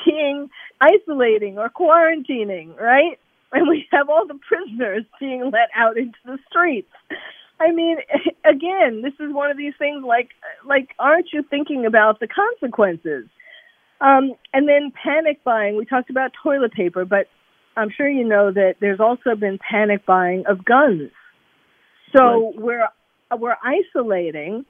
being 0.06 0.50
isolating 0.80 1.58
or 1.58 1.68
quarantining, 1.68 2.78
right? 2.78 3.18
And 3.52 3.68
we 3.68 3.86
have 3.90 4.08
all 4.08 4.26
the 4.26 4.38
prisoners 4.46 5.04
being 5.18 5.44
let 5.44 5.70
out 5.74 5.96
into 5.96 6.18
the 6.24 6.38
streets. 6.48 6.90
I 7.60 7.72
mean, 7.72 7.96
again, 8.44 9.02
this 9.02 9.14
is 9.18 9.32
one 9.32 9.50
of 9.50 9.56
these 9.56 9.74
things 9.78 10.04
like, 10.06 10.28
like, 10.66 10.90
aren't 10.98 11.32
you 11.32 11.42
thinking 11.42 11.86
about 11.86 12.20
the 12.20 12.28
consequences? 12.28 13.28
Um, 14.00 14.32
and 14.52 14.68
then 14.68 14.92
panic 15.02 15.42
buying. 15.44 15.76
We 15.76 15.84
talked 15.84 16.10
about 16.10 16.32
toilet 16.42 16.72
paper, 16.72 17.04
but 17.04 17.26
I'm 17.76 17.90
sure 17.96 18.08
you 18.08 18.24
know 18.24 18.52
that 18.52 18.76
there's 18.80 19.00
also 19.00 19.34
been 19.34 19.58
panic 19.58 20.06
buying 20.06 20.44
of 20.46 20.64
guns. 20.64 21.10
So 22.16 22.22
right. 22.22 22.54
we're 22.56 22.88
we're 23.38 23.56
isolating, 23.62 24.64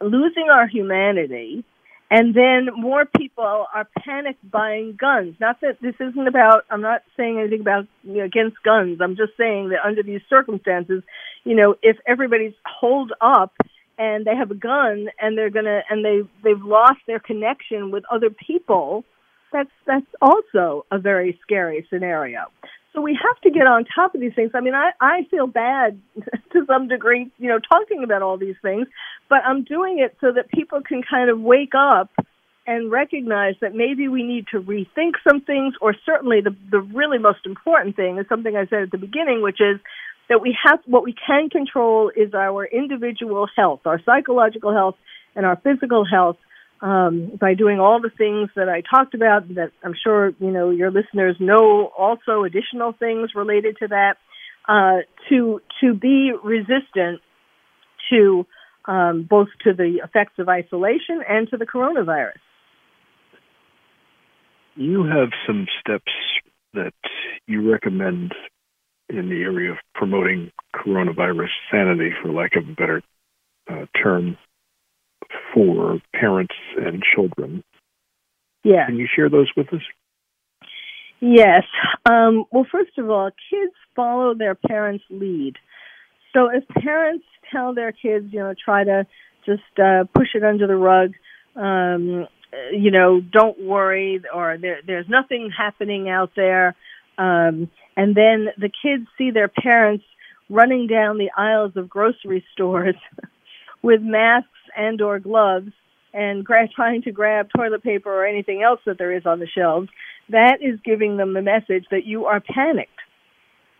losing 0.00 0.48
our 0.50 0.66
humanity, 0.66 1.64
and 2.10 2.34
then 2.34 2.68
more 2.76 3.04
people 3.04 3.44
are 3.44 3.88
panic 4.04 4.36
buying 4.42 4.96
guns. 4.98 5.36
Not 5.40 5.60
that 5.60 5.78
this 5.80 5.94
isn't 6.00 6.28
about. 6.28 6.64
I'm 6.70 6.82
not 6.82 7.02
saying 7.16 7.38
anything 7.38 7.60
about 7.60 7.86
you 8.04 8.18
know, 8.18 8.24
against 8.24 8.56
guns. 8.62 8.98
I'm 9.02 9.16
just 9.16 9.32
saying 9.36 9.70
that 9.70 9.86
under 9.86 10.02
these 10.02 10.20
circumstances, 10.28 11.02
you 11.44 11.54
know, 11.54 11.74
if 11.82 11.96
everybody's 12.06 12.54
holed 12.64 13.12
up 13.20 13.54
and 13.98 14.24
they 14.24 14.36
have 14.36 14.50
a 14.50 14.54
gun 14.54 15.08
and 15.20 15.36
they're 15.36 15.50
gonna 15.50 15.80
and 15.90 16.04
they 16.04 16.20
they've 16.42 16.62
lost 16.62 17.00
their 17.06 17.20
connection 17.20 17.90
with 17.90 18.04
other 18.10 18.30
people 18.30 19.04
that's 19.52 19.70
that's 19.86 20.06
also 20.20 20.84
a 20.90 20.98
very 20.98 21.38
scary 21.42 21.86
scenario. 21.90 22.46
So 22.92 23.02
we 23.02 23.18
have 23.22 23.40
to 23.42 23.50
get 23.50 23.66
on 23.66 23.84
top 23.94 24.14
of 24.14 24.20
these 24.20 24.34
things. 24.34 24.50
I 24.54 24.60
mean 24.60 24.74
i 24.74 24.90
i 25.00 25.26
feel 25.30 25.46
bad 25.46 26.00
to 26.52 26.66
some 26.66 26.88
degree 26.88 27.30
you 27.38 27.48
know 27.48 27.58
talking 27.58 28.02
about 28.04 28.22
all 28.22 28.36
these 28.36 28.56
things 28.62 28.86
but 29.28 29.38
i'm 29.46 29.64
doing 29.64 29.98
it 29.98 30.16
so 30.20 30.32
that 30.32 30.48
people 30.50 30.80
can 30.80 31.02
kind 31.02 31.30
of 31.30 31.40
wake 31.40 31.74
up 31.76 32.10
and 32.66 32.90
recognize 32.90 33.54
that 33.60 33.74
maybe 33.74 34.08
we 34.08 34.22
need 34.22 34.46
to 34.50 34.60
rethink 34.60 35.12
some 35.28 35.40
things 35.40 35.74
or 35.80 35.94
certainly 36.04 36.40
the 36.40 36.54
the 36.70 36.80
really 36.80 37.18
most 37.18 37.46
important 37.46 37.96
thing 37.96 38.18
is 38.18 38.26
something 38.28 38.56
i 38.56 38.66
said 38.66 38.82
at 38.82 38.90
the 38.90 38.98
beginning 38.98 39.42
which 39.42 39.60
is 39.60 39.78
that 40.28 40.40
we 40.40 40.56
have 40.64 40.80
what 40.86 41.04
we 41.04 41.14
can 41.14 41.48
control 41.48 42.10
is 42.14 42.34
our 42.34 42.64
individual 42.64 43.46
health, 43.56 43.80
our 43.84 44.00
psychological 44.04 44.72
health, 44.72 44.96
and 45.34 45.46
our 45.46 45.56
physical 45.56 46.04
health. 46.04 46.36
Um, 46.82 47.32
by 47.40 47.54
doing 47.54 47.80
all 47.80 48.02
the 48.02 48.10
things 48.10 48.50
that 48.54 48.68
I 48.68 48.82
talked 48.82 49.14
about, 49.14 49.48
that 49.54 49.72
I'm 49.82 49.94
sure 50.04 50.32
you 50.38 50.50
know 50.50 50.68
your 50.68 50.90
listeners 50.90 51.36
know, 51.40 51.90
also 51.96 52.44
additional 52.44 52.92
things 52.92 53.30
related 53.34 53.78
to 53.78 53.88
that, 53.88 54.16
uh, 54.68 54.98
to 55.30 55.62
to 55.80 55.94
be 55.94 56.32
resistant 56.44 57.22
to 58.10 58.46
um, 58.84 59.26
both 59.28 59.48
to 59.64 59.72
the 59.72 60.00
effects 60.04 60.34
of 60.38 60.50
isolation 60.50 61.22
and 61.26 61.48
to 61.48 61.56
the 61.56 61.66
coronavirus. 61.66 62.32
You 64.74 65.04
have 65.04 65.30
some 65.46 65.66
steps 65.80 66.12
that 66.74 66.92
you 67.46 67.70
recommend 67.70 68.34
in 69.08 69.28
the 69.28 69.42
area 69.42 69.72
of 69.72 69.78
promoting 69.94 70.50
coronavirus 70.74 71.50
sanity, 71.70 72.10
for 72.22 72.30
lack 72.30 72.56
of 72.56 72.68
a 72.68 72.72
better 72.72 73.02
uh, 73.70 73.86
term, 74.02 74.36
for 75.54 76.00
parents 76.12 76.54
and 76.76 77.02
children. 77.14 77.62
Yeah. 78.64 78.86
Can 78.86 78.96
you 78.96 79.08
share 79.14 79.28
those 79.28 79.50
with 79.56 79.72
us? 79.72 79.80
Yes. 81.20 81.62
Um, 82.04 82.44
well, 82.50 82.66
first 82.70 82.98
of 82.98 83.08
all, 83.08 83.30
kids 83.50 83.72
follow 83.94 84.34
their 84.34 84.54
parents' 84.54 85.04
lead. 85.08 85.54
So 86.32 86.50
if 86.52 86.66
parents 86.68 87.24
tell 87.52 87.74
their 87.74 87.92
kids, 87.92 88.26
you 88.30 88.40
know, 88.40 88.54
try 88.62 88.84
to 88.84 89.06
just 89.46 89.62
uh, 89.78 90.04
push 90.14 90.28
it 90.34 90.44
under 90.44 90.66
the 90.66 90.76
rug, 90.76 91.12
um, 91.54 92.26
you 92.72 92.90
know, 92.90 93.20
don't 93.20 93.60
worry, 93.60 94.20
or 94.34 94.58
there, 94.60 94.80
there's 94.86 95.06
nothing 95.08 95.50
happening 95.56 96.08
out 96.08 96.32
there. 96.36 96.74
Um, 97.18 97.70
and 97.96 98.14
then 98.14 98.48
the 98.58 98.70
kids 98.82 99.06
see 99.16 99.30
their 99.30 99.48
parents 99.48 100.04
running 100.48 100.86
down 100.86 101.18
the 101.18 101.30
aisles 101.36 101.72
of 101.76 101.88
grocery 101.88 102.44
stores 102.52 102.94
with 103.82 104.00
masks 104.02 104.48
and 104.76 105.00
or 105.00 105.18
gloves 105.18 105.72
and 106.12 106.44
gra- 106.44 106.68
trying 106.74 107.02
to 107.02 107.12
grab 107.12 107.48
toilet 107.54 107.82
paper 107.82 108.12
or 108.12 108.26
anything 108.26 108.62
else 108.62 108.80
that 108.86 108.98
there 108.98 109.16
is 109.16 109.26
on 109.26 109.40
the 109.40 109.46
shelves, 109.46 109.88
that 110.28 110.58
is 110.60 110.78
giving 110.84 111.16
them 111.16 111.34
the 111.34 111.42
message 111.42 111.86
that 111.90 112.04
you 112.04 112.26
are 112.26 112.40
panicked. 112.40 112.90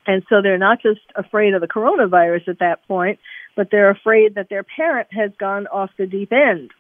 And 0.07 0.23
so 0.29 0.37
they're 0.41 0.59
not 0.59 0.81
just 0.81 1.01
afraid 1.17 1.55
of 1.55 1.61
the 1.61 1.67
coronavirus 1.67 2.49
at 2.49 2.61
that 2.61 2.87
point, 2.87 3.19
but 3.57 3.69
they're 3.73 3.91
afraid 3.91 4.37
that 4.37 4.49
their 4.49 4.63
parent 4.63 5.09
has 5.11 5.33
gone 5.39 5.67
off 5.67 5.91
the 5.99 6.07
deep 6.07 6.33
end. 6.33 6.71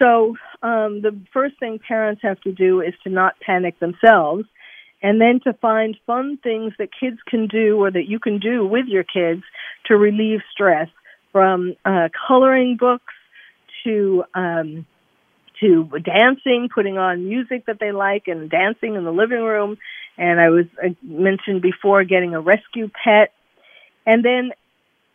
So 0.00 0.36
um, 0.62 1.02
the 1.02 1.18
first 1.32 1.58
thing 1.60 1.78
parents 1.86 2.22
have 2.22 2.40
to 2.40 2.52
do 2.52 2.80
is 2.80 2.94
to 3.04 3.10
not 3.10 3.38
panic 3.40 3.78
themselves, 3.78 4.44
and 5.06 5.20
then 5.20 5.38
to 5.44 5.52
find 5.60 5.96
fun 6.04 6.36
things 6.42 6.72
that 6.80 6.88
kids 6.98 7.18
can 7.28 7.46
do 7.46 7.78
or 7.78 7.92
that 7.92 8.08
you 8.08 8.18
can 8.18 8.40
do 8.40 8.66
with 8.66 8.86
your 8.88 9.04
kids 9.04 9.42
to 9.86 9.96
relieve 9.96 10.40
stress, 10.52 10.88
from 11.30 11.76
uh, 11.84 12.08
coloring 12.26 12.76
books 12.76 13.12
to 13.84 14.24
um, 14.34 14.84
to 15.60 15.88
dancing, 16.02 16.68
putting 16.74 16.98
on 16.98 17.28
music 17.28 17.66
that 17.66 17.78
they 17.78 17.92
like, 17.92 18.24
and 18.26 18.50
dancing 18.50 18.96
in 18.96 19.04
the 19.04 19.12
living 19.12 19.42
room. 19.42 19.76
And 20.18 20.40
I 20.40 20.48
was 20.48 20.64
I 20.82 20.96
mentioned 21.02 21.62
before 21.62 22.02
getting 22.02 22.34
a 22.34 22.40
rescue 22.40 22.90
pet, 23.04 23.32
and 24.06 24.24
then 24.24 24.50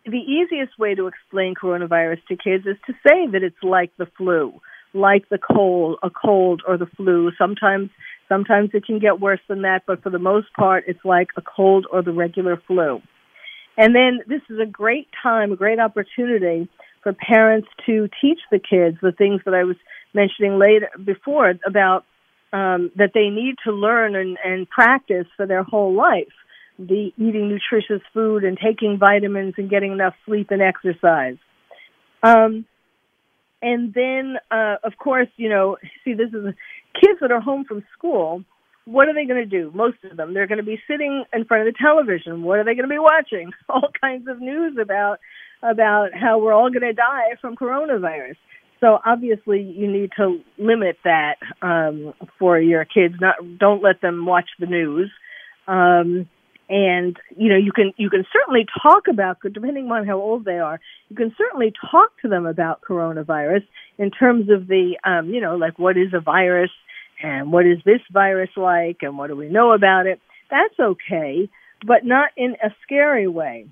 the 0.06 0.24
easiest 0.38 0.80
way 0.80 0.96
to 0.96 1.08
explain 1.08 1.54
coronavirus 1.54 2.20
to 2.30 2.38
kids 2.38 2.66
is 2.66 2.78
to 2.88 2.94
say 3.06 3.28
that 3.34 3.44
it's 3.44 3.62
like 3.62 3.92
the 3.98 4.08
flu, 4.18 4.54
like 4.94 5.28
the 5.28 5.38
cold, 5.38 5.98
a 6.02 6.10
cold 6.10 6.62
or 6.66 6.78
the 6.78 6.92
flu. 6.98 7.32
Sometimes, 7.38 7.90
sometimes 8.32 8.70
it 8.74 8.86
can 8.86 9.00
get 9.00 9.20
worse 9.20 9.42
than 9.50 9.64
that, 9.64 9.84
but 9.86 10.02
for 10.02 10.10
the 10.10 10.20
most 10.20 10.48
part, 10.58 10.86
it's 10.88 11.04
like 11.04 11.30
a 11.36 11.42
cold 11.42 11.86
or 11.92 12.02
the 12.02 12.14
regular 12.14 12.62
flu. 12.66 13.02
And 13.78 13.94
then 13.94 14.20
this 14.28 14.42
is 14.50 14.60
a 14.60 14.66
great 14.66 15.08
time, 15.22 15.52
a 15.52 15.56
great 15.56 15.80
opportunity 15.80 16.70
for 17.04 17.14
parents 17.14 17.68
to 17.86 18.08
teach 18.22 18.40
the 18.52 18.60
kids 18.60 18.98
the 19.02 19.12
things 19.12 19.42
that 19.46 19.54
I 19.54 19.64
was 19.64 19.76
mentioning 20.14 20.60
later 20.60 20.90
before 21.04 21.54
about 21.66 22.06
um, 22.54 22.92
that 22.96 23.12
they 23.14 23.30
need 23.30 23.56
to 23.66 23.72
learn 23.72 24.16
and, 24.16 24.38
and 24.44 24.70
practice 24.70 25.26
for 25.36 25.46
their 25.46 25.64
whole 25.64 25.94
life 25.96 26.34
the 26.80 27.12
eating 27.18 27.50
nutritious 27.50 28.02
food 28.14 28.44
and 28.44 28.58
taking 28.58 28.98
vitamins 28.98 29.54
and 29.58 29.70
getting 29.70 29.92
enough 29.92 30.14
sleep 30.26 30.48
and 30.52 30.62
exercise. 30.62 31.38
Um, 32.24 32.66
and 33.62 33.94
then, 33.94 34.38
uh, 34.50 34.76
of 34.84 34.94
course, 34.98 35.28
you 35.38 35.50
know, 35.50 35.78
see, 36.04 36.14
this 36.14 36.30
is 36.30 36.54
kids 37.00 37.20
that 37.22 37.32
are 37.32 37.42
home 37.42 37.66
from 37.66 37.84
school. 37.98 38.44
What 38.86 39.08
are 39.08 39.14
they 39.14 39.26
going 39.26 39.42
to 39.42 39.50
do? 39.50 39.72
Most 39.76 39.98
of 40.10 40.18
them, 40.18 40.34
they're 40.34 40.48
going 40.48 40.58
to 40.58 40.64
be 40.64 40.80
sitting 40.90 41.24
in 41.32 41.46
front 41.46 41.68
of 41.68 41.74
the 41.74 41.78
television. 41.80 42.42
What 42.44 42.60
are 42.60 42.64
they 42.64 42.74
going 42.74 42.90
to 42.90 42.94
be 42.94 43.00
watching? 43.00 43.52
All 43.70 43.90
kinds 44.02 44.28
of 44.28 44.42
news 44.42 44.78
about 44.82 45.20
about 45.64 46.10
how 46.12 46.40
we're 46.40 46.54
all 46.54 46.72
going 46.72 46.82
to 46.82 46.92
die 46.94 47.36
from 47.40 47.56
coronavirus. 47.56 48.36
So 48.80 48.98
obviously, 49.06 49.62
you 49.62 49.92
need 49.92 50.10
to 50.18 50.40
limit 50.58 50.98
that 51.04 51.36
um, 51.62 52.16
for 52.40 52.60
your 52.60 52.84
kids. 52.84 53.14
Not 53.22 53.36
don't 53.60 53.84
let 53.84 54.02
them 54.02 54.26
watch 54.26 54.50
the 54.60 54.66
news. 54.66 55.12
Um, 55.68 56.28
and 56.72 57.18
you 57.36 57.50
know 57.50 57.58
you 57.58 57.74
can 57.74 57.92
you 57.98 58.10
can 58.10 58.26
certainly 58.32 58.66
talk 58.82 59.10
about 59.10 59.38
depending 59.54 59.92
on 59.92 60.08
how 60.08 60.18
old 60.18 60.46
they 60.46 60.58
are 60.58 60.80
you 61.10 61.16
can 61.18 61.36
certainly 61.38 61.74
talk 61.92 62.10
to 62.22 62.30
them 62.30 62.46
about 62.46 62.82
coronavirus 62.82 63.64
in 63.98 64.10
terms 64.10 64.50
of 64.50 64.68
the 64.68 64.98
um 65.04 65.30
you 65.30 65.42
know 65.42 65.58
like 65.58 65.78
what 65.78 65.98
is 65.98 66.14
a 66.14 66.22
virus 66.22 66.72
and 67.22 67.52
what 67.52 67.66
is 67.66 67.78
this 67.86 68.00
virus 68.12 68.50
like 68.56 69.00
and 69.02 69.18
what 69.18 69.28
do 69.28 69.36
we 69.36 69.50
know 69.50 69.74
about 69.74 70.08
it. 70.08 70.20
That's 70.50 70.80
okay 70.80 71.50
but 71.86 72.06
not 72.06 72.30
in 72.38 72.56
a 72.64 72.70
scary 72.84 73.28
way. 73.28 73.68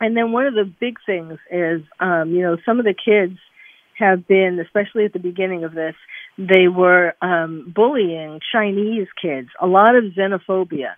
And 0.00 0.16
then 0.16 0.32
one 0.32 0.46
of 0.46 0.54
the 0.54 0.64
big 0.80 0.96
things 1.04 1.38
is 1.50 1.82
um 2.00 2.30
you 2.30 2.40
know 2.40 2.56
some 2.64 2.78
of 2.78 2.86
the 2.86 2.94
kids 2.94 3.38
have 3.98 4.26
been 4.26 4.58
especially 4.58 5.04
at 5.04 5.12
the 5.12 5.18
beginning 5.18 5.64
of 5.64 5.74
this 5.74 5.94
they 6.38 6.66
were 6.66 7.12
um 7.20 7.70
bullying 7.76 8.40
chinese 8.50 9.06
kids 9.20 9.48
a 9.60 9.66
lot 9.66 9.94
of 9.94 10.04
xenophobia 10.16 10.94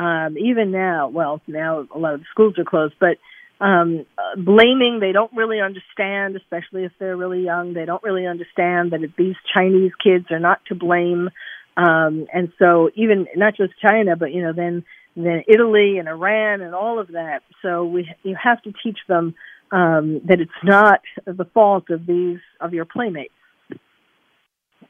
um, 0.00 0.38
even 0.38 0.70
now, 0.70 1.08
well, 1.08 1.42
now 1.46 1.86
a 1.94 1.98
lot 1.98 2.14
of 2.14 2.22
schools 2.30 2.54
are 2.56 2.64
closed, 2.64 2.94
but 2.98 3.18
um, 3.60 4.06
uh, 4.16 4.40
blaming 4.40 4.98
they 4.98 5.12
don't 5.12 5.32
really 5.34 5.60
understand, 5.60 6.36
especially 6.36 6.84
if 6.84 6.92
they're 6.98 7.18
really 7.18 7.44
young. 7.44 7.74
They 7.74 7.84
don't 7.84 8.02
really 8.02 8.26
understand 8.26 8.92
that 8.92 9.00
these 9.18 9.34
Chinese 9.54 9.92
kids 10.02 10.24
are 10.30 10.38
not 10.38 10.64
to 10.68 10.74
blame, 10.74 11.28
um, 11.76 12.26
and 12.32 12.50
so 12.58 12.88
even 12.94 13.26
not 13.36 13.58
just 13.58 13.74
China, 13.86 14.16
but 14.16 14.32
you 14.32 14.42
know 14.42 14.54
then 14.54 14.84
then 15.14 15.42
Italy 15.46 15.98
and 15.98 16.08
Iran 16.08 16.62
and 16.62 16.74
all 16.74 16.98
of 16.98 17.08
that. 17.08 17.40
So 17.60 17.84
we 17.84 18.10
you 18.22 18.34
have 18.42 18.62
to 18.62 18.72
teach 18.82 19.00
them 19.06 19.34
um, 19.70 20.22
that 20.24 20.40
it's 20.40 20.50
not 20.64 21.00
the 21.26 21.44
fault 21.52 21.90
of 21.90 22.06
these 22.06 22.38
of 22.58 22.72
your 22.72 22.86
playmates. 22.86 23.34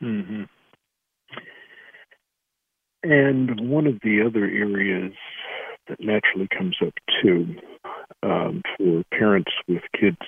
Mm-hmm. 0.01 0.45
And 3.03 3.71
one 3.71 3.87
of 3.87 3.95
the 4.03 4.23
other 4.27 4.45
areas 4.45 5.13
that 5.89 6.01
naturally 6.01 6.49
comes 6.57 6.77
up 6.85 6.93
too 7.23 7.55
um, 8.23 8.63
for 8.77 9.03
parents 9.11 9.51
with 9.67 9.83
kids, 9.99 10.19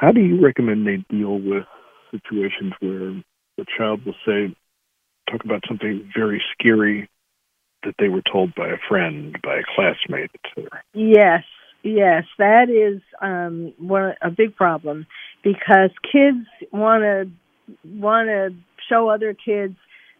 how 0.00 0.12
do 0.12 0.20
you 0.20 0.40
recommend 0.44 0.86
they 0.86 1.04
deal 1.08 1.38
with 1.38 1.64
situations 2.10 2.72
where 2.80 3.22
the 3.56 3.64
child 3.76 4.04
will 4.04 4.14
say, 4.24 4.54
talk 5.30 5.44
about 5.44 5.62
something 5.66 6.08
very 6.16 6.42
scary 6.52 7.08
that 7.84 7.94
they 7.98 8.08
were 8.08 8.22
told 8.30 8.54
by 8.54 8.68
a 8.68 8.76
friend, 8.88 9.36
by 9.42 9.56
a 9.56 9.62
classmate. 9.74 10.30
Yes, 10.92 11.44
yes, 11.82 12.24
that 12.38 12.68
is 12.68 13.00
um, 13.22 13.72
one 13.78 14.14
a 14.22 14.30
big 14.30 14.56
problem 14.56 15.06
because 15.42 15.90
kids 16.12 16.46
want 16.72 17.02
to 17.02 17.30
want 17.84 18.28
to 18.28 18.54
show 18.88 19.08
other 19.08 19.34
kids 19.34 19.76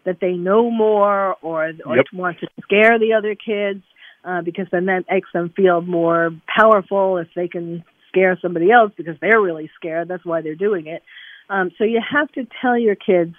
that 0.07 0.19
they 0.21 0.33
know 0.33 0.71
more 0.71 1.37
or, 1.43 1.73
or 1.85 1.97
yep. 1.97 2.07
want 2.15 2.39
to 2.41 2.47
scare 2.63 2.99
the 2.99 3.13
other 3.13 3.35
kids 3.35 3.83
uh, 4.25 4.41
because 4.41 4.67
then 4.73 4.87
that 4.87 5.05
makes 5.11 5.29
them 5.35 5.53
feel 5.55 5.83
more 5.83 6.31
powerful 6.47 7.19
if 7.19 7.29
they 7.37 7.49
can 7.49 7.85
scare 8.09 8.39
somebody 8.41 8.71
else 8.71 8.93
because 8.97 9.17
they're 9.21 9.41
really 9.41 9.71
scared. 9.77 10.09
That's 10.09 10.25
why 10.25 10.41
they're 10.41 10.55
doing 10.55 10.87
it. 10.87 11.03
Um, 11.51 11.71
so 11.77 11.85
you 11.85 12.01
have 12.01 12.31
to 12.33 12.47
tell 12.63 12.79
your 12.79 12.95
kids 12.95 13.35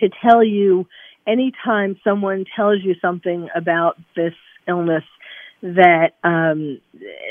to 0.00 0.10
tell 0.28 0.44
you 0.44 0.86
anytime 1.26 1.98
someone 2.04 2.44
tells 2.54 2.82
you 2.82 2.94
something 3.00 3.48
about 3.54 3.96
this 4.14 4.34
illness 4.68 5.04
that 5.62 6.12
um 6.22 6.80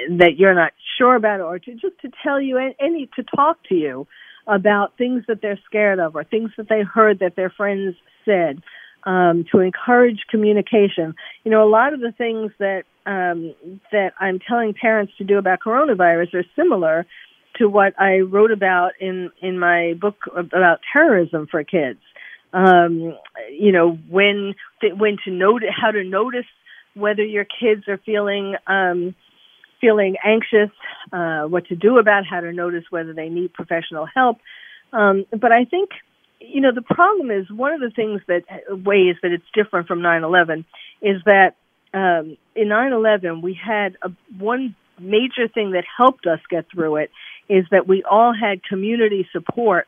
that 0.10 0.32
you're 0.38 0.56
not 0.56 0.74
sure 0.98 1.16
about 1.16 1.42
or 1.42 1.60
to 1.60 1.72
just 1.74 1.98
to 2.02 2.10
tell 2.24 2.42
you 2.42 2.58
any 2.80 3.08
to 3.16 3.24
talk 3.24 3.58
to 3.70 3.76
you 3.76 4.08
about 4.48 4.98
things 4.98 5.24
that 5.28 5.42
they're 5.42 5.60
scared 5.66 6.00
of 6.00 6.16
or 6.16 6.24
things 6.24 6.50
that 6.58 6.68
they 6.68 6.82
heard 6.82 7.20
that 7.20 7.36
their 7.36 7.52
friends 7.52 7.96
said 8.26 8.62
um, 9.06 9.46
to 9.52 9.60
encourage 9.60 10.26
communication. 10.30 11.16
You 11.44 11.52
know, 11.52 11.64
a 11.68 11.70
lot 11.70 11.94
of 11.94 12.00
the 12.00 12.12
things 12.12 12.52
that 12.60 12.84
um, 13.06 13.54
that 13.92 14.14
I'm 14.20 14.40
telling 14.40 14.74
parents 14.74 15.14
to 15.20 15.24
do 15.24 15.38
about 15.38 15.60
coronavirus 15.66 16.34
are 16.34 16.46
similar 16.56 17.06
to 17.58 17.70
what 17.70 17.94
I 18.00 18.20
wrote 18.20 18.52
about 18.52 18.92
in 19.00 19.32
in 19.42 19.60
my 19.60 19.94
book 20.00 20.18
about 20.36 20.80
terrorism 20.92 21.48
for 21.50 21.64
kids. 21.64 22.00
Um, 22.54 23.18
you 23.52 23.72
know, 23.72 23.98
when 24.10 24.56
when 24.82 25.18
to 25.26 25.32
note 25.32 25.62
how 25.70 25.92
to 25.92 26.04
notice 26.04 26.46
whether 26.96 27.24
your 27.24 27.46
kids 27.46 27.88
are 27.88 28.00
feeling 28.06 28.56
um, 28.66 29.14
feeling 29.82 30.16
anxious, 30.26 30.72
uh, 31.14 31.44
what 31.44 31.68
to 31.68 31.76
do 31.76 32.00
about 32.00 32.24
how 32.26 32.40
to 32.40 32.52
notice 32.52 32.86
whether 32.90 33.14
they 33.14 33.30
need 33.30 33.54
professional 33.54 34.08
help. 34.14 34.38
Um, 34.94 35.26
but 35.32 35.52
I 35.52 35.66
think 35.66 35.90
you 36.48 36.62
know, 36.62 36.72
the 36.74 36.82
problem 36.82 37.32
is 37.32 37.50
one 37.50 37.74
of 37.74 37.80
the 37.80 37.92
things 37.96 38.22
that 38.28 38.44
ways 38.70 39.16
that 39.22 39.32
it's 39.32 39.46
different 39.54 39.88
from 39.88 40.00
9/11 40.00 40.66
is 41.02 41.22
that 41.26 41.56
um, 41.94 42.38
in 42.56 42.68
9/11 42.68 43.42
we 43.42 43.54
had 43.54 43.98
a, 44.02 44.12
one 44.38 44.76
major 45.00 45.48
thing 45.54 45.72
that 45.72 45.84
helped 45.98 46.26
us 46.26 46.40
get 46.50 46.66
through 46.72 46.98
it 46.98 47.12
is 47.50 47.66
that 47.72 47.88
we 47.88 48.04
all 48.10 48.34
had 48.34 48.64
community 48.64 49.28
support, 49.32 49.88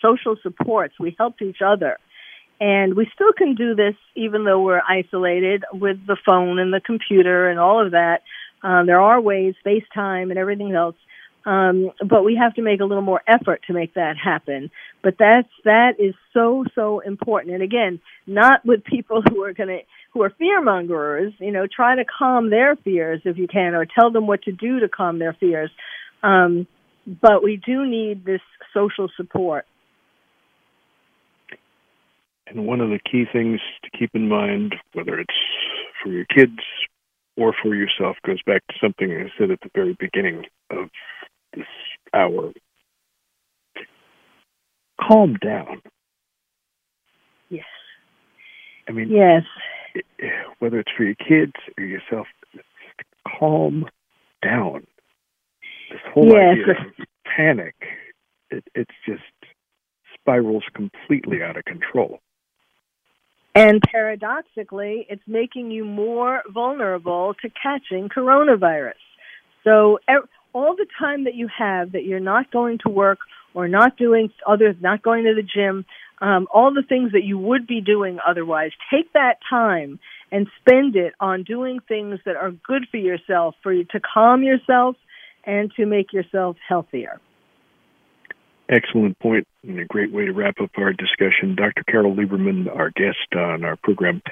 social 0.00 0.36
supports. 0.42 0.94
We 0.98 1.14
helped 1.18 1.42
each 1.42 1.60
other. 1.64 1.98
And 2.58 2.94
we 2.94 3.08
still 3.14 3.32
can 3.36 3.54
do 3.54 3.74
this 3.74 3.94
even 4.14 4.44
though 4.44 4.62
we're 4.62 4.80
isolated 4.88 5.64
with 5.72 5.98
the 6.06 6.16
phone 6.24 6.58
and 6.58 6.72
the 6.72 6.80
computer 6.80 7.50
and 7.50 7.60
all 7.60 7.84
of 7.84 7.92
that. 7.92 8.22
Um, 8.62 8.86
there 8.86 9.00
are 9.00 9.20
ways, 9.20 9.54
FaceTime 9.64 10.30
and 10.30 10.38
everything 10.38 10.72
else, 10.72 10.96
um, 11.46 11.92
but 12.00 12.24
we 12.24 12.36
have 12.36 12.54
to 12.54 12.62
make 12.62 12.80
a 12.80 12.84
little 12.84 13.04
more 13.04 13.22
effort 13.26 13.62
to 13.68 13.72
make 13.72 13.94
that 13.94 14.16
happen. 14.22 14.68
But 15.02 15.14
that's 15.16 15.48
that 15.64 15.92
is 16.00 16.14
so 16.34 16.64
so 16.74 16.98
important. 16.98 17.54
And 17.54 17.62
again, 17.62 18.00
not 18.26 18.66
with 18.66 18.84
people 18.84 19.22
who 19.30 19.44
are 19.44 19.54
going 19.54 19.68
to 19.68 19.78
who 20.12 20.22
are 20.22 20.30
fear 20.30 20.60
mongers. 20.60 21.32
You 21.38 21.52
know, 21.52 21.66
try 21.66 21.94
to 21.94 22.04
calm 22.04 22.50
their 22.50 22.74
fears 22.74 23.22
if 23.24 23.38
you 23.38 23.46
can, 23.46 23.74
or 23.74 23.86
tell 23.86 24.10
them 24.10 24.26
what 24.26 24.42
to 24.42 24.52
do 24.52 24.80
to 24.80 24.88
calm 24.88 25.20
their 25.20 25.34
fears. 25.38 25.70
Um, 26.22 26.66
but 27.06 27.44
we 27.44 27.60
do 27.64 27.86
need 27.86 28.24
this 28.24 28.40
social 28.74 29.08
support. 29.16 29.64
And 32.48 32.66
one 32.66 32.80
of 32.80 32.90
the 32.90 32.98
key 32.98 33.24
things 33.32 33.60
to 33.84 33.90
keep 33.96 34.10
in 34.14 34.28
mind, 34.28 34.74
whether 34.92 35.18
it's 35.18 35.34
for 36.02 36.10
your 36.10 36.24
kids 36.24 36.58
or 37.36 37.54
for 37.62 37.74
yourself, 37.74 38.16
goes 38.24 38.42
back 38.42 38.66
to 38.68 38.74
something 38.80 39.12
I 39.12 39.30
said 39.38 39.50
at 39.50 39.60
the 39.60 39.70
very 39.74 39.96
beginning 39.98 40.44
of 40.70 40.88
this 41.56 41.66
hour. 42.14 42.52
Calm 45.00 45.36
down. 45.42 45.82
Yes. 47.48 47.64
I 48.88 48.92
mean, 48.92 49.08
Yes. 49.10 49.42
whether 50.58 50.78
it's 50.78 50.90
for 50.96 51.04
your 51.04 51.14
kids 51.14 51.54
or 51.78 51.84
yourself, 51.84 52.26
calm 53.26 53.88
down. 54.42 54.86
This 55.90 56.00
whole 56.12 56.32
Yes. 56.32 56.58
idea 56.58 56.70
of 56.70 57.06
panic, 57.24 57.74
it, 58.50 58.64
it's 58.74 58.94
just 59.06 59.22
spirals 60.14 60.64
completely 60.74 61.42
out 61.42 61.56
of 61.56 61.64
control. 61.64 62.20
And 63.54 63.80
paradoxically, 63.82 65.06
it's 65.08 65.26
making 65.26 65.70
you 65.70 65.84
more 65.84 66.42
vulnerable 66.48 67.34
to 67.40 67.48
catching 67.50 68.08
coronavirus. 68.10 69.00
So 69.64 69.98
ev- 70.08 70.28
all 70.56 70.74
the 70.74 70.86
time 70.98 71.24
that 71.24 71.34
you 71.34 71.48
have 71.48 71.92
that 71.92 72.04
you're 72.04 72.18
not 72.18 72.50
going 72.50 72.78
to 72.78 72.88
work 72.88 73.18
or 73.52 73.68
not 73.68 73.98
doing 73.98 74.30
other, 74.46 74.74
not 74.80 75.02
going 75.02 75.24
to 75.24 75.34
the 75.34 75.42
gym, 75.42 75.84
um, 76.22 76.48
all 76.52 76.72
the 76.72 76.82
things 76.82 77.12
that 77.12 77.24
you 77.24 77.36
would 77.36 77.66
be 77.66 77.82
doing 77.82 78.18
otherwise, 78.26 78.70
take 78.90 79.12
that 79.12 79.36
time 79.48 79.98
and 80.32 80.46
spend 80.60 80.96
it 80.96 81.12
on 81.20 81.42
doing 81.42 81.78
things 81.86 82.18
that 82.24 82.36
are 82.36 82.52
good 82.52 82.86
for 82.90 82.96
yourself, 82.96 83.54
for 83.62 83.70
you 83.70 83.84
to 83.84 84.00
calm 84.00 84.42
yourself 84.42 84.96
and 85.44 85.70
to 85.76 85.84
make 85.84 86.14
yourself 86.14 86.56
healthier. 86.66 87.20
Excellent 88.70 89.18
point 89.18 89.46
and 89.62 89.78
a 89.78 89.84
great 89.84 90.10
way 90.10 90.24
to 90.24 90.32
wrap 90.32 90.58
up 90.60 90.70
our 90.78 90.94
discussion. 90.94 91.54
Dr. 91.54 91.84
Carole 91.84 92.16
Lieberman, 92.16 92.74
our 92.74 92.90
guest 92.90 93.36
on 93.36 93.62
our 93.62 93.76
program 93.76 94.22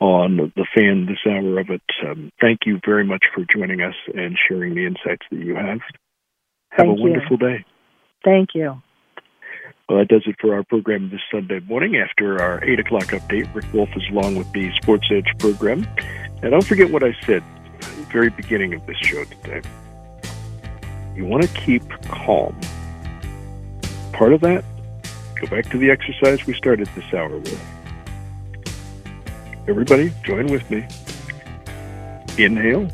on 0.00 0.52
the 0.56 0.66
fan 0.74 1.06
this 1.06 1.18
hour 1.26 1.60
of 1.60 1.70
it. 1.70 1.82
Um, 2.06 2.30
thank 2.40 2.60
you 2.66 2.80
very 2.84 3.04
much 3.04 3.24
for 3.34 3.44
joining 3.50 3.80
us 3.80 3.94
and 4.14 4.36
sharing 4.48 4.74
the 4.74 4.86
insights 4.86 5.26
that 5.30 5.38
you 5.38 5.54
have. 5.54 5.80
Have 6.70 6.86
Thank 6.86 6.98
a 6.98 7.02
you. 7.02 7.02
wonderful 7.02 7.36
day. 7.38 7.64
Thank 8.24 8.50
you. 8.54 8.82
Well, 9.88 9.98
that 9.98 10.08
does 10.08 10.24
it 10.26 10.34
for 10.40 10.54
our 10.54 10.64
program 10.64 11.10
this 11.10 11.20
Sunday 11.30 11.60
morning. 11.60 11.96
After 11.96 12.42
our 12.42 12.62
8 12.64 12.80
o'clock 12.80 13.04
update, 13.06 13.52
Rick 13.54 13.72
Wolff 13.72 13.88
is 13.96 14.02
along 14.10 14.34
with 14.34 14.50
the 14.52 14.70
Sports 14.82 15.06
Edge 15.12 15.32
program. 15.38 15.86
And 16.42 16.50
don't 16.50 16.64
forget 16.64 16.90
what 16.90 17.04
I 17.04 17.16
said 17.24 17.42
at 17.74 17.80
the 17.80 18.06
very 18.12 18.30
beginning 18.30 18.74
of 18.74 18.84
this 18.86 18.96
show 18.98 19.24
today. 19.24 19.62
You 21.14 21.24
want 21.24 21.44
to 21.44 21.48
keep 21.48 21.82
calm. 22.08 22.58
Part 24.12 24.32
of 24.32 24.40
that, 24.40 24.64
go 25.40 25.46
back 25.46 25.70
to 25.70 25.78
the 25.78 25.90
exercise 25.90 26.44
we 26.46 26.54
started 26.54 26.88
this 26.96 27.14
hour 27.14 27.38
with. 27.38 27.75
Everybody, 29.68 30.12
join 30.22 30.46
with 30.46 30.70
me. 30.70 30.86
Inhale. 32.38 32.88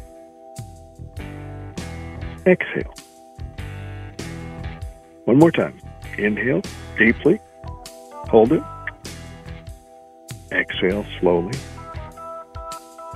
Exhale. 2.46 2.94
One 5.26 5.38
more 5.38 5.50
time. 5.50 5.78
Inhale 6.16 6.62
deeply. 6.96 7.38
Hold 8.30 8.52
it. 8.52 8.62
Exhale 10.50 11.04
slowly. 11.20 11.52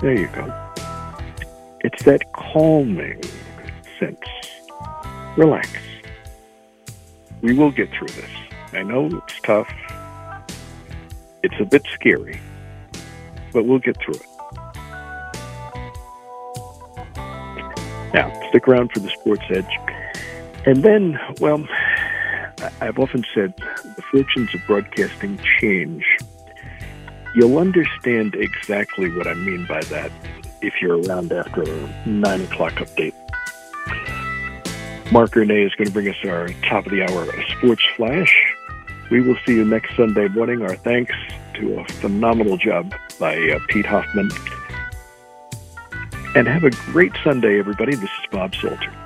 There 0.03 0.13
you 0.13 0.29
go. 0.29 0.53
It's 1.81 2.03
that 2.05 2.31
calming 2.35 3.23
sense. 3.99 4.19
Relax. 5.39 5.71
We 7.41 7.55
will 7.55 7.71
get 7.71 7.91
through 7.91 8.09
this. 8.09 8.31
I 8.75 8.83
know 8.83 9.07
it's 9.07 9.41
tough. 9.41 9.73
It's 11.43 11.59
a 11.59 11.65
bit 11.65 11.87
scary, 11.95 12.39
but 13.57 13.65
we'll 13.65 13.79
get 13.79 13.97
through 14.03 14.13
it. 14.13 14.27
Now, 18.13 18.31
stick 18.51 18.69
around 18.69 18.93
for 18.93 19.01
the 19.01 19.09
Sports 19.19 19.45
Edge. 19.49 19.65
And 20.67 20.85
then, 20.85 21.19
well, 21.41 21.67
I've 22.83 22.99
often 22.99 23.25
said 23.35 23.55
the 23.57 24.03
fortunes 24.11 24.55
of 24.55 24.61
broadcasting 24.67 25.41
change. 25.59 26.05
You'll 27.35 27.57
understand 27.57 28.35
exactly 28.35 29.11
what 29.17 29.27
I 29.27 29.33
mean 29.33 29.65
by 29.65 29.81
that 29.85 30.13
if 30.61 30.75
you're 30.83 31.01
around 31.01 31.33
after 31.33 31.65
9 32.05 32.41
o'clock 32.43 32.75
update. 32.75 33.15
Mark 35.11 35.35
Renee 35.35 35.63
is 35.63 35.75
going 35.77 35.87
to 35.87 35.93
bring 35.95 36.11
us 36.11 36.17
our 36.27 36.49
top 36.69 36.85
of 36.85 36.93
the 36.93 37.03
hour 37.03 37.27
sports 37.57 37.87
flash. 37.97 38.53
We 39.11 39.23
will 39.23 39.37
see 39.47 39.55
you 39.55 39.65
next 39.65 39.97
Sunday 39.97 40.29
morning. 40.29 40.61
Our 40.61 40.77
thanks 40.77 41.15
to 41.57 41.79
a 41.79 41.85
phenomenal 41.85 42.57
job 42.57 42.95
by 43.19 43.37
uh, 43.37 43.59
Pete 43.69 43.87
Hoffman. 43.87 44.31
And 46.35 46.47
have 46.47 46.65
a 46.65 46.71
great 46.93 47.13
Sunday, 47.25 47.59
everybody. 47.59 47.95
This 47.95 48.05
is 48.05 48.27
Bob 48.31 48.55
Salter. 48.55 49.06